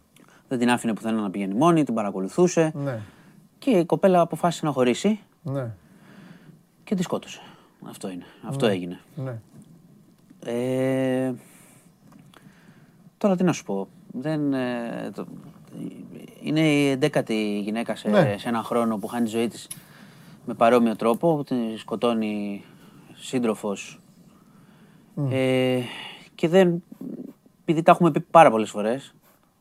[0.47, 2.71] Δεν την άφηνε πουθενά να πηγαίνει μόνη, την παρακολουθούσε.
[2.75, 2.99] ναι,
[3.59, 5.71] Και η κοπέλα αποφάσισε να χωρίσει ναι,
[6.83, 7.39] και τη σκότωσε.
[7.89, 8.25] Αυτό είναι.
[8.47, 8.99] Αυτό έγινε.
[9.15, 9.39] ναι.
[10.45, 11.33] Ε,
[13.17, 13.87] τώρα τι να σου πω.
[14.11, 15.25] Δεν, ε, το-
[16.43, 18.35] είναι η εντέκατη γυναίκα σε, Ναι.
[18.37, 19.67] σε έναν χρόνο που χάνει τη ζωή της
[20.45, 22.63] με παρόμοιο τρόπο, που τη σκοτώνει
[23.25, 23.99] σύντροφος.
[25.31, 25.79] Ε,
[26.35, 26.83] και δεν,
[27.61, 29.13] επειδή τα έχουμε πει πάρα πολλές φορές,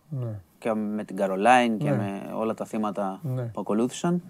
[0.09, 0.41] ναι.
[0.59, 1.97] και με την Καρολάιν και Ναι.
[1.97, 3.43] με όλα τα θύματα Ναι.
[3.43, 4.23] που ακολούθησαν.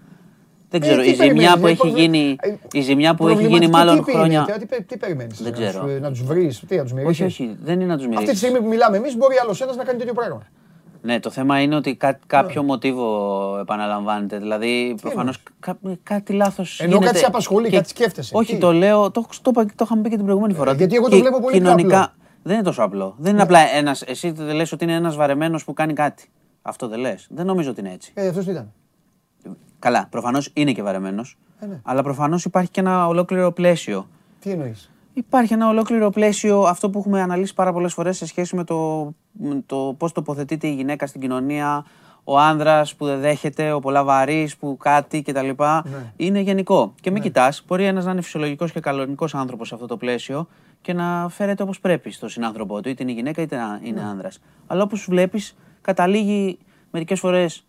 [0.69, 3.15] Δεν Ε, ξέρω, τι η ζημιά περιμένεις, που ε, έχει προ- γίνει, ε, η ζημιά
[3.15, 4.45] που έχει γίνει Προβληματική μάλλον τύπη είναι, χρόνια...
[4.59, 5.85] Τι, τι, τι περιμένεις, Δεν να ξέρω.
[5.85, 7.21] τους- να τους βρεις, τι, να τους μυρίσεις.
[7.25, 8.39] Όχι, όχι, δεν είναι να τους Αυτή τη μυρίσεις.
[8.39, 10.41] στιγμή που μιλάμε εμείς μπορεί άλλος ένας να κάνει τέτοιο πράγμα.
[11.05, 12.67] Ναι, το θέμα είναι ότι κά- κάποιο Ναι.
[12.67, 14.37] μοτίβο επαναλαμβάνεται.
[14.37, 15.37] Δηλαδή, προφανώς
[16.03, 16.79] κάτι λάθος.
[16.79, 18.31] Εννοώ κάτι σε απασχολεί, κάτι σκέφτεσαι.
[18.37, 20.73] Όχι, Τι; το λέω, το, το, είπα- το είχαμε πει και την προηγούμενη φορά.
[20.73, 22.13] γιατί εγώ το Και βλέπω πολύ πιο κοινωνικά, απλό.
[22.17, 22.29] Ναι.
[22.43, 23.15] Δεν είναι τόσο απλό.
[23.17, 23.95] Δεν είναι απλά ένα.
[24.05, 26.29] Εσύ δεν λες ότι είναι ένας βαρεμένος που κάνει κάτι.
[26.61, 27.27] Αυτό δεν λες.
[27.29, 28.11] Δεν νομίζω ότι είναι έτσι.
[28.15, 28.71] Ε, αυτός τι ήταν.
[29.79, 31.37] Καλά, προφανώς είναι και βαρεμένος.
[31.59, 31.79] Ε, ναι.
[31.83, 34.07] Αλλά προφανώς υπάρχει και ένα ολόκληρο πλαίσιο.
[34.39, 38.55] Τι εννοείς; Υπάρχει ένα ολόκληρο πλαίσιο, αυτό που έχουμε αναλύσει πάρα πολλές φορές σε σχέση
[38.55, 41.85] με το, με το πώς τοποθετείται η γυναίκα στην κοινωνία,
[42.23, 45.39] ο άνδρας που δεν δέχεται, ο πολλά βαρύς που κάτι κτλ.
[45.39, 45.83] Ναι.
[46.15, 46.93] Είναι γενικό.
[47.01, 50.47] Και μην κοιτάς, μπορεί ένας να είναι φυσιολογικός και καλονικός άνθρωπος σε αυτό το πλαίσιο
[50.81, 54.07] και να φέρεται όπως πρέπει στον συνάνθρωπό του, είτε είναι γυναίκα είτε να είναι Ναι.
[54.07, 54.39] άνδρας.
[54.67, 56.57] Αλλά όπως βλέπεις, καταλήγει
[56.91, 57.65] μερικές φορές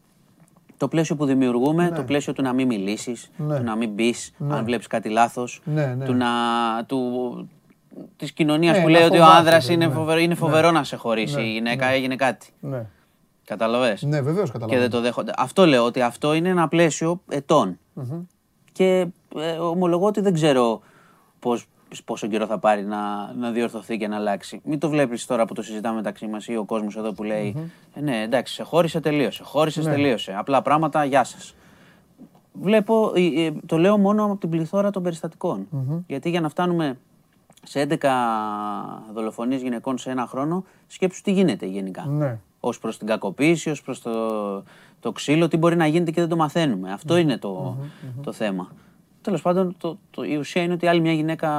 [0.77, 3.57] το πλαίσιο που δημιουργούμε, το πλαίσιο του να μην μιλήσεις, Ναι.
[3.57, 4.15] του να μην μπει,
[4.49, 6.05] αν βλέπεις κάτι λάθος, Ναι, ναι.
[6.05, 6.27] του να,
[6.87, 7.49] του,
[8.17, 9.93] της κοινωνίας Ναι, που να λέει ότι ο φοβάται, άνδρας ναι, είναι, ναι.
[9.93, 12.47] φοβερό, είναι φοβερό να σε χωρίσει, η γυναίκα έγινε κάτι.
[12.61, 12.87] Ναι,
[13.45, 14.81] Καταλαβες; ναι βεβαίως Και καταλαβαίνω.
[14.81, 15.33] δεν το δέχονται.
[15.37, 17.79] Αυτό λέω ότι αυτό είναι ένα πλαίσιο ετών.
[18.73, 20.81] Και ε, ομολογώ ότι δεν ξέρω
[21.39, 21.67] πώς,
[22.05, 24.61] πόσο καιρό θα πάρει να, να διορθωθεί και να αλλάξει.
[24.65, 27.71] Μην το βλέπεις τώρα που το συζητάμε μεταξύ μας ή ο κόσμος εδώ που λέει
[27.95, 29.43] «Ε, Ναι, εντάξει, σε χώρισε, τελείωσε.
[29.43, 29.91] Χώρισε, Ναι.
[29.91, 30.35] τελείωσε.
[30.39, 31.55] Απλά πράγματα, γεια σας.
[32.53, 35.67] Βλέπω, ε, ε, το λέω μόνο από την πληθώρα των περιστατικων
[36.07, 36.99] Γιατί για να φτάνουμε
[37.63, 37.97] σε 11
[39.15, 42.39] δολοφονίες γυναικών σε ένα χρόνο, σκέψου τι γίνεται γενικά Ναι.
[42.61, 44.13] ως προς την κακοποίηση, ως προς το,
[45.01, 46.93] το ξύλο, τι μπορεί να γίνεται και δεν το μαθαίνουμε.
[46.93, 47.77] Αυτό είναι το,
[48.23, 48.71] το θέμα.
[49.27, 51.51] Τέλος πάντων, το, το, η ουσία είναι ότι άλλη μια γυναίκα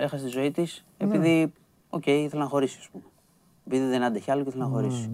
[0.00, 1.52] έχασε τη ζωή της επειδή,
[1.90, 3.04] οκ, ήθελε να χωρίσει, ας πούμε.
[3.66, 5.10] Επειδή δεν άντεχε άλλο και ήθελε να χωρίσει.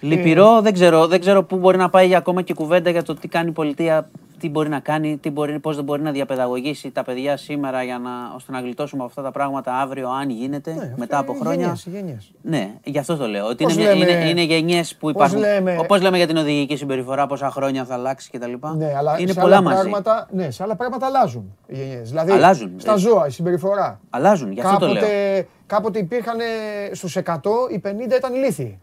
[0.00, 3.28] Λυπηρό, δεν ξέρω, δεν ξέρω πού μπορεί να πάει ακόμα και κουβέντα για το τι
[3.28, 7.02] κάνει η πολιτεία, τι μπορεί να κάνει, τι μπορεί, πώς δεν μπορεί να διαπαιδαγωγήσει τα
[7.04, 10.92] παιδιά σήμερα για να, ώστε να γλιτώσουμε από αυτά τα πράγματα αύριο, αν γίνεται, Ναι,
[10.96, 11.60] μετά αυτό από είναι χρόνια.
[11.66, 12.32] γενιές, γενιές.
[12.42, 13.46] Ναι, γι' αυτό το λέω.
[13.46, 15.38] Ότι Πώς είναι, μια- λέμε- είναι, είναι γενιές που πώς υπάρχουν.
[15.38, 18.52] λέμε- Όπως λέμε για την οδηγική συμπεριφορά, πόσα χρόνια θα αλλάξει κτλ.
[18.76, 19.80] Ναι, αλλά είναι σε πολλά άλλα μαζί.
[19.80, 22.08] πράγματα, ναι, σε άλλα πράγματα αλλάζουν οι γενιές.
[22.08, 22.96] Δηλαδή, Αλλάζουν, στα ε.
[22.98, 24.00] ζώα, η συμπεριφορά.
[24.10, 24.94] Αλλάζουν, γι' αυτό το λέω.
[24.94, 28.78] Κάποτε, κάποτε υπήρχαν ε, στους 100, οι 50 ήταν ηλίθιοι.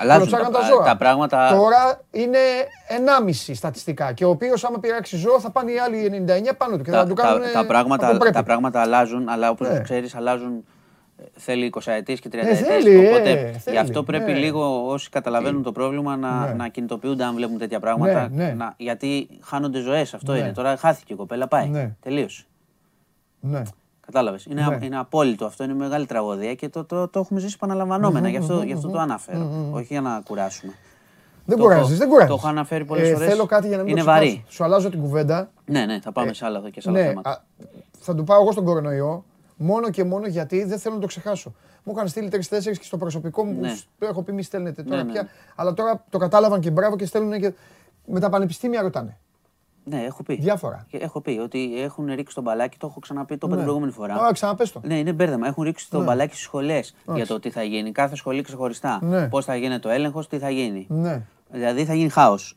[0.00, 0.84] Αλλάζουν τα, Κλωτσάγαν τα ζώα.
[0.84, 1.48] τα πράγματα.
[1.56, 2.38] Τώρα είναι
[3.26, 4.12] 1,5 στατιστικά.
[4.12, 6.82] Και ο οποίος, άμα πειράξει ζώο, θα πάνε οι άλλοι 99 πάνω του.
[6.82, 7.42] Και τα, θα του κάνουν.
[7.42, 8.34] τα, τα, πράγματα, πρέπει.
[8.34, 9.80] τα πράγματα αλλάζουν, αλλά όπως Ναι.
[9.80, 10.64] ξέρεις, αλλάζουν.
[11.18, 14.32] ε, Θέλει 20 ετίες και 30 Ε, ετίες, θέλει, οπότε ε, γι' θέλει, αυτό πρέπει
[14.32, 14.38] ναι.
[14.38, 16.52] λίγο όσοι καταλαβαίνουν το πρόβλημα να, Ναι.
[16.52, 18.28] να κινητοποιούνται αν βλέπουν τέτοια πράγματα.
[18.32, 18.52] Ναι, ναι.
[18.56, 20.38] Να, γιατί χάνονται ζωές, αυτό Ναι.
[20.38, 20.52] είναι.
[20.52, 21.68] Τώρα χάθηκε η κοπέλα, πάει.
[21.68, 21.94] Ναι.
[22.02, 22.44] Τελείωσε.
[23.40, 23.62] Ναι.
[24.06, 24.44] Κατάλαβες.
[24.44, 24.86] Είναι, Ναι.
[24.86, 28.28] είναι απόλυτο αυτό, είναι μεγάλη τραγωδία και το, το, το έχουμε ζήσει επαναλαμβανόμενα.
[28.28, 29.70] Γι' αυτό, γι' αυτό το αναφέρω.
[29.72, 30.72] Όχι για να κουράσουμε.
[31.44, 32.28] Δεν Το κουράζεις, έχω- δεν κουράζεις.
[32.30, 33.28] το έχω αναφέρει πολλές φορές.
[33.28, 34.28] Θέλω κάτι για να μην Είναι το ξεχάσω.
[34.30, 34.44] βαρύ.
[34.48, 35.50] Σου αλλάζω την κουβέντα.
[35.64, 37.30] Ναι, ναι, θα πάμε σε άλλα και σε άλλα Ναι, θέματα.
[37.30, 37.38] α,
[37.98, 39.24] θα του πάω εγώ στον κορονοϊό.
[39.56, 41.52] Μόνο και μόνο γιατί δεν θέλω να το ξεχάσω.
[41.84, 43.60] Μου είχαν στείλει τρει-τέσσερι και στο προσωπικό μου.
[43.60, 43.74] Ναι.
[43.98, 45.22] που Έχω πει μη στέλνετε τώρα Ναι, ναι, πια.
[45.22, 45.28] ναι.
[45.54, 47.52] Αλλά τώρα το κατάλαβαν και μπράβο και στέλνουν και.
[48.06, 49.16] Με τα πανεπιστήμια ρωτάνε.
[49.88, 50.34] Ναι, έχω πει.
[50.34, 50.86] Διάφορα.
[50.88, 53.54] Και Έχω πει ότι έχουν ρίξει τον μπαλάκι, το έχω ξαναπεί, το είπα Ναι.
[53.54, 54.14] την προηγούμενη φορά.
[54.14, 54.80] Α, ξαναπες το.
[54.84, 55.46] Ναι, είναι μπέρδεμα.
[55.46, 57.92] Έχουν ρίξει τον μπαλάκι στις σχολές για το τι θα γίνει.
[57.92, 58.98] Κάθε σχολή ξεχωριστά.
[59.02, 59.28] Ναι.
[59.28, 60.86] Πώς θα γίνεται ο έλεγχος, τι θα γίνει.
[60.88, 61.22] Ναι.
[61.50, 62.56] Δηλαδή θα γίνει χάος.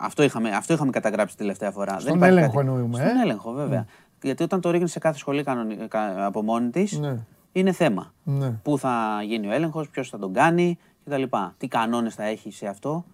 [0.00, 1.98] Αυτό είχαμε, αυτό είχαμε καταγράψει τελευταία φορά.
[2.00, 2.68] Στον υπάρχει έλεγχο κάτι.
[2.68, 3.20] εννοούμε, Στον ε.
[3.22, 3.86] έλεγχο, βέβαια.
[4.22, 7.16] Γιατί όταν το ρίχνεις σε κάθε σχολή κανονι- κα- από μόνη της, Ναι.
[7.52, 8.12] είναι θέμα.
[8.22, 8.50] Ναι.
[8.62, 11.22] Πού θα γίνει ο έλεγχος, ποιος θα τον κάνει κτλ.
[11.58, 13.04] Τι κανόνες θα έχει σε αυτό.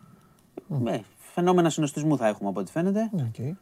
[0.87, 0.99] Ε,
[1.31, 3.11] φαινόμενα συνωστισμού θα έχουμε από ό,τι φαίνεται.
[3.13, 3.57] Ναι, οκ.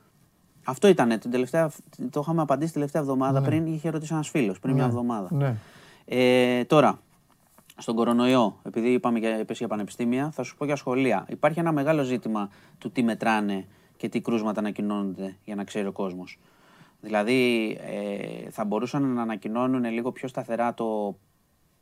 [0.65, 1.19] Αυτό ήταν.
[1.19, 1.71] Την τελευταία,
[2.11, 3.67] το είχαμε απαντήσει την τελευταία εβδομάδα πριν.
[3.67, 5.29] Είχε ρωτήσει ένας φίλος πριν μια εβδομάδα.
[5.33, 5.55] Ναι.
[6.05, 6.99] Ε, τώρα,
[7.77, 11.25] στον κορονοϊό, επειδή είπαμε για, είπες για πανεπιστήμια, θα σου πω για σχολεία.
[11.29, 13.67] Υπάρχει ένα μεγάλο ζήτημα του τι μετράνε
[13.97, 16.39] και τι κρούσματα ανακοινώνονται για να ξέρει ο κόσμος.
[17.01, 21.17] Δηλαδή, ε, θα μπορούσαν να ανακοινώνουν λίγο πιο σταθερά το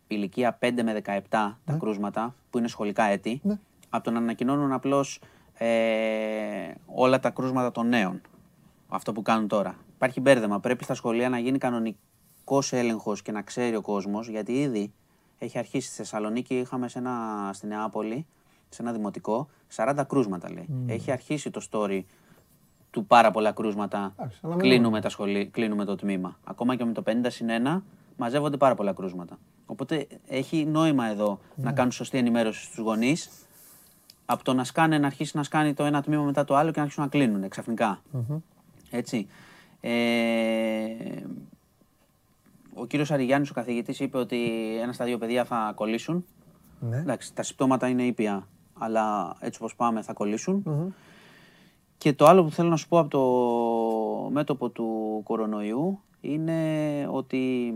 [0.06, 1.18] ηλικία 5 με 17
[1.64, 3.58] τα κρούσματα, που είναι σχολικά έτη, Ναι.
[3.90, 5.20] από το να ανακοινώνουν απλώς
[5.58, 8.20] ε, όλα τα κρούσματα των νέων.
[8.88, 9.74] Αυτό που κάνουν τώρα.
[9.94, 10.60] Υπάρχει μπέρδεμα.
[10.60, 14.92] Πρέπει στα σχολεία να γίνει κανονικός έλεγχος και να ξέρει ο κόσμος, γιατί ήδη
[15.38, 16.58] έχει αρχίσει στη Θεσσαλονίκη.
[16.58, 18.26] Είχαμε σε ένα, στη Νεάπολη,
[18.68, 20.68] σε ένα δημοτικό, 40 κρούσματα λέει.
[20.86, 22.02] Έχει αρχίσει το story
[22.90, 24.14] του πάρα πολλά κρούσματα.
[24.18, 26.38] Εντάξει, αλλά Κλείνουμε, τα σχολή, κλείνουμε το τμήμα.
[26.44, 27.82] Ακόμα και με το 50 συν 1
[28.16, 29.38] μαζεύονται πάρα πολλά κρούσματα.
[29.66, 33.45] Οπότε έχει νόημα εδώ να κάνουν σωστή ενημέρωση στους γονείς
[34.26, 36.76] από το να σκάνε, να αρχίσει να σκάνει το ένα τμήμα μετά το άλλο και
[36.76, 38.02] να αρχίσουν να κλείνουν ξαφνικά.
[38.90, 39.28] Έτσι.
[39.80, 39.92] Ε,
[42.74, 44.38] ο κύριος Αριγιάννης, ο καθηγητής, είπε ότι
[44.82, 46.24] ένα στα δύο παιδιά θα κολλήσουν.
[46.80, 46.96] Ναι.
[46.96, 48.46] Εντάξει, τα συμπτώματα είναι ήπια,
[48.78, 50.94] αλλά έτσι όπως πάμε θα κολλήσουν.
[51.98, 56.60] Και το άλλο που θέλω να σου πω από το μέτωπο του κορονοϊού είναι
[57.10, 57.72] ότι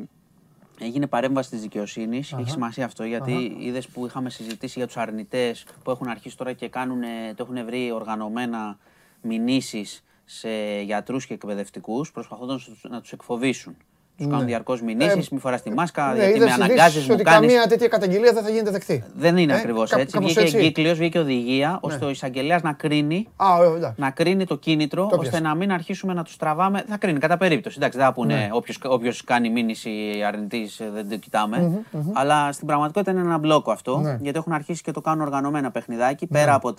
[0.81, 2.33] έγινε παρέμβαση της δικαιοσύνης.
[2.33, 6.53] Έχει σημασία αυτό γιατί είδες που είχαμε συζητήσει για τους αρνητές που έχουν αρχίσει τώρα
[6.53, 7.01] και κάνουν,
[7.37, 8.79] το έχουν βρει οργανωμένα
[9.23, 13.77] μηνύσεις σε γιατρούς και εκπαιδευτικούς προσπαθώντας να τους εκφοβήσουν.
[14.21, 17.07] Του κάνουν διαρκώς μηνύσεις, μη φοράς τη μάσκα, Ναι, γιατί με είδες ειδήσεις αναγκάζει, μου
[17.11, 17.47] ότι κάνει.
[17.47, 19.05] καμία τέτοια καταγγελία δεν θα γίνεται δεκτή.
[19.17, 20.15] Δεν είναι Ε, ακριβώς κάπου- έτσι.
[20.15, 20.57] κάπως Βγήκε έτσι.
[20.57, 20.63] Ναι.
[20.63, 24.01] εγκύκλιο, βγήκε οδηγία ώστε ο εισαγγελέας να κρίνει Α, ε, εντάξει.
[24.01, 25.41] να κρίνει το κίνητρο Το ώστε πιάσα.
[25.41, 26.85] να μην αρχίσουμε να τους τραβάμε.
[26.89, 27.75] Θα κρίνει κατά περίπτωση.
[27.79, 28.49] Εντάξει, δεν θα πούνε Ναι.
[28.89, 29.91] όποιος κάνει μήνυση
[30.27, 31.85] αρνητής δεν το κοιτάμε.
[32.13, 33.99] Αλλά στην πραγματικότητα είναι ένα μπλόκο αυτό.
[33.99, 34.19] Ναι.
[34.21, 36.75] Γιατί έχουν αρχίσει και το κάνουν οργανωμένα παιχνιδάκι πέρα από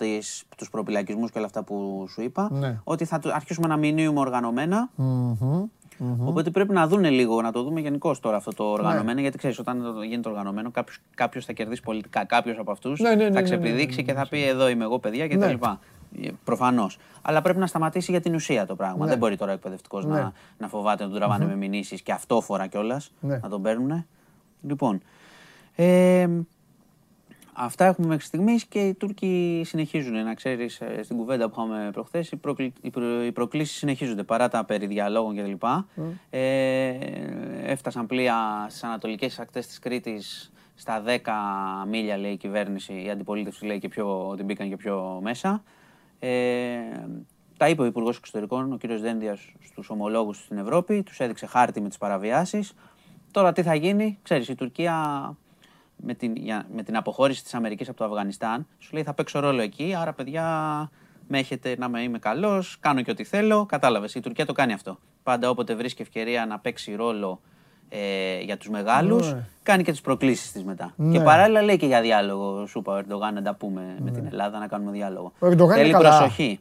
[0.56, 2.48] τους προπυλακισμούς και όλα αυτά που σου είπα.
[2.52, 2.78] Ναι.
[2.84, 4.90] Ότι θα το αρχίσουμε να μηνύουμε οργανωμένα.
[6.24, 9.12] Οπότε πρέπει να δούνε λίγο, να το δούμε γενικώ τώρα αυτό το οργανωμένο.
[9.12, 9.20] Ναι.
[9.20, 10.70] Γιατί ξέρεις, όταν το- γίνεται οργανωμένο,
[11.14, 12.24] κάποιος θα κερδίσει πολιτικά.
[12.24, 14.42] Κάποιος από αυτούς Ναι, ναι, ναι, ναι, θα ναι, ξεπηδείξει ναι, ναι, και θα πει
[14.46, 15.36] εδώ είμαι εγώ, παιδιά κτλ.
[15.38, 16.28] Ναι.
[16.44, 16.98] Προφανώς.
[17.22, 19.04] Αλλά πρέπει να σταματήσει για την ουσία το πράγμα.
[19.04, 19.10] Ναι.
[19.10, 20.14] Δεν μπορεί τώρα ο εκπαιδευτικός Ναι.
[20.14, 23.12] να, να φοβάται να τον τραβάνε με μηνύσεις και αυτόφορα κιόλας.
[23.20, 23.38] Ναι.
[23.42, 24.06] Να τον παίρνουν.
[24.62, 25.00] Λοιπόν.
[25.74, 26.28] Ε,
[27.64, 30.24] αυτά έχουμε μέχρι στιγμής και οι Τούρκοι συνεχίζουν.
[30.24, 32.72] Να ξέρεις, στην κουβέντα που είχαμε προχθές, οι, προκλη...
[32.80, 33.24] οι, προ...
[33.24, 35.62] οι προκλήσεις συνεχίζονται παρά τα περί διαλόγων κλπ.
[36.30, 36.88] Ε,
[37.64, 43.02] έφτασαν πλοία στις ανατολικές ακτές της Κρήτης στα 10 μίλια, λέει η κυβέρνηση.
[43.04, 45.62] Η αντιπολίτευση λέει και πιο, ότι μπήκαν και πιο μέσα.
[46.18, 46.30] Ε,
[47.56, 48.86] τα είπε ο Υπουργός Εξωτερικών, ο κ.
[48.86, 51.02] Δένδιας, στους ομολόγους στην Ευρώπη.
[51.02, 52.74] Τους έδειξε χάρτη με τις παραβιάσεις.
[53.30, 54.96] Τώρα τι θα γίνει, ξέρεις, η Τουρκία
[56.04, 59.40] με την, για- με την αποχώρηση της Αμερικής από το Αφγανιστάν, σου λέει θα παίξω
[59.40, 60.44] ρόλο εκεί, άρα παιδιά
[61.28, 64.72] με έχετε να με είμαι καλός, κάνω και ό,τι θέλω, κατάλαβες, η Τουρκία το κάνει
[64.72, 64.98] αυτό.
[65.22, 67.40] Πάντα όποτε βρίσκει ευκαιρία να παίξει ρόλο
[67.88, 69.44] ε, για τους μεγάλους, Ναι.
[69.62, 70.92] κάνει και τις προκλήσεις της μετά.
[70.96, 71.18] Ναι.
[71.18, 74.26] Και παράλληλα λέει και για διάλογο, σου είπα ο Ερντογάν να τα πούμε με την
[74.26, 75.32] Ελλάδα, να κάνουμε διάλογο.
[75.38, 76.18] Ο Ερντογάν Θέλει είναι καλά.
[76.18, 76.60] προσοχή.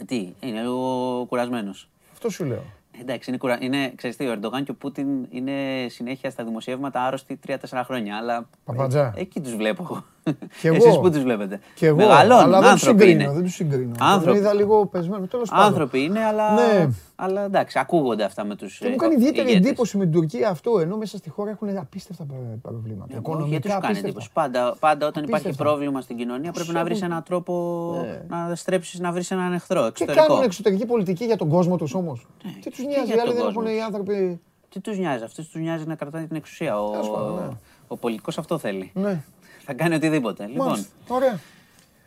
[0.00, 1.88] Ε, Τι, είναι λίγο κουρασμένος.
[2.12, 2.62] Αυτό σου λέω.
[3.00, 3.58] Εντάξει, είναι, κουρα...
[3.60, 8.16] είναι ξέρεις τι, ο Ερντογάν και ο Πούτιν είναι συνέχεια στα δημοσιεύματα άρρωστοι 3-4 χρόνια.
[8.16, 9.12] Αλλά Παπατζά.
[9.16, 10.36] ε, εκεί τους βλέπω εγώ.
[10.60, 10.76] Κι εγώ.
[10.76, 11.60] Εσείς πού τους βλέπετε.
[11.74, 13.22] Και εγώ, Μεγαλώνουν, αλλά δεν τους άνθρωποι συγκρίνω.
[13.22, 13.32] είναι.
[13.32, 13.92] Δεν τους συγκρίνω.
[14.00, 14.26] Άνθρωποι.
[14.26, 15.26] Τον είδα λίγο πεσμένο.
[15.26, 15.64] Τέλος πάντων.
[15.66, 16.88] Άνθρωποι είναι, αλλά, Ναι.
[17.16, 18.78] αλλά εντάξει, ακούγονται αυτά με τους.
[18.78, 22.24] Και μου κάνει ιδιαίτερη εντύπωση με την Τουρκία αυτό, ενώ μέσα στη χώρα έχουν απίστευτα
[22.24, 23.04] προ- προβλήματα.
[23.08, 24.06] Γιατί Οικονομικά σου κάνει απίστευτα.
[24.08, 24.30] εντύπωση.
[24.32, 25.70] Πάντα, πάντα όταν υπάρχει Απίστευτα.
[25.72, 27.54] πρόβλημα στην κοινωνία πρέπει να βρεις έχουν- έναν τρόπο
[28.28, 28.36] Ναι.
[28.48, 30.26] να στρέψεις, να βρεις έναν εχθρό Και εξωτερικό.
[30.26, 32.26] κάνουν εξωτερική πολιτική για τον κόσμο τους όμως.
[32.62, 33.86] Τι τους και νοιάζει, για οι άλλοι τον δεν κόσμο έχουν οι τους.
[33.86, 34.40] άνθρωποι.
[34.68, 36.80] Τι τους νοιάζει, αυτούς τους νοιάζει να κρατάνε την εξουσία.
[36.82, 37.48] Ο, Τέλος πάντων, ναι.
[37.88, 38.90] ο πολιτικός αυτό θέλει.
[38.94, 39.22] Ναι,
[39.64, 40.46] Θα κάνει οτιδήποτε.
[40.46, 40.88] Λοιπόν, μάλιστα.
[41.08, 41.38] Ωραία.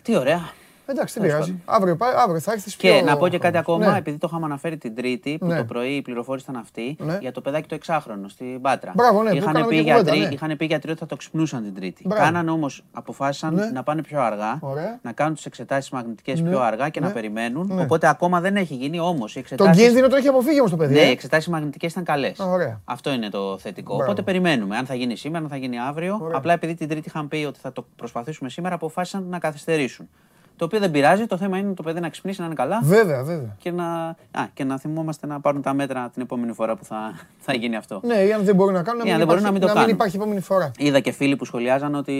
[0.01, 0.49] τι ωραία.
[0.89, 1.61] Εντάξει, τι Τέλος πειράζει.
[1.65, 3.97] Αύριο, πάει- αύριο θα έρθει Και να πω και κάτι ακόμα, Ναι.
[3.97, 5.57] επειδή το είχαμε αναφέρει την Τρίτη, που Ναι.
[5.57, 7.17] το πρωί η πληροφόρηση ήταν αυτή, Ναι.
[7.21, 8.91] για το παιδάκι το εξάχρονο στην Πάτρα.
[8.95, 10.33] Μπράβο, ναι, που είχαν, κάναμε πει και γιατροί, κουβέντα, ναι.
[10.33, 12.03] είχαν πει γιατροί ότι θα το ξυπνούσαν την Τρίτη.
[12.07, 12.23] Μπράβο.
[12.23, 13.65] Κάνανε όμως, αποφάσισαν Ναι.
[13.65, 14.99] να πάνε πιο αργά, Ωραία.
[15.01, 16.49] να κάνουν τις εξετάσεις μαγνητικές Ναι.
[16.49, 17.07] πιο αργά και Ναι.
[17.07, 17.69] να περιμένουν.
[17.73, 17.81] Ναι.
[17.81, 19.31] Οπότε ακόμα δεν έχει γίνει όμως.
[19.31, 19.83] Οι Τον εξετάσεις...
[19.83, 20.93] κίνδυνο τον έχει αποφύγει όμως το παιδί.
[20.93, 21.07] Ναι, ε.
[21.07, 22.39] οι εξετάσεις μαγνητικές ήταν καλές.
[22.39, 22.81] Α, ωραία.
[22.85, 23.89] Αυτό είναι το θετικό.
[23.95, 24.03] Μπράβο.
[24.11, 24.77] Οπότε περιμένουμε.
[24.77, 26.19] Αν θα γίνει σήμερα, αν θα γίνει αύριο.
[26.21, 26.37] Ωραία.
[26.37, 30.09] Απλά επειδή την Τρίτη είχαν πει ότι θα το προσπαθήσουμε σήμερα, αποφάσισαν να καθυστερήσουν.
[30.57, 31.25] Το οποίο δεν πειράζει.
[31.25, 33.55] Το θέμα είναι το παιδί να ξυπνήσει, να είναι καλά Βέβαια, βέβαια.
[33.59, 33.85] και να,
[34.31, 37.75] α, και να θυμόμαστε να πάρουν τα μέτρα την επόμενη φορά που θα, θα γίνει
[37.75, 38.01] αυτό.
[38.03, 39.51] Ναι, ή αν δεν μπορούν να κάνουν, Ή να αν μην, δεν μπορούν υπάρχει, να
[39.51, 39.95] μην το να μην κάνουν.
[39.95, 40.71] υπάρχει επόμενη φορά.
[40.77, 42.13] Είδα και φίλοι που σχολιάζαν ότι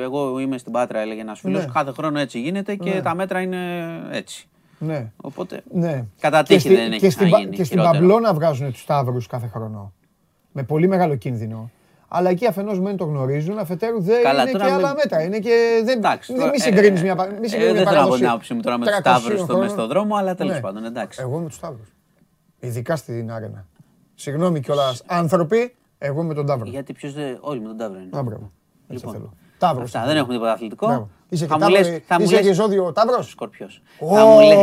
[0.00, 1.64] εγώ είμαι στην Πάτρα, έλεγε ένας φίλος.
[1.66, 1.72] Ναι.
[1.72, 3.00] Κάθε χρόνο έτσι γίνεται και Ναι.
[3.02, 3.58] τα μέτρα είναι
[4.10, 4.46] έτσι.
[4.78, 5.10] Ναι.
[5.16, 6.04] Οπότε Ναι.
[6.20, 8.00] κατά Και, τύχη στη- δεν έχει και, στην, Πα- ξαναγίνει και στην χειρότερο.
[8.06, 9.92] Παμπλώνα βγάζουν τους Σταύρους κάθε χρόνο.
[10.52, 11.70] Με πολύ μεγάλο κίνδυνο.
[12.14, 15.22] Αλλά εκεί αφενός μεν το γνωρίζουν, αφετέρου δεν Καλά, είναι τώρα και με- άλλα μέτρα.
[15.22, 17.72] Είναι και δεν, Εντάξει, δεν τώρα, μη ε, συγκρίνεις ε, μια, πα- μη ε, συγκρίνεις
[17.72, 19.44] μια δεν θέλω να πω παράδοση την άποψή μου τώρα με τους 300 Σταύρους στο-
[19.44, 19.62] χρόνων.
[19.62, 20.60] μες στον δρόμο, αλλά τέλος Ναι.
[20.60, 21.18] πάντων, εντάξει.
[21.22, 21.92] Εγώ με τους Σταύρους.
[22.60, 23.66] Ειδικά στην Άρενα.
[24.14, 26.68] Συγγνώμη κιόλας, άνθρωποι, εγώ με τον Ταύρο.
[26.68, 27.38] Γιατί ποιος δεν.
[27.40, 28.18] Όλοι με τον Ταύρο είναι.
[28.18, 28.50] Α, μπράβο.
[28.88, 29.32] Έτσι Λοιπόν, θέλω.
[29.58, 29.94] Ταύρος.
[29.94, 30.86] Αυτά δεν έχουμε τίποτα αθλητικό.
[30.86, 31.08] Μπράβο.
[31.28, 33.82] Είσαι και θα μου Ταύρο- λες, θα μου είσαι και λες, ζώδιο Ταύρος; Σκορπιός.
[33.98, 34.56] Ω, Θα μου λες,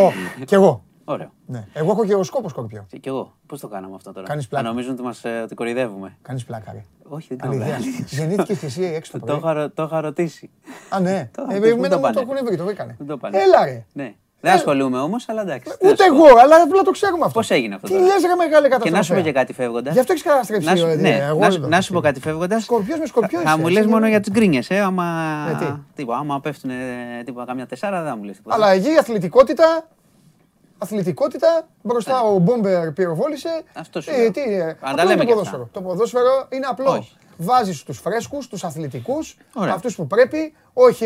[0.46, 0.84] Κι εγώ.
[1.14, 1.32] Ωραίο.
[1.46, 1.68] Ναι.
[1.74, 2.86] Εγώ έχω και οσκόπο σκορπιό.
[2.90, 3.34] Και κι εγώ.
[3.46, 4.68] Πώς το κάναμε αυτό τώρα; Κάνεις Θα πλάκα.
[4.68, 6.18] νομίζουν ότι, μας, ε, ότι κοροϊδεύουμε.
[6.22, 6.84] Κάνεις πλάκα, ρε.
[7.10, 7.76] Όχι, δεν κάνω Αλήθεια.
[7.78, 8.06] πλάκα.
[8.10, 9.38] Γεννήθηκε και εσύ έξω το Το, πρωί.
[9.38, 10.50] είχα, ρω- το είχα ρωτήσει.
[10.90, 11.30] Α, ναι.
[11.36, 12.14] Το- Ε, δεν εμένα το μου πάνε.
[12.16, 12.96] το έχουν βρει, το βρήκανε.
[12.98, 13.38] Δεν το πάνε.
[13.38, 13.86] Έλα, ρε.
[13.94, 14.14] Ναι.
[14.42, 15.72] Δεν ασχολούμαι όμως, αλλά εντάξει.
[15.82, 17.40] Ούτε εγώ, αλλά απλά το ξέρουμε αυτό.
[17.40, 17.88] Πώς έγινε αυτό.
[17.88, 18.92] Τι τώρα; λες ρε μεγάλη Και καταστροφή.
[18.98, 19.94] να σου πω και κάτι φεύγοντας.
[19.94, 20.68] Γι' αυτό έχεις καταστρέψει.
[20.68, 22.14] Να σου, ε, ναι, εγώ να, δεν σου- το να σου πω ξέρω.
[22.14, 22.64] κάτι φεύγοντας.
[22.64, 24.80] Σκορπιός με σκορπιό Θα είσαι, μου εσύ, λε μόνο δεν- για τι γκρίνιες, ε.
[24.80, 25.06] Άμα,
[25.50, 25.66] Ε, τι;
[25.96, 26.72] τίποτα, άμα πέφτουν
[27.26, 28.56] τίποτα, κάμια τεσσάρα, δεν θα μου λες τίποτα.
[28.56, 29.88] Αλλά εκεί η αθλητικότητα,
[30.84, 33.48] αθλητικότητα, μπροστά ο Μπόμπερ πυροβόλησε.
[33.48, 33.80] Ε.
[33.80, 34.32] Αυτό σου Ε, λέω.
[34.32, 35.52] τι, ε, Αν τα απλό λέμε είναι και το αυτά.
[35.52, 35.70] ποδόσφαιρο.
[35.72, 36.92] Το ποδόσφαιρο είναι απλό.
[36.92, 37.12] Όχι.
[37.42, 39.74] Βάζεις τους φρέσκους, τους αθλητικούς, Ωραία.
[39.74, 41.06] αυτούς που πρέπει, όχι...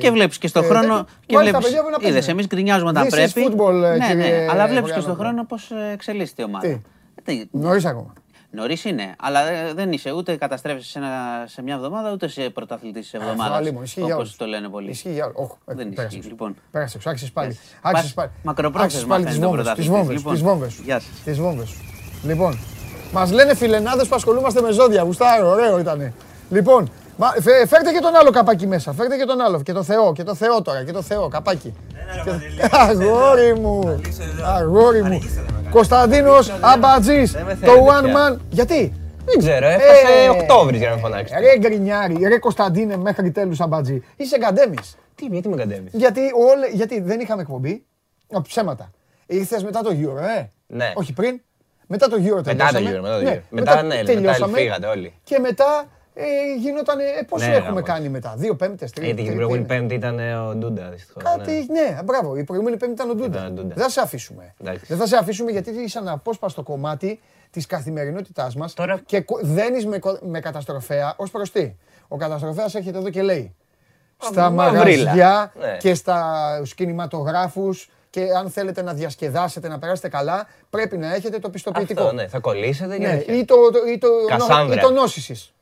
[0.00, 0.80] Και βλέπεις και στον ε, χρόνο.
[0.96, 1.06] τέτοιο.
[1.26, 2.30] Και Βάλεις τα βλέπεις, παιδιά που να είδες, παίζουν.
[2.32, 3.32] εμείς γκρινιάζουμε όταν This is πρέπει.
[3.56, 5.02] football, ε, ναι, κύριε ναι, αλλά βλέπεις και Βογιάννη.
[5.02, 6.66] στον χρόνο πώς εξελίσσεται η ομάδα.
[6.68, 6.80] Τι;
[7.24, 8.12] Τι, Νωρίς ακόμα.
[8.56, 12.50] Νωρίς είναι, αλλά ε, δεν είσαι ούτε καταστρέφει σε, ένα- σε μια εβδομάδα ούτε σε
[12.50, 13.56] πρωταθλητής της Αυτό εβδομάδας.
[13.58, 14.36] αλλήμον, ισχύει για Όπως όλους.
[14.36, 14.90] το λένε πολλοί.
[14.90, 15.36] Ισχύει για όλους.
[15.38, 16.16] Όχι, ε, Δεν πέρασε ισχύει.
[16.16, 16.28] έξω.
[16.28, 16.56] Λοιπόν.
[16.70, 17.48] Πέρασε έξω, άξιζες πάλι.
[17.82, 18.30] Πας- Άξιζες πάλι.
[18.42, 19.98] μακροπρόθεσμα Άξιζες πάλι τις φαίνεται ο βόμβες, τις πρωταθλητής.
[19.98, 20.80] βόμβες, Λοιπόν, τις βόμβες.
[20.84, 21.10] γεια σας.
[21.24, 21.74] Τις βόμβες.
[22.24, 22.58] Λοιπόν,
[23.12, 25.02] μας λένε φιλενάδες που ασχολούμαστε με ζώδια.
[25.02, 26.12] Γουστάρω, ωραίο ήτανε.
[26.50, 28.92] Λοιπόν, μα, φε- φέρτε και τον άλλο καπάκι μέσα.
[28.92, 29.62] Φέρτε και τον άλλο.
[29.62, 31.74] Και το Θεό, και το Θεό τώρα, και το Θεό, καπάκι.
[32.24, 34.00] Και- Αγόρι μου,
[34.44, 35.20] αγόρι μου.
[35.70, 38.28] Κωνσταντίνος Αμπατζής, Δεν με το θέλετε one πια.
[38.34, 38.38] man.
[38.50, 38.92] Γιατί;
[39.24, 41.36] Δεν ξέρω, έφτασε Ε, Οκτώβρη για να με φωνάξεις.
[41.38, 44.02] Ρε γκρινιάρη, ρε Κωνσταντίνε μέχρι τέλους Αμπατζή.
[44.16, 44.96] Είσαι γκαντέμις.
[45.14, 45.88] Τι, γιατί με κατέβει.
[45.92, 47.84] Γιατί, όλε, γιατί δεν είχαμε εκπομπή.
[48.36, 48.90] Α, ψέματα.
[49.26, 50.92] Ήρθες μετά το Euro, ε; Ναι.
[50.94, 51.40] Όχι πριν.
[51.86, 52.80] Μετά το Euro Μετά το τελειώσαμε.
[52.88, 53.42] γύρο, μετά το Ναι, γύρο.
[53.50, 54.58] Μετά, ναι, μετά τελειώσαμε.
[54.58, 55.14] φύγατε όλοι.
[55.24, 55.84] Και μετά
[56.18, 56.24] ε,
[56.58, 56.98] γινόταν.
[56.98, 57.82] Ε, πώς Ναι, έχουμε γάμος.
[57.82, 59.04] κάνει μετά, δύο πέμπτες, τρεις.
[59.06, 59.78] Γιατί την τρεις, προηγούμενη τρεις.
[59.78, 61.22] Πέμπτη ήταν ε, ο Ντούντα, δυστυχώς.
[61.22, 62.36] Κάτι, ναι, μπράβο.
[62.36, 63.38] Η προηγούμενη πέμπτη ήταν ο Ντούντα.
[63.38, 63.74] Ήταν ο Ντούντα.
[63.74, 64.54] Δεν θα σε αφήσουμε.
[64.60, 64.84] Εντάξει.
[64.88, 67.20] Δεν θα σε αφήσουμε γιατί είσαι αναπόσπαστο κομμάτι
[67.50, 71.74] της καθημερινότητάς μας Τώρα- και δένεις με, κο- με καταστροφέα ως προς τι.
[72.08, 73.54] Ο καταστροφέας έρχεται εδώ και λέει.
[74.18, 75.04] Στα μαυρίλα.
[75.04, 75.76] μαγαζιά Ναι.
[75.78, 76.22] και στα
[76.76, 82.02] κινηματογράφους και αν θέλετε να διασκεδάσετε, να περάσετε καλά, πρέπει να έχετε το πιστοποιητικό.
[82.02, 83.34] Αυτό, ναι, θα κολλήσετε και Ναι, τέτοια.
[83.34, 84.76] ή το, το, ή το, Κασάνδρα.
[84.80, 85.54] ή το νόσησης.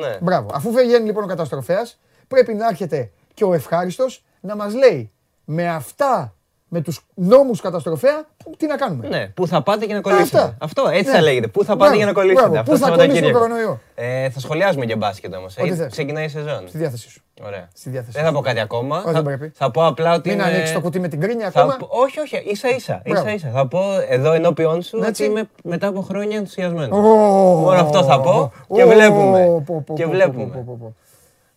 [0.00, 0.18] Ναι.
[0.20, 0.50] Μπράβο.
[0.54, 1.98] Αφού βγαίνει λοιπόν ο καταστροφέας,
[2.28, 5.12] πρέπει να έρχεται και ο ευχάριστος να μας λέει
[5.44, 6.35] με αυτά,
[6.76, 10.38] με τους νόμους καταστροφέα, που- τι να κάνουμε; Ναι, πού θα πάτε για να κολλήσετε.
[10.38, 10.56] αυτά.
[10.60, 11.16] Αυτό, έτσι Ναι.
[11.16, 11.46] θα λέγεται.
[11.46, 12.40] Πού θα πάτε Μπράβο, για να κολλήσετε.
[12.48, 12.58] μπράβο.
[12.60, 13.54] Αυτό Πού θα το κολλήσουμε Σαββατοκύριακο.
[13.54, 13.80] κορονοϊό;
[14.24, 15.56] Ε, θα σχολιάσουμε και μπάσκετ όμως.
[15.58, 15.90] Ό,τι θες.
[15.90, 16.68] Ξεκινάει η σεζόν.
[16.68, 17.20] Στη διάθεσή σου.
[17.46, 17.68] Ωραία.
[17.74, 18.34] Στη διάθεσή Δεν θα σου.
[18.34, 18.96] πω κάτι ακόμα.
[18.96, 19.52] Όχι, θα, δεν πρέπει.
[19.54, 20.28] θα πω απλά ότι.
[20.28, 21.76] Μην είμαι- ανοίξεις το κουτί με την κρίνια θα ακόμα.
[21.76, 23.02] πω- όχι, όχι, ίσα ίσα.
[23.04, 23.26] Μπράβο.
[23.26, 23.50] ίσα, ίσα.
[23.50, 25.22] Θα πω εδώ ενώπιον σου Έτσι.
[25.22, 26.98] ότι είμαι μετά από χρόνια ενθουσιασμένος.
[26.98, 29.44] Ω, Μόνο αυτό θα πω και ω, βλέπουμε.
[29.44, 30.44] πω, πω, πω, Και πω, βλέπουμε.
[30.44, 30.86] πω, πω, πω.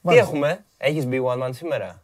[0.01, 0.27] Τι Μάλιστα.
[0.27, 2.01] έχουμε, έχεις μπει one man σήμερα;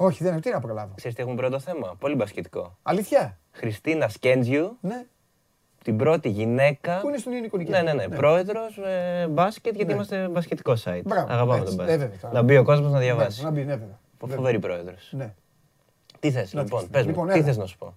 [0.00, 0.92] Όχι, δεν τι να προλάβω.
[0.96, 2.78] Ξέρεις τι έχουμε πρώτο θέμα; Πολύ μπασκετικό.
[2.82, 5.04] Αλήθεια; Χριστίνα Σκέντζιου, Ναι.
[5.84, 6.98] την πρώτη γυναίκα.
[7.00, 8.08] Πού είναι στον Ιωνικό Ναι, ναι, ναι.
[8.08, 9.94] Πρόεδρος ε, μπάσκετ, γιατί Ναι.
[9.94, 11.00] είμαστε μπασκετικό site.
[11.04, 11.76] Μπράβο, Αγαπάμε έτσι.
[11.76, 12.00] τον Ε, μπάσκετ.
[12.00, 12.34] βέβαια, τώρα.
[12.34, 13.42] να μπει ο κόσμος να Ναι, διαβάσει.
[13.42, 13.98] Να μπει, ναι, βέβαια.
[14.36, 15.08] Φοβερή πρόεδρος.
[15.12, 15.34] Ναι.
[16.20, 17.44] Τι θες, Να λοιπόν, της- πες μου, λοιπόν, τι έλα.
[17.44, 17.96] θες να σου πω;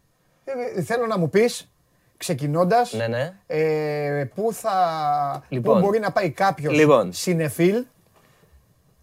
[0.76, 1.72] Ε, θέλω να μου πεις,
[2.18, 3.34] ξεκινώντας, Ναι, ναι.
[3.48, 4.72] ε, πού, θα,
[5.50, 5.74] Λοιπόν.
[5.80, 7.12] πού μπορεί να πάει κάποιος Λοιπόν.
[7.14, 7.86] σινεφίλ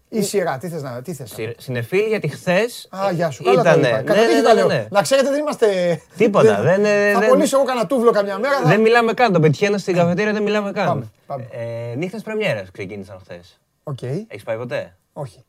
[0.09, 0.57] ή σειρά.
[0.57, 1.29] Τι θες να τι θες.
[1.31, 2.87] να- Συ- Σινεφίλ, γιατί χθες.
[2.89, 3.43] Α, γεια σου.
[3.43, 3.87] Καλά τα Ήτανε.
[3.87, 3.97] είπα.
[3.97, 4.85] Ναι, Κατά τύχη ναι, τα ναι, λέω; ναι.
[4.89, 5.99] Να ξέρετε δεν είμαστε...
[6.17, 8.59] Τίποτα, δεν, ε, Θα δεν- αμολήσω εγώ κανένα τούβλο καμιά μέρα.
[8.61, 9.33] θα- Δεν μιλάμε καν.
[9.33, 10.85] Το πετυχαίνω στην καφετέρια, δεν μιλάμε καν.
[10.85, 11.47] Πάμε, πάμε.
[11.91, 13.59] Ε, Νύχτες Πρεμιέρας ξεκίνησαν χθες.
[13.83, 14.01] Οκ.
[14.01, 15.45] Έχεις πάει ποτέ; Όχι.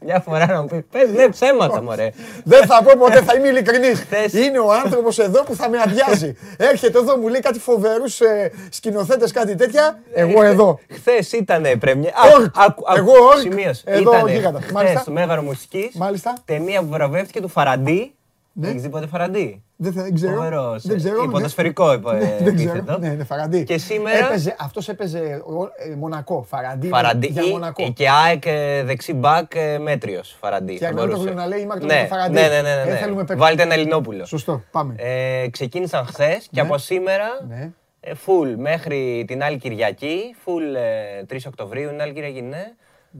[0.00, 2.10] Μια φορά να μου πεις: Πες, ναι, ψέματα, μωρέ.
[2.44, 4.00] Δεν θα πω ποτέ, θα είμαι ειλικρινής.
[4.00, 4.32] Χθες.
[4.32, 6.36] Είναι ο άνθρωπος εδώ που θα με αδειάζει.
[6.56, 9.98] Έρχεται εδώ, μου λέει κάτι φοβερούς ε, σκηνοθέτες, κάτι τέτοια.
[10.12, 10.78] Εγώ εδώ.
[10.92, 12.16] Χθες ήταν πρεμιέρα.
[12.34, 12.54] Ορκ.
[12.96, 13.38] Εγώ ορκ.
[13.40, 13.82] Σημείωσε.
[13.86, 14.58] Εδώ Ήτανε γίγαντα.
[14.60, 15.00] χθες Μάλιστα.
[15.00, 15.94] στο Μέγαρο Μουσικής.
[15.94, 16.34] Μάλιστα.
[16.44, 18.15] Ταινία που βραβεύτηκε του Φαραντί.
[18.58, 18.68] Ναι.
[18.68, 20.34] Έχεις δει ποτέ Φαραντί; Δεν, θα- δεν ξέρω.
[20.34, 20.86] Φοβερός.
[20.86, 21.16] Δεν ξέρω.
[21.20, 21.24] ναι.
[21.28, 22.70] Υποδοσφαιρικό υπο- Ναι, δεν ξέρω.
[22.70, 22.98] επίθετο.
[22.98, 23.64] Ναι, ναι, Φαραντί.
[23.64, 26.42] Και σήμερα- Έπαιζε, αυτός έπαιζε ο- ε, Μονακό.
[26.48, 27.92] Φαραντί, Φαραντί για ή- Μονακό.
[27.92, 30.72] και ΑΕΚ ε, δεξί μπακ ε, μέτριος Φαραντί.
[30.72, 31.34] Και θα Αγνατόπουλο μπορούσε.
[31.34, 32.32] να λέει, «Είμαι Αγνατόπουλο ναι, Φαραντί».
[32.34, 32.84] Ναι, ναι, ναι.
[32.84, 33.42] ναι, Ε, θέλουμε παίκτη.
[33.42, 34.24] Βάλτε ένα Ελληνόπουλο.
[34.24, 34.94] Σωστό, πάμε.
[34.98, 37.70] Ε, ξεκίνησαν χθες και από σήμερα Ναι.
[38.00, 40.34] ε, full μέχρι την άλλη Κυριακή.
[40.44, 40.76] Full
[41.20, 42.64] ε, 3 Οκτωβρίου, είναι άλλη Κυριακή, ναι.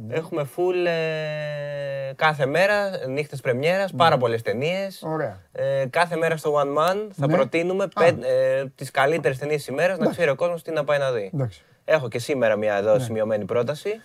[0.08, 5.02] Έχουμε full ε, κάθε μέρα, νύχτες πρεμιέρας, πάρα πολλές ταινίες.
[5.06, 5.40] Ωραία.
[5.52, 7.34] Ε, κάθε μέρα στο One Man θα Ναι.
[7.34, 10.98] προτείνουμε πεν, ε, τις καλύτερες ταινίες της ημέρας, να ξέρει ο κόσμος τι να πάει
[10.98, 11.30] να δει.
[11.34, 11.62] Εντάξει.
[11.84, 12.78] Έχω και σήμερα μια Ναι.
[12.78, 14.00] εδώ σημειωμένη πρόταση.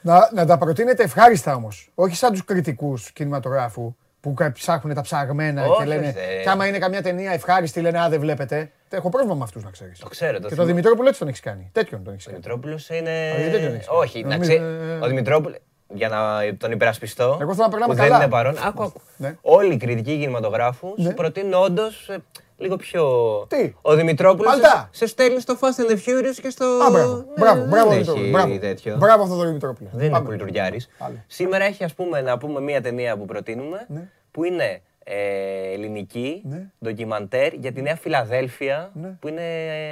[0.00, 1.90] Να, να τα προτείνετε ευχάριστα όμως.
[1.94, 6.06] Όχι σαν τους κριτικούς κινηματογράφου που κα- ψάχνουν τα ψαγμένα και Όχι, λένε.
[6.08, 6.42] όχι, ε.
[6.42, 8.70] Και άμα είναι καμιά ταινία ευχάριστη, λένε Α, δεν βλέπετε.
[8.90, 9.98] Έχω πρόβλημα με αυτούς να ξέρεις.
[9.98, 10.32] Το ξέρω.
[10.32, 10.70] Το Και το θυμάμαι.
[10.70, 11.68] Δημητρόπουλο έτσι τον έχεις κάνει.
[11.72, 12.40] Τέτοιον τον έχεις Ο κάνει.
[12.42, 13.10] Δημητρόπουλος είναι...
[13.10, 13.94] Α, γιατί δεν έχεις πει.
[13.94, 14.64] Όχι, να Νομίζω, ξέρει.
[15.00, 15.56] ε, Ο Δημητρόπουλος,
[15.94, 16.16] για να
[16.56, 18.10] τον υπερασπιστώ, Εγώ θέλω να περνάμε που καλά.
[18.12, 19.00] δεν είναι παρόν, άκου, άκου.
[19.16, 19.36] Ναι.
[19.40, 21.08] Όλοι οι κριτικοί κινηματογράφους Ναι.
[21.08, 22.10] σου προτείνουν όντως
[22.56, 23.02] λίγο πιο...
[23.48, 24.88] Τι; Ο Δημητρόπουλος Παλτά.
[24.92, 26.64] σε, σε στέλνει στο Fast and the Furious και στο...
[26.64, 27.14] Α, μπράβο.
[27.16, 28.30] Ναι, Μπράβο, δεν μπράβο, έχει Δημητρόπουλο.
[28.30, 28.58] Μπράβο.
[28.58, 28.96] τέτοιο.
[28.96, 29.88] Μπράβο αυτό το Δημητρόπουλο.
[29.92, 30.28] Δεν είναι Πάμε.
[30.28, 30.88] κουλτουριάρης.
[30.98, 31.24] Άλλο.
[31.26, 34.08] Σήμερα έχει ας πούμε να πούμε μία ταινία που προτείνουμε Ναι.
[34.30, 36.70] που είναι ε, ελληνική, Ναι.
[36.84, 39.08] ντοκιμαντέρ για τη Νέα Φιλαδέλφια Ναι.
[39.20, 39.42] που είναι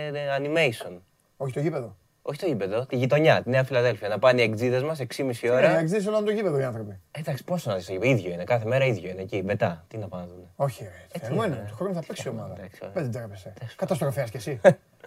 [0.07, 0.11] ε,
[0.41, 0.93] animation.
[1.37, 1.97] Όχι το γήπεδο.
[2.27, 4.09] Όχι το γήπεδο, τη γειτονιά, τη Νέα Φιλαδέλφια.
[4.09, 5.71] Να πάνε οι εξήδε μας 6,5 Ωραία.
[5.71, 5.79] ώρα.
[5.79, 7.01] Εξή όλο το γήπεδο οι άνθρωποι.
[7.11, 8.45] Εντάξει, πόσο να δει, ίδιο είναι.
[8.45, 9.43] Κάθε μέρα ίδιο είναι εκεί.
[9.43, 10.51] Μετά, τι να πάνε να δουν.
[10.57, 10.83] Όχι,
[11.13, 11.19] ρε.
[11.19, 11.65] Θερμό είναι.
[11.69, 12.55] Του χρόνου θα παίξει η ομάδα.
[12.59, 13.03] εντάξει, ωραία.
[13.03, 13.53] Δεν τρέπεσαι.
[13.77, 14.61] Καταστροφέας κι εσύ.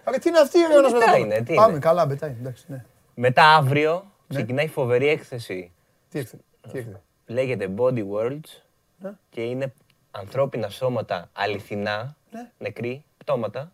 [0.04, 1.78] Αλλά τι είναι αυτή η ρε ένας Μπετά μετά το- είναι, τι Πάμε, είναι.
[1.80, 2.36] καλά, μπετάει.
[2.40, 2.84] Εντάξει, ναι.
[3.14, 5.72] Μετά αύριο ξεκινάει φοβερή έκθεση.
[6.10, 6.42] Τι έρχεται.
[6.72, 7.00] Τι έρχεται.
[7.26, 8.62] Λέγεται Body Worlds
[8.98, 9.10] Ναι.
[9.30, 9.72] και είναι
[10.10, 12.50] ανθρώπινα σώματα αληθινά, Ναι.
[12.58, 13.72] νεκροί, πτώματα.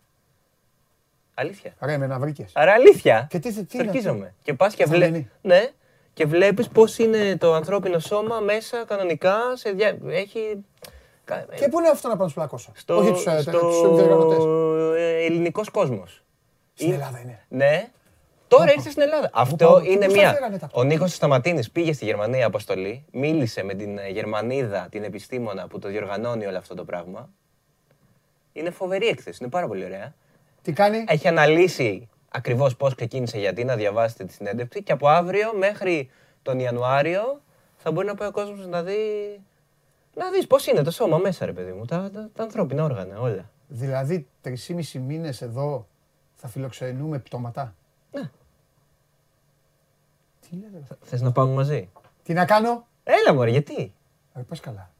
[1.37, 1.73] Αλήθεια.
[1.81, 2.51] Ρε, με να βρήκες.
[2.53, 3.27] Άρα αλήθεια.
[3.29, 4.33] Και τι- τι είναι Στορκίζομαι.
[4.41, 5.11] Και πας και Θαμμένη.
[5.11, 5.29] βλέπει.
[5.41, 5.69] Ναι.
[6.13, 9.35] Και βλέπεις πώς είναι το ανθρώπινο σώμα μέσα κανονικά.
[9.53, 9.97] Σε δια...
[10.07, 10.63] Έχει.
[11.23, 13.81] κα- Και πού είναι αυτό να πάω στους πλακώσω; στο, Όχι τους, ε, στο τους
[13.95, 14.43] διοργανωτές.
[15.01, 16.23] ε, ελληνικός κόσμος.
[16.73, 17.45] Στην Είναι- Ελλάδα είναι.
[17.49, 17.87] Ναι.
[18.47, 19.29] Τώρα ήρθε στην Ελλάδα.
[19.33, 20.33] Αυτό Οπα, είναι πώς τα μία.
[20.33, 25.03] φέρανε τα Ο Νίκος Σταματίνης πήγε στη Γερμανία αποστολή, μίλησε με την ε, Γερμανίδα, την
[25.03, 27.29] επιστήμονα που το διοργανώνει όλο αυτό το πράγμα.
[28.53, 30.13] Είναι φοβερή έκθεση, είναι πάρα πολύ ωραία.
[30.65, 35.53] Τι κάνει; Έχει αναλύσει ακριβώς πώς ξεκίνησε γιατί να διαβάσετε τη συνέντευξη και από αύριο
[35.57, 36.09] μέχρι
[36.41, 37.41] τον Ιανουάριο
[37.77, 38.95] θα μπορεί να πάει ο κόσμος να δει...
[40.15, 43.19] Να δεις πώς είναι το σώμα μέσα ρε παιδί μου, τα, τα, τα ανθρώπινα όργανα
[43.19, 43.49] όλα.
[43.67, 45.87] Δηλαδή, τρεις μήνες εδώ
[46.35, 47.75] θα φιλοξενούμε πτώματα;
[48.11, 48.29] Ναι.
[50.41, 50.95] Τι λέτε, ρε.
[51.01, 51.89] Θες να πάμε μαζί;
[52.23, 53.93] Τι να κάνω, Έλα μωρέ, γιατί;
[54.35, 54.91] ρε, πας καλά.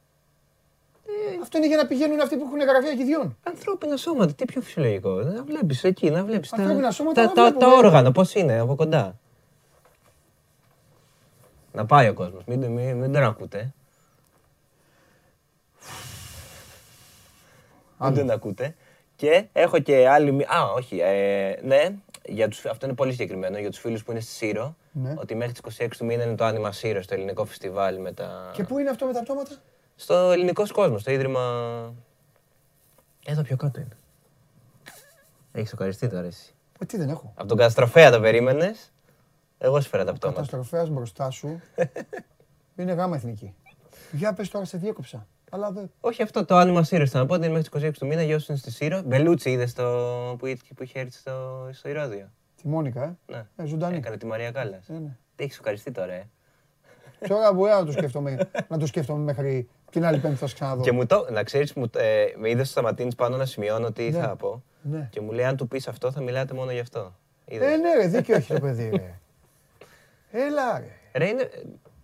[1.41, 3.37] Αυτό είναι για να πηγαίνουν αυτοί που έχουν γραφεία κηδιών.
[3.43, 5.09] Ανθρώπινα σώματα, τι πιο φυσιολογικό.
[5.09, 7.83] Να βλέπεις εκεί, να βλέπεις τα, Ανθρώπινα σώματα τα, να τα, βλέπω, τα βέβαια.
[7.85, 9.19] όργανα, πώς είναι από κοντά.
[11.71, 13.73] Να πάει ο κόσμος, μην, μην, μην τον ακούτε.
[17.99, 18.75] Μην τον ακούτε.
[19.15, 20.31] Και έχω και άλλη.
[20.31, 20.99] μη- Α, όχι.
[20.99, 21.95] Ε, ναι,
[22.25, 24.75] για τους, αυτό είναι πολύ συγκεκριμένο για τους φίλους που είναι στη Σύρο.
[24.91, 25.13] Ναι.
[25.17, 28.51] Ότι μέχρι τις 26 του μήνα είναι το Άνιμα Σύρο, στο ελληνικό φεστιβάλ με τα.
[28.53, 29.51] Και πού είναι αυτό με τα πτώματα;
[29.95, 31.41] Στο ελληνικό κόσμο, στο ίδρυμα.
[33.25, 33.97] Εδώ πιο κάτω είναι.
[35.51, 36.53] Έχεις σοκαριστεί τώρα εσύ.
[36.79, 37.31] Ε, τι δεν έχω.
[37.35, 38.91] Από τον καταστροφέα το περίμενες.
[39.57, 40.39] Εγώ σου φέρα τα πτώματα.
[40.41, 41.61] Καταστροφέας μπροστά σου
[42.77, 43.53] είναι γάμα εθνική.
[44.11, 45.27] Για πες τώρα, σε διέκοψα.
[45.51, 45.91] Αλλά δεν...
[45.99, 47.07] Όχι αυτό το άνοιγμα Σύρο.
[47.07, 48.23] Θα πω ότι είναι μέχρι τις 26 του μήνα.
[48.23, 49.01] Για όσου είναι στη Σύρο.
[49.01, 49.83] Μπελούτσι είδες το...
[50.39, 52.29] που, είχε- που είχε έρθει στο, στο Ηρώδιο.
[52.61, 53.45] Τη Μόνικα, ε; Ναι.
[53.55, 53.97] Ε, ζωντανή.
[53.97, 54.89] Έκανε τη Μαρία Κάλλας.
[54.89, 55.17] Ε, ναι.
[55.35, 56.29] Τι έχεις σοκαριστεί τώρα, ε;
[57.27, 58.37] Τώρα μπορεί να το σκέφτομαι,
[58.67, 60.81] να το σκέφτομαι μέχρι την άλλη πέμπτη θα σε ξαναδώ.
[60.81, 64.19] Και μου το, να ξέρεις, ε, με είδες στο σταματίνη πάνω να σημειώνω τι Ναι.
[64.19, 64.63] θα πω.
[64.81, 65.07] Ναι.
[65.11, 67.13] Και μου λέει, αν του πεις αυτό, θα μιλάτε μόνο γι' αυτό.
[67.45, 69.13] Είδες; Ε, ναι, ρε, δίκιο έχει το παιδί, ρε.
[70.31, 71.19] Έλα, ρε.
[71.19, 71.49] Ρε, είναι.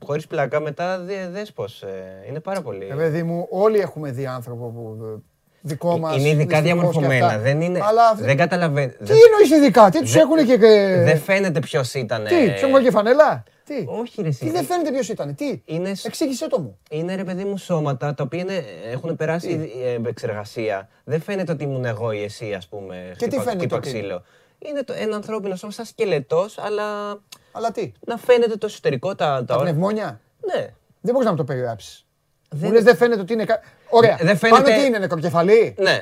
[0.06, 2.86] Χωρίς πλάκα μετά δε, δες πως, ε, είναι πάρα πολύ.
[2.88, 5.22] Ρε, παιδί μου, όλοι έχουμε δει άνθρωπο που ε,
[5.62, 6.16] δικό μας.
[6.18, 7.26] είναι ειδικά δυστυχώς και διαμορφωμένα.
[7.26, 7.40] αυτά.
[7.40, 7.80] Δεν είναι.
[7.84, 8.92] Αλλά δεν καταλαβαίνει.
[8.92, 10.58] τι εννοείς ειδικά, τι τους έχουν και...
[11.04, 12.24] Δεν φαίνεται ποιος ήταν.
[12.24, 13.44] Τι, τους έχουν και φανέλα;
[13.76, 14.40] Τι, Όχι, ρε, εσύ.
[14.46, 16.78] τι δεν φαίνεται ποιος ήταν, τι; Είναι, σ- Εξήγησέ το μου.
[16.90, 20.90] είναι ρε παιδί μου σώματα τα οποία είναι, έχουν περάσει ε, επεξεργασία.
[21.04, 22.96] Δεν φαίνεται ότι ήμουν εγώ ή εσύ, ας πούμε.
[23.12, 24.24] Και τι χτύπα- φαίνεται χτύπα ότι είναι; ξύλο.
[24.60, 27.10] Είναι το, ένα ανθρώπινο σώμα σαν σκελετός, αλλά
[27.52, 29.72] Αλλά τι, να φαίνεται το εσωτερικό, τα, τα τα όρια.
[29.72, 30.22] πνευμόνια;
[30.54, 30.68] Ναι.
[31.02, 32.06] Δεν μπορείς να μου το περιγράψεις.
[32.50, 33.46] Δεν- Μου λες δεν φαίνεται ότι είναι...
[33.46, 36.02] κα- Ωραία, Δεν φαίνεται- πάνω τι είναι, νεκροκεφαλή; Ναι.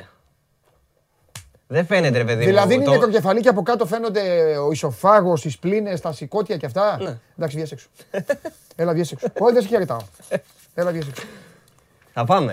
[1.72, 2.82] Δεν φαίνεται, ρε παιδί Δηλαδή μου.
[2.82, 6.98] είναι νεκροκεφαλή και από κάτω φαίνονται ο ισοφάγος, οι σπλήνες, τα σηκώτια και αυτά.
[7.02, 7.18] Ναι.
[7.36, 7.88] Εντάξει, βγες έξω.
[8.76, 9.26] Έλα, βγες έξω.
[9.38, 9.98] Όχι, δεν σε χαιρετάω.
[10.74, 11.22] Έλα, βγες έξω.
[12.12, 12.52] Θα πάμε.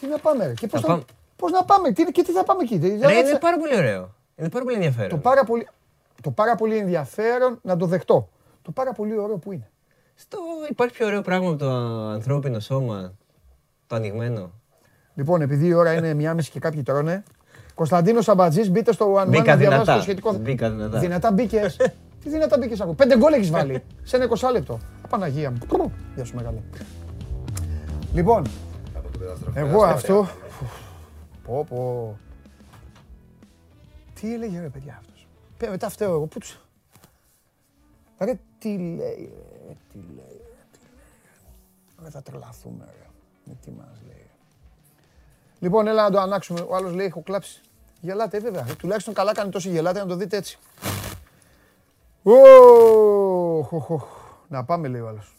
[0.00, 0.52] Τι να πάμε, ρε.
[0.54, 1.04] Και πώς, Θα να, πάμε.
[1.36, 3.76] πώς να πάμε, τι, και τι θα πάμε εκεί; Δεν Ρε, θα- είναι πάρα πολύ
[3.76, 4.14] ωραίο.
[4.36, 5.20] Είναι πάρα πολύ το, ενδιαφέρον.
[5.20, 5.68] πάρα πολύ,
[6.22, 8.28] το πάρα πολύ ενδιαφέρον να το δεχτώ.
[8.62, 9.70] Το πάρα πολύ ωραίο που είναι.
[10.14, 10.38] Στο...
[10.70, 11.70] Υπάρχει πιο ωραίο πράγμα από το
[12.08, 13.12] ανθρώπινο σώμα.
[13.86, 14.50] Το ανοιγμένο.
[15.16, 17.22] Λοιπόν, επειδή η ώρα είναι μία μισή και κάποιοι τρώνε,
[17.74, 19.96] Κωνσταντίνος Σαμπατζής, μπείτε στο One Man Μπήκα να διαβάσετε δυνατά.
[19.96, 20.32] το σχετικό.
[20.32, 20.98] Μπήκα δυνατά.
[20.98, 21.76] Δυνατά μπήκες.
[22.22, 22.94] Τι δυνατά μπήκες ακούω.
[22.94, 24.78] Πέντε γκολ έχεις βάλει σε ένα 20 λεπτό.
[25.02, 25.58] Απαναγία μου.
[25.68, 25.90] Πρου.
[26.14, 26.58] Γεια σου μεγάλε.
[28.14, 28.46] Λοιπόν,
[29.54, 30.28] εγώ αυτό.
[31.44, 32.18] Πω πω.
[34.20, 35.26] Τι έλεγε ρε παιδιά αυτός;
[35.56, 36.26] Πέ, μετά φταίω εγώ.
[36.26, 36.60] Πού τους...
[38.18, 39.30] Ρε τι λέει,
[39.66, 41.60] ρε, τι λέει, ρε, τι λέει.
[42.02, 43.06] Ρε θα τρελαθούμε ρε.
[43.44, 44.05] Με τι μας λέει.
[45.66, 46.60] Λοιπόν, έλα να το ανάξουμε.
[46.68, 47.60] Ο άλλος λέει, έχω κλάψει.
[48.00, 48.66] Γελάτε, ε, βέβαια.
[48.68, 50.58] Ε, Τουλάχιστον καλά κάνει τόσο γελάτε να το δείτε έτσι.
[52.22, 54.04] Οχ, οχ, οχ.
[54.48, 55.36] Να πάμε, λέει ο άλλος.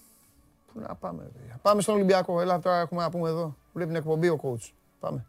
[0.74, 1.60] Πού να πάμε, ρε παιδιά.
[1.62, 2.42] Πάμε στον Ολυμπιακό.
[2.42, 3.56] Έλα τώρα έχουμε να πούμε εδώ.
[3.74, 4.72] Βλέπει την εκπομπή ο coach.
[5.00, 5.26] Πάμε.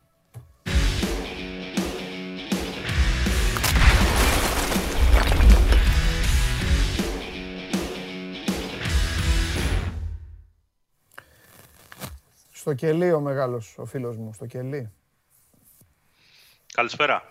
[12.69, 14.93] Στο κελί ο μεγάλος, ο φίλος μου, στο κελί.
[16.75, 17.23] Καλησπέρα.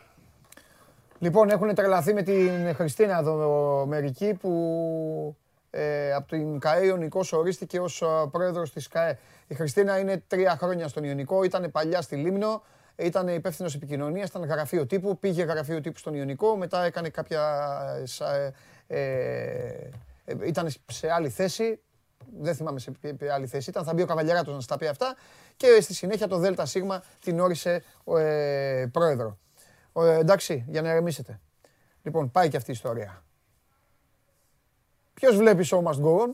[1.19, 5.37] Λοιπόν, έχουν τρελαθεί με την Χριστίνα εδώ μερικοί που
[5.69, 9.17] ε, από την ΚΑΕ Ιωνικός ορίστηκε ως α, πρόεδρος της ΚΑΕ.
[9.47, 12.63] Η Χριστίνα είναι τρία χρόνια στον Ιωνικό, ήταν παλιά στη Λίμνο,
[12.95, 17.41] ήταν υπεύθυνος επικοινωνίας, ήταν γραφείο τύπου, πήγε γραφείο τύπου στον Ιωνικό, μετά έκανε κάποια.
[18.03, 18.53] σα- ε,
[18.87, 18.99] ε,
[20.25, 21.79] ε, ήταν σε άλλη θέση,
[22.39, 25.15] δεν θυμάμαι σε ποια άλλη θέση ήταν, θα μπει ο Καβαλιαράτος να στα πει αυτά
[25.57, 26.75] και στη συνέχεια το ΔΣ
[27.19, 29.37] την όρισε ε, πρόεδρο.
[29.91, 31.39] Ο, ε, εντάξει, για να ερεμήσετε.
[32.01, 33.23] Λοιπόν, πάει και αυτή η ιστορία.
[35.13, 36.29] Ποιος βλέπει show must go on,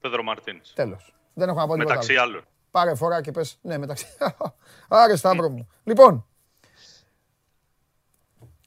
[0.00, 0.72] Πέδρο Μαρτίνς.
[0.72, 1.14] τέλος.
[1.34, 2.22] Δεν έχω να πω τίποτα Μεταξύ άλλο.
[2.30, 2.44] άλλων.
[2.70, 4.06] Πάρε φορά και πες, ναι μεταξύ.
[4.88, 5.68] Άρε Σταύρο μου.
[5.84, 6.26] Λοιπόν,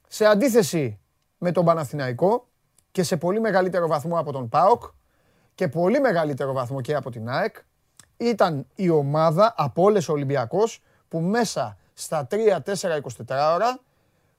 [0.08, 1.00] σε αντίθεση
[1.38, 2.48] με τον Παναθηναϊκό
[2.92, 4.84] και σε πολύ μεγαλύτερο βαθμό από τον ΠΑΟΚ
[5.56, 7.56] και πολύ μεγαλύτερο βαθμό και από την ΑΕΚ,
[8.18, 13.00] ήταν η ομάδα από όλες ο Ολυμπιακός που μέσα στα 3-4-24
[13.54, 13.80] ώρα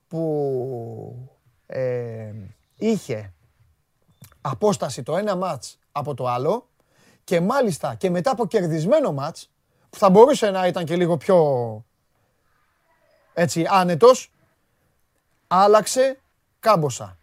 [0.08, 1.30] που
[1.66, 2.32] ε,
[2.76, 3.32] είχε
[4.40, 6.68] απόσταση το ένα μάτς από το άλλο
[7.24, 9.50] και μάλιστα και μετά από κερδισμένο μάτς
[9.90, 11.38] που θα μπορούσε να ήταν και λίγο πιο
[13.34, 14.32] έτσι άνετος
[15.46, 16.20] άλλαξε
[16.60, 17.18] κάμποσα.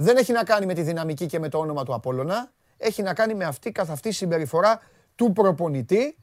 [0.00, 2.50] Δεν έχει να κάνει με τη δυναμική και με το όνομα του Απόλλωνα.
[2.76, 4.80] Έχει να κάνει με αυτή καθ' αυτή συμπεριφορά
[5.14, 6.18] του προπονητή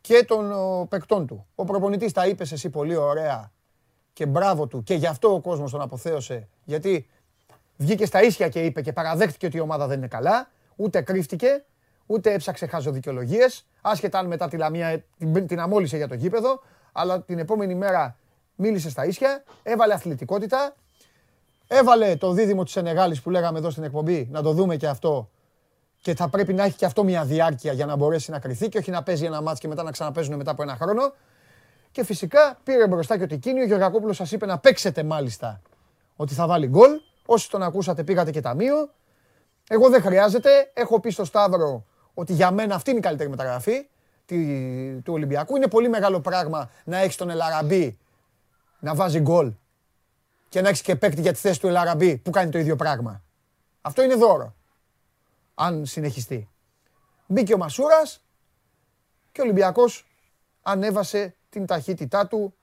[0.00, 1.46] και των ο, παικτών του.
[1.54, 3.52] Ο προπονητής τα είπες εσύ πολύ ωραία
[4.12, 6.48] και μπράβο του και γι' αυτό ο κόσμος τον αποθέωσε.
[6.64, 7.08] Γιατί
[7.76, 11.64] βγήκε στα ίσια και είπε και παραδέχτηκε ότι η ομάδα δεν είναι καλά, ούτε κρύφτηκε,
[12.06, 13.46] ούτε έψαξε χάζω δικαιολογίε,
[13.80, 16.62] άσχετα αν μετά τη Λαμία την, την αμόλυσε για το γήπεδο,
[16.92, 18.16] αλλά την επόμενη μέρα
[18.54, 20.74] μίλησε στα ίσια, έβαλε αθλητικότητα,
[21.68, 25.30] έβαλε το δίδυμο της Σενεγάλης που λέγαμε εδώ στην εκπομπή, να το δούμε και αυτό,
[26.00, 28.78] και θα πρέπει να έχει και αυτό μια διάρκεια για να μπορέσει να κρυθεί και
[28.78, 31.12] όχι να παίζει ένα μάτς και μετά να ξαναπέζουν μετά από ένα χρόνο.
[31.90, 33.62] Και φυσικά πήρε μπροστά και ο Τικίνιο.
[33.62, 35.60] Ο Γεωργακόπουλος σας είπε να παίξετε μάλιστα
[36.16, 36.90] ότι θα βάλει γκολ.
[37.26, 38.90] Όσοι τον ακούσατε πήγατε και ταμείο.
[39.68, 40.70] Εγώ δεν χρειάζεται.
[40.74, 41.84] Έχω πει στο Σταύρο
[42.14, 43.88] ότι για μένα αυτή είναι η καλύτερη μεταγραφή
[44.26, 45.56] τη- του Ολυμπιακού.
[45.56, 47.98] Είναι πολύ μεγάλο πράγμα να έχεις τον Ελαραμπή
[48.80, 49.52] να βάζει γκολ
[50.48, 53.22] και να έχεις και παίκτη για τη θέση του Ελαραμπή που κάνει το ίδιο πράγμα.
[53.80, 54.54] Αυτό είναι δώρο.
[55.54, 56.48] Αν συνεχιστεί.
[57.26, 58.24] Μπήκε ο Μασούρας
[59.32, 60.06] και ο Ολυμπιακός
[60.62, 62.54] ανέβασε την ταχύτητά του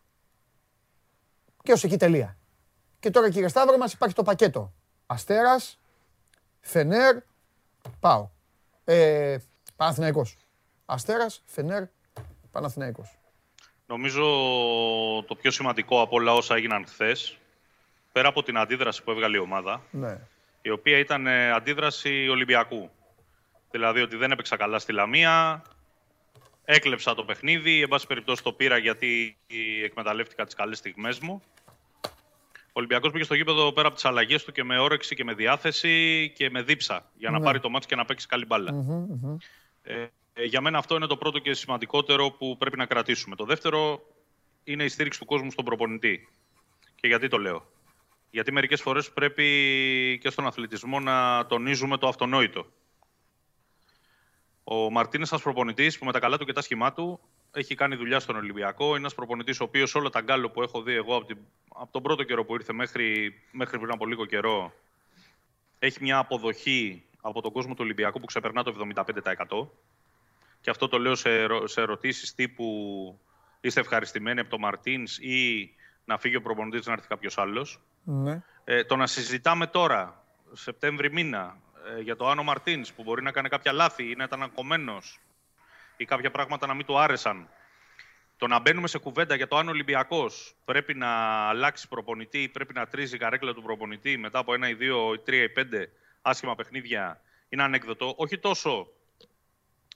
[1.64, 2.38] και ως εκεί τελεία.
[3.00, 4.74] Και τώρα κύριε Σταύρο μας υπάρχει το πακέτο.
[5.06, 5.80] Αστέρας,
[6.62, 7.18] Φενέρ,
[8.00, 8.30] πάω.
[8.84, 9.38] Ε,
[9.76, 10.38] Παναθηναϊκός.
[10.86, 11.84] Αστέρας, Φενέρ,
[12.52, 13.18] Παναθηναϊκός.
[13.86, 14.24] Νομίζω
[15.28, 17.38] το πιο σημαντικό από όλα όσα έγιναν χθες,
[18.16, 20.20] πέρα από την αντίδραση που έβγαλε η ομάδα, Ναι.
[20.62, 22.90] η οποία ήταν ε, αντίδραση Ολυμπιακού.
[23.72, 25.62] Δηλαδή ότι δεν έπαιξα καλά στη Λαμία,
[26.66, 29.38] έκλεψα το παιχνίδι, εν πάση περιπτώσει το πήρα γιατί
[29.84, 31.42] εκμεταλλεύτηκα τις καλές στιγμές μου.
[32.68, 35.34] Ο Ολυμπιακός πήγε στο γήπεδο πέρα από τις αλλαγές του και με όρεξη και με
[35.34, 37.46] διάθεση και με δίψα για να Ναι.
[37.46, 38.74] πάρει το μάτς και να παίξει καλή μπάλα.
[38.74, 39.38] Μμμ, μμμ.
[39.84, 43.36] Ε, ε, για μένα αυτό είναι το πρώτο και σημαντικότερο που πρέπει να κρατήσουμε.
[43.36, 44.02] Το δεύτερο
[44.64, 46.30] είναι η στήριξη του κόσμου στον προπονητή.
[46.96, 47.74] Και γιατί το λέω.
[48.36, 49.48] Γιατί μερικές φορές πρέπει
[50.22, 52.66] και στον αθλητισμό να τονίζουμε το αυτονόητο.
[54.64, 57.20] Ο Μαρτίνες, ένας προπονητής που με τα καλά του και τα σχημά του
[57.52, 58.88] έχει κάνει δουλειά στον Ολυμπιακό.
[58.88, 61.38] Είναι ένας προπονητής ο οποίος όλο τα γκάλο που έχω δει εγώ από, την,
[61.76, 64.74] από τον πρώτο καιρό που ήρθε μέχρι, μέχρι πριν από λίγο καιρό
[65.80, 69.68] έχει μια αποδοχή από τον κόσμο του Ολυμπιακού που ξεπερνά το 75%.
[70.62, 72.66] Και αυτό το λέω σε, ερω- σε ερωτήσεις τύπου
[73.62, 75.70] είστε ευχαριστημένοι από τον Μαρτίνς ή
[76.06, 78.42] να φύγει ο προπονητής να έρθει κάποιος άλλος; Ναι.
[78.64, 80.24] Ε, το να συζητάμε τώρα,
[80.54, 81.58] Σεπτέμβρη μήνα,
[81.98, 85.20] ε, για το Άνω Μαρτίνς που μπορεί να κάνει κάποια λάθη ή να ήταν ακομμένος
[85.98, 87.50] ή κάποια πράγματα να μην του άρεσαν.
[88.38, 91.08] Το να μπαίνουμε σε κουβέντα για το αν ο Ολυμπιακός πρέπει να
[91.48, 95.14] αλλάξει προπονητή ή πρέπει να τρίζει η καρέκλα του προπονητή μετά από ένα ή δύο
[95.14, 95.90] ή τρία ή πέντε
[96.22, 98.14] άσχημα παιχνίδια είναι ανέκδοτο.
[98.18, 98.88] Όχι τόσο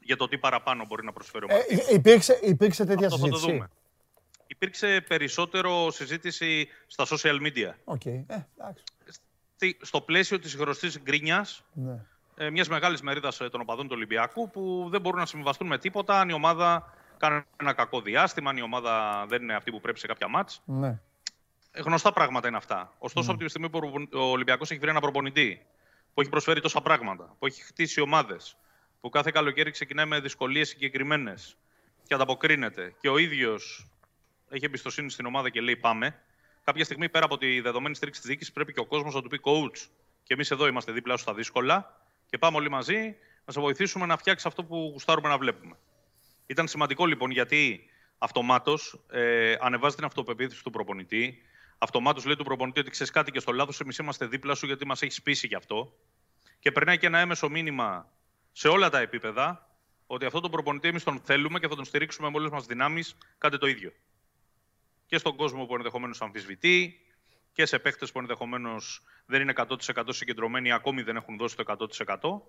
[0.02, 1.82] για το τι παραπάνω μπορεί να προσφέρει ο Ε, Μαρτίνς.
[1.88, 3.58] υ- υπήρξε, υπήρξε τέτοια Αυτό θα το συζήτηση.
[3.58, 3.70] δούμε.
[4.52, 7.74] Υπήρξε περισσότερο συζήτηση στα social media.
[7.84, 8.06] OK.
[8.06, 8.26] Ε,
[8.58, 8.84] εντάξει.
[9.56, 12.06] Στη- Στο πλαίσιο της γνωστής γκρίνιας Ναι.
[12.36, 16.20] ε, μιας μεγάλης μερίδας των οπαδών του Ολυμπιακού που δεν μπορούν να συμβιβαστούν με τίποτα
[16.20, 20.00] αν η ομάδα κάνει ένα κακό διάστημα, αν η ομάδα δεν είναι αυτή που πρέπει
[20.00, 20.62] σε κάποια μάτς.
[20.66, 21.00] Ναι.
[21.72, 22.94] Ε, Γνωστά πράγματα είναι αυτά.
[23.00, 23.80] Ωστόσο, από τη στιγμή που
[24.14, 25.66] ο Ολυμπιακός έχει βρει ένα προπονητή
[26.14, 28.58] που έχει προσφέρει τόσα πράγματα, που έχει χτίσει ομάδες,
[29.02, 31.56] που κάθε καλοκαίρι ξεκινάει με δυσκολίες συγκεκριμένες
[32.08, 33.88] και ανταποκρίνεται και ο ίδιος
[34.50, 36.20] έχει εμπιστοσύνη στην ομάδα και λέει πάμε,
[36.64, 39.30] κάποια στιγμή πέρα από τη δεδομένη στήριξη της διοίκησης πρέπει και ο κόσμος να του
[39.30, 39.88] πει coach.
[40.24, 43.16] Και εμείς εδώ είμαστε δίπλα σου στα δύσκολα και πάμε όλοι μαζί
[43.46, 45.76] να σε βοηθήσουμε να φτιάξεις αυτό που γουστάρουμε να βλέπουμε.
[46.46, 51.42] Ήταν σημαντικό λοιπόν γιατί αυτομάτως ε, ανεβάζει την αυτοπεποίθηση του προπονητή.
[51.78, 54.86] Αυτομάτως λέει του προπονητή ότι ξέρεις κάτι και στο λάθος, εμείς είμαστε δίπλα σου γιατί
[54.86, 55.94] μας έχεις πείσει γι' αυτό.
[56.60, 58.12] Και περνάει και ένα έμεσο μήνυμα
[58.52, 59.70] σε όλα τα επίπεδα
[60.08, 63.18] ότι αυτόν τον προπονητή εμείς τον θέλουμε και θα τον στηρίξουμε με όλες μας δυνάμεις.
[63.38, 63.92] Κάντε το ίδιο.
[65.10, 67.00] Και στον κόσμο που ενδεχομένως αμφισβητεί
[67.54, 71.64] και σε παίχτε που ενδεχομένως δεν είναι 100% συγκεντρωμένοι ή ακόμη δεν έχουν δώσει το
[72.08, 72.42] 100%.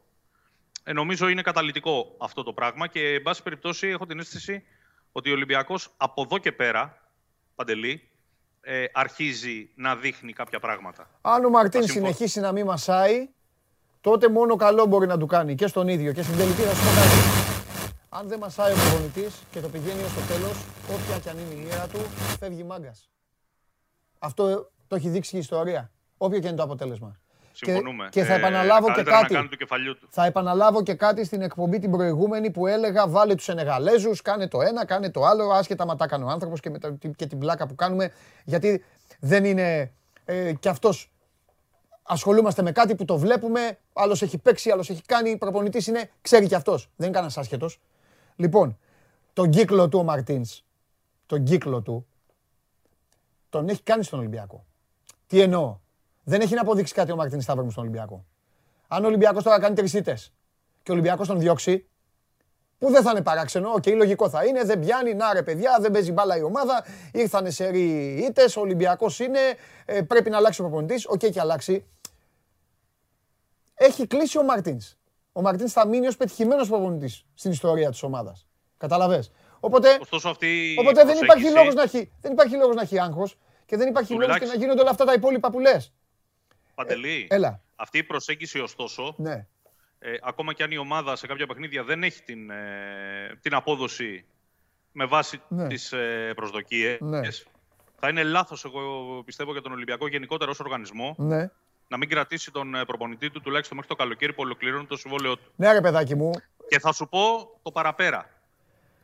[0.84, 4.62] Ε, νομίζω είναι καταλητικό αυτό το πράγμα και, εν πάση περιπτώσει, έχω την αίσθηση
[5.12, 7.08] ότι ο Ολυμπιακός από εδώ και πέρα,
[7.54, 8.08] Παντελή,
[8.60, 11.10] ε, αρχίζει να δείχνει κάποια πράγματα.
[11.20, 13.28] Αν ο Μαρτίν Θα συμφω- συνεχίσει να μην μασάει,
[14.00, 16.80] τότε μόνο καλό μπορεί να του κάνει και στον ίδιο και στην τελική θα σου
[16.84, 17.39] πω κάτι.
[18.12, 20.56] Αν δεν μασάει ο προπονητής και το πηγαίνει ως το τέλος,
[20.94, 21.98] όποια και αν είναι η μοίρα του,
[22.38, 23.10] φεύγει μάγκας.
[24.18, 25.90] Αυτό το έχει δείξει και η ιστορία.
[26.16, 27.16] Όποιο και είναι το αποτέλεσμα.
[27.52, 28.08] Συμφωνούμε.
[28.10, 29.32] Και, και θα Ε, επαναλάβω και καλύτερα κάτι.
[29.32, 30.08] να κάνει του κεφαλιού του.
[30.10, 34.60] Θα επαναλάβω και κάτι στην εκπομπή την προηγούμενη που έλεγα βάλε τους Σενεγαλέζους, κάνε το
[34.60, 37.38] ένα, κάνε το άλλο, άσχετα μα τα κάνει ο άνθρωπος και, με τα- και την
[37.38, 38.12] πλάκα που κάνουμε,
[38.44, 38.84] γιατί
[39.20, 39.92] δεν είναι
[40.24, 41.10] ε, κι αυτός
[42.02, 46.46] ασχολούμαστε με κάτι που το βλέπουμε, άλλος έχει παίξει, άλλος έχει κάνει, προπονητής είναι, ξέρει
[46.46, 47.80] κι αυτός, δεν είναι κανένας άσχετος.
[48.40, 48.78] Λοιπόν,
[49.32, 50.64] τον κύκλο του ο Μαρτίνς,
[51.26, 52.06] τον κύκλο του,
[53.48, 54.64] τον έχει κάνει στον Ολυμπιακό.
[55.26, 55.78] Τι εννοώ;
[56.24, 58.24] Δεν έχει να αποδείξει κάτι ο Μαρτίνς Σταύρου στον Ολυμπιακό.
[58.88, 60.32] Αν ο Ολυμπιακός τώρα κάνει τρεις ήττες
[60.82, 61.84] και ο Ολυμπιακός τον διώξει,
[62.78, 63.70] Που δεν θα είναι παράξενο.
[63.70, 64.64] Οκ, λογικό θα είναι.
[64.64, 65.14] Δεν πιάνει.
[65.14, 66.84] Να ρε, παιδιά, δεν παίζει μπάλα η ομάδα.
[67.12, 68.56] Ήρθανε σε ήττες.
[68.56, 69.38] Ο Ολυμπιακός είναι.
[69.84, 71.06] ε, πρέπει να αλλάξει ο προπονητής.
[71.06, 71.86] Οκ, και αλλάξει.
[73.74, 74.96] Έχει κλείσει ο Μαρτίνς.
[75.32, 78.46] Ο Μαρτίνς θα μείνει ως πετυχημένος προπονητής στην ιστορία της ομάδας.
[78.76, 79.24] Καταλαβέ.
[79.60, 82.82] Οπότε, Ωστόσο, αυτή η οπότε δεν, υπάρχει προσέγγιση- λόγος να έχει, δεν υπάρχει λόγος να
[82.82, 83.36] έχει άγχος
[83.66, 84.58] και δεν υπάρχει Του λόγος και Μιλάκη.
[84.58, 85.92] να γίνονται όλα αυτά τα υπόλοιπα που λες.
[86.74, 87.60] Παντελή, Έλα.
[87.76, 89.46] αυτή η προσέγγιση ωστόσο, Ναι.
[89.98, 94.24] ε, ακόμα και αν η ομάδα σε κάποια παιχνίδια δεν έχει την, ε, την απόδοση
[94.92, 95.66] με βάση Ναι.
[95.66, 97.20] τις ε, προσδοκίες, Ναι.
[97.98, 101.50] θα είναι λάθος, εγώ πιστεύω, για τον Ολυμπιακό γενικότερα ως οργανισμό, Ναι.
[101.90, 105.36] Να μην κρατήσει τον ε, προπονητή του τουλάχιστον μέχρι το καλοκαίρι που ολοκληρώνει το συμβόλαιο
[105.36, 105.52] του.
[105.56, 106.30] Ναι, ρε παιδάκι μου.
[106.68, 107.20] Και θα σου πω
[107.62, 108.30] το παραπέρα.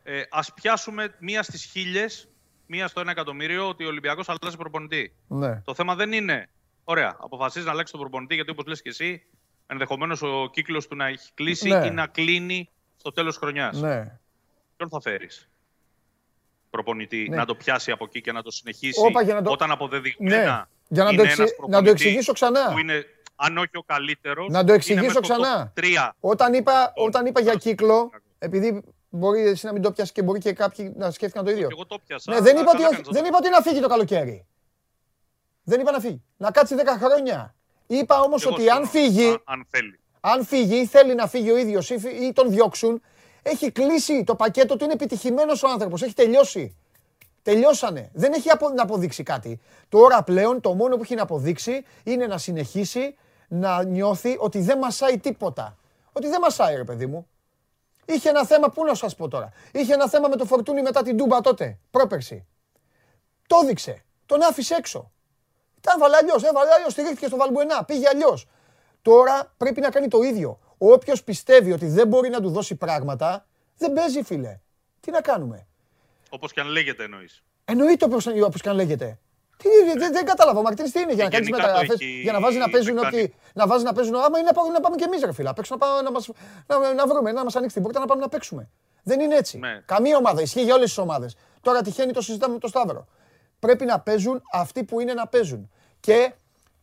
[0.02, 2.28] Ε, ας πιάσουμε μία στις χίλιες,
[2.66, 5.12] μία στο ένα εκατομμύριο, ότι ο Ολυμπιακός αλλάζει προπονητή.
[5.28, 5.60] Ναι.
[5.64, 6.48] Το θέμα δεν είναι,
[6.84, 9.22] ωραία, αποφασίζεις να αλλάξει τον προπονητή, γιατί όπως λες και εσύ,
[9.66, 11.86] ενδεχομένως ο κύκλος του να έχει κλείσει Ναι.
[11.86, 13.80] ή να κλείνει στο τέλος χρονιάς.
[13.80, 14.18] Ναι.
[14.76, 15.48] Ποιον θα φέρεις
[16.70, 17.36] προπονητή Ναι.
[17.36, 20.56] να το πιάσει από εκεί και να το συνεχίσει Όπα, για να το- όταν αποδεδειγμένα
[20.56, 20.64] Ναι.
[20.88, 22.70] Για να είναι το, εξη- ένας να το προπονητής εξηγήσω ξανά.
[22.72, 23.04] Που είναι,
[23.36, 25.70] αν όχι ο καλύτερος, Να το είναι εξηγήσω μέσα στο top ξανά.
[25.74, 26.16] τρία.
[26.20, 30.38] Όταν είπα, όταν είπα για κύκλο, επειδή μπορεί εσύ να μην το πιάσεις και μπορεί
[30.38, 31.66] και κάποιοι να σκέφτηκαν το ίδιο.
[31.66, 32.32] Και εγώ το πιάσα.
[32.32, 33.80] Ναι, δεν αλλά είπα, ότι, καλά όχι- κάνεις να δεν το είπα ότι να φύγει
[33.80, 34.46] το καλοκαίρι.
[35.62, 36.22] Δεν είπα να φύγει.
[36.36, 37.54] Να κάτσει 10 χρόνια.
[37.86, 39.04] Είπα όμως Εγώ ότι αν συμφωνώ.
[39.06, 40.00] φύγει, Αν, αν θέλει.
[40.20, 43.02] αν φύγει ή θέλει να φύγει ο ίδιος ή, φύ- ή τον διώξουν,
[43.42, 46.76] έχει κλείσει το πακέτο του, είναι επιτυχημένος ο άνθρωπος, έχει τελειώσει.
[47.46, 48.10] Τελειώσανε.
[48.12, 49.60] Δεν έχει απο- να αποδείξει κάτι.
[49.88, 53.16] Τώρα πλέον το μόνο που έχει να αποδείξει είναι να συνεχίσει
[53.48, 55.76] να νιώθει ότι δεν μασάει τίποτα.
[56.12, 57.26] Ότι δεν μασάει ρε παιδί μου.
[58.04, 59.52] Είχε ένα θέμα, πού να σας πω τώρα.
[59.72, 62.46] Είχε ένα θέμα με το φορτούνι μετά την Τούμπα τότε, πρόπερση.
[63.46, 64.04] Το έδειξε.
[64.26, 65.10] Τον άφησε έξω.
[65.80, 66.92] Τα έβαλε αλλιώς, έβαλε αλλιώς.
[66.92, 67.84] Στηρίχθηκε στο Βαλμπουενά.
[67.84, 68.46] Πήγε αλλιώς.
[69.02, 70.58] Τώρα πρέπει να κάνει το ίδιο.
[70.78, 73.46] Όποιος πιστεύει ότι δεν μπορεί να του δώσει πράγματα,
[73.76, 74.60] δεν παίζει, φίλε.
[75.00, 75.65] Τι να κάνουμε;
[76.30, 77.42] Όπως και αν λέγεται εννοείς.
[77.64, 79.18] Εννοείται όπως και αν λέγεται.
[79.56, 80.58] Τι, δεν, δεν κατάλαβα.
[80.58, 82.68] Ο Μαρτίνς τι είναι για να κάνεις γενικά το μεταγραφέ, έχει- για να βάζεις να
[82.70, 83.16] παίζουν το κάνει.
[83.20, 83.34] ότι.
[83.54, 84.14] Να βάζεις να παίζουν.
[84.14, 85.52] Άμα είναι να πάμε, να πάμε και εμείς, ρε φίλα.
[85.54, 86.28] Παίξω, να, πάμε, να, μας,
[86.66, 88.68] να, να βρούμε, να μας ανοίξει την πόρτα να πάμε να παίξουμε.
[89.02, 89.58] Δεν είναι έτσι.
[89.58, 89.82] Ναι.
[89.86, 90.40] Καμία ομάδα.
[90.42, 91.36] Ισχύει για όλες τις ομάδες.
[91.60, 93.06] Τώρα τυχαίνει το συζητάμε με το Σταύρο.
[93.58, 95.70] Πρέπει να παίζουν αυτοί που είναι να παίζουν.
[96.00, 96.32] Και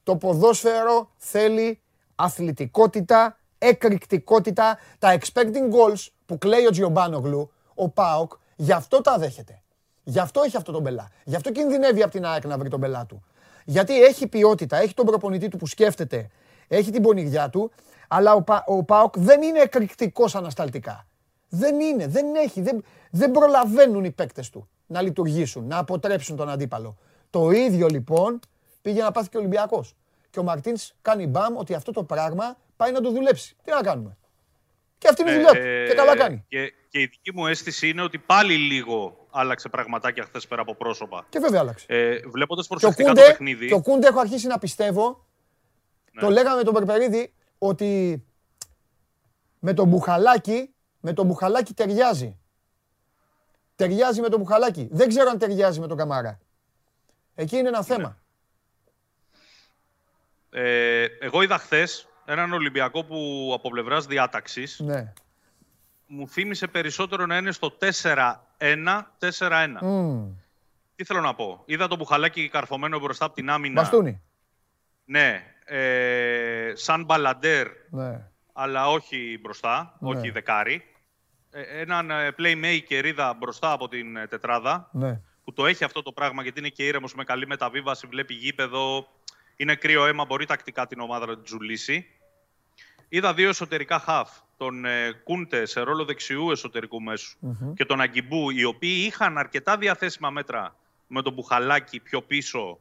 [0.03, 1.81] το ποδόσφαιρο θέλει
[2.15, 4.79] αθλητικότητα, εκρηκτικότητα.
[4.99, 9.61] Τα expecting goals που κλαίει ο Τζιομπάνογλου, ο Πάοκ, γι' αυτό τα δέχεται.
[10.03, 11.09] Γι' αυτό έχει αυτό τον μπελά.
[11.23, 13.23] Γι' αυτό κινδυνεύει από την ΑΕΚ να βρει τον μπελά του.
[13.65, 16.29] Γιατί έχει ποιότητα, έχει τον προπονητή του που σκέφτεται,
[16.67, 17.71] έχει την πονηριά του,
[18.07, 21.07] αλλά ο, Πα, ο Πάοκ δεν είναι εκρηκτικός ανασταλτικά.
[21.49, 26.49] Δεν είναι, δεν έχει, δεν, δεν προλαβαίνουν οι παίκτες του να λειτουργήσουν, να αποτρέψουν τον
[26.49, 26.97] αντίπαλο.
[27.29, 28.39] Το ίδιο λοιπόν
[28.81, 29.95] πήγε να πάθει και ο Ολυμπιακός.
[30.29, 33.55] Και ο Μαρτίνς κάνει μπαμ ότι αυτό το πράγμα πάει να το δουλέψει.
[33.63, 34.17] Τι να κάνουμε;
[35.03, 35.57] Και αυτή είναι η δουλειά του.
[35.57, 36.45] Ε, Και καλά κάνει.
[36.47, 40.75] Και, και η δική μου αίσθηση είναι ότι πάλι λίγο άλλαξε πραγματάκια χθες πέρα από
[40.75, 41.25] πρόσωπα.
[41.29, 41.85] Και βέβαια άλλαξε.
[41.89, 43.67] Ε, Βλέποντας Και ο, προσεκτικά το Κούντε, παιχνίδι.
[43.67, 45.25] και ο Κούντε έχω αρχίσει να πιστεύω,
[46.11, 46.21] Ναι.
[46.21, 48.23] το λέγαμε με τον Περπερίδη, ότι
[49.59, 52.37] με τον Μπουχαλάκι, με τον Μπουχαλάκι ταιριάζει.
[53.75, 54.87] Ταιριάζει με τον Μπουχαλάκι.
[54.91, 56.39] Δεν ξέρω αν ταιριάζει με τον Καμάρα.
[57.35, 58.17] Εκεί είναι ένα θέμα.
[60.49, 65.13] Ε, εγώ είδα χθες έναν Ολυμπιακό που από πλευράς διάταξης Ναι.
[66.07, 69.77] μου θύμισε περισσότερο να είναι στο 4-1-4-1.
[69.81, 70.31] Μμμ.
[70.95, 71.61] Τι θέλω να πω.
[71.65, 73.81] Είδα το μπουχαλάκι καρφωμένο μπροστά από την άμυνα.
[73.81, 74.21] Μπαστούνι.
[75.05, 75.43] Ναι.
[75.65, 78.21] Ε, σαν μπαλαντέρ, Ναι.
[78.53, 80.09] αλλά όχι μπροστά, Ναι.
[80.09, 80.83] όχι δεκάρι.
[81.51, 85.19] Ε, έναν ε, playmaker είδα μπροστά από την ε, τετράδα, Ναι.
[85.43, 89.07] που το έχει αυτό το πράγμα γιατί είναι και ήρεμος με καλή μεταβίβαση, βλέπει γήπεδο,
[89.55, 92.07] είναι κρύο αίμα, μπορεί τακτικά την ομάδα να την τζουλήσει.
[93.09, 94.25] Είδα δύο εσωτερικά half,
[94.57, 97.73] τον ε, Κούντε σε ρόλο δεξιού εσωτερικού μέσου Μμμ.
[97.73, 100.75] και τον Αγκιμπού, οι οποίοι είχαν αρκετά διαθέσιμα μέτρα
[101.07, 102.79] με τον Μπουχαλάκι πιο πίσω.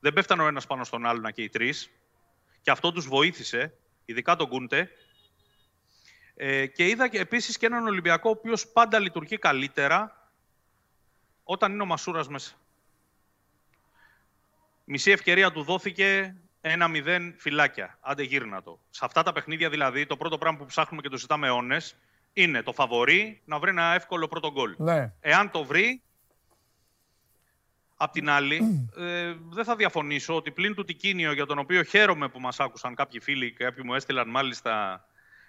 [0.00, 1.90] Δεν πέφτανε ο ένας πάνω στον άλλον και οι τρεις.
[2.62, 3.74] Και αυτό τους βοήθησε,
[4.04, 4.90] ειδικά τον Κούντε.
[6.34, 10.30] Ε, και είδα και επίσης και έναν Ολυμπιακό, ο οποίος πάντα λειτουργεί καλύτερα
[11.44, 12.54] όταν είναι ο Μασούρας μέσα.
[14.84, 17.98] Μισή ευκαιρία του δόθηκε 1-0 φυλάκια.
[18.00, 18.80] Άντε γύρνα το.
[18.90, 21.96] Σε αυτά τα παιχνίδια δηλαδή, το πρώτο πράγμα που ψάχνουμε και το ζητάμε αιώνες
[22.32, 24.74] είναι το φαβορή να βρει ένα εύκολο πρώτο γκολ.
[24.78, 25.12] Ναι.
[25.20, 26.02] Εάν το βρει,
[27.96, 32.28] απ' την άλλη, ε, δεν θα διαφωνήσω ότι πλην του Τικίνιο, για τον οποίο χαίρομαι
[32.28, 35.04] που μας άκουσαν κάποιοι φίλοι και κάποιοι μου έστειλαν μάλιστα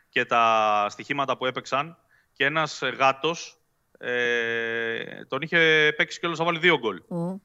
[0.09, 1.97] και τα στοιχήματα που έπαιξαν
[2.33, 3.57] και ένας ε, γάτος
[3.97, 7.01] ε, τον είχε παίξει και όλος να βάλει δύο γκολ.
[7.07, 7.35] Μμ.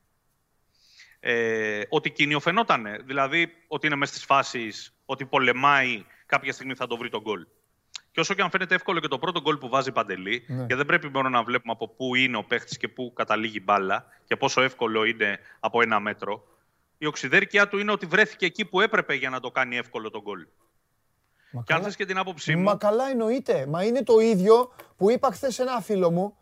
[1.20, 2.98] Ε, ότι κοινιοφαινότανε.
[3.04, 7.46] Δηλαδή ότι είναι μέσα στις φάσεις, ότι πολεμάει, κάποια στιγμή θα το βρει τον γκολ.
[7.92, 10.66] Και Και όσο και αν φαίνεται εύκολο και το πρώτο γκολ που βάζει Παντελή, Ναι.
[10.66, 13.62] και δεν πρέπει μόνο να βλέπουμε από πού είναι ο παίχτης και πού καταλήγει η
[13.64, 16.44] μπάλα και πόσο εύκολο είναι από ένα μέτρο.
[16.98, 20.20] Η οξυδέρκεια του είναι ότι βρέθηκε εκεί που έπρεπε για να το κάνει εύκολο το
[20.22, 20.46] γκολ.
[21.50, 21.82] Μα Και αν καλά.
[21.82, 22.62] θες και την άποψή μου.
[22.62, 23.66] Μα καλά εννοείται.
[23.66, 26.36] Μα είναι το ίδιο που είπα χθες σε ένα φίλο μου,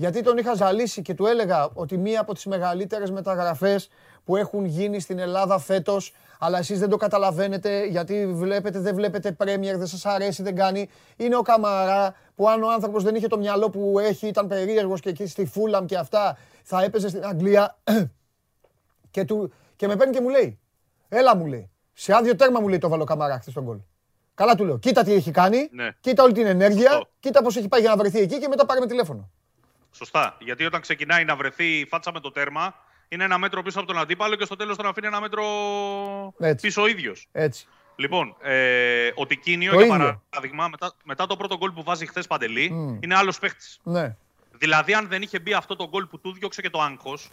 [0.00, 3.88] γιατί τον είχα ζαλίσει και του έλεγα ότι μία από τις μεγαλύτερες μεταγραφές
[4.24, 9.32] που έχουν γίνει στην Ελλάδα φέτος, αλλά εσείς δεν το καταλαβαίνετε γιατί βλέπετε, δεν βλέπετε
[9.32, 13.26] Πρέμιερ, δεν σας αρέσει, δεν κάνει, είναι ο Καμαρά που αν ο άνθρωπος δεν είχε
[13.26, 17.24] το μυαλό που έχει, ήταν περίεργος και εκεί στη Φούλαμ και αυτά, θα έπαιζε στην
[17.24, 17.78] Αγγλία
[19.10, 20.58] και, του, και με παίρνει και μου λέει,
[21.08, 23.78] έλα μου λέει, σε άδειο τέρμα μου λέει το βάλω Καμαρά χθες τον γκολ.
[24.34, 24.78] Καλά του λέω.
[24.78, 25.68] Κοίτα τι έχει κάνει.
[25.72, 25.88] Ναι.
[26.00, 26.90] Κοίτα όλη την ενέργεια.
[26.90, 27.08] Σωστό.
[27.20, 29.30] Κοίτα πώς έχει πάει για να βρεθεί εκεί και μετά πάρε με τηλέφωνο.
[29.92, 30.36] Σωστά.
[30.40, 32.74] Γιατί όταν ξεκινάει να βρεθεί η φάτσα με το τέρμα,
[33.08, 35.44] είναι ένα μέτρο πίσω από τον αντίπαλο και στο τέλος τον αφήνει ένα μέτρο
[36.38, 36.66] Έτσι.
[36.66, 37.28] πίσω ο ίδιος.
[37.32, 37.66] Έτσι.
[37.96, 40.22] Λοιπόν, ε, ο Τικίνιο, Το για ίδιο.
[40.30, 42.98] παράδειγμα, μετά, μετά το πρώτο γκολ που βάζει χθες Παντελή, Μμ.
[43.00, 43.78] είναι άλλος παίχτης.
[43.82, 44.16] Ναι.
[44.52, 47.30] Δηλαδή, αν δεν είχε μπει αυτό το γκολ που του διώξε και το άγχος,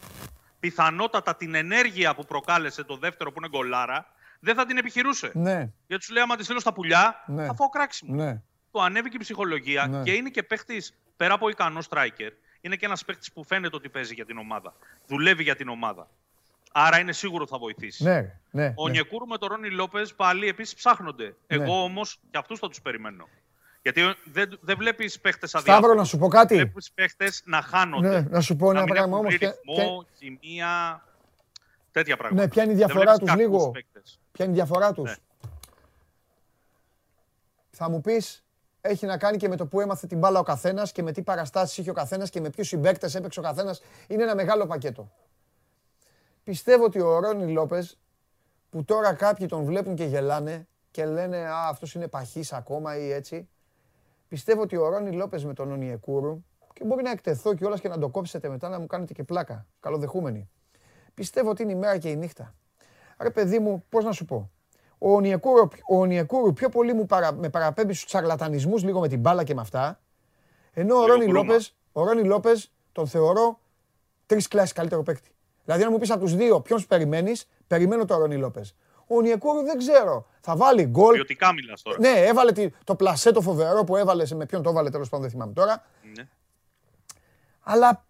[0.60, 4.06] πιθανότατα την ενέργεια που προκάλεσε το δεύτερο που είναι γκολάρα,
[4.40, 5.32] δεν θα την επιχειρούσε.
[5.34, 5.70] Ναι.
[5.88, 7.46] Γιατί σου λέει, άμα τη στείλω στα πουλιά, Ναι.
[7.46, 8.14] θα φάω κράξιμο.
[8.16, 8.42] Ναι.
[8.72, 10.04] Του ανέβηκε η ψυχολογία Ναι.
[10.04, 12.30] και είναι και παίχτης πέρα από ικανό striker.
[12.68, 14.74] Είναι και ένας παίχτη που φαίνεται ότι παίζει για την ομάδα.
[15.08, 16.08] Δουλεύει για την ομάδα.
[16.72, 18.04] Άρα είναι σίγουρο θα βοηθήσει.
[18.04, 18.14] Ναι.
[18.20, 18.92] ρε, ναι, Ο ναι.
[18.92, 21.36] Νιεκούρου με τον Ρόνι Λόπες πάλι επίσης ψάχνονται.
[21.48, 23.28] Εγώ όμως και αυτούς θα τους περιμένω.
[23.82, 25.80] Γιατί δεν, δεν βλέπεις παίχτες αδιάφορους.
[25.86, 26.56] Σταύρο, να σου πω κάτι.
[26.56, 28.10] Βλέπεις παίχτες να χάνονται.
[28.10, 29.30] Ναι, να σου πω ένα μην πράγμα έχουν όμως.
[29.36, 31.04] βρει Ποια- Ρυθμό, χημεία.
[31.92, 32.44] Τέτοια πράγματα.
[32.44, 33.72] Ναι, ποια είναι η Δεν διαφορά βλέπεις τους κακούς λίγο.
[33.72, 34.20] παίκτες.
[34.32, 35.10] Ποια είναι η διαφορά τους.
[35.10, 35.16] Ναι.
[37.70, 38.44] Θα μου πεις,
[38.88, 41.22] έχει να κάνει και με το που έμαθε την μπάλα ο καθένας και με τι
[41.22, 43.82] παραστάσεις είχε ο καθένας και με ποιους συμπαίκτες έπαιξε ο καθένας.
[44.08, 45.12] Είναι ένα μεγάλο πακέτο.
[46.44, 48.00] Πιστεύω ότι ο Ρόνι Λόπες,
[48.70, 53.12] που τώρα κάποιοι τον βλέπουν και γελάνε και λένε Α, αυτός είναι παχή ακόμα ή
[53.12, 53.50] έτσι.
[54.28, 56.44] Πιστεύω ότι ο Ρόνι Λόπες με τον Ονιεκούρου
[56.74, 59.66] και μπορεί να εκτεθώ κιόλας και να το κόψετε μετά να μου κάνετε και πλάκα.
[59.80, 60.50] Καλοδεχούμενοι.
[61.14, 62.56] Πιστεύω ότι είναι η μέρα και η νύχτα.
[63.20, 64.52] Ρε παιδί μου, πώς να σου πω.
[64.98, 69.20] Ο Ονιεκούρου, ο Ονιεκούρου πιο πολύ μου παρα, με παραπέμπει στους τσαρλατανισμούς λίγο με την
[69.20, 70.00] μπάλα και με αυτά.
[70.74, 71.42] Ενώ ο Λίγο Ρόνι κρούμα.
[71.42, 73.60] Λόπες, ο Ρόνι Λόπες τον θεωρώ
[74.26, 75.30] τρεις κλάσεις καλύτερο παίκτη.
[75.64, 78.76] Δηλαδή αν μου πεις από τους δύο ποιον σου περιμένεις, περιμένω τον Ρόνι Λόπες.
[79.08, 80.26] Ο Ονιεκούρου δεν ξέρω.
[80.42, 81.14] Θα βάλει γκολ.
[81.14, 81.98] Ποιοτικά μιλάς τώρα.
[82.00, 85.10] Ναι, έβαλε τη- το πλασέ το φοβερό που έβαλε, σε- με ποιον το έβαλε τέλος
[85.10, 85.84] πάντων δεν θυμάμαι τώρα.
[86.16, 86.28] Ναι.
[87.62, 88.06] Αλλά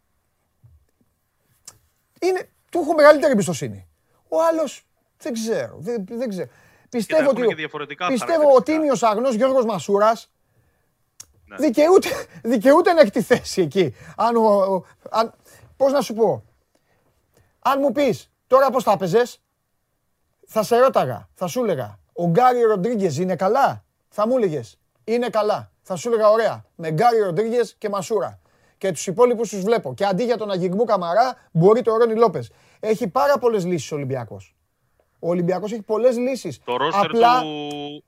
[2.22, 3.88] είναι, του έχω μεγαλύτερη εμπιστοσύνη.
[4.30, 4.86] Ο άλλος
[5.18, 5.76] δεν ξέρω.
[5.80, 6.48] Δεν, δεν ξέρω.
[6.90, 8.78] Πιστεύω έχουν ότι, ο- και διαφορετικά πιστεύω ο χαρακτηριστικά.
[8.80, 10.32] τίμιος αγνός Γιώργος Μασούρας
[11.46, 11.56] Ναι.
[11.56, 12.10] δικαιούται,
[12.44, 13.96] δικαιούται να έχει τη θέση εκεί.
[14.18, 15.34] Αν, ο, ο- αν,
[15.78, 16.44] πώς να σου πω;
[17.60, 19.42] Αν μου πεις τώρα πώς θα έπαιζες,
[20.46, 25.30] θα σε ρώταγα, θα σου έλεγα, ο Γκάρι Ροντρίγκες είναι καλά; Θα μου έλεγες, είναι
[25.30, 25.72] καλά.
[25.82, 28.40] Θα σου έλεγα, ωραία, με Γκάρι Ροντρίγκες και Μασούρα.
[28.78, 29.94] Και τους υπόλοιπους τους βλέπω.
[29.94, 32.52] Και αντί για τον Αγιγμού Καμαρά, μπορεί το Ρόνι Λόπες.
[32.80, 34.56] Έχει πάρα πολλές λύσεις ο Ολυμπιακός.
[35.28, 36.60] Ο Ολυμπιακός έχει πολλές λύσεις.
[36.64, 37.18] Το ρόστερ του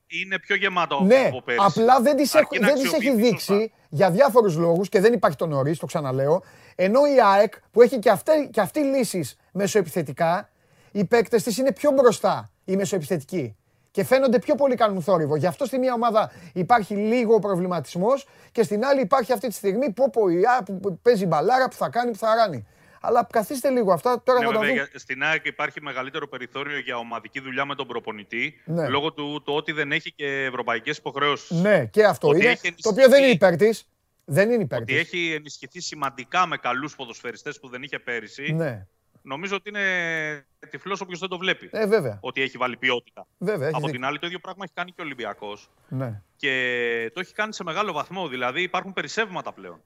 [0.06, 1.66] είναι πιο γεμάτο Ναι, από πέρυσι.
[1.66, 3.68] απλά δεν τις, Αρκεί έχω, να δεν τις έχει αξιοποιηθεί δείξει σωστά.
[3.88, 6.42] για διάφορους λόγους και δεν υπάρχει το νωρίς, το ξαναλέω.
[6.74, 10.48] Ενώ η ΑΕΚ που έχει και αυτή, και αυτή λύσεις μεσοεπιθετικά,
[10.92, 13.56] οι παίκτες της είναι πιο μπροστά, οι μεσοεπιθετικοί.
[13.90, 15.36] Και φαίνονται πιο πολύ κάνουν θόρυβο.
[15.36, 19.90] Γι' αυτό στη μία ομάδα υπάρχει λίγο προβληματισμός και στην άλλη υπάρχει αυτή τη στιγμή
[19.90, 22.66] που, που, η ΑΕΚ που παίζει μπαλάρα, που θα κάνει, που θα ράνει.
[23.02, 24.88] Αλλά καθίστε λίγο αυτά, τώρα Ναι, θα τα βέβαια, δούμε.
[24.90, 28.88] για- στην ΑΕΚ υπάρχει μεγαλύτερο περιθώριο για ομαδική δουλειά με τον προπονητή Ναι.
[28.88, 31.50] λόγω του το ότι δεν έχει και ευρωπαϊκές υποχρεώσεις.
[31.60, 32.48] Ναι, και αυτό Ότι είναι.
[32.50, 33.34] έχει Το οποίο δεν είναι ενισχυθεί.
[33.54, 33.88] υπέρ της.
[34.24, 35.00] Δεν είναι υπέρ Ότι της.
[35.02, 38.52] έχει ενισχυθεί σημαντικά με καλούς ποδοσφαιριστές που δεν είχε πέρυσι.
[38.52, 38.86] Ναι.
[39.22, 41.68] Νομίζω ότι είναι τυφλός όποιος δεν το βλέπει.
[41.72, 42.18] Ε, βέβαια.
[42.20, 43.26] Ότι έχει βάλει ποιότητα.
[43.38, 43.92] Βέβαια, έχεις Από δίκιο.
[44.00, 45.70] την άλλη, το ίδιο πράγμα έχει κάνει και ο Ολυμπιακός.
[45.88, 46.22] Ναι.
[46.36, 48.28] Και το έχει κάνει σε μεγάλο βαθμό.
[48.28, 49.80] Δηλαδή, υπάρχουν περισσεύματα πλέον.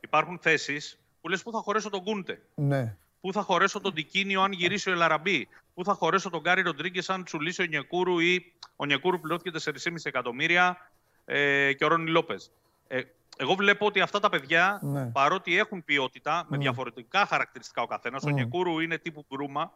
[0.00, 2.96] Υπάρχουν θέσεις που λες πού θα χωρέσω τον Κούντε; Ναι.
[3.20, 7.10] Πού θα χωρέσω τον Τικίνιο αν γυρίσει ο Ελαραμπή; Πού θα χωρέσω τον Γκάρι Ροντρίγκες
[7.10, 10.90] αν τσουλήσει ο Νιεκούρου ή ο Νιεκούρου πληρώθηκε 4,5 εκατομμύρια
[11.24, 12.50] ε, και ο Ρόνι Λόπες.
[12.88, 13.00] Ε,
[13.36, 15.06] εγώ βλέπω ότι αυτά τα παιδιά, Ναι.
[15.06, 16.60] παρότι έχουν ποιότητα, με Mm.
[16.60, 18.26] διαφορετικά χαρακτηριστικά ο καθένας, Mm.
[18.26, 19.72] ο Νιεκούρου είναι τύπου μπρούμα.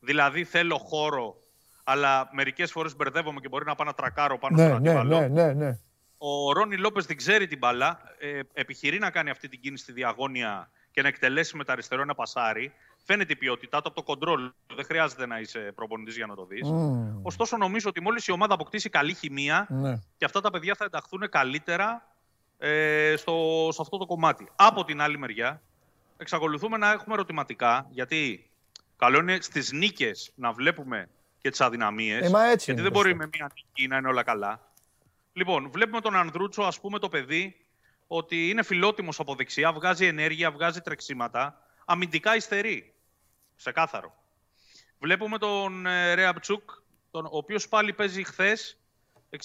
[0.00, 1.36] Δηλαδή θέλω χώρο,
[1.84, 5.20] αλλά μερικές φορές μπερδεύομαι και μπορεί να πάω να τρακάρω πάνω Ναι, στον ναι, αντίπαλο.
[5.20, 5.78] ναι, ναι, ναι.
[6.18, 8.00] Ο Ρόνι Λόπες την ξέρει την μπάλα.
[8.18, 12.02] Ε, επιχειρεί να κάνει αυτή την κίνηση στη διαγώνια και να εκτελέσει με τα αριστερό
[12.02, 12.72] ένα πασάρι.
[13.04, 14.50] Φαίνεται η ποιότητά του από το κοντρόλ.
[14.74, 16.68] Δεν χρειάζεται να είσαι προπονητής για να το δεις.
[16.68, 17.20] Μμμ.
[17.26, 20.00] Ωστόσο, νομίζω ότι μόλις η ομάδα αποκτήσει καλή χημεία Ναι.
[20.16, 22.08] και αυτά τα παιδιά θα ενταχθούν καλύτερα
[22.58, 24.48] ε, στο, σε αυτό το κομμάτι.
[24.56, 25.62] Από την άλλη μεριά,
[26.16, 28.50] εξακολουθούμε να έχουμε ερωτηματικά, γιατί
[28.96, 31.08] καλό είναι στις νίκες να βλέπουμε
[31.38, 32.26] και τις αδυναμίες.
[32.26, 33.30] Ε, μα έτσι γιατί είναι δεν μπορεί μπροστά.
[33.32, 34.60] με μία νίκη να είναι όλα καλά.
[35.32, 37.56] Λοιπόν, βλέπουμε τον Ανδρούτσο, ας πούμε, το παιδί,
[38.08, 42.94] ότι είναι φιλότιμος από δεξιά, βγάζει ενέργεια, βγάζει τρεξίματα, αμυντικά υστερεί.
[43.56, 44.14] Ξεκάθαρο.
[44.98, 46.70] Βλέπουμε τον ε, Ρεάμπτσιουκ,
[47.10, 48.78] τον, ο οποίος πάλι παίζει χθες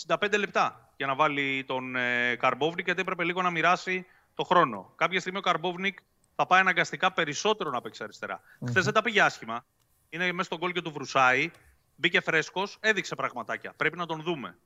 [0.07, 4.93] 65 λεπτά για να βάλει τον ε, Καρμπόβνικ, γιατί έπρεπε λίγο να μοιράσει το χρόνο.
[4.95, 5.97] Κάποια στιγμή ο Καρμπόβνικ
[6.35, 8.41] θα πάει αναγκαστικά περισσότερο να παίξει αριστερά.
[8.67, 9.65] Χθες δεν τα πήγε άσχημα.
[10.09, 11.51] Είναι μέσα στον γκολ και του Βρουσάη.
[11.95, 13.73] Μπήκε φρέσκος, έδειξε πραγματάκια.
[13.77, 14.57] Πρέπει να τον δούμε.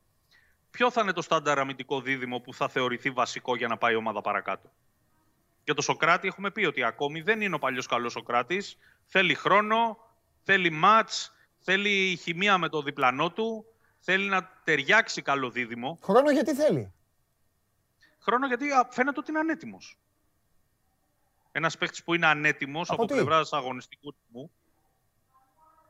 [0.72, 3.95] Ποιο θα είναι το στάνταρ αμυντικό δίδυμο που θα θεωρηθεί βασικό για να πάει η
[3.95, 4.72] ομάδα παρακάτω;
[5.64, 8.77] Για το Σοκράτη έχουμε πει ότι ακόμη δεν είναι ο παλιός καλός Σοκράτης.
[9.06, 9.98] Θέλει χρόνο,
[10.44, 11.10] θέλει ματ,
[11.60, 13.65] θέλει χημεία με το διπλανό του,
[13.99, 15.99] θέλει να ταιριάξει καλό δίδυμο.
[16.02, 16.94] Χρόνο γιατί θέλει;
[18.19, 19.99] Χρόνο γιατί α, φαίνεται ότι είναι ανέτοιμος.
[21.52, 24.52] Ένας παίχτης που είναι ανέτοιμος από, τι; πλευράς αγωνιστικού τιμού.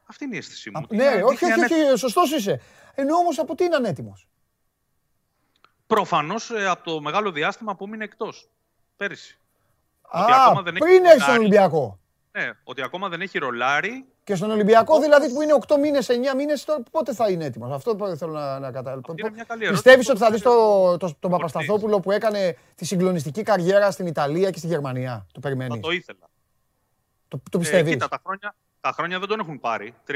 [0.06, 0.82] Αυτή είναι η αίσθησή μου.
[0.84, 1.88] ότι Ναι, είναι- όχι, είναι όχι, ανέτοιμος.
[1.90, 2.62] όχι, σωστός είσαι.
[2.96, 4.28] Ενώ όμως από τι είναι ανέτοιμος.
[5.88, 8.50] Προφανώς ε, από το μεγάλο διάστημα που έμεινε εκτός.
[8.98, 9.38] Πέρυσι.
[10.02, 11.40] Ότι Α, ακόμα δεν έχει πριν έρθει στον ρολάρει.
[11.40, 12.00] Ολυμπιακό.
[12.32, 14.06] Ναι, ότι ακόμα δεν έχει ρολάρει.
[14.24, 17.72] Και στον Ολυμπιακό δηλαδή που είναι 8 μήνες, 9 μήνες, τώρα πότε θα είναι έτοιμος;
[17.72, 19.14] Αυτό θέλω να, να καταλάβω.
[19.18, 19.84] είναι μια καλή ερώτηση.
[19.84, 24.50] Πιστεύεις ότι θα δεις το, το, τον Παπασταθόπουλο που έκανε τη συγκλονιστική καριέρα στην Ιταλία
[24.50, 26.30] και στη Γερμανία; Το περιμένεις; Θα το ήθελα.
[27.28, 27.92] Το, το Ε, πιστεύεις.
[27.92, 29.94] κοίτα, τα χρόνια, τα χρόνια δεν τον έχουν πάρει.
[30.08, 30.14] 31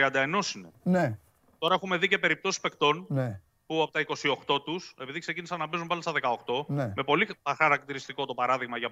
[0.55, 0.69] είναι.
[0.83, 1.17] Ναι,
[1.59, 3.41] Τώρα έχουμε δει και περιπτώσεις παικτών ναι.
[3.71, 3.99] Που από τα
[4.55, 6.11] 28 τους, επειδή ξεκίνησαν να παίζουν πάλι στα
[6.45, 6.93] 18, Ναι.
[6.95, 7.27] με πολύ
[7.57, 8.89] χαρακτηριστικό το παράδειγμα για,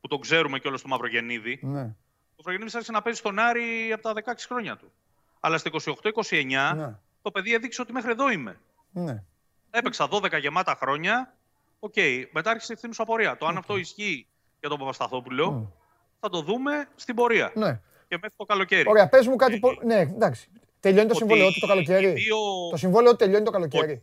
[0.00, 1.80] που τον ξέρουμε και όλο του Μαυρογεννίδη, ναι.
[1.80, 1.94] ο
[2.36, 4.92] Μαυρογεννίδης άρχισε να παίζει στον Άρη από τα 16 χρόνια του.
[5.40, 6.94] Αλλά στα 28-29 Ναι.
[7.22, 8.58] το παιδί έδειξε ότι μέχρι εδώ είμαι.
[8.92, 9.22] ναι.
[9.70, 11.34] Έπαιξα 12 γεμάτα χρόνια.
[11.78, 11.94] Οκ,
[12.32, 13.36] μετά άρχισε η ευθύνη σου απορία.
[13.36, 14.26] Το αν αυτό ισχύει
[14.60, 15.72] για τον Παπασταθόπουλο,
[16.20, 17.52] θα το δούμε στην πορεία.
[17.54, 17.80] Ναι.
[18.08, 18.88] Και μέχρι το καλοκαίρι.
[18.88, 19.58] Ωραία, πες μου κάτι.
[19.58, 20.48] πο- Ναι, εντάξει.
[20.80, 22.12] Τελειώνει το Ότι συμβόλαιο του το οι καλοκαίρι.
[22.12, 24.02] δύο- Το συμβόλαιο του τελειώνει το καλοκαίρι.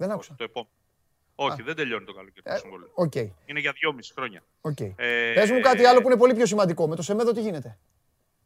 [0.00, 0.34] Δεν άκουσα.
[0.38, 0.70] Το επόμενο.
[1.34, 2.90] Όχι, δεν τελειώνει το καλοκαίρι το Ε, συμβόλαιο.
[2.94, 3.14] Οκ.
[3.14, 4.42] Είναι για δυόμιση χρόνια.
[4.60, 4.80] οκ.
[4.80, 6.88] Ε, Πες μου κάτι άλλο που είναι πολύ πιο σημαντικό.
[6.88, 7.78] Με το Σεμέδο τι γίνεται;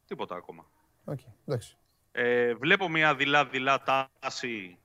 [0.07, 0.67] Τίποτα ακόμα.
[1.05, 1.77] Οκ, εντάξει.
[2.13, 4.79] Ε, βλέπω μια δειλά-δειλά τάση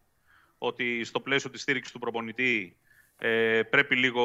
[0.58, 2.78] ότι στο πλαίσιο της στήριξης του προπονητή
[3.18, 4.24] ε, πρέπει λίγο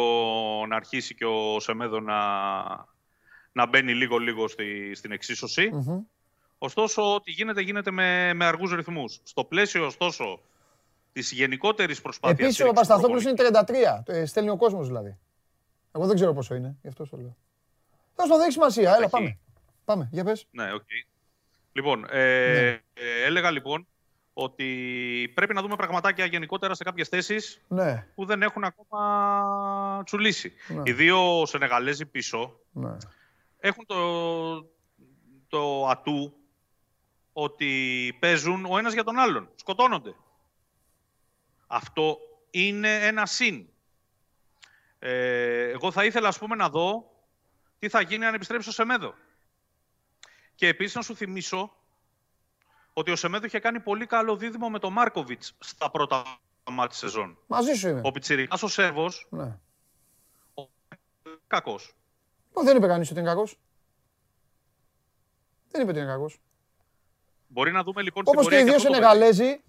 [0.69, 2.19] να αρχίσει και ο Σεμέδο να,
[3.53, 5.69] να μπαίνει λίγο-λίγο στη, στην εξίσωση.
[5.73, 6.01] Μμμ.
[6.59, 9.21] Ωστόσο, ό,τι γίνεται, γίνεται με, με αργούς ρυθμούς.
[9.23, 10.41] Στο πλαίσιο, ωστόσο,
[11.15, 12.39] της γενικότερης προσπάθειας...
[12.41, 14.03] Επίσης ο στήριξης του Παπασταθόπουλος είναι 33.
[14.05, 15.19] Το, ε, Στέλνει ο κόσμος δηλαδή.
[15.93, 16.77] Εγώ δεν ξέρω πόσο είναι.
[16.83, 17.37] Γι' αυτό το λέω.
[18.15, 18.95] Τέλος πάντων, δεν έχει σημασία.
[18.97, 19.39] Έλα, πάμε.
[19.85, 20.47] Πάμε, για πες.
[20.51, 20.83] Ναι, οκ.
[21.73, 22.69] Λοιπόν, ε, Ναι.
[22.95, 23.87] ε, έλεγα λοιπόν
[24.33, 30.53] ότι πρέπει να δούμε πραγματάκια γενικότερα σε κάποιες θέσεις Ναι, που δεν έχουν ακόμα τσουλήσει.
[30.69, 30.83] Ναι.
[30.85, 32.97] Οι δύο Σενεγαλέζοι πίσω ναι.
[33.59, 33.97] έχουν το,
[35.49, 36.33] το ατού
[37.33, 39.49] ότι παίζουν ο ένας για τον άλλον.
[39.55, 40.15] Σκοτώνονται.
[41.75, 42.19] Αυτό
[42.51, 43.69] είναι ένα συν.
[44.99, 47.11] Ε, εγώ θα ήθελα, ας πούμε, να δω
[47.79, 49.15] τι θα γίνει αν επιστρέψει ο Σεμέδο.
[50.55, 51.77] Και επίσης να σου θυμίσω
[52.93, 56.23] ότι ο Σεμέδο είχε κάνει πολύ καλό δίδυμο με τον Μάρκοβιτς στα πρώτα
[56.71, 57.39] μάτια της σεζόν.
[57.47, 58.01] Μαζί σου είμαι.
[58.05, 59.59] Ο Πιτσιρικάς ο Σέρβος, Ναι.
[61.47, 61.97] κακός.
[62.53, 63.59] Ω, Δεν είπε κανείς ότι είναι κακός.
[65.71, 66.39] Δεν είπε ότι είναι κακός.
[67.47, 69.64] Μπορεί να δούμε λοιπόν στην Όπως και πορεία οι δύο αυτό το Σενεγαλέζοι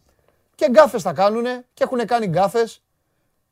[0.55, 2.81] και γκάφες θα κάνουνε και έχουν κάνει γκάφες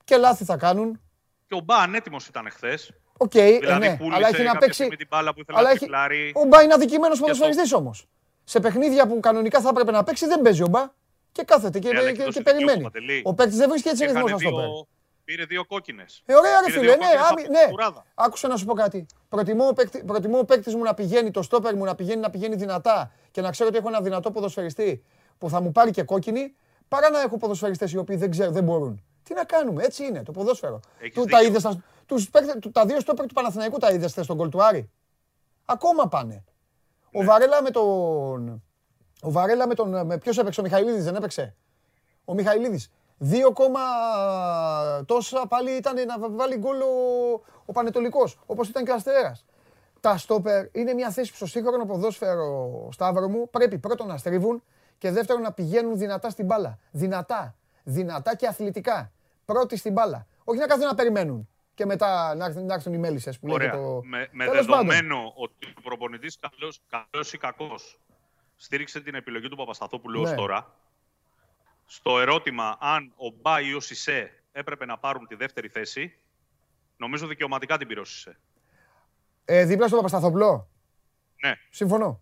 [0.04, 1.02] και λάθη θα κάνουν.
[1.48, 2.80] Και ο Μπα ανέτοιμος ήταν χθε.
[3.18, 4.74] Οκ, ε, Δηλαδή ναι, πούλησε αλλά έχει να κάποια παίξει.
[4.76, 6.32] στιγμή την μπάλα που ήθελε αλλά να έχει- τριπλάρει.
[6.36, 7.26] Ο Μπα είναι αδικημένος Και αυτό.
[7.26, 8.08] ποδοσφαιριστής όμως.
[8.44, 10.88] Σε παιχνίδια που κανονικά θα έπρεπε να παίξει δεν παίζει ο Μπα
[11.32, 12.68] και κάθεται και, Ναι, αλλά και, έχει και, δώσει περιμένει.
[12.72, 13.22] δικαίωμα, Παντελή.
[13.26, 14.68] Ο παίκτης δεν βρίσκει έτσι Είχαν ρυθμό σαν δύο- στόπερ.
[15.26, 16.22] Πήρε δύο κόκκινες.
[16.26, 17.60] Ε, ωραία, ρε Πήρε φίλε, δύο ναι, κόκκινες άμυ- από ναι.
[17.62, 18.06] την κουράδα.
[18.16, 19.06] Άκουσα να σου πω κάτι.
[19.30, 22.30] Προτιμώ ο, παίκτη, προτιμώ ο παίκτης μου να πηγαίνει, το στόπερ μου να πηγαίνει, να
[22.30, 25.04] πηγαίνει δυνατά και να ξέρω ότι έχω ένα δυνατό ποδοσφαιριστή
[25.38, 26.56] που θα μου πάρει και κόκκινη,
[26.94, 29.04] παρά να έχω ποδοσφαιριστές οι οποίοι δεν ξέρουν, δεν μπορούν.
[29.24, 30.80] Τι να κάνουμε, έτσι είναι το ποδόσφαιρο.
[31.00, 31.50] Έχεις Του, τα, δίκιο.
[31.50, 34.50] είδες, στα- τους παίκτες- του- τα δύο στόπερ του Παναθηναϊκού τα είδες χθες στον κολ
[34.50, 34.90] του Άρη;
[35.66, 36.44] Ακόμα πάνε.
[37.14, 37.26] Ο Ναι.
[37.26, 38.64] Βαρέλα με τον.
[39.22, 40.06] Ο Βαρέλα με τον.
[40.06, 41.56] Με ποιος έπαιξε, ο Μιχαηλίδης δεν έπαιξε;
[42.26, 42.92] Ο Μιχαηλίδης.
[43.18, 43.80] Δύο κόμμα
[45.06, 46.86] τόσα πάλι ήταν να βάλει γκολ ο,
[47.66, 49.46] ο Πανετολικός, όπως ήταν και ο Αστέρας.
[50.00, 54.64] Τα στόπερ είναι μια θέση που στο σύγχρονο ποδόσφαιρο, Σταύρο μου, πρέπει πρώτον να στρίβουν
[54.98, 56.80] και δεύτερον να πηγαίνουν δυνατά στην μπάλα.
[56.92, 57.56] Δυνατά.
[57.84, 59.12] Δυνατά και αθλητικά.
[59.46, 60.28] Πρώτοι στην μπάλα.
[60.44, 61.48] Όχι να κάθονται να περιμένουν.
[61.76, 63.86] Και μετά να έρθουν, να έρθουν οι μέλισσες που λέγεται Ωραία.
[63.86, 64.02] το...
[64.04, 64.88] Με, με Τέλος πάντων.
[64.88, 66.40] δεδομένο ότι ο προπονητής
[66.90, 68.00] καλό ή κακός
[68.56, 70.30] στήριξε την επιλογή του Παπασταθόπουλου Ναι.
[70.30, 70.76] ως τώρα,
[71.86, 76.16] στο ερώτημα αν ο Μπα ή ο Σισε έπρεπε να πάρουν τη δεύτερη θέση,
[76.98, 78.38] νομίζω δικαιωματικά την πήρε ο Σισε.
[79.46, 80.68] Ε, δίπλα στον Παπασταθοπλό.
[81.46, 81.54] Ναι.
[81.70, 82.22] Συμφωνώ.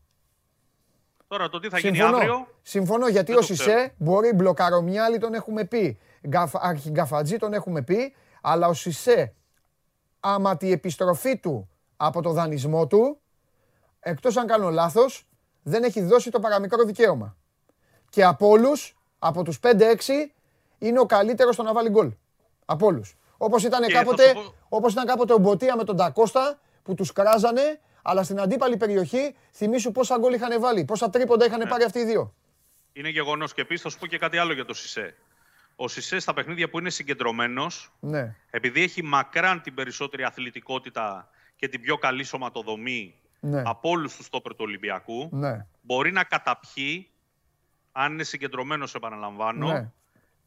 [1.31, 2.17] Τώρα το τι θα γίνει Συμφωνώ.
[2.17, 2.47] αύριο.
[2.61, 5.99] Συμφωνώ γιατί δεν ο το Σισε μπορεί μπλοκαρομιάλι τον έχουμε πει.
[6.27, 9.33] γκαφ- αρχιγκαφατζή, τον έχουμε πει, αλλά ο Σισε,
[10.19, 13.19] άμα τη επιστροφή του από το δανεισμό του,
[13.99, 15.27] εκτός αν κάνω λάθος,
[15.63, 17.35] δεν έχει δώσει το παραμικρό δικαίωμα.
[18.09, 20.33] Και από όλους, από τους 5-6,
[20.77, 22.11] είναι ο καλύτερος στο να βάλει γκολ.
[22.65, 23.17] Από όλους.
[23.37, 26.59] Όπως ήταν, Και θα κάποτε, σου πω- όπως ήταν κάποτε ο Μποτία με τον Τακώστα,
[26.83, 31.67] που τους κράζανε, αλλά στην αντίπαλη περιοχή, θυμήσου πόσα γκολ είχαν βάλει, πόσα τρίποντα είχαν
[31.69, 32.33] πάρει αυτοί οι δύο.
[32.93, 33.53] Είναι γεγονός.
[33.53, 35.15] Και επίσης θα σου πω και κάτι άλλο για το Σισε.
[35.75, 38.35] Ο Σισε στα παιχνίδια που είναι συγκεντρωμένος, Ναι.
[38.49, 43.61] επειδή έχει μακράν την περισσότερη αθλητικότητα και την πιο καλή σωματοδομή Ναι.
[43.65, 45.65] από όλους τους στόπερ του Ολυμπιακού, Ναι.
[45.81, 47.09] μπορεί να καταπιεί,
[47.91, 49.91] αν είναι συγκεντρωμένος, επαναλαμβάνω, Ναι.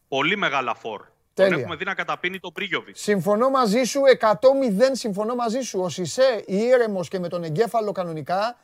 [0.08, 1.04] πολύ μεγάλα φόρ.
[1.34, 1.50] Τέλεια.
[1.52, 3.00] Τον έχουμε δει να καταπίνει τον Πρίγιοβιτς.
[3.00, 4.34] Συμφωνώ μαζί σου, 100-0
[4.92, 5.80] συμφωνώ μαζί σου.
[5.80, 8.56] Ο Σισε ήρεμος και με τον εγκέφαλο κανονικά,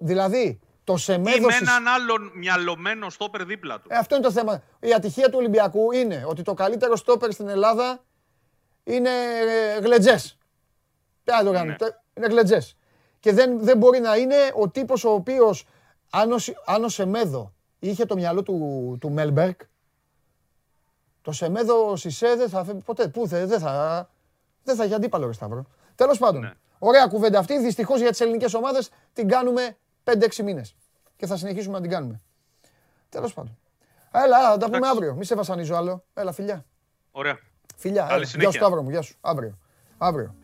[0.00, 1.46] δηλαδή το Ή Σεμέδο...
[1.46, 3.88] με Σισε- έναν άλλον μυαλωμένο στόπερ δίπλα του.
[3.90, 4.62] Ε, αυτό είναι το θέμα.
[4.80, 8.04] Η ατυχία του Ολυμπιακού είναι ότι το καλύτερο στόπερ στην Ελλάδα
[8.84, 9.10] είναι
[9.76, 10.38] ε, γλετζές.
[11.24, 11.68] Τι άλλο κάνει.
[11.68, 11.76] Ναι.
[11.76, 12.76] Το- Είναι γλετζές.
[13.20, 15.66] Και δεν, δεν μπορεί να είναι ο τύπος ο οποίος,
[16.10, 19.60] αν ο, Σι- αν ο Σεμέδο είχε το μυαλό του, του Μέλμπερκ,
[21.22, 23.08] το Σεμέδο Σισε δεν θα φεύγει ποτέ.
[23.08, 24.08] Πού θε, δεν θα,
[24.64, 25.64] δεν θα έχει αντίπαλο ρε Σταύρο.
[25.94, 26.52] Τέλος πάντων, Ναι.
[26.78, 27.58] ωραία κουβέντα αυτή.
[27.58, 30.74] Δυστυχώς για τις ελληνικές ομάδες την κάνουμε 5-6 μήνες.
[31.16, 32.20] Και θα συνεχίσουμε να την κάνουμε.
[33.08, 33.58] Τέλος πάντων.
[34.12, 34.96] Έλα, θα τα πούμε Εντάξει.
[34.96, 35.14] αύριο.
[35.14, 36.04] Μη σε βασανίζω άλλο.
[36.14, 36.64] Έλα, φιλιά.
[37.10, 37.38] Ωραία.
[37.76, 38.02] Φιλιά.
[38.02, 38.18] Καλή έλα.
[38.18, 38.60] Γεια σου, συνέχεια.
[38.60, 38.90] Σταύρο μου.
[38.90, 39.16] Γεια σου.
[39.20, 39.58] Αύριο.
[39.98, 40.34] Αύριο.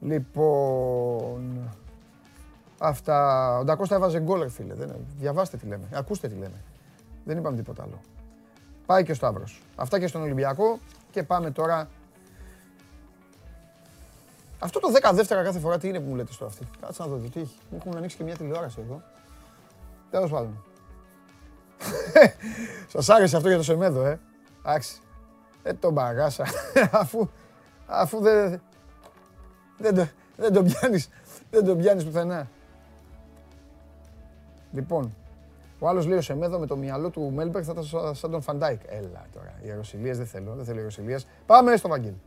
[0.00, 1.70] Λοιπόν...
[2.78, 3.48] Αυτά.
[3.58, 4.74] Ο Ντακώστα έβαζε γκολ, ρε φίλε.
[4.74, 4.96] Δεν...
[5.18, 5.88] Διαβάστε τι λέμε.
[5.92, 6.62] Ακούστε τι λέμε.
[7.24, 8.00] Δεν είπαμε τίποτα άλλο.
[8.86, 9.62] Πάει και ο Σταύρος.
[9.76, 10.78] Αυτά και στον Ολυμπιακό
[11.10, 11.88] και πάμε τώρα.
[14.58, 17.08] Αυτό το 10 δεύτερα κάθε φορά τι είναι που μου λέτε στο αυτή; Κάτσε να
[17.08, 17.56] δω τι έχει.
[17.70, 19.02] Μου έχουν ανοίξει και μια τηλεόραση εδώ.
[20.10, 20.64] Τέλος πάντων.
[22.92, 24.20] Σας άρεσε αυτό για το Σεμέδο, ε;
[24.58, 25.00] Εντάξει.
[25.62, 26.44] Δεν τον παγάσα.
[27.02, 27.28] αφού,
[27.86, 28.60] αφού δεν,
[29.78, 31.08] δεν, το, δεν τον πιάνεις,
[31.50, 32.48] δεν τον πιάνεις πουθενά.
[34.72, 35.14] Λοιπόν,
[35.84, 38.40] ο άλλος λέει ο Σεμέδο με το μυαλό του Μέλμπεργκ θα ήταν σαν- σαν τον
[38.40, 38.80] Φαν Ντάικ.
[38.88, 41.26] Έλα τώρα, οι ιεροσυλίες δεν θέλω, δεν θέλω ιεροσυλίες.
[41.46, 42.20] Πάμε στο Βαγγέλη.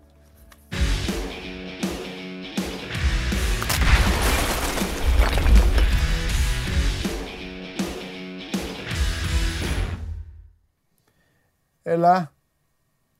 [11.82, 12.32] Έλα.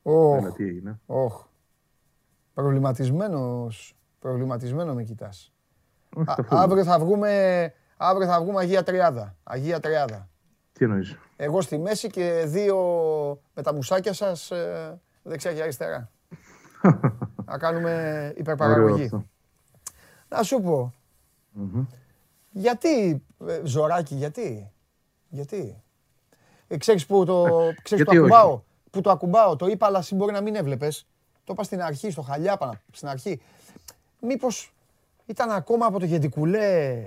[0.02, 0.36] Ωχ.
[0.38, 1.00] Έλα, τι έγινε.
[1.06, 1.44] Όχ.
[2.54, 5.52] Προβληματισμένος, προβληματισμένο με κοιτάς.
[6.16, 6.60] Όχι, Α- καθόλου.
[6.60, 9.36] αύριο θα βγούμε, αύριο θα βγούμε Αγία Τριάδα.
[9.44, 10.28] Αγία Τριάδα.
[10.72, 12.76] Τι εννοείς; Εγώ στη μέση και δύο
[13.54, 16.10] με τα μουσάκια σας ε, δεξιά και αριστερά.
[17.44, 19.04] να κάνουμε Ωραίο υπερπαραγωγή.
[19.04, 19.24] αυτό.
[20.28, 20.94] Να σου πω,
[21.52, 21.84] Μμμ.
[22.50, 24.72] γιατί, ε, Ζωράκι, γιατί,
[25.28, 25.82] γιατί;
[26.68, 27.44] Ε, ξέρεις που το,
[27.82, 28.60] ξέρεις που γιατί το όχι; ακουμπάω,
[28.90, 31.06] που το ακουμπάω, το είπα αλλά εσύ μπορεί να μην έβλεπες.
[31.44, 33.40] Το είπα στην αρχή, στο Χαλιάπανα, στην αρχή.
[34.20, 34.74] Μήπως
[35.26, 37.00] ήταν ακόμα από το Γεντικουλέ;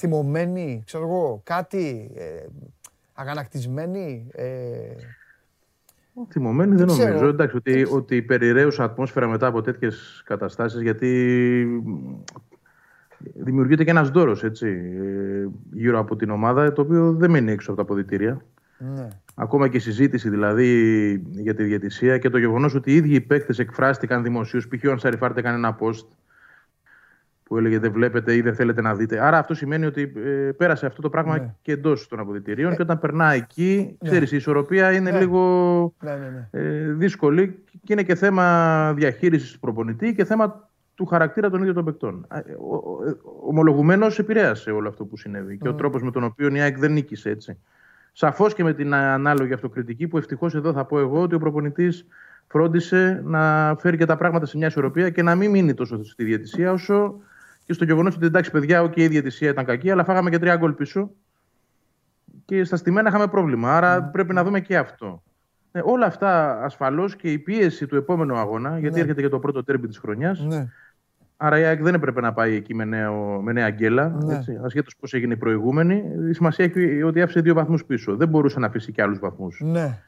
[0.00, 2.46] Θυμωμένη, ξέρω εγώ, κάτι, ε,
[3.14, 4.26] αγανακτισμένη.
[4.32, 4.46] Ε,
[6.30, 7.08] Θυμωμένη δεν Δεν ξέρω.
[7.08, 7.28] νομίζω.
[7.28, 11.66] Εντάξει, ότι, ότι υπερηραίουσα ατμόσφαιρα μετά από τέτοιες καταστάσεις, γιατί
[13.34, 14.44] δημιουργείται και ένας δώρος
[15.72, 18.40] γύρω από την ομάδα, το οποίο δεν μένει έξω από τα αποδητήρια.
[18.78, 19.08] ναι.
[19.34, 20.66] Ακόμα και η συζήτηση δηλαδή
[21.30, 24.68] για τη διαιτησία και το γεγονός ότι οι ίδιοι οι παίκτες εκφράστηκαν δημοσίως.
[24.68, 24.84] Π.χ.
[24.84, 26.06] ο Ανσαριφάρ έκανε ένα post
[27.50, 29.24] που έλεγε Δεν βλέπετε ή δεν θέλετε να δείτε.
[29.26, 31.54] Άρα αυτό σημαίνει ότι ε, πέρασε αυτό το πράγμα Ναι.
[31.62, 32.76] και εντός των αποδητηρίων.
[32.76, 34.08] Και όταν περνά εκεί, Ναι.
[34.10, 35.18] ξέρεις, η ισορροπία είναι Ναι.
[35.18, 36.60] λίγο Ναι, ναι, ναι.
[36.60, 41.74] ε, δύσκολη και είναι και θέμα διαχείρισης του προπονητή και θέμα του χαρακτήρα των ίδιων
[41.74, 42.26] των παικτών.
[43.46, 46.92] Ομολογουμένως επηρέασε όλο αυτό που συνέβη και ο τρόπος με τον οποίο η ΑΕΚ δεν
[46.92, 47.58] νίκησε έτσι.
[48.12, 52.06] Σαφώς και με την ανάλογη αυτοκριτική που ευτυχώς εδώ θα πω εγώ ότι ο προπονητής
[52.46, 56.24] φρόντισε να φέρει και τα πράγματα σε μια ισορροπία και να μην μείνει τόσο στη
[56.24, 57.14] διαιτησία όσο
[57.70, 60.56] και στο γεγονός ότι εντάξει, παιδιά, okay, η διαιτησία ήταν κακή, αλλά φάγαμε και τρία
[60.56, 61.10] γκολ πίσω
[62.44, 63.76] και στα στημένα είχαμε πρόβλημα.
[63.76, 65.22] Άρα πρέπει να δούμε και αυτό.
[65.72, 69.00] Ε, όλα αυτά ασφαλώς και η πίεση του επόμενου αγώνα, γιατί Ναι.
[69.00, 70.40] έρχεται και το πρώτο τέρμπι της χρονιάς.
[70.44, 70.68] ναι.
[71.36, 74.08] Άρα η ΑΕΚ δεν έπρεπε να πάει εκεί με, νέο, με νέα γκέλα.
[74.08, 74.34] Ναι.
[74.36, 76.02] Έτσι, ασχέτως πώς έγινε η προηγούμενη.
[76.30, 78.16] Η σημασία έχει ότι άφησε δύο βαθμούς πίσω.
[78.16, 79.60] Δεν μπορούσε να αφήσει και άλλους βαθμούς.
[79.64, 79.98] ναι.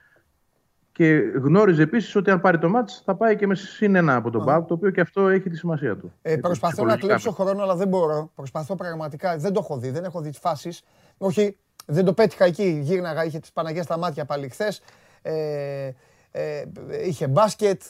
[0.92, 4.30] Και γνώριζε επίσης ότι αν πάρει το μάτς θα πάει και με συν ένα από
[4.30, 6.12] τον ΠΑΟΚ, το οποίο και αυτό έχει τη σημασία του.
[6.22, 7.06] Ε, Έτσι, προσπαθώ να ψυχολογικά.
[7.06, 8.30] κλέψω χρόνο, αλλά δεν μπορώ.
[8.34, 9.36] Προσπαθώ πραγματικά.
[9.36, 9.90] Δεν το έχω δει.
[9.90, 10.82] Δεν έχω δει τι φάσεις.
[11.18, 11.56] Όχι,
[11.86, 12.80] δεν το πέτυχα εκεί.
[12.82, 14.80] Γύρναγα, είχε τις Παναγιές στα μάτια πάλι χθες.
[15.22, 15.90] Ε,
[16.30, 16.62] ε,
[17.06, 17.82] είχε μπάσκετ.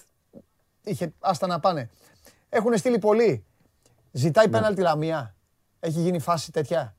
[0.85, 1.91] Είχε άστα να πάνε.
[2.49, 3.45] Έχουν στείλει πολύ.
[4.13, 4.51] Ζητάει Ναι.
[4.53, 5.35] πέναλτι Λαμία.
[5.81, 6.97] Έχει γίνει φάση τέτοια;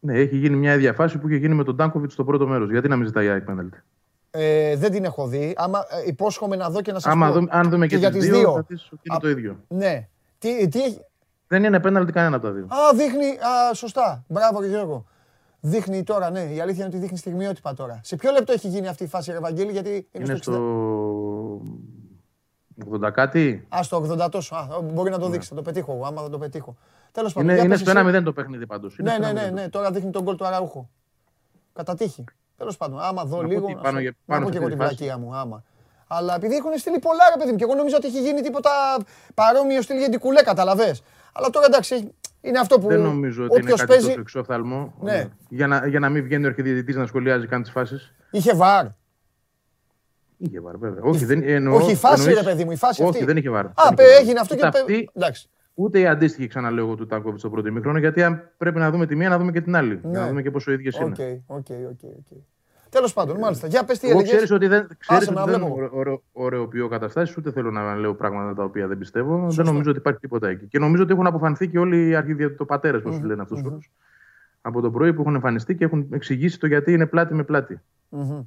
[0.00, 2.70] Ναι, έχει γίνει μια ίδια φάση που είχε γίνει με τον Τάνκοβιτς στο πρώτο μέρος.
[2.70, 3.82] Γιατί να μην ζητάει η ΑΕΚ πέναλτι;
[4.30, 5.54] Ε, δεν την έχω δει.
[5.56, 7.32] Άμα, ε, υπόσχομαι να δω και να σας Άμα πω.
[7.32, 8.52] δούμε, αν δούμε και, για τις τις δύο, δύο.
[8.52, 9.60] θα δεις ότι είναι Α, το ίδιο.
[9.68, 10.08] Ναι.
[10.38, 11.00] Τι, τι έχει.
[11.46, 12.64] Δεν είναι πέναλτι κανένα από τα δύο.
[12.64, 13.26] Α, δείχνει.
[13.26, 14.24] Α, σωστά.
[14.28, 15.04] Μπράβο, ρε Γιώργο.
[15.60, 16.40] Δείχνει τώρα, ναι.
[16.40, 18.00] Η αλήθεια είναι ότι δείχνει στιγμιότυπα τώρα.
[18.02, 21.62] Σε ποιο λεπτό έχει γίνει αυτή η φάση, ρε Βαγγέλη, γιατί είναι, Είναι στο στο
[23.06, 23.66] 80 κάτι.
[23.70, 23.78] 60.
[23.78, 24.54] Α, στο 80 τόσο.
[24.54, 26.76] Α, μπορεί να το δείξει, θα το πετύχω εγώ, άμα δεν το πετύχω.
[27.12, 27.46] Τέλος πάντων.
[27.46, 27.52] Ναι.
[27.52, 28.18] Είναι, για είναι πες στο εσύ.
[28.18, 28.96] 1-0 το παιχνίδι πάντως.
[29.02, 30.88] Ναι, ναι, ναι, ναι, τώρα δείχνει τον γκολ του Αραούχο.
[31.72, 32.24] Κατά τύχη.
[32.58, 33.66] Τέλος πάντων, άμα δω Να πω λίγο.
[33.66, 35.04] τι, να πάνω σου- για- να πάνω πω σε και εγώ αυτή την τη φάση.
[35.10, 35.62] βλακεία μου, άμα.
[36.06, 38.70] Αλλά επειδή έχουν στείλει πολλά, ρε παιδί μου, και εγώ νομίζω ότι έχει γίνει τίποτα
[39.34, 40.96] παρόμοιο στυλ για την κουλέ, καταλαβέ.
[41.32, 42.88] Αλλά τώρα εντάξει, έχει- είναι αυτό που.
[42.88, 44.06] Δεν νομίζω ότι είναι όποιος κάτι παίζει.
[44.06, 44.94] τόσο εξόφθαλμο.
[45.00, 45.28] Ναι.
[45.48, 48.12] Για, να, για να μην βγαίνει ο αρχιδιαιτητής να σχολιάζει καν τις φάσεις.
[48.30, 48.84] Είχε VAR.
[50.38, 51.02] Είχε VAR, βέβαια.
[51.04, 53.24] Όχι, δεν, εννοώ, Όχι, η φάση, εννοείς- ρε παιδί μου, η φάση όχι, αυτή.
[53.24, 53.64] δεν είχε VAR.
[53.66, 54.20] Α, Δεν παι, είχε VAR.
[54.22, 54.70] έγινε αυτό Ούτε και.
[54.72, 55.48] παι- αυτή, Εντάξει.
[55.80, 59.06] Ούτε η αντίστοιχη, ξαναλέω εγώ, του Τάνκοβιτς στο πρώτο ημίχρονο, γιατί αν πρέπει να δούμε
[59.06, 59.98] τη μία, να δούμε και την άλλη.
[60.02, 60.18] Για Ναι.
[60.18, 61.42] να δούμε και πόσο ίδιες Οκ, είναι.
[61.46, 62.38] OK, OK, OK.
[62.90, 63.66] Τέλος πάντων, μάλιστα.
[63.66, 64.30] Για πες τι Εγώ έλεγες.
[64.34, 65.76] ξέρεις ότι δεν, ξέρεις Άσε με ότι να δεν βλέπω.
[65.76, 69.46] ωραιο- ωραιο- ωραιοποιώ καταστάσεις, ούτε θέλω να λέω πράγματα τα οποία δεν πιστεύω.
[69.50, 70.66] Δεν νομίζω ότι υπάρχει τίποτα εκεί.
[70.66, 73.78] Και νομίζω ότι έχουν αποφανθεί και όλοι οι αρχιδιαιτητοπατέρες, όπως λένε αυτούς του
[74.60, 77.80] Από το πρωί που έχουν εμφανιστεί και έχουν εξηγήσει το γιατί είναι πλάτη με πλάτη.
[78.08, 78.40] Μμμ.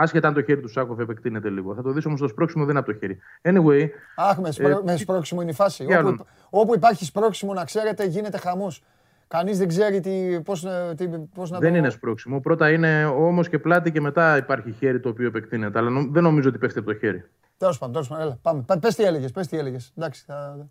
[0.00, 1.74] Άσχετα αν το χέρι του Σάκοφ επεκτείνεται λίγο.
[1.74, 3.18] Θα το δεις όμως στο σπρώξιμο δεν είναι από το χέρι.
[3.42, 5.84] Anyway, Αχ, με, σπρό- Ε, με σπρώξιμο είναι η φάση.
[5.84, 8.82] τι Όπου, άλλο; όπου υπάρχει σπρώξιμο, να ξέρετε, γίνεται χαμός.
[9.28, 11.76] Κανείς δεν ξέρει τι, πώς, να- τι, πώς να δεν το...
[11.78, 12.40] είναι σπρώξιμο.
[12.40, 15.78] Πρώτα είναι όμως και πλάτη και μετά υπάρχει χέρι το οποίο επεκτείνεται.
[15.78, 17.24] Αλλά νο- δεν νομίζω ότι πέφτει από το χέρι.
[17.56, 18.24] Τέλος πάντων, τέλος πάντων.
[18.26, 18.64] Έλα, πάμε.
[18.80, 19.30] Πε τι έλεγες.
[19.30, 19.92] Πες τι έλεγες.
[19.96, 20.24] Εντάξει.
[20.26, 20.68] Θα...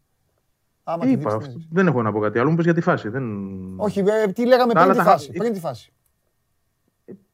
[0.84, 1.48] Άμα τη Είπα, δείξεις, αυτό.
[1.48, 1.68] την έχεις.
[1.72, 2.50] δεν έχω να πω κάτι άλλο.
[2.50, 3.10] Μου πες για τη φάση.
[3.10, 3.24] Δεν...
[3.80, 5.30] Όχι, ε, τι λέγαμε Τα πριν άλλα τη τα φάση.
[5.30, 5.92] είχα- Πριν τη φάση.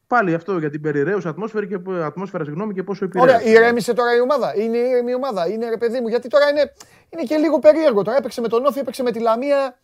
[0.06, 3.34] Πάλι αυτό για την περιραίωση ατμόσφαιρα και, ατμόσφαιρα συγγνώμη, και πόσο επηρέασε.
[3.36, 4.56] Ωραία, ηρέμησε τώρα η ομάδα.
[4.56, 5.48] Είναι ήρεμη η ομάδα.
[5.48, 6.08] Είναι ρε παιδί μου.
[6.08, 6.72] Γιατί τώρα είναι,
[7.10, 8.02] είναι και λίγο περίεργο.
[8.02, 9.76] Τώρα έπαιξε με τον Όφη, έπαιξε με τη Λαμία.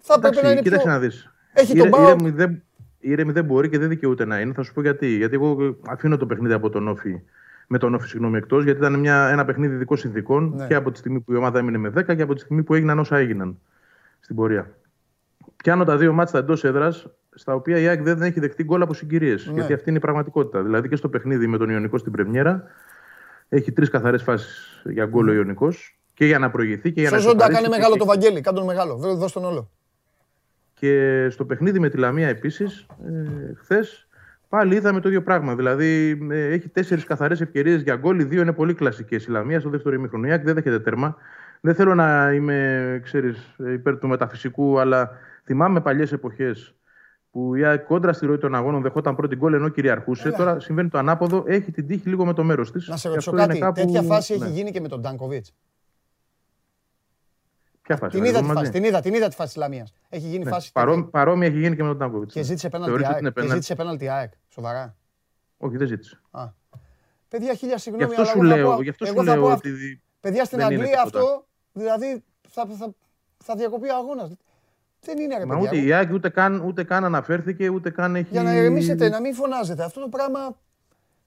[0.00, 0.92] Θα Εντάξει, πρέπει να είναι κοίταξε πιο...
[0.92, 1.32] να δεις.
[1.52, 2.08] Έχει Ήρε- τον Πάοκ.
[2.08, 2.62] ήρεμη δεν,
[2.98, 4.52] ήρεμη δεν μπορεί και δεν δικαιούται να είναι.
[4.52, 5.06] Θα σου πω γιατί.
[5.06, 7.20] Γιατί εγώ αφήνω το παιχνίδι από τον Όφη,
[7.66, 10.66] με τον Όφη συγγνώμη, εκτός, γιατί ήταν μια, ένα παιχνίδι ειδικών συνθήκων Ναι.
[10.66, 12.74] και από τη στιγμή που η ομάδα έμεινε με 10 και από τη στιγμή που
[12.74, 13.58] έγιναν όσα έγιναν
[14.20, 14.70] στην πορεία.
[15.56, 17.06] Πιάνω τα δύο μάτια εντός έδρας,
[17.38, 19.46] στα οποία η ΑΕΚ δεν έχει δεχτεί γκολ από συγκυρίες.
[19.46, 19.52] Ναι.
[19.52, 20.62] Γιατί αυτή είναι η πραγματικότητα.
[20.62, 22.62] Δηλαδή και στο παιχνίδι με τον Ιωνικός στην Πρεμιέρα
[23.48, 27.16] έχει τρεις καθαρές φάσεις για γκολ ο Ιωνικός και για να προηγηθεί και για να
[27.16, 28.40] Σώζοντα, ισοφαρίσει κάνε και- μεγάλο το Βαγγέλη.
[28.40, 28.94] Κάνε τον μεγάλο.
[28.96, 29.70] Δώ- Δώσ' τον όλο.
[30.74, 34.08] Και στο παιχνίδι με τη Λαμία επίσης, ε, χθες
[34.48, 35.54] πάλι είδαμε το ίδιο πράγμα.
[35.54, 38.20] Δηλαδή ε, έχει τέσσερις καθαρές ευκαιρίες για γκολ.
[38.20, 39.26] Οι δύο είναι πολύ κλασικές.
[39.26, 40.26] Η Λαμία στο δεύτερο ημίχρονο.
[40.26, 41.16] Η ΑΕΚ δεν δέχεται τέρμα.
[41.60, 45.10] Δεν θέλω να είμαι ξέρεις, ε, υπέρ του μεταφυσικού, αλλά
[45.44, 46.74] θυμάμαι παλιές εποχές
[47.30, 50.30] που η ΑΕΚ κόντρα στη ροή των αγώνων δεχόταν πρώτη γκολ ενώ κυριαρχούσε.
[50.30, 51.44] Τώρα συμβαίνει το ανάποδο.
[51.46, 52.88] Έχει την τύχη λίγο με το μέρος της.
[52.88, 53.58] Να σε ρωτήσω κάτι.
[53.74, 55.54] Τέτοια φάση έχει γίνει και με τον Ντάνκοβιτς;
[57.82, 58.10] Ποια φάση.
[58.12, 58.66] Την να είδα δούμε τη φάση.
[58.66, 58.78] μαζί.
[58.80, 59.92] Την είδα, την είδα τη φάση της Λαμίας.
[60.08, 60.72] Έχει γίνει Ναι, φάση.
[60.72, 62.30] παρό- παρόμοια έχει γίνει και με τον Τάγκοβιτ.
[62.30, 63.20] Και ζήτησε πέναλτι Θεωρείς ότι ΑΕΚ.
[63.22, 64.32] είναι Και πέναλτι; ζήτησε πέναλτι ΑΕΚ.
[64.48, 64.96] Σοβαρά.
[65.56, 66.20] Όχι, δεν ζήτησε.
[66.30, 66.46] Α.
[67.28, 68.04] Παιδιά, χίλια Γι' συγγνώμη.
[68.14, 69.68] αυτό αλλά σου εγώ θα λέω, πω- γι' αυτό εγώ σου θα λέω πω ότι.
[69.68, 71.18] αυ- Παιδιά στην δεν είναι Αγγλία τίποτα.
[71.18, 72.94] αυτό, δηλαδή θα, θα,
[73.44, 74.30] θα διακοπεί ο αγώνας.
[75.00, 75.70] Δεν είναι ρε Μα παιδιά.
[75.70, 78.26] ούτε η ΑΕΚ ούτε καν, ούτε καν αναφέρθηκε, ούτε καν έχει.
[78.30, 79.84] Για να ηρεμήσετε, να μην φωνάζετε.
[79.84, 80.56] Αυτό το πράγμα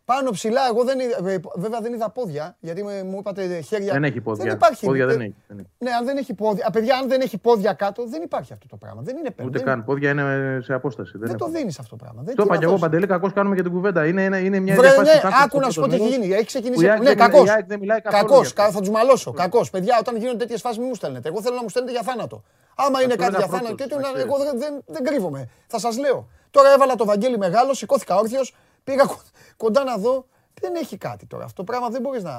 [0.06, 0.61] πάνω ψηλά.
[0.69, 3.93] Εγώ δεν είδα, ε, βέβαια δεν είδα πόδια, γιατί με- μου είπατε χέρια.
[3.93, 4.43] Δεν έχει πόδια.
[4.45, 4.85] Δεν υπάρχει.
[4.85, 5.35] Πόδια δεν Ε, έχει.
[5.48, 5.68] δεν έχει.
[5.77, 6.65] Ναι, αν δεν έχει πόδια.
[6.68, 9.02] Α, παιδιά, αν δεν έχει πόδια κάτω, δεν υπάρχει αυτό το πράγμα.
[9.02, 9.48] Δεν είναι πέντε.
[9.48, 9.84] Ούτε δεν, καν.
[9.85, 11.11] Πόδια είναι σε απόσταση.
[11.18, 11.53] δεν Δεν το έχω.
[11.57, 12.22] δίνεις αυτό το πράγμα.
[12.26, 12.88] Δεν Το τι είπα να και εγώ δώσεις.
[12.89, 14.06] παντελή, κακώς κάνουμε και την κουβέντα.
[14.07, 15.93] Είναι, είναι, είναι μια Βρε, ίδια φάση ναι, που κάνει άκου να σου πω τι
[15.95, 16.34] έχει αυτός ο γίνει.
[16.34, 16.80] Έχει ξεκινήσει.
[16.81, 17.48] που η ΑΕΚ Ναι, δεν μιλάει- κακός.
[17.48, 18.53] η ΑΕΚ δεν μιλάει καθόλου Κακός.
[18.53, 18.72] γι' αυτό.
[18.73, 19.31] Θα τους μαλώσω.
[19.31, 19.69] Κακός.
[19.69, 21.27] Παιδιά, όταν γίνονται τέτοιες φάσεις, μην μου στέλνετε.
[21.30, 22.43] Εγώ θέλω να μου στέλνετε για θάνατο.
[22.76, 24.34] Άμα είναι το κάτι έλεγα για θάνατο, πρώτος, τέτοιο, να να- ξέρεις.
[24.34, 25.49] εγώ δεν, δεν, δεν κρύβομαι.
[25.68, 26.27] Θα σας λέω.
[26.52, 29.22] Τώρα έβαλα το Βαγγέλη μεγάλο, σηκώθηκα όρθιος, πήγα κο-
[29.57, 30.26] κοντά να δω.
[30.61, 31.43] Δεν έχει κάτι τώρα.
[31.43, 32.31] Αυτό το πράγμα δεν μπορείς να,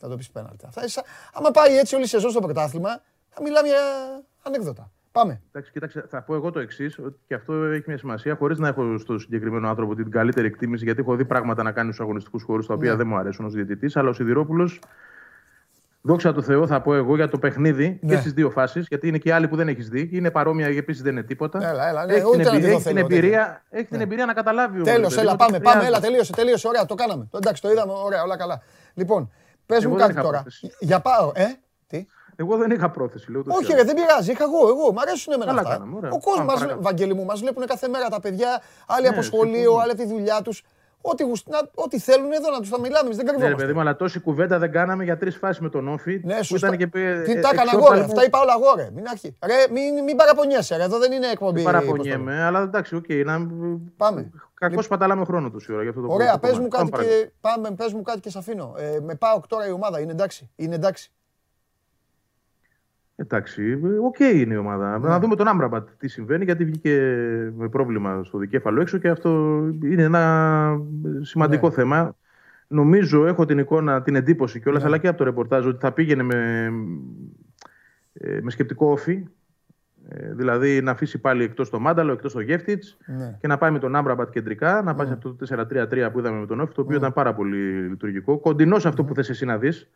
[0.00, 0.64] να το πεις πέναλτι.
[0.68, 1.04] Αυτά, είναι σαν-
[1.34, 3.78] άμα πάει έτσι όλη η σεζόν στο πρωτάθλημα, θα μιλάμε για
[4.42, 4.90] ανέκδοτα.
[5.12, 5.40] Πάμε.
[5.48, 8.68] Εντάξει, κοίταξε, θα πω εγώ το εξής, ότι και αυτό έχει μια σημασία, χωρίς να
[8.68, 12.42] έχω στο συγκεκριμένο άνθρωπο την καλύτερη εκτίμηση, γιατί έχω δει πράγματα να κάνει στους αγωνιστικούς
[12.42, 12.96] χώρους τα οποία Ναι.
[12.96, 13.96] δεν μου αρέσουν ως διαιτητής.
[13.96, 14.80] Αλλά ο Σιδηρόπουλος,
[16.06, 18.14] δόξα τω Θεώ, θα πω εγώ για το παιχνίδι Ναι.
[18.14, 20.08] και στις δύο φάσεις, γιατί είναι και άλλοι που δεν έχεις δει.
[20.12, 21.68] Είναι παρόμοια και επίσης δεν είναι τίποτα.
[21.68, 23.84] Έλα, έλα, ναι, έχει ούτε την, να τη εμπειρία, δω έχει την θέλω, εμπειρία, έχει
[23.86, 24.02] την Ναι.
[24.02, 25.96] εμπειρία να καταλάβει ο Τέλος, παιδί έλα, μου, πάμε, ότι πάμε, χρειάζεται.
[26.06, 26.68] έλα, τελείωσε, τελείωσε.
[26.68, 27.28] Ωραία, το κάναμε.
[27.30, 28.62] Το- Εντάξει, το είδαμε, ωραία, όλα καλά.
[28.94, 29.30] Λοιπόν,
[29.66, 30.40] πες Εγώ μου δεν κάτι είχα τώρα.
[30.42, 30.70] πρόθεση.
[30.80, 31.44] Για πάω, ε,
[31.86, 32.06] τι;
[32.36, 33.40] Εγώ δεν είχα πρόθεση, λέω.
[33.40, 33.86] ούτως ή Όχι, ρε, άλλως.
[33.86, 34.30] δεν πειράζει.
[34.30, 34.68] Είχα εγώ.
[34.68, 34.92] εγώ.
[34.92, 35.72] Μ' αρέσουν εμένα Καλά αυτά.
[35.72, 36.10] κάναμε, ωραία.
[36.10, 36.82] Ο κόσμος Πάμε μας παρακάτω.
[36.82, 38.62] Βαγγέλη μου, μας βλέπουν κάθε μέρα τα παιδιά.
[38.86, 39.78] Άλλοι Ναι, από σχολείο, συμφωνώ.
[39.82, 40.62] άλλοι από τη δουλειά τους.
[41.10, 43.04] Ό,τι, γουσ- να- ό,τι θέλουν εδώ να τους τα μιλάμε.
[43.04, 43.62] Εμείς δεν Ναι, ρε κρυβόμαστε.
[43.64, 46.20] παιδί μου, αλλά τόση κουβέντα δεν κάναμε για τρεις φάσεις με τον Όφη.
[46.24, 46.66] Ναι, που σωστά.
[46.66, 48.00] ήταν και, ε, Τι ε, τα έκανα εγώ, ρε.
[48.00, 48.04] εξώφθαλμο.
[48.04, 48.90] Αυτά είπα όλα εγώ, ρε.
[48.94, 49.36] Μην, αρχί.
[49.46, 50.82] ρε, μην, μην παραπονιέσαι, ρε.
[50.82, 51.62] Εδώ δεν είναι εκπομπή.
[51.62, 53.04] Δεν παραπονιέμαι, αλλά εντάξει, οκ.
[53.24, 53.46] να...
[53.96, 54.30] Πάμε.
[54.54, 56.90] Κακώς παταλάμε χρόνο τους ώρα για αυτό το Ωραία, το πες μου, κομμάτι.
[56.90, 57.24] κάτι Πάμε παρακάτω.
[57.24, 58.74] και, πάμε, πες μου κάτι και σε αφήνω.
[58.78, 60.50] Ε, με πάω τώρα η ομάδα, είναι εντάξει.
[60.56, 61.10] Είναι εντάξει.
[63.18, 64.98] Εντάξει, οκ είναι η ομάδα.
[64.98, 67.00] Να δούμε τον Άμραμπατ τι συμβαίνει, γιατί βγήκε
[67.56, 70.78] με πρόβλημα στο δικέφαλο έξω και αυτό είναι ένα
[71.20, 71.74] σημαντικό Ναι.
[71.74, 72.16] θέμα.
[72.68, 74.88] Νομίζω, έχω την εικόνα, την εντύπωση κιόλας, Ναι.
[74.88, 76.70] αλλά και από το ρεπορτάζ, ότι θα πήγαινε με,
[78.12, 79.24] ε, με σκεπτικό ΟΦΗ.
[80.08, 83.36] Ε, δηλαδή να αφήσει πάλι εκτός το Μάνταλο, εκτός το Γεύτιτς Ναι.
[83.40, 86.40] και να πάει με τον Άμραμπατ κεντρικά, να πάει σε αυτό το 4-3-3 που είδαμε
[86.40, 86.98] με τον ΟΦΗ, το οποίο Ναι.
[87.00, 88.38] ήταν πάρα πολύ λειτουργικό.
[88.38, 89.90] Κοντινός σε αυτό που θες εσύ να δεις,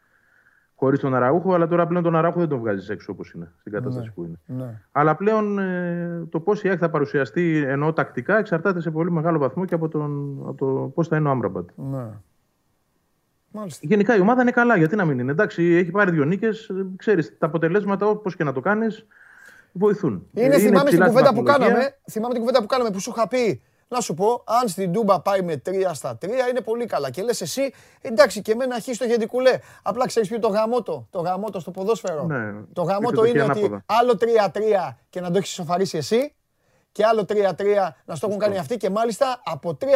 [0.80, 3.72] χωρίς τον Αραούχο, αλλά τώρα πλέον τον Αραούχο δεν τον βγάζεις έξω όπως είναι, στην
[3.72, 4.12] κατάσταση Ναι.
[4.12, 4.64] που είναι.
[4.64, 4.80] Ναι.
[4.92, 9.38] Αλλά πλέον ε, το πώς η ΑΕΚ θα παρουσιαστεί ενώ τακτικά εξαρτάται σε πολύ μεγάλο
[9.38, 11.68] βαθμό και από, τον, από το πώς θα είναι ο Άμπραμπατ.
[11.76, 12.06] Ναι.
[13.52, 13.86] Μάλιστα.
[13.86, 15.30] Γενικά η ομάδα είναι καλά, γιατί να μην είναι.
[15.30, 16.70] Εντάξει, έχει πάρει δύο νίκες.
[16.96, 19.06] Ξέρεις, τα αποτελέσματα όπως και να το κάνεις
[19.72, 20.26] βοηθούν.
[20.34, 21.66] Είναι, θυμάμαι στην ψηλά κουβέντα που βαθμολογία.
[21.66, 23.62] κάναμε, θυμάμαι την κουβέντα που κάναμε που σου είχα πει,
[23.92, 27.10] να σου πω, αν στην Τούμπα πάει με 3 στα 3 είναι πολύ καλά.
[27.10, 29.58] Και λες εσύ, εντάξει και εμένα Χ στο Γεντί Κουλέ.
[29.82, 32.24] Απλά ξέρεις ποιο είναι το γαμώτο, το γαμώτο στο ποδόσφαιρο.
[32.24, 33.84] Ναι, το γαμώτο έχετε είναι και ότι ανάποδα.
[33.86, 34.18] άλλο
[34.90, 36.34] 3-3 και να το έχεις ισοφαρίσει εσύ
[36.92, 37.34] και άλλο 3-3
[38.04, 39.86] να στο έχουν κάνει αυτοί και μάλιστα από 3-0.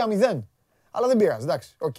[0.91, 1.95] Αλλά δεν πειράζει, εντάξει, οκ.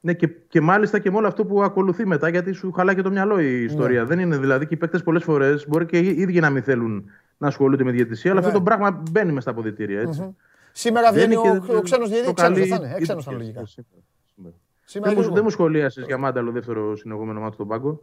[0.00, 3.02] Ναι, και, και μάλιστα και με όλο αυτό που ακολουθεί μετά, γιατί σου χαλάει και
[3.02, 4.00] το μυαλό η ιστορία.
[4.00, 4.06] Ναι.
[4.06, 7.10] Δεν είναι δηλαδή και οι παίκτες πολλές φορές μπορεί και οι ίδιοι να μην θέλουν
[7.38, 8.46] να ασχολούνται με διαιτησία, αλλά Ναι.
[8.46, 10.00] αυτό το πράγμα μπαίνει μέσα στα αποδυτήρια.
[10.00, 10.36] Έτσι.
[10.72, 13.00] Σήμερα βγαίνει Βγαίνει ο, και ο ξένος το διαιτητής, ξένος δεν καλή- θα είναι, ε,
[13.00, 13.66] ξένος θα είναι λογικά.
[13.66, 14.54] Σήμερα.
[14.84, 15.34] Σήμερα Δεν μου, λίγο.
[15.34, 18.02] δεν μου σχολίασες για Μάνταλο δεύτερο συνεχόμενο μάτι στον πάγκο.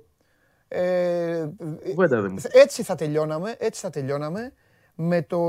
[0.68, 1.48] Ε,
[1.94, 2.42] Κουβέντα δεν μου.
[2.52, 4.54] έτσι θα τελειώναμε, έτσι θα τελειώναμε
[4.96, 5.40] με το,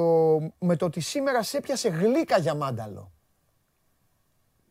[0.58, 3.12] με το ότι σήμερα σε έπιασε γλύκα για μάνταλο.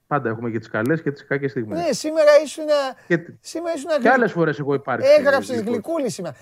[0.07, 1.79] Πάντα έχουμε και τις καλές και τις κακές στιγμές.
[1.79, 2.65] Ναι, σήμερα ήσουν,
[3.07, 5.09] Και, σήμερα ήσουν και άλλες φορές έχω υπάρξει.
[5.19, 5.73] Έγραψες λοιπόν.
[5.73, 6.35] γλυκούλη σήμερα.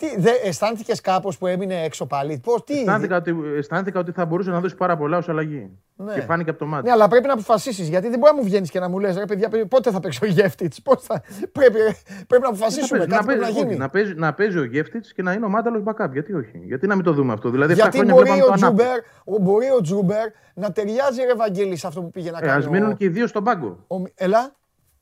[0.00, 2.78] Σε- Τι, δε, αισθάνθηκες κάπως που έμεινε έξω πάλι; Πώς, τι.
[2.78, 5.70] Αισθάνθηκα ότι, αισθάνθηκα ότι θα μπορούσε να δώσει πάρα πολλά ως αλλαγή.
[5.96, 6.14] Ναι.
[6.14, 6.86] Και φάνηκε από το μάτι.
[6.86, 9.16] Ναι, αλλά πρέπει να αποφασίσεις γιατί δεν μπορεί να μου βγαίνεις και να μου λες:
[9.16, 11.22] Ρε παιδιά, πότε θα παίξει ο Γεύτιτς; Θα...
[11.52, 11.78] Πρέπει,
[12.26, 12.98] πρέπει να αποφασίσουμε.
[12.98, 13.78] να, Κάτι πρέπει να παίζει, όχι, γίνει.
[13.78, 16.10] να, παίζει, να παίζει ο Γεύτιτ και να είναι ο Μάνταλος backup.
[16.12, 17.50] Γιατί όχι; Γιατί να μην το δούμε αυτό.
[17.50, 18.82] Δηλαδή, 7 Γιατί χρόνια μπορεί βλέπαμε το ο, ανάποδο.
[18.84, 22.40] Τζούμπερ, ο, μπορεί ο Τσούμπερ να ταιριάζει ρε Βαγγέλη σε αυτό που πήγε να Ε,
[22.46, 22.64] κάνει.
[22.64, 23.84] Ας ο- μείνουν και οι δύο στον πάγκο.
[23.88, 23.96] ο...
[24.14, 24.38] Έλα.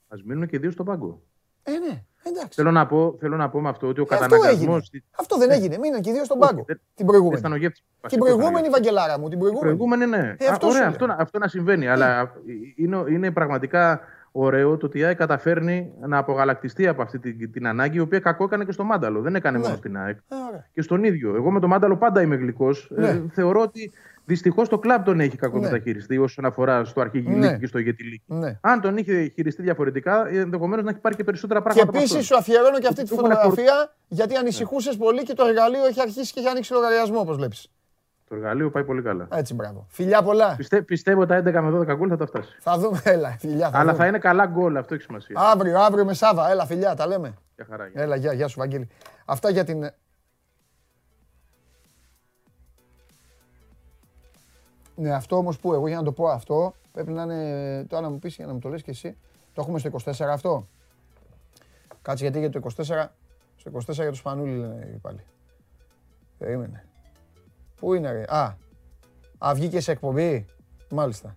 [0.08, 1.22] Ας μείνουν και οι δύο στον πάγκο.
[1.62, 2.48] Ε, ναι, εντάξει.
[2.54, 4.88] Θέλω να, πω, θέλω να πω με αυτό ότι ο Ε, αυτό καταναγκασμός.
[4.92, 5.02] έγινε.
[5.18, 5.78] Αυτό δεν έγινε.
[5.78, 6.64] Μείναν και οι δύο στον πάγκο.
[6.94, 7.38] Την προηγούμενη.
[7.38, 7.84] Ήταν ο Γεύτιτ.
[8.08, 9.28] Την προηγούμενη Βαγγελάρα μου.
[9.28, 9.76] Την Η προηγούμενη.
[9.76, 10.34] προηγούμενη, ναι.
[10.38, 10.90] Ε, Α, αυτό σου ωραία, λέω.
[10.90, 11.88] αυτό, να- αυτό να συμβαίνει.
[11.88, 12.32] Αλλά
[12.76, 14.00] είναι, είναι πραγματικά
[14.32, 18.18] ωραίο το ότι η ΑΕΚ καταφέρνει να απογαλακτιστεί από αυτή την, την ανάγκη, η οποία
[18.20, 19.20] κακό έκανε και στο Μάνταλο.
[19.20, 20.16] Δεν έκανε μόνο στην ΑΕΚ.
[20.28, 20.66] Ε, ωραία.
[20.72, 21.34] Και στον ίδιο.
[21.36, 22.90] Εγώ με τον Μάνταλο πάντα είμαι γλυκός.
[22.94, 23.22] Ναι.
[23.32, 23.92] θεωρώ ότι
[24.26, 25.62] δυστυχώς το κλαμπ τον έχει κακό Ναι.
[25.64, 27.58] μεταχειριστεί όσον αφορά στο αρχηγηλίκη Ναι.
[27.58, 28.22] και στο ηγετηλίκη.
[28.26, 28.58] Ναι.
[28.60, 31.88] Αν τον είχε χειριστεί διαφορετικά, ενδεχομένως να έχει πάρει και περισσότερα Και πράγματα.
[31.88, 32.26] από επίσης αυτό.
[32.34, 36.00] σου αφιερώνω και αυτή τη Του έχουν φωτογραφία γιατί ανησυχούσες πολύ και το εργαλείο έχει
[36.00, 37.70] αρχίσει και έχει ανοίξει λογαριασμό, όπως βλέπεις.
[38.28, 39.28] Το εργαλείο πάει πολύ καλά.
[39.32, 39.86] Έτσι, μπράβο.
[39.90, 40.54] Φιλιά πολλά.
[40.56, 42.56] Πιστε, πιστεύω τα 11 με 12 γκολ θα τα φτάσει.
[42.60, 43.70] Θα δούμε, έλα, φιλιά.
[43.70, 44.02] Θα Αλλά δούμε.
[44.02, 45.36] θα είναι καλά γκολ, αυτό έχει σημασία.
[45.52, 46.50] Αύριο, αύριο με Σάβα.
[46.50, 47.34] Έλα, φιλιά, τα λέμε.
[47.56, 47.90] Για χαρά.
[47.94, 48.88] Έλα, γεια, γεια σου, Βαγγέλη.
[49.24, 49.90] Αυτά για την.
[54.96, 57.84] Ναι, αυτό όμως που εγώ για να το πω αυτό πρέπει να είναι.
[57.88, 59.16] Τώρα να μου πεις για να μου το λες και εσύ.
[59.52, 60.68] Το έχουμε στο 24 αυτό;
[62.02, 63.06] Κάτσε γιατί για το 24.
[63.56, 65.20] Στο 24 για το Σπανούλι λένε πάλι.
[66.38, 66.84] Περίμενε.
[67.76, 68.56] Πού είναι ρε; Α,
[69.38, 70.46] α βγήκε σε εκπομπή;
[70.90, 71.36] Μάλιστα.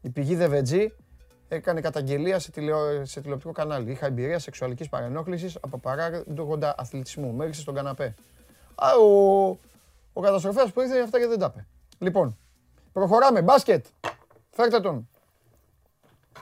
[0.00, 0.92] Η πηγή Δεβετζή
[1.48, 3.04] έκανε καταγγελία σε, τηλεο...
[3.04, 3.90] σε τηλεοπτικό κανάλι.
[3.90, 7.32] Είχα εμπειρία σεξουαλικής παρενόχλησης από παράγοντα αθλητισμού.
[7.32, 8.14] Μέριξε στον καναπέ.
[8.74, 9.48] Α, ο,
[10.12, 11.66] ο καταστροφέας που ήρθε αυτά και δεν τα είπε.
[11.98, 12.38] Λοιπόν,
[12.96, 13.42] προχωράμε.
[13.42, 13.86] Μπάσκετ.
[14.50, 15.08] Φέρτε τον.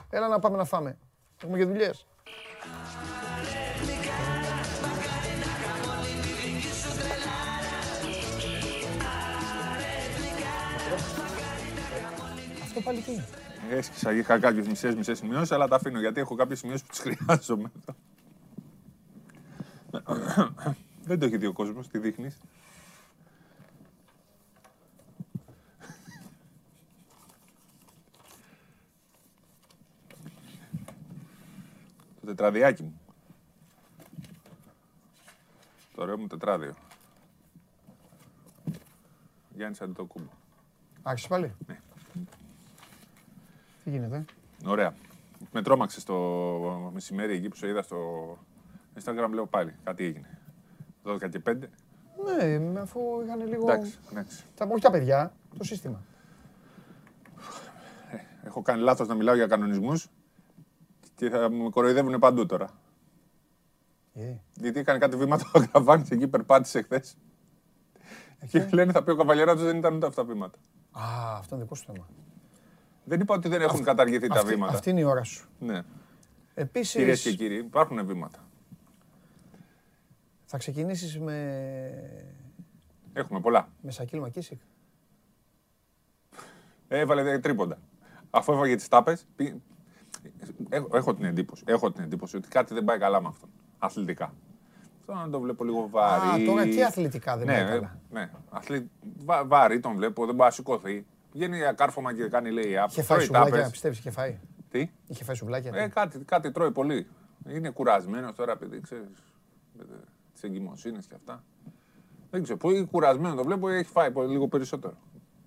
[0.09, 0.97] Έλα να πάμε να φάμε.
[1.43, 2.05] Έχουμε και δουλειές.
[12.63, 13.25] Αυτό πάλι τι είναι;
[13.69, 16.99] Έσκησα, είχα κάποιε μισές μισές σημειώσεις, αλλά τα αφήνω γιατί έχω κάποιες σημειώσεις που τις
[16.99, 17.71] χρειάζομαι.
[21.07, 22.37] Δεν το έχει δει ο κόσμος, τι δείχνεις.
[32.25, 32.99] Το τετραδιάκι μου.
[35.95, 36.73] Το ωραίο μου τετράδιο.
[39.49, 40.29] Γιάννης Αντιτοκούμπο.
[41.03, 41.55] Άρχισες πάλι;
[43.83, 44.25] Τι γίνεται.
[44.65, 44.93] Ωραία.
[45.51, 46.15] Με τρόμαξε το
[46.93, 47.97] μεσημέρι εκεί που σε είδα στο
[49.03, 50.39] Instagram, λέω πάλι κάτι έγινε.
[51.03, 51.57] 12 και 5.
[52.71, 53.71] Ναι, αφού είχαν λίγο.
[53.71, 54.43] Εντάξει, εντάξει.
[54.55, 56.03] Τα, όχι τα παιδιά, το σύστημα.
[58.43, 60.07] Έχω κάνει λάθος να μιλάω για κανονισμούς
[61.15, 62.69] και θα με κοροϊδεύουν παντού τώρα.
[64.13, 64.33] Ε.
[64.53, 67.17] Γιατί έκανε κάτι βήματα ο Γραβάνης εκεί, περπάτησε χθες.
[68.49, 70.57] Και λένε θα πει ο Καβαλιεράτος δεν ήταν ούτε αυτά τα βήματα.
[70.91, 72.07] Α, αυτό είναι δικό σου θέμα.
[73.03, 74.73] Δεν είπα ότι δεν έχουν καταργηθεί τα Αυτή- βήματα.
[74.73, 75.47] Αυτή είναι η ώρα σου.
[75.59, 75.81] Ναι.
[76.53, 78.37] Επίσης, Κυρίες και κύριοι, υπάρχουν βήματα.
[78.37, 78.45] θα
[80.45, 81.59] Θα ξεκινήσεις με,
[83.13, 83.69] Έχουμε πολλά.
[83.81, 84.61] με Σακίλ Μακίσικ.
[86.87, 87.77] Έβαλε τρίποντα.
[88.29, 89.27] Αφού έφαγε τις τάπες.
[90.69, 93.49] Έχω, έχω, την εντύπωση, έχω την εντύπωση ότι κάτι δεν πάει καλά με αυτόν.
[93.77, 94.33] Αθλητικά.
[94.99, 96.41] Αυτό να το βλέπω λίγο βαρύ.
[96.41, 97.99] Α, τώρα και αθλητικά δεν ναι, πάει καλά.
[98.11, 98.89] Ναι, αθλη...
[99.25, 101.05] βα, βαρύ τον βλέπω, δεν μπορεί να σηκωθεί.
[101.33, 104.39] Βγαίνει για κάρφωμα και κάνει λέει Είχε φάει σουβλάκια, πιστεύεις, είχε φάει;
[104.69, 105.71] Τι; Είχε φάει σουβλάκια.
[105.75, 107.07] Ε, κάτι, κάτι τρώει πολύ.
[107.49, 109.23] Είναι κουρασμένος τώρα, επειδή ξέρεις.
[110.33, 111.43] Τις εγκυμοσύνες και αυτά.
[112.31, 112.57] Δεν ξέρω.
[112.57, 114.93] Πολύ κουρασμένο το βλέπω, έχει φάει πολύ, λίγο περισσότερο.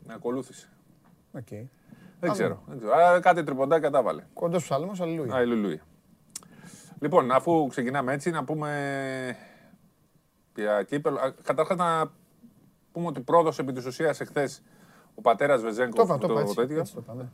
[0.07, 0.69] Με ακολούθησε.
[1.39, 1.65] Okay.
[2.21, 2.63] Δεν ξέρω.
[2.67, 2.93] Δεν ξέρω.
[2.95, 4.23] Αλλά κάτι τριποντάκια τα βάλε.
[4.33, 5.35] Κοντός ψάλμος, αλληλούια.
[5.35, 5.81] Αλληλούια.
[7.01, 9.37] Λοιπόν, αφού ξεκινάμε έτσι, να πούμε
[10.55, 11.19] για κύπελο.
[11.43, 12.11] Καταρχάς να
[12.93, 14.63] πούμε ότι πρόδωσε επί της ουσίας εχθές
[15.15, 15.93] ο πατέρας Βεζέγκο.
[15.93, 17.25] Το είπα, το είπα, έτσι, έτσι το είπα, ναι.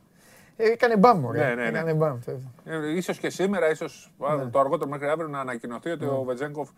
[0.57, 1.47] Ε, Έκανε μπαμ, ωραία.
[1.47, 1.77] Ναι, ναι, ναι.
[1.77, 2.19] Έκανε μπαμ.
[2.63, 4.45] Ε, ίσως και σήμερα, ίσως Ναι.
[4.45, 6.69] το αργότερο μέχρι αύριο να ανακοινωθεί ότι ο Βετζέγκοφ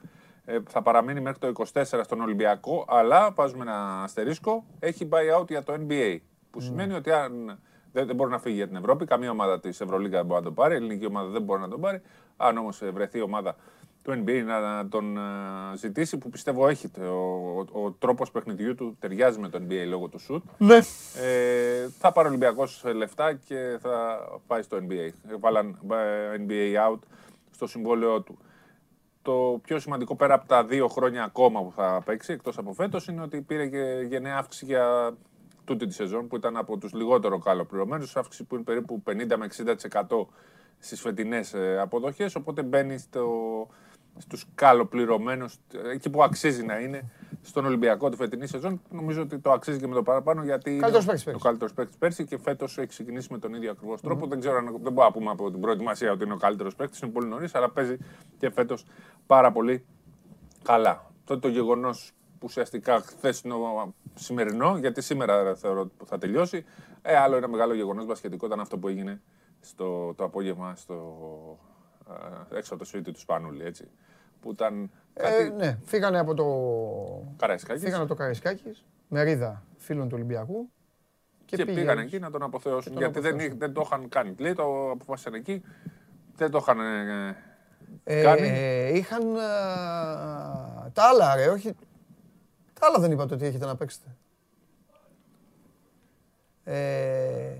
[0.45, 5.63] ε, θα παραμείνει μέχρι το 24 στον Ολυμπιακό, αλλά βάζουμε ένα αστερίσκο, έχει buyout για
[5.63, 6.17] το NBA.
[6.51, 7.59] Που σημαίνει ότι αν
[7.97, 10.45] δεν, δεν μπορεί να φύγει για την Ευρώπη, καμία ομάδα της Ευρωλίγα δεν μπορεί να
[10.45, 12.01] τον πάρει, η ελληνική ομάδα δεν μπορεί να τον πάρει.
[12.37, 13.55] Αν όμως βρεθεί η ομάδα
[14.01, 15.21] του NBA να, να τον ε,
[15.77, 17.01] ζητήσει, που πιστεύω έχει το-
[17.73, 20.43] ο, ο, τρόπος παιχνιδιού του ταιριάζει με το NBA λόγω του σουτ.
[20.57, 20.75] Ναι.
[21.21, 25.09] Ε, θα πάρει ο Ολυμπιακός λεφτά και θα πάει στο NBA.
[25.39, 26.99] Βάλαν ε, NBA out
[27.51, 28.37] στο συμβόλαιό του.
[29.21, 33.07] Το πιο σημαντικό πέρα από τα δύο χρόνια ακόμα που θα παίξει, εκτός από φέτος,
[33.07, 35.13] είναι ότι πήρε και γενναία αύξηση για
[35.67, 38.15] τούτη τη σεζόν που ήταν από τους λιγότερο καλοπληρωμένους.
[38.15, 39.47] Αύξηση που είναι περίπου 50 με
[40.07, 40.25] 60%
[40.79, 42.35] στις φετινές αποδοχές.
[42.35, 43.27] Οπότε μπαίνει στο,
[44.17, 45.59] στους καλοπληρωμένους,
[45.93, 47.09] εκεί που αξίζει να είναι,
[47.41, 48.81] στον Ολυμπιακό τη φετινή σεζόν.
[48.89, 51.97] Νομίζω ότι το αξίζει και με το παραπάνω γιατί είναι Καλύτερος παίκτης ο καλύτερος παίκτης
[51.97, 54.27] πέρσι και φέτος έχει ξεκινήσει με τον ίδιο ακριβώς τρόπο.
[54.27, 56.99] Δεν ξέρω αν δεν μπορούμε να πούμε από την προετοιμασία ότι είναι ο καλύτερος παίκτης,
[56.99, 57.97] είναι πολύ νωρίς, αλλά παίζει
[58.37, 58.85] και φέτος
[59.27, 59.85] πάρα πολύ
[60.63, 61.11] καλά.
[61.25, 63.53] Τότε το γεγονός που ουσιαστικά χθες είναι
[64.17, 66.65] σημερινό, γιατί σήμερα θεωρώ ότι θα τελειώσει.
[67.01, 69.21] Ε, άλλο ένα μεγάλο γεγονός μπασκετικό ήταν αυτό που έγινε
[69.59, 71.59] στο, το απόγευμα στο,
[72.51, 73.63] ε, έξω από το σπίτι του Σπανούλη.
[73.63, 73.89] Έτσι,
[74.39, 75.43] που ήταν κάτι...
[75.43, 76.45] Ε, ναι, φύγανε από το.
[77.37, 77.81] Καραϊσκάκης.
[77.81, 80.69] Φύγανε από το Καραϊσκάκης, μερίδα φίλων του Ολυμπιακού.
[81.45, 82.91] Και, πήγαν εκεί να τον αποθεώσουν.
[82.93, 83.57] τον γιατί δεν, αποθεώσουν.
[83.59, 84.35] δεν το είχαν κάνει.
[84.37, 85.61] Λέει, το αποφάσισαν εκεί.
[86.35, 87.35] Δεν το είχαν ε,
[88.03, 88.47] Ε, κάνει.
[88.93, 91.75] είχαν α, τα άλλα, ρε, όχι.
[92.79, 94.15] Τα άλλα δεν είπατε ότι έχετε να παίξετε.
[96.63, 97.55] Ε,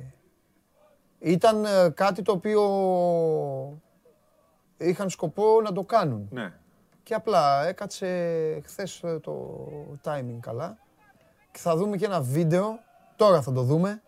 [1.20, 2.62] ήταν ε, κάτι το οποίο
[4.78, 6.28] είχαν σκοπό να το κάνουν.
[6.32, 6.54] Ναι.
[7.04, 9.58] Και απλά έκατσε χθες ε, το
[10.04, 10.78] timing καλά.
[11.52, 12.80] Και θα δούμε και ένα βίντεο.
[13.16, 14.02] Τώρα θα το δούμε.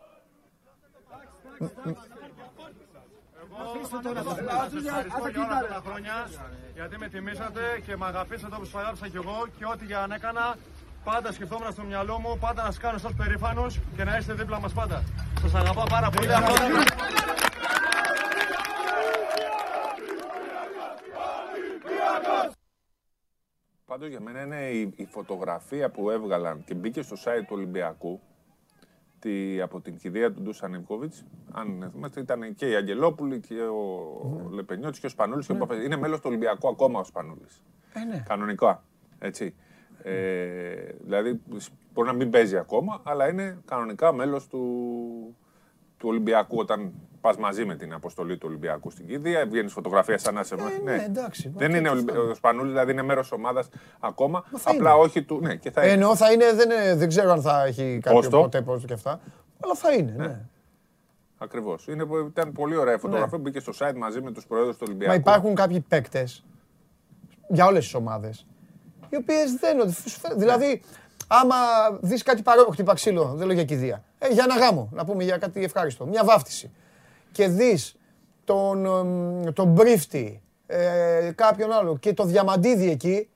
[3.65, 6.29] Ευχαριστώ για όλα αυτά τα χρόνια
[6.73, 10.55] γιατί με τιμήσατε και με αγαπήσατε όπως αγάπησα κι εγώ και ό,τι για να έκανα
[11.11, 14.59] πάντα σκεφτόμουν στο μυαλό μου πάντα να σας κάνω σας περήφανους και να είστε δίπλα
[14.59, 15.03] μας πάντα.
[15.41, 16.33] Σας αγαπάω πάρα πολύ.
[16.33, 16.83] Αυτό είναι-
[23.85, 28.19] Πάντω για μένα είναι η, η φωτογραφία που έβγαλαν και μπήκε στο site του Ολυμπιακού
[29.19, 34.45] τη, από την κηδεία του Ντούσαν Ιβκόβιτς, Αν θυμάστε, ήταν και η Αγγελόπουλη και ο
[34.47, 34.51] mm.
[34.51, 35.45] Λεπενιώτης και ο Σπανούλης.
[35.45, 37.61] και ο Παπα- Είναι μέλος του Ολυμπιακού ακόμα ο Σπανούλης.
[37.93, 38.23] Ε, ναι.
[38.27, 38.83] Κανονικά.
[39.19, 39.55] Έτσι.
[40.03, 40.11] Ε,
[41.03, 41.41] δηλαδή
[41.93, 44.59] μπορεί να μην παίζει ακόμα, αλλά είναι κανονικά μέλος του,
[45.97, 50.33] του Ολυμπιακού όταν πας μαζί με την αποστολή του Ολυμπιακού στην κηδεία, βγαίνεις φωτογραφία σαν
[50.33, 52.29] να σε ναι, εντάξει, Δεν οκ, είναι τι Ολυμπι- φτάνει.
[52.29, 53.69] ο Σπανούλης, δηλαδή είναι μέρος ομάδας
[53.99, 54.99] ακόμα, θα απλά είναι.
[55.03, 55.39] όχι του...
[55.41, 55.93] Ναι, και θα Ε, είναι.
[55.93, 58.41] Εννοώ θα είναι, δεν, είναι- δεν ξέρω αν θα έχει κάποιο Πόστο.
[58.41, 59.19] ποτέ πόστο και αυτά.
[59.63, 60.39] Αλλά θα είναι, ναι.
[61.37, 61.87] Ακριβώς.
[62.27, 65.11] Ήταν πολύ ωραία η φωτογραφία που μπήκε στο site μαζί με τους προέδρου του Ολυμπιακού.
[65.11, 66.45] Μα υπάρχουν κάποιοι παίκτες
[67.49, 68.45] για όλες τις ομάδες.
[69.09, 69.91] Οι οποίες δεν.
[69.91, 70.81] σου φαίνεται- Δηλαδή,
[71.27, 71.55] άμα
[72.01, 74.03] δεις κάτι παρόμοιο, χτυπά ξύλο, δεν λέω για κηδεία.
[74.19, 76.05] Ε, για ένα γάμο, να πούμε για κάτι ευχάριστο.
[76.05, 76.71] Μια βάφτιση.
[77.31, 77.95] Και δεις
[78.43, 83.29] τον, εμ, τον Μπρίφτη, ε, κάποιον άλλο και το διαμαντίδι εκεί,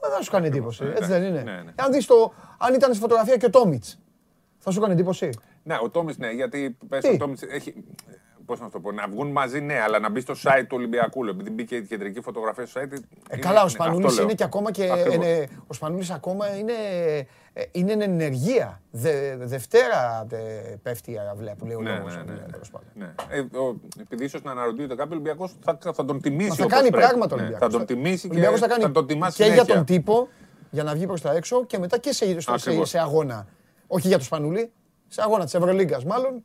[0.00, 0.84] δεν θα σου κάνει εντύπωση.
[0.84, 1.72] Ναι, Έτσι ναι, δεν είναι; ναι, ναι.
[1.76, 3.98] Αν, δεις το, αν ήταν στη φωτογραφία και ο Τόμιτς,
[4.58, 5.30] θα σου κάνει εντύπωση;
[5.62, 7.74] Ναι, ο Τόμι, ναι, γιατί πες, Τι; ο Τόμις έχει.
[8.48, 11.24] Πώς να το πω, να βγουν μαζί, ναι, αλλά να μπει στο site του Ολυμπιακού.
[11.24, 12.98] λέω, Επειδή μπήκε η κεντρική φωτογραφία στο site.
[13.28, 14.90] Ε, καλά, ο Σπανούλης είναι και ακόμα και.
[14.90, 15.14] Ακριβώς.
[15.14, 16.72] είναι- ο Σπανούλης ακόμα είναι,
[17.52, 18.80] ε, είναι εν ενεργεία.
[18.90, 20.36] Δε, Δευτέρα ε,
[20.82, 22.14] πέφτει η αυλαία που λέει ο Ναι, λόγος.
[22.14, 22.88] ναι, ε, ναι, τέλος πάντων.
[22.94, 23.14] Ναι.
[23.28, 26.48] Ε, ο, επειδή ίσως να αναρωτιούνται κάποιοι Ολυμπιακός θα, θα τον τιμήσει.
[26.48, 27.04] Μα θα όπως κάνει πρέπει.
[27.04, 27.72] πράγματα ο Ναι, Ολυμπιακός.
[27.72, 29.74] Θα τον τιμήσει Ο και Ολυμπιακός θα κάνει θα τον τιμά και για συνέχεια.
[29.74, 30.28] τον τύπο,
[30.70, 32.88] για να βγει προς τα έξω και μετά και σε, στο- σε, Ακριβώς.
[32.88, 33.46] σε αγώνα.
[33.86, 34.72] Όχι για τον Σπανούλη,
[35.08, 36.44] σε αγώνα της Ευρωλίγκας μάλλον.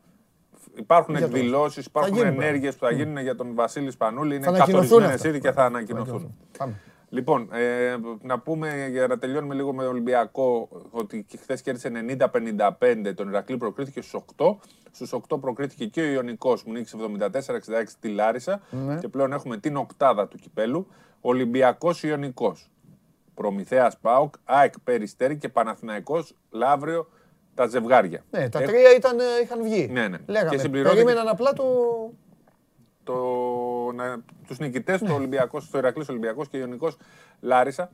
[0.75, 4.35] Υπάρχουν Για το- εκδηλώσεις, υπάρχουν γίνουν ενέργειες που θα γίνουν για τον Βασίλη Σπανούλη.
[4.35, 5.27] Είναι Θα ανακοινωθούν καθορισμένες αυτά.
[5.27, 6.35] ήδη και θα ανακοινωθούν.
[6.57, 6.73] Πάμε.
[7.09, 13.27] Λοιπόν, ε, να πούμε για να τελειώνουμε λίγο με Ολυμπιακό ότι χθες κέρδισε 90-55, τον
[13.29, 14.59] Ηρακλή προκρίθηκε στους 8.
[14.91, 18.61] Στους 8 προκρίθηκε και ο Ιωνικός που νίκησε 74-66 τη Λάρισα.
[18.69, 18.95] Ναι.
[18.99, 20.87] Και πλέον έχουμε την οκτάδα του κυπέλου.
[21.21, 22.69] Ολυμπιακός Ιωνικός.
[23.33, 27.07] Προμηθέας Πάοκ, ΑΕΚ Περιστέρη και Παναθηναϊκός Λαύριο
[27.55, 28.23] τα ζευγάρια.
[28.31, 29.87] Ναι, τα Έχ- τρία ήταν, ε, είχαν βγει.
[29.91, 30.17] Ναι, ναι.
[30.25, 31.65] Λέγαμε, Και συμπληρώθηκε- περίμεναν απλά το...
[33.03, 33.15] το,
[33.95, 35.07] να, τους νικητές Ναι.
[35.07, 36.97] του Ολυμπιακός, του Ηρακλής Ολυμπιακός και Ιωνικός
[37.39, 37.91] Λάρισα.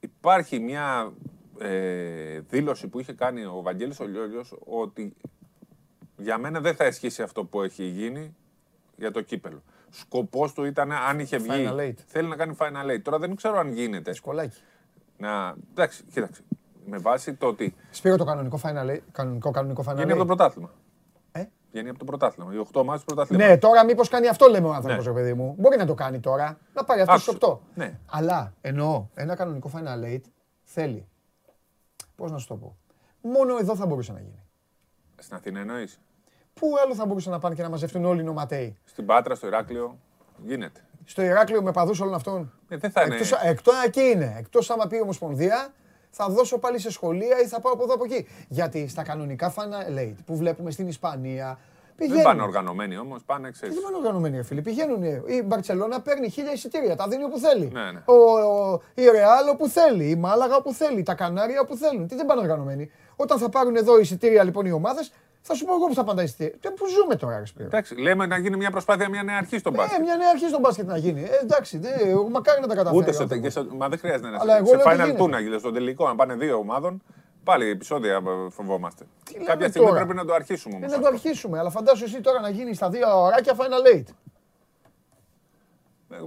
[0.00, 1.12] Υπάρχει μια
[1.60, 5.16] ε, δήλωση που είχε κάνει ο Βαγγέλης ο Λιόλιος ότι
[6.16, 8.34] για μένα δεν θα ισχύσει αυτό που έχει γίνει
[8.96, 9.62] για το κύπελο.
[9.90, 11.68] Σκοπός του ήταν αν είχε βγει.
[11.70, 11.94] Final eight.
[12.06, 13.02] Θέλει να κάνει final eight.
[13.02, 14.12] Τώρα δεν ξέρω αν γίνεται.
[14.12, 14.60] Σκολάκι.
[15.18, 16.42] Να, εντάξει, κοίταξε.
[16.84, 19.94] Με βάση το ότι Σπύρο το κανονικό final, κανονικό, κανονικό final.
[19.94, 20.70] βγαίνει από το πρωτάθλημα.
[21.32, 22.54] Ε; Βγαίνει από το πρωτάθλημα.
[22.54, 23.44] Οι 8 μάτς του πρωτάθλημα.
[23.46, 25.12] Ναι, τώρα μήπως κάνει αυτό λέμε ο άνθρωπος, Ναι.
[25.12, 25.54] ρε παιδί μου.
[25.58, 26.58] Μπορεί να το κάνει τώρα.
[26.74, 27.52] Να πάρει αυτού του Άκουσε.
[27.52, 27.58] 8.
[27.74, 27.98] Ναι.
[28.10, 30.20] Αλλά εννοώ, ένα κανονικό final eight
[30.62, 31.08] θέλει.
[32.16, 32.76] Πώς να σου το πω.
[33.20, 34.42] Μόνο εδώ θα μπορούσε να γίνει.
[35.16, 36.00] Στην Αθήνα εννοείς;
[36.54, 39.46] Πού άλλο θα μπορούσαν να πάνε και να μαζευτούν όλοι οι νοματέοι; Στην Πάτρα, στο
[39.46, 39.98] Ηράκλειο.
[40.44, 40.80] Γίνεται.
[41.04, 43.14] Στο Ηράκλειο με παδούς όλων αυτών; Ε, δεν θα είναι.
[43.14, 44.34] Εκτός, εκτός εκεί είναι.
[44.38, 45.72] Εκτός άμα πει η Ομοσπονδία,
[46.10, 48.26] θα δώσω πάλι σε σχολεία ή θα πάω από εδώ από εκεί.
[48.48, 51.58] Γιατί στα κανονικά final eight που βλέπουμε στην Ισπανία.
[52.00, 52.22] Δεν Πηγαίνουν.
[52.22, 53.74] πάνε οργανωμένοι όμως, πάνε Τι ξέρεις.
[53.74, 54.62] δεν πάνε οργανωμένοι, ρε φίλοι.
[54.62, 55.02] Πηγαίνουν.
[55.04, 57.70] Η Μπαρσελόνα παίρνει χίλια εισιτήρια, τα δίνει όπου θέλει.
[57.72, 58.00] Ναι, ναι.
[58.04, 62.06] Ο, ο- η Ρεάλ όπου θέλει, η Μάλαγα όπου θέλει, τα Κανάρια όπου θέλουν.
[62.06, 62.90] Τι δεν πάνε οργανωμένοι.
[63.16, 66.18] Όταν θα πάρουν εδώ εισιτήρια λοιπόν οι ομάδες, θα σου πω εγώ που θα πάνε
[66.18, 66.52] τα εισιτήρια.
[66.60, 67.66] Τι, Πού ζούμε τώρα, ρε Σπύρο.
[67.66, 70.00] Εντάξει, λέμε να γίνει μια προσπάθεια, μια νέα αρχή στον Ε, μπάσκετ.
[70.02, 71.22] μια νέα αρχή στο μπάσκετ να γίνει.
[71.22, 73.00] Ε, εντάξει, δε, εγώ μακάρι να τα καταφέρει.
[73.00, 73.44] Ούτε ο σε, άνθρωπος.
[73.46, 74.68] και σε, μα δεν χρειάζεται να Αλλά είναι.
[74.68, 75.22] εγώ Σε λέω ότι Final γίνεται.
[75.24, 77.02] Two να γίνει, στον τελικό, να πάνε δύο ομάδων.
[77.44, 79.06] Πάλι επεισόδια ε, φοβόμαστε.
[79.32, 80.92] λέμε Κάποια στιγμή τώρα; πρέπει να το αρχίσουμε Ε, όμως.
[80.92, 84.04] να το αρχίσουμε, αλλά φαντάσου εσύ τώρα να γίνει στα δύο ωράκια Final Eight.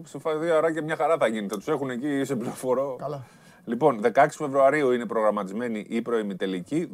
[0.04, 1.48] Σε φα- δύο ώρα και μια χαρά θα γίνει.
[1.48, 2.96] Θα τους έχουν εκεί σε πληροφορώ.
[3.00, 3.26] Καλά.
[3.66, 6.90] Λοιπόν, 16 Φεβρουαρίου είναι προγραμματισμένη η προημιτελική,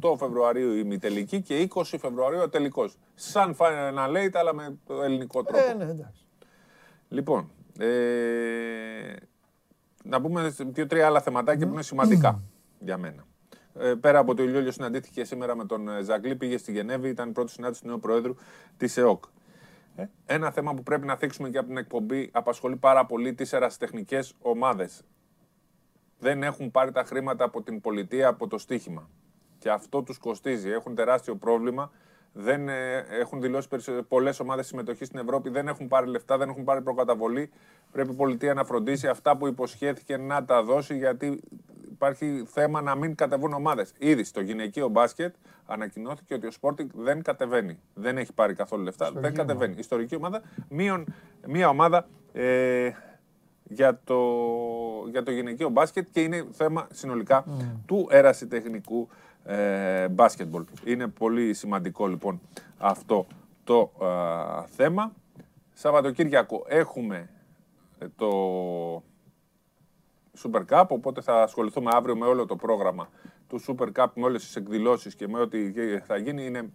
[0.00, 2.98] 18 Φεβρουαρίου η ημιτελική και 20 Φεβρουαρίου ο τελικός.
[3.14, 5.64] Σαν Final Eight, αλλά με το ελληνικό τρόπο.
[5.70, 6.26] Ε, ναι, εντάξει.
[7.08, 7.86] Λοιπόν, ε,
[10.04, 12.40] να πούμε σε δύο-τρία άλλα θεματάκια που είναι σημαντικά
[12.78, 13.24] για μένα.
[13.78, 17.28] Ε, πέρα από το Ηλιόλιο συναντήθηκε σήμερα με τον ε, Ζαγκλή, πήγε στη Γενέβη, ήταν
[17.28, 18.34] η πρώτη συνάντηση του νέου Προέδρου
[18.76, 19.24] της ΕΟΚ.
[19.96, 23.52] Ε, ένα θέμα που πρέπει να θίξουμε και από την εκπομπή απασχολεί πάρα πολύ τις
[23.52, 25.02] ερασιτεχνικές ομάδες.
[26.18, 29.08] Δεν έχουν πάρει τα χρήματα από την πολιτεία, από το στοίχημα.
[29.58, 30.70] Και αυτό τους κοστίζει.
[30.70, 31.90] Έχουν τεράστιο πρόβλημα.
[32.32, 33.68] Δεν ε, έχουν δηλώσει
[34.08, 35.50] πολλές ομάδες συμμετοχής στην Ευρώπη.
[35.50, 37.50] Δεν έχουν πάρει λεφτά, δεν έχουν πάρει προκαταβολή.
[37.92, 41.40] Πρέπει η πολιτεία να φροντίσει αυτά που υποσχέθηκε να τα δώσει, γιατί
[42.08, 43.92] υπάρχει θέμα να μην κατεβούν ομάδες.
[43.98, 45.34] Ήδη στο γυναικείο μπάσκετ
[45.66, 47.78] ανακοινώθηκε ότι ο Sporting δεν κατεβαίνει.
[47.94, 49.12] Δεν έχει πάρει καθόλου λεφτά.
[49.14, 49.74] δεν κατεβαίνει.
[49.78, 51.04] Ιστορική ομάδα, μείον
[51.46, 52.90] μία ομάδα ε,
[53.62, 54.18] για, το,
[55.10, 57.44] για το γυναικείο μπάσκετ και είναι θέμα συνολικά
[57.86, 59.08] του ερασιτεχνικού
[59.44, 60.64] ε, μπάσκετμπολ.
[60.84, 62.40] Είναι πολύ σημαντικό λοιπόν
[62.78, 63.26] αυτό
[63.64, 65.12] το ε, θέμα.
[65.72, 67.28] Σαββατοκύριακο έχουμε
[67.98, 68.28] ε, το
[70.42, 73.08] Super Cup, οπότε θα ασχοληθούμε αύριο με όλο το πρόγραμμα
[73.48, 76.44] του Super Cup, με όλες τις εκδηλώσεις και με ό,τι θα γίνει.
[76.46, 76.70] Είναι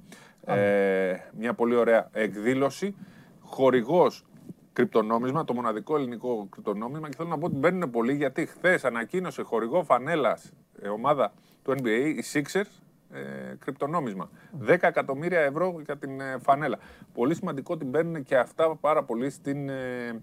[0.45, 2.95] ε, μια πολύ ωραία εκδήλωση.
[3.41, 4.26] Χορηγός
[4.73, 9.41] κρυπτονόμισμα, το μοναδικό ελληνικό κρυπτονόμισμα και θέλω να πω ότι μπαίνουν πολλοί γιατί χθες ανακοίνωσε
[9.41, 11.34] χορηγό φανέλας ε, ομάδα
[11.64, 12.80] του NBA, οι Sixers,
[13.11, 14.30] ε, κρυπτονόμισμα.
[14.68, 16.80] 10 εκατομμύρια ευρώ για την ε, φανέλα.
[17.14, 20.22] Πολύ σημαντικό ότι μπαίνουν και αυτά πάρα πολύ στην ε,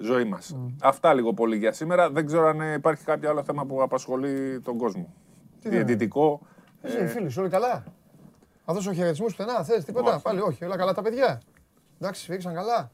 [0.00, 0.56] ζωή μας.
[0.82, 2.10] Αυτά λίγο πολύ για σήμερα.
[2.10, 5.12] Δεν ξέρω αν ε, υπάρχει κάποιο άλλο θέμα που απασχολεί τον κόσμο.
[5.60, 5.84] Τι δεν είναι.
[5.84, 6.40] Διαιτητικό.
[6.82, 7.84] Εσύ, ε, φίλοι, σου, όλοι καλά;
[8.64, 10.22] Να δώσω χαιρετισμούς πουθενά, θες τίποτα; Όχι.
[10.22, 11.40] Πάλι όχι, όλα καλά τα παιδιά;
[12.00, 12.90] Εντάξει, σφίξαν καλά;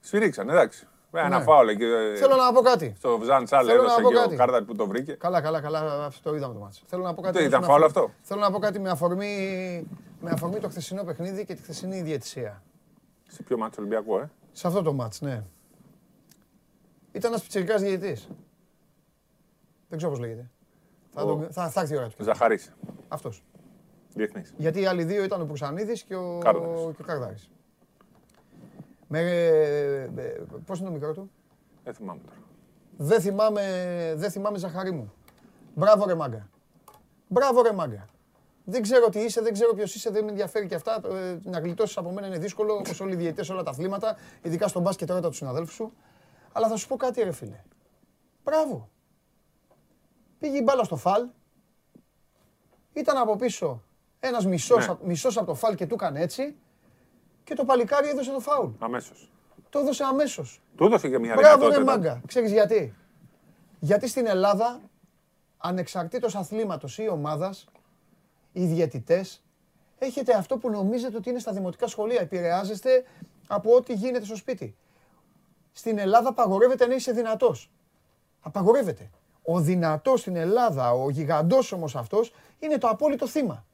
[0.00, 0.86] Σφυρίξαν, εντάξει.
[1.12, 1.44] Ε, Ένα Ναι.
[1.44, 1.84] φάουλ εκεί.
[1.84, 2.94] ε, Θέλω να πω κάτι.
[2.96, 4.36] Στο Βζαν Τσάλ Θέλω να έδωσε πω και ο κάτι.
[4.36, 5.12] Κάρδαρ που το βρήκε.
[5.12, 6.04] Καλά, καλά, καλά.
[6.04, 6.82] Αυτό το είδαμε το μάτσο.
[6.86, 7.32] Θέλω να πω κάτι.
[7.32, 9.86] Τι, όμως ήταν με φάουλ αφορμή- αυτό; Θέλω να πω κάτι με αφορμή,
[10.20, 12.62] με αφορμή το χθεσινό παιχνίδι και τη χθεσινή διαιτησία.
[13.28, 15.42] Σε ποιο μάτσο Ολυμπιακό, ε; Σε αυτό το μάτς, ναι.
[17.18, 18.28] Ήταν ένας πιτσιρικάς διαιτητής.
[19.88, 20.50] Δεν ξέρω πώς λέγεται.
[21.10, 22.22] Θα, Ο- το- θα, θα έρθει η ώρα του.
[22.22, 22.72] Ζαχαρής.
[23.08, 23.44] Αυτός.
[24.14, 24.54] Διεθνής.
[24.56, 26.80] Γιατί οι άλλοι δύο ήταν ο Πουρσανίδης και ο, Κάρδαρης.
[26.96, 27.50] και ο Καρδάρης.
[29.08, 30.08] Με, ε, ε,
[30.66, 31.30] πώς είναι το μικρό του;
[31.84, 32.36] Δεν θυμάμαι τώρα.
[32.96, 33.62] Δεν θυμάμαι,
[34.16, 35.12] δεν θυμάμαι Ζαχαρή μου.
[35.74, 36.48] Μπράβο ρε μάγκα.
[37.28, 38.06] Μπράβο ρε μάγκα.
[38.64, 41.00] Δεν ξέρω τι είσαι, δεν ξέρω ποιος είσαι, δεν με ενδιαφέρει και αυτά.
[41.12, 44.68] Ε, να γλιτώσεις από μένα είναι δύσκολο, όπως όλοι οι διαιτητές, όλα τα αθλήματα, ειδικά
[44.68, 45.92] στον μπάσκετ ρώτα τους συναδέλφους σου.
[46.52, 47.62] Αλλά θα σου πω κάτι, ρε φίλε.
[48.44, 48.88] Μπράβο.
[50.38, 51.26] Πήγε η μπάλα στο φαλ.
[52.92, 53.82] Ήταν από πίσω
[54.20, 54.94] ένας μισός Ναι.
[55.02, 56.56] μισός από το φαλ και του έκανε έτσι.
[57.44, 58.70] Και το παλικάρι έδωσε το φάουλ.
[58.78, 59.30] Αμέσως.
[59.70, 60.60] Το έδωσε αμέσως.
[60.76, 62.08] Του έδωσε και μια Μπράβο ρε δυνατότητα.
[62.08, 62.22] μάγκα.
[62.26, 62.94] Ξέρεις γιατί;
[63.78, 64.80] Γιατί στην Ελλάδα,
[65.58, 67.66] ανεξαρτήτως αθλήματος ή ομάδας,
[68.52, 69.42] οι διαιτητές,
[69.98, 72.20] έχετε αυτό που νομίζετε ότι είναι στα δημοτικά σχολεία.
[72.20, 73.04] Επηρεάζεστε
[73.46, 74.76] από ό,τι γίνεται στο σπίτι.
[75.78, 77.70] Στην Ελλάδα απαγορεύεται να είσαι δυνατός.
[78.40, 79.10] Απαγορεύεται.
[79.42, 83.64] Ο δυνατός στην Ελλάδα, ο γιγαντός όμως αυτός, είναι το απόλυτο θύμα.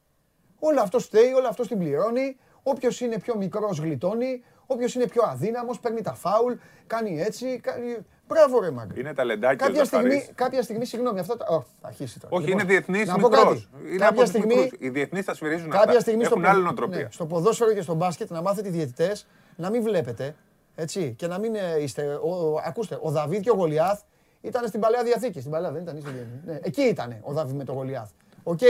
[0.59, 2.36] Όλο αυτό φταίει, όλο αυτό την πληρώνει.
[2.62, 4.43] Όποιος είναι πιο μικρός γλιτώνει.
[4.66, 6.52] Όποιος είναι πιο αδύναμος παίρνει τα φάουλ,
[6.86, 7.59] κάνει έτσι.
[7.62, 7.97] Κάνει...
[8.26, 8.97] Μπράβο, ρε Μαγκ.
[8.97, 10.31] Είναι ταλεντάκι ο Κάποια στιγμή, Ζαχαρής.
[10.35, 11.36] κάποια στιγμή, συγγνώμη, αυτό.
[11.36, 12.36] τα- Ω, θα αρχίσει τώρα.
[12.36, 13.44] Όχι, Λοιπόν, είναι διεθνής να πω μικρός.
[13.44, 13.68] κάτι.
[13.89, 14.78] Είναι Κάποια από τους στιγμή, μικρούς.
[14.81, 16.01] Οι διεθνείς τα σφυρίζουν κάποια αυτά.
[16.01, 16.98] στιγμή Έχουν στο, άλλη πο- νοοτροπία.
[16.98, 19.26] ναι, στο ποδόσφαιρο και στο μπάσκετ να μάθετε οι διαιτητές
[19.56, 20.35] να μην βλέπετε.
[20.74, 22.14] Έτσι, και να μην ε, είστε.
[22.22, 24.01] Ο, ο- ακούστε, ο Δαβίδ και ο Γολιάθ
[24.40, 25.38] ήταν στην παλαιά διαθήκη.
[25.40, 26.01] Στην παλαιά δεν ήταν.
[26.01, 26.12] Στην,
[26.46, 28.10] ναι, εκεί ήταν ο Δαβίδ με τον Γολιάθ.
[28.42, 28.60] Οκ.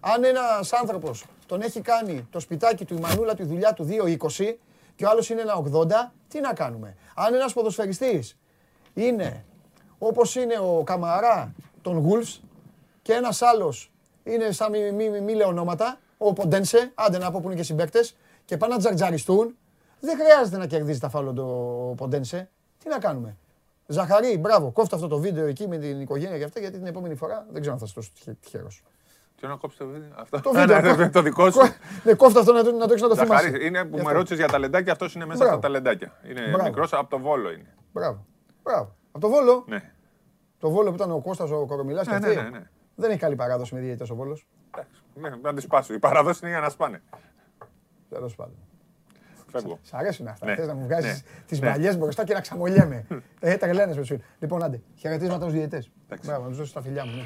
[0.00, 0.40] Αν ένα
[0.80, 1.10] άνθρωπο
[1.46, 4.54] τον έχει κάνει το σπιτάκι του, η μανούλα του, η δουλειά του 2,20
[4.96, 5.86] και ο άλλο είναι ένα 80,
[6.28, 6.96] τι να κάνουμε.
[7.14, 8.38] Αν ένα ποδοσφαιριστής
[8.94, 9.44] είναι
[9.98, 12.28] όπως είναι ο Καμαρά των Γουλφ
[13.02, 13.74] και ένα άλλο
[14.24, 17.56] είναι σαν μη, μη, μη, μη λέω ονόματα, ο Ποντένσε, άντε να πω που είναι
[17.56, 18.00] και συμπαίκτε,
[18.44, 19.56] και πάνε να τζαρτζαριστούν,
[20.04, 21.44] δεν χρειάζεται να κερδίζει τα φάουλο το
[21.96, 22.50] Ποντένσε.
[22.78, 23.36] Τι να κάνουμε;
[23.86, 27.14] Ζαχαρή, μπράβο, κόφτε αυτό το βίντεο εκεί με την οικογένεια και αυτά, γιατί την επόμενη
[27.14, 28.10] φορά δεν ξέρω αν θα είσαι τόσο
[28.40, 28.82] τυχερός.
[29.40, 30.40] Τι να κόψει το βίντεο; Αυτό.
[30.40, 30.80] Το Ναι, βίντεο.
[30.80, 31.60] ναι, ναι, Το δικό σου.
[32.04, 33.44] Ναι, κόφτε αυτό να το, να το έχεις να το θυμάσαι.
[33.46, 34.12] Ζαχαρή, είναι που Γι' με αυτό.
[34.12, 35.52] ρώτησες για ταλεντάκια, αυτός είναι μέσα Μπράβο.
[35.52, 36.12] στα ταλεντάκια.
[36.28, 36.64] Είναι Μπράβο.
[36.64, 37.74] μικρός από το βόλο είναι.
[37.92, 38.26] Μπράβο.
[38.62, 38.94] Μπράβο.
[39.12, 39.92] Από το Βόλο; Ναι.
[40.58, 42.34] Το Βόλο που ήταν ο Κώστας ο Κορομιλάς και Ναι, αυτοί.
[42.36, 42.68] ναι, ναι, ναι.
[42.94, 44.46] Δεν έχει καλή παράδοση με διαιτητές ο Βόλος.
[45.14, 45.94] Ναι, να τη σπάσω.
[45.94, 47.02] Η παραδόση είναι για να σπάνε.
[48.08, 48.56] Τέλος πάντων.
[49.60, 49.78] Φεύγω.
[49.82, 50.46] Σ' αρέσουν αυτά.
[50.46, 50.54] Ναι.
[50.54, 51.42] Θες να μου βγάζεις Ναι.
[51.46, 51.70] τις Ναι.
[51.70, 53.04] παλιές μπροστά και να ξαμολιέμαι.
[53.40, 54.22] ε, τα γελένες με σου.
[54.38, 54.80] Λοιπόν, άντε.
[54.96, 55.90] Χαιρετίσματα στους διαιτητές.
[56.24, 57.10] Μπράβο, να τους δώσεις τα φιλιά μου.
[57.16, 57.22] Ναι.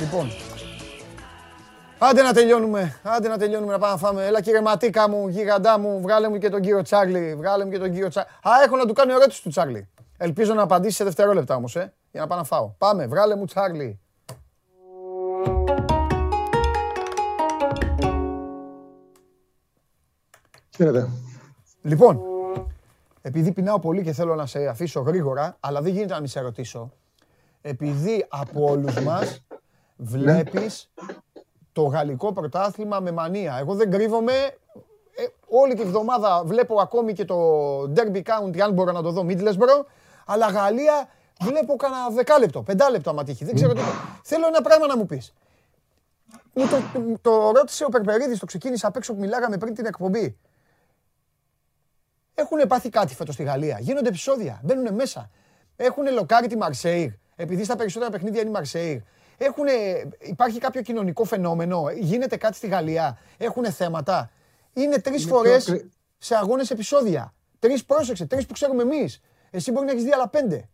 [0.00, 0.30] Λοιπόν,
[1.98, 4.24] άντε να τελειώνουμε, άντε να τελειώνουμε να πάμε να φάμε.
[4.26, 7.78] Έλα κύριε Ματίκα μου, γίγαντά μου, βγάλε μου και τον κύριο Τσάρλι, βγάλε μου και
[7.78, 8.30] τον κύριο Τσάρλι.
[8.30, 9.88] Α, έχω να του κάνω ερώτηση του Τσάρλι.
[10.16, 12.68] Ελπίζω να απαντήσει σε δευτερόλεπτα όμως, ε, για να πάω να φάω.
[12.78, 14.00] Πάμε, βγάλε μου Τσάρλι.
[20.76, 21.08] Χαίρετε.
[21.82, 22.20] Λοιπόν,
[23.22, 26.40] επειδή πεινάω πολύ και θέλω να σε αφήσω γρήγορα, αλλά δεν γίνεται να μην σε
[26.40, 26.92] ρωτήσω.
[27.62, 29.44] Επειδή από όλους μας
[29.96, 30.90] βλέπεις
[31.72, 33.56] το γαλλικό πρωτάθλημα με μανία.
[33.60, 34.32] Εγώ δεν κρύβομαι.
[34.32, 37.36] Ε, όλη τη βδομάδα βλέπω ακόμη και το
[37.82, 39.84] Derby County, αν μπορώ να το δω, Middlesbrough.
[40.26, 41.08] Αλλά Γαλλία
[41.40, 43.44] βλέπω κανένα δεκάλεπτο, πεντάλεπτο άμα τύχει.
[43.44, 43.80] Δεν ξέρω τι.
[44.22, 45.34] Θέλω ένα πράγμα να μου πεις.
[46.54, 46.76] Μου το,
[47.20, 50.36] το ρώτησε ο Περπερίδης, το ξεκίνησα απ' έξω που μιλάγαμε πριν την εκπομπή.
[52.38, 53.78] Έχουν πάθει κάτι φέτος στη Γαλλία.
[53.80, 54.60] Γίνονται επεισόδια.
[54.64, 55.30] Μπαίνουν μέσα.
[55.76, 57.10] Έχουν λοκάρει τη Μαρσέιγ.
[57.36, 59.00] Επειδή στα περισσότερα παιχνίδια είναι η Μαρσέιγ.
[59.38, 59.72] Έχουνε,
[60.18, 61.90] υπάρχει κάποιο κοινωνικό φαινόμενο.
[61.98, 63.18] Γίνεται κάτι στη Γαλλία.
[63.36, 64.30] Έχουν θέματα.
[64.72, 67.34] Είναι τρεις Είναι φορές πιο ακρι- σε αγώνες επεισόδια.
[67.58, 68.26] Τρεις πρόσεξε.
[68.26, 69.20] Τρεις που ξέρουμε εμείς.
[69.50, 70.68] Εσύ μπορεί να έχεις δει άλλα πέντε.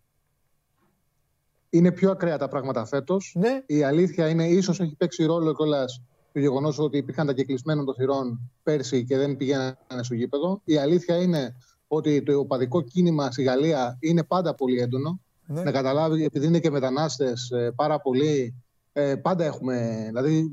[1.70, 3.32] Είναι πιο ακραία τα πράγματα φέτος.
[3.38, 3.62] Ναι.
[3.66, 6.02] Η αλήθεια είναι, ίσως έχει παίξει ρόλο κιόλας
[6.32, 10.60] το γεγονός ότι υπήρχαν τα κεκλεισμένων των θυρών πέρσι και δεν πηγαίνανε στο γήπεδο.
[10.64, 15.20] Η αλήθεια είναι ότι το οπαδικό κίνημα στη Γαλλία είναι πάντα πολύ έντονο.
[15.46, 15.62] Ναι.
[15.62, 18.54] Να καταλάβει, επειδή είναι και μετανάστες πάρα πολύ,
[18.92, 20.04] ε, πάντα έχουμε.
[20.08, 20.46] Δηλαδή, ε,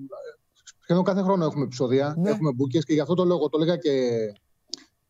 [0.81, 2.29] σχεδόν κάθε χρόνο έχουμε επεισόδια, Ναι.
[2.29, 3.89] έχουμε μπουκές και γι' αυτό το λόγο το έλεγα και,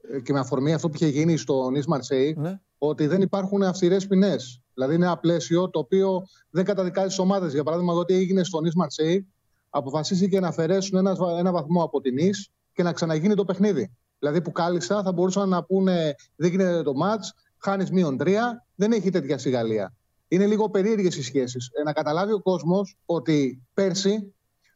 [0.02, 2.60] ε, και με αφορμή αυτό που είχε γίνει στο Νι Μαρσέη, Ναι.
[2.78, 4.62] ότι δεν υπάρχουν αυστηρές ποινές.
[4.74, 7.54] Δηλαδή, είναι ένα πλαίσιο το οποίο δεν καταδικάζει τις ομάδες.
[7.54, 9.28] Για παράδειγμα, ότι έγινε στο Νι Μαρσέη,
[9.70, 13.92] αποφασίστηκε να αφαιρέσουν ένα, βα- ένα βαθμό από την Νις και να ξαναγίνει το παιχνίδι.
[14.20, 17.24] Δηλαδή, που κάλλιστα θα μπορούσαν να πούνε δεν γίνεται το μάτ,
[17.58, 18.66] χάνεις μείον τρία.
[18.76, 19.94] Δεν έχει τέτοια στη Γαλλία.
[20.28, 21.70] Είναι λίγο περίεργες οι σχέσεις.
[21.74, 24.34] Ε, να καταλάβει ο κόσμος ότι πέρσι,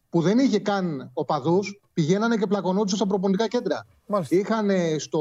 [0.10, 1.60] που δεν είχε καν οπαδού,
[1.94, 3.86] πηγαίνανε και πλακωνόντουσαν στα προπονητικά κέντρα.
[4.30, 5.20] Είχαν ε, στο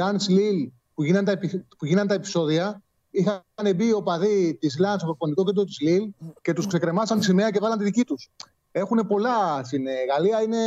[0.00, 3.42] Lance Lille που γίνανε τα, επει- που γίνανε τα επεισόδια, είχαν
[3.76, 7.50] μπει οι οπαδοί της Lance στο προπονητικό κέντρο της Lille και τους ξεκρεμάσαν τη σημαία
[7.50, 8.30] και βάλαν τη δική τους.
[8.72, 10.58] Έχουν πολλά στην ε, Γαλλία, είναι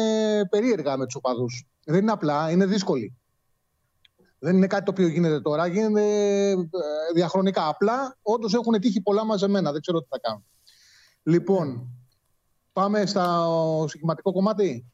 [0.49, 1.67] περίεργα με τους οπαδούς.
[1.85, 3.17] Δεν είναι απλά, είναι δύσκολοι.
[4.39, 6.01] Δεν είναι κάτι το οποίο γίνεται τώρα, γίνεται
[6.51, 6.55] ε,
[7.13, 7.67] διαχρονικά.
[7.67, 9.71] Απλά όντως έχουν τύχει πολλά μαζεμένα.
[9.71, 10.45] Δεν ξέρω τι θα κάνουν.
[11.23, 11.89] Λοιπόν,
[12.73, 14.85] πάμε στο συγκεκριματικό κομμάτι.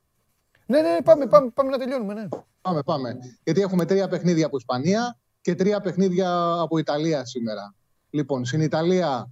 [0.65, 2.13] Ναι, ναι, ναι, πάμε, πάμε, πάμε να τελειώνουμε.
[2.13, 2.27] Ναι.
[2.61, 3.17] Πάμε, πάμε.
[3.43, 7.75] Γιατί έχουμε τρία παιχνίδια από Ισπανία και τρία παιχνίδια από Ιταλία σήμερα.
[8.09, 9.29] Λοιπόν, στην Ιταλία,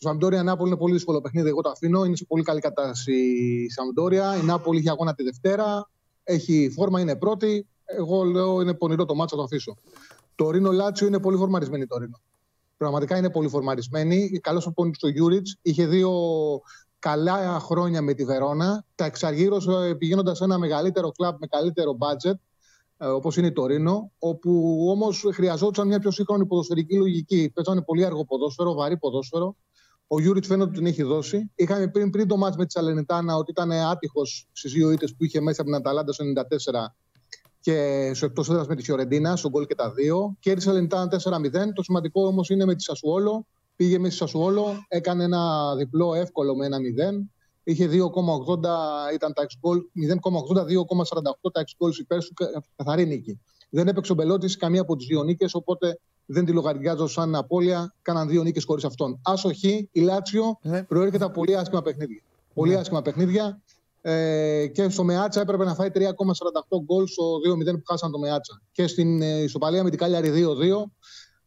[0.00, 1.48] το Σαμπντόρια Νάπολι είναι πολύ δύσκολο παιχνίδι.
[1.48, 2.04] Εγώ το αφήνω.
[2.04, 4.36] Είναι σε πολύ καλή κατάσταση η Σαμπντόρια.
[4.36, 5.90] Η Νάπολι έχει αγώνα τη Δευτέρα.
[6.24, 7.66] Έχει φόρμα, είναι πρώτη.
[7.84, 9.76] Εγώ λέω είναι πονηρό το ματς, θα το αφήσω.
[10.34, 12.20] Τορίνο Λάτσιο είναι πολύ φορμαρισμένη η Τορίνο.
[12.76, 14.38] Πραγματικά είναι πολύ φορμαρισμένη.
[14.42, 15.56] Καλός ο Γιούριτς.
[15.62, 16.12] Είχε δύο
[16.98, 18.84] καλά χρόνια με τη Βερόνα.
[18.94, 22.34] Τα εξαργύρωσε πηγαίνοντας σε ένα μεγαλύτερο κλαμπ με καλύτερο budget.
[22.98, 27.50] ε, όπως είναι η Τορίνο, όπου όμως χρειαζόταν μια πιο σύγχρονη ποδοσφαιρική λογική.
[27.54, 29.56] Παίζανε πολύ αργό ποδόσφαιρο, βαρύ ποδόσφαιρο.
[30.06, 31.50] Ο Γιούριτς φαίνεται ότι την έχει δώσει.
[31.54, 35.24] Είχαμε πριν, πριν το ματς με τη Σαλενιτάνα ότι ήταν άτυχος στις δύο ήττες που
[35.24, 36.94] είχε μέσα από την Αταλάντα στο 94
[37.60, 40.36] και στο εκτός έδρας με τη Φιωρεντίνα, στο ένα γκολ και τα δύο.
[40.40, 41.72] Κέρδισε η Σαλενιτάνα 4-0.
[41.72, 43.46] Το σημαντικό όμως είναι με τη Σασουόλο.
[43.76, 47.28] Πήγε με τη Σασουόλο, έκανε ένα διπλό εύκολο με ένα 0.
[47.62, 53.40] Είχε 2,80 ήταν τα ex goals, 0,82,48 τα ex goals υπέρ σου, κα- καθαρή νίκη.
[53.70, 57.94] Δεν έπαιξε ο Μπελότι καμία από τις δύο νίκες, οπότε δεν τη λογαριάζω σαν απώλεια.
[58.02, 59.20] Κάναν δύο νίκες χωρίς αυτόν.
[59.24, 62.20] Άσο Χ, η Λάτσιο προέρχεται από πολύ άσχημα παιχνίδια.
[62.54, 62.78] Πολύ Ναι.
[62.78, 63.60] άσχημα παιχνίδια.
[64.00, 68.62] Ε, και στο Μεάτσα έπρεπε να φάει 3,48 γκολ στο 2-0 που χάσαν το Μεάτσα.
[68.72, 70.90] Και στην ε, ισοπαλία με την Κάλιαρη 2-2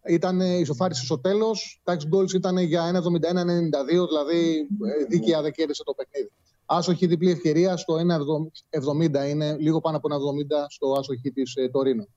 [0.08, 1.82] ήταν ε, ισοφάριση στο τέλος.
[1.84, 6.32] Τα ex goals ήταν για 1,71-92, δηλαδή ε, δίκαια δεν κέρδισε το παιχνίδι.
[6.66, 10.16] Άσοχη διπλή ευκαιρία στο 1,70 είναι λίγο πάνω από 1,70
[10.68, 12.08] στο άσοχη της ε, Τωρίνο.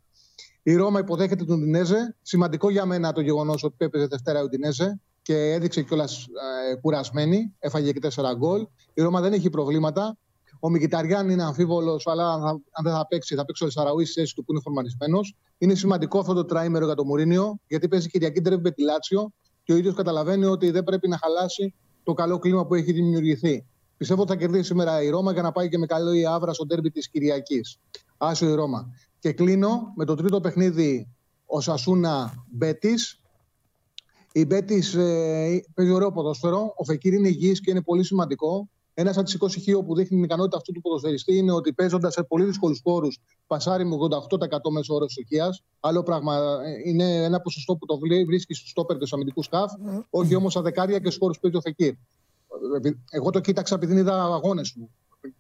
[0.63, 2.17] Η Ρώμα υποδέχεται τον Ουντινέζε.
[2.23, 6.27] Σημαντικό για μένα το γεγονός ότι έπαιζε Δευτέρα η Ουντινέζε και έδειξε κιόλας
[6.73, 7.55] ε, κουρασμένη.
[7.59, 8.67] Έφαγε και 4 γκολ.
[8.95, 10.17] Η Ρώμα δεν έχει προβλήματα.
[10.61, 14.05] Ο Μικηταριάν είναι αμφίβολος, αλλά αν, θα- αν δεν θα παίξει, θα παίξει ο Σαραούι
[14.05, 15.21] στη θέση του που είναι φορμαρισμένο.
[15.59, 19.33] Είναι σημαντικό αυτό το τράιμερο για τον Μουρίνιο, γιατί παίζει Κυριακή τρέβει με τη Λάτσιο
[19.63, 23.67] και ο ίδιος καταλαβαίνει ότι δεν πρέπει να χαλάσει το καλό κλίμα που έχει δημιουργηθεί.
[23.97, 26.53] Πιστεύω ότι θα κερδίσει σήμερα η Ρώμα για να πάει και με καλό η άβρα
[26.53, 27.79] στο τέρμπι της Κυριακής.
[28.17, 28.91] Άσο η Ρώμα.
[29.23, 31.09] Και κλείνω με το τρίτο παιχνίδι,
[31.47, 33.21] ο Σασούνα Μπέτης.
[34.33, 36.75] Η Μπέτης ε, παίζει ωραίο ποδόσφαιρο.
[36.77, 38.69] Ο Φεκύρ είναι υγιής και είναι πολύ σημαντικό.
[38.95, 42.13] Ένα από τι 20 χείο που δείχνει την ικανότητα αυτού του ποδοσφαιριστή είναι ότι παίζοντας
[42.13, 45.49] σε πολύ δύσκολους χώρους, πασάρει με 88% μέσω όρος ησυχία.
[45.81, 49.73] Άλλο πράγμα ε, είναι ένα ποσοστό που το βλέ- βρίσκει στους στόπερ του αμυντικού σκαφ,
[50.11, 51.95] όχι όμως στα δεκάρια και στους χώρους που παίζει ο Φεκύρ.
[52.83, 54.91] Ε, Εγώ το κοίταξα επειδή είδα αγώνες του.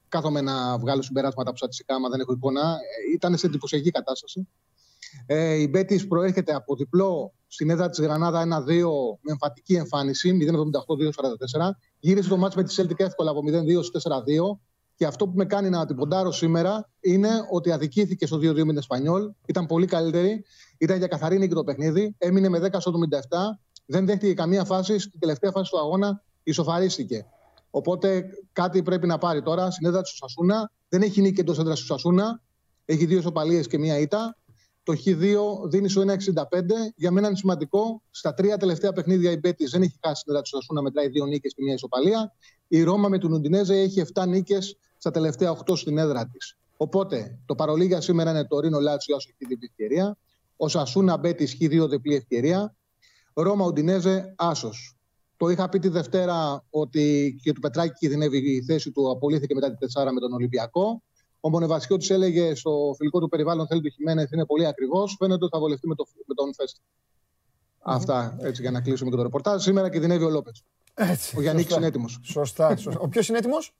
[0.08, 2.60] Κάθομαι να βγάλω συμπεράσματα από στατιστικά, άμα δεν έχω εικόνα.
[2.60, 4.48] Ε, Ήταν σε εντυπωσιακή κατάσταση.
[5.26, 11.76] Ε, η Μπέτης προέρχεται από διπλό στην έδρα της Γρανάδα 1-2 με εμφατική εμφάνιση 0-78-2-44.
[11.98, 14.58] Γύρισε το μάτς με τη Celtic εύκολα από 0-2 στο 4-2.
[14.94, 18.52] Και αυτό που με κάνει να την ποντάρω σήμερα είναι ότι αδικήθηκε στο 2-2 με
[18.52, 19.30] την Εσπανιόλ.
[19.46, 20.44] Ήταν πολύ καλύτερη.
[20.78, 22.14] Ήταν για καθαρή νίκη το παιχνίδι.
[22.18, 23.18] Έμεινε με 10 στο 77.
[23.86, 24.98] Δεν δέχτηκε καμία φάση.
[24.98, 27.26] Στην τελευταία φάση του αγώνα ισοφαρίστηκε.
[27.74, 30.70] Οπότε κάτι πρέπει να πάρει τώρα στην έδρα του Σασούνα.
[30.88, 32.42] Δεν έχει νίκη εντός έδρας του Σασούνα.
[32.84, 34.36] Έχει δύο ισοπαλίες και μία ήττα.
[34.82, 35.36] Το Χ2
[35.68, 36.92] δίνει στο 1,65.
[36.96, 38.02] Για μένα είναι σημαντικό.
[38.10, 41.26] Στα τρία τελευταία παιχνίδια η Μπέτης δεν έχει χάσει την έδρα του Σασούνα, μετράει δύο
[41.26, 42.32] νίκες και μία ισοπαλία.
[42.68, 46.56] Η Ρώμα με τον Ουντινέζε έχει 7 νίκες στα τελευταία 8 στην έδρα της.
[46.76, 50.16] Οπότε το παρολίγια σήμερα είναι το Ρήνο Λάτσιο, άσο έχει διπλή ευκαιρία.
[50.56, 52.74] Ο Σασούνα Μπέτη Χ2 διπλή ευκαιρία.
[53.32, 54.96] Ρώμα Ουντινέζε άσος.
[55.42, 59.76] Το είχα πει τη Δευτέρα ότι και του Πετράκη κινδυνεύει η θέση του, απολύθηκε μετά
[59.76, 61.02] τη 4 με τον Ολυμπιακό.
[61.40, 65.06] Ο Μονεβασιώτη έλεγε στο φιλικό του περιβάλλον θέλει το Χιμένεθ είναι πολύ ακριβώ.
[65.06, 66.80] Φαίνεται ότι θα βολευτεί με, το, με τον Φέστη.
[67.78, 69.62] Αυτά έτσι για να κλείσουμε και το ρεπορτάζ.
[69.62, 70.62] Σήμερα κινδυνεύει ο Λόπες.
[70.94, 71.78] Έτσι, Ο Γιάννης σωστά.
[71.78, 72.18] είναι έτοιμος.
[72.22, 72.76] Σωστά.
[72.76, 73.00] σωστά.
[73.00, 73.74] Ο ποιος είναι έτοιμος;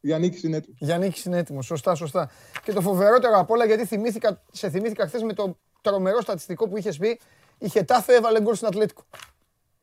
[0.00, 0.78] Γιάννης είναι έτοιμος.
[0.80, 1.66] Γιάννης είναι έτοιμος.
[1.66, 2.30] Σωστά, σωστά.
[2.64, 6.76] Και το φοβερότερο απ' όλα, γιατί θυμήθηκα, σε θυμήθηκα χθες με το τρομερό στατιστικό που
[6.76, 7.20] είχες πει,
[7.58, 9.04] είχε τάφε, έβαλε γκολ στην Ατλέτικο.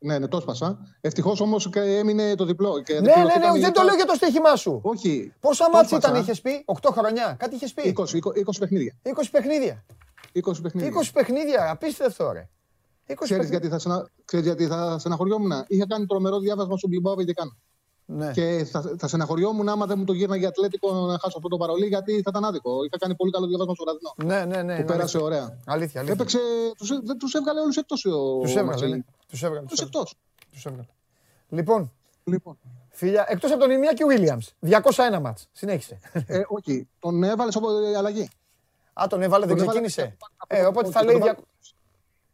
[0.02, 0.78] Ναι, ναι, το έσπασα.
[1.00, 2.82] Ευτυχώς όμως έμεινε το διπλό.
[2.82, 3.12] Και Ναι, ναι,
[3.52, 4.80] ναι, δεν το λέω για το στοίχημά σου.
[4.82, 5.32] Όχι.
[5.40, 6.08] Πόσα το μάτς έσπασα.
[6.08, 8.06] ήταν, είχες πει, 8 χρονιά, κάτι είχες πει; 20, 20,
[8.46, 8.94] 20 παιχνίδια.
[9.02, 9.84] 20 παιχνίδια.
[10.32, 11.00] 20 παιχνίδια.
[11.02, 12.48] 20 παιχνίδια, απίστευτο ρε.
[13.06, 13.48] 20 Ξέρεις παιχνίδια.
[13.48, 14.10] γιατί, θα στενα...
[14.24, 17.56] Ξέρεις γιατί θα στεναχωριόμουν; Είχα κάνει τρομερό διάβασμα στον Μπιλμπάο Βεγγεκάνο.
[18.04, 18.30] Ναι.
[18.30, 21.86] Και θα, θα στεναχωριόμουν άμα δεν μου το γύρναγε ατλέτικο να χάσω αυτό το παρολί,
[21.86, 22.84] γιατί θα ήταν άδικο.
[22.84, 24.12] Είχα κάνει πολύ καλό διάβασμα στο βραδινό.
[24.34, 24.74] Ναι, ναι, ναι.
[24.74, 25.20] που είναι πέρασε αλήθεια.
[25.20, 25.58] ωραία.
[25.66, 26.14] Αλήθεια, αλήθεια.
[26.14, 26.38] Έπαιξε,
[26.76, 28.92] τους, δεν τους έβγαλε όλους εκτός ο Τους έβγαλε, Μαρσέλη.
[28.92, 29.02] ναι.
[29.32, 29.66] Τους έβγαλε.
[29.66, 30.14] Τους εκτός;
[30.52, 30.86] Τους έβγαλε.
[31.48, 31.92] Λοιπόν,
[32.24, 32.58] Λοιπόν.
[32.90, 35.48] φίλια, εκτός από τον Ινιάκη Βίλιαμς, 201 μάτς.
[35.52, 35.98] Συνέχισε.
[36.26, 38.28] Ε, όχι, τον έβαλες από αλλαγή.
[38.92, 40.16] Α, τον έβαλε, δεν Τον έβαλε- ξεκίνησε.
[40.46, 41.16] Ε, οπότε Όχι, θα τον λέει...
[41.16, 41.44] έβαλε- δια-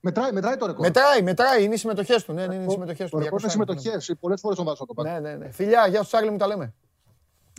[0.01, 0.81] Μετράει, μετράει το ρεκόρ.
[0.87, 2.33] Μετράει, μετράει, είναι οι συμμετοχές του.
[2.33, 3.23] Ναι, ναι, είναι οι συμμετοχές Το του.
[3.23, 3.51] ρεκόρ είναι 201.
[3.53, 4.13] συμμετοχές.
[4.21, 5.09] Πολλές φορές τον βάζω το πάρει.
[5.11, 5.51] Ναι, ναι, ναι.
[5.51, 6.75] Φιλιά, γεια σου Τσάρλι μου τα λέμε.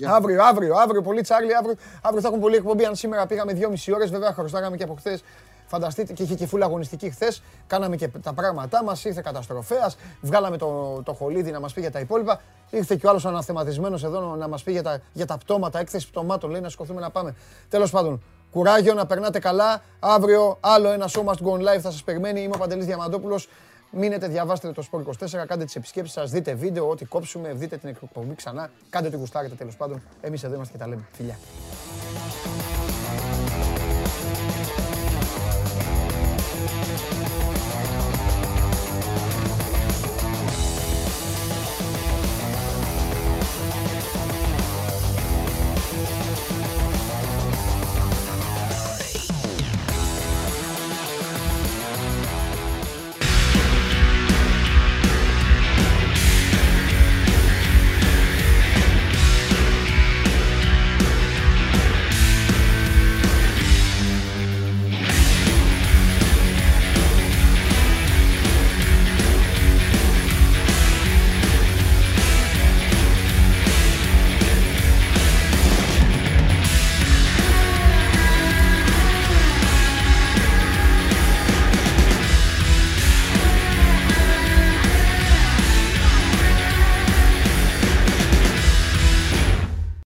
[0.06, 2.86] Αύριο, αύριο, αύριο, πολύ Τσάρλι, αύριο, αύριο θα έχουμε πολύ εκπομπή.
[2.86, 5.24] Αν σήμερα πήγαμε 2,5 ώρες, βέβαια χρωστάγαμε και από χθες.
[5.70, 7.42] Φανταστείτε και είχε και φούλα αγωνιστική χθες.
[7.68, 9.06] Κάναμε και τα πράγματά μας.
[9.06, 9.98] Ήρθε καταστροφέας.
[10.22, 12.42] Βγάλαμε το, το χολίδι να μας πει για τα υπόλοιπα.
[12.70, 15.80] Ήρθε και ο άλλος αναθεματισμένος εδώ να μας πει για τα, για τα πτώματα.
[15.80, 17.36] Έκθεση πτωμάτων λέει να σηκωθούμε να πάμε.
[17.70, 19.82] Τέλος πάντων, κουράγιο να περνάτε καλά.
[20.00, 22.42] Αύριο άλλο ένα show must go on live θα σας περιμένει.
[22.42, 23.48] Είμαι ο Παντελής Διαμαντόπουλος.
[23.92, 27.90] Μείνετε, διαβάστε το Sport 24, κάντε τις επισκέψεις σας, δείτε βίντεο, ό,τι κόψουμε, δείτε την
[27.90, 30.02] εκπομπή ξανά, κάντε ό,τι γουστάρετε τέλος πάντων.
[30.22, 31.08] Εμείς εδώ είμαστε και τα λέμε.
[31.12, 31.38] Φιλιά.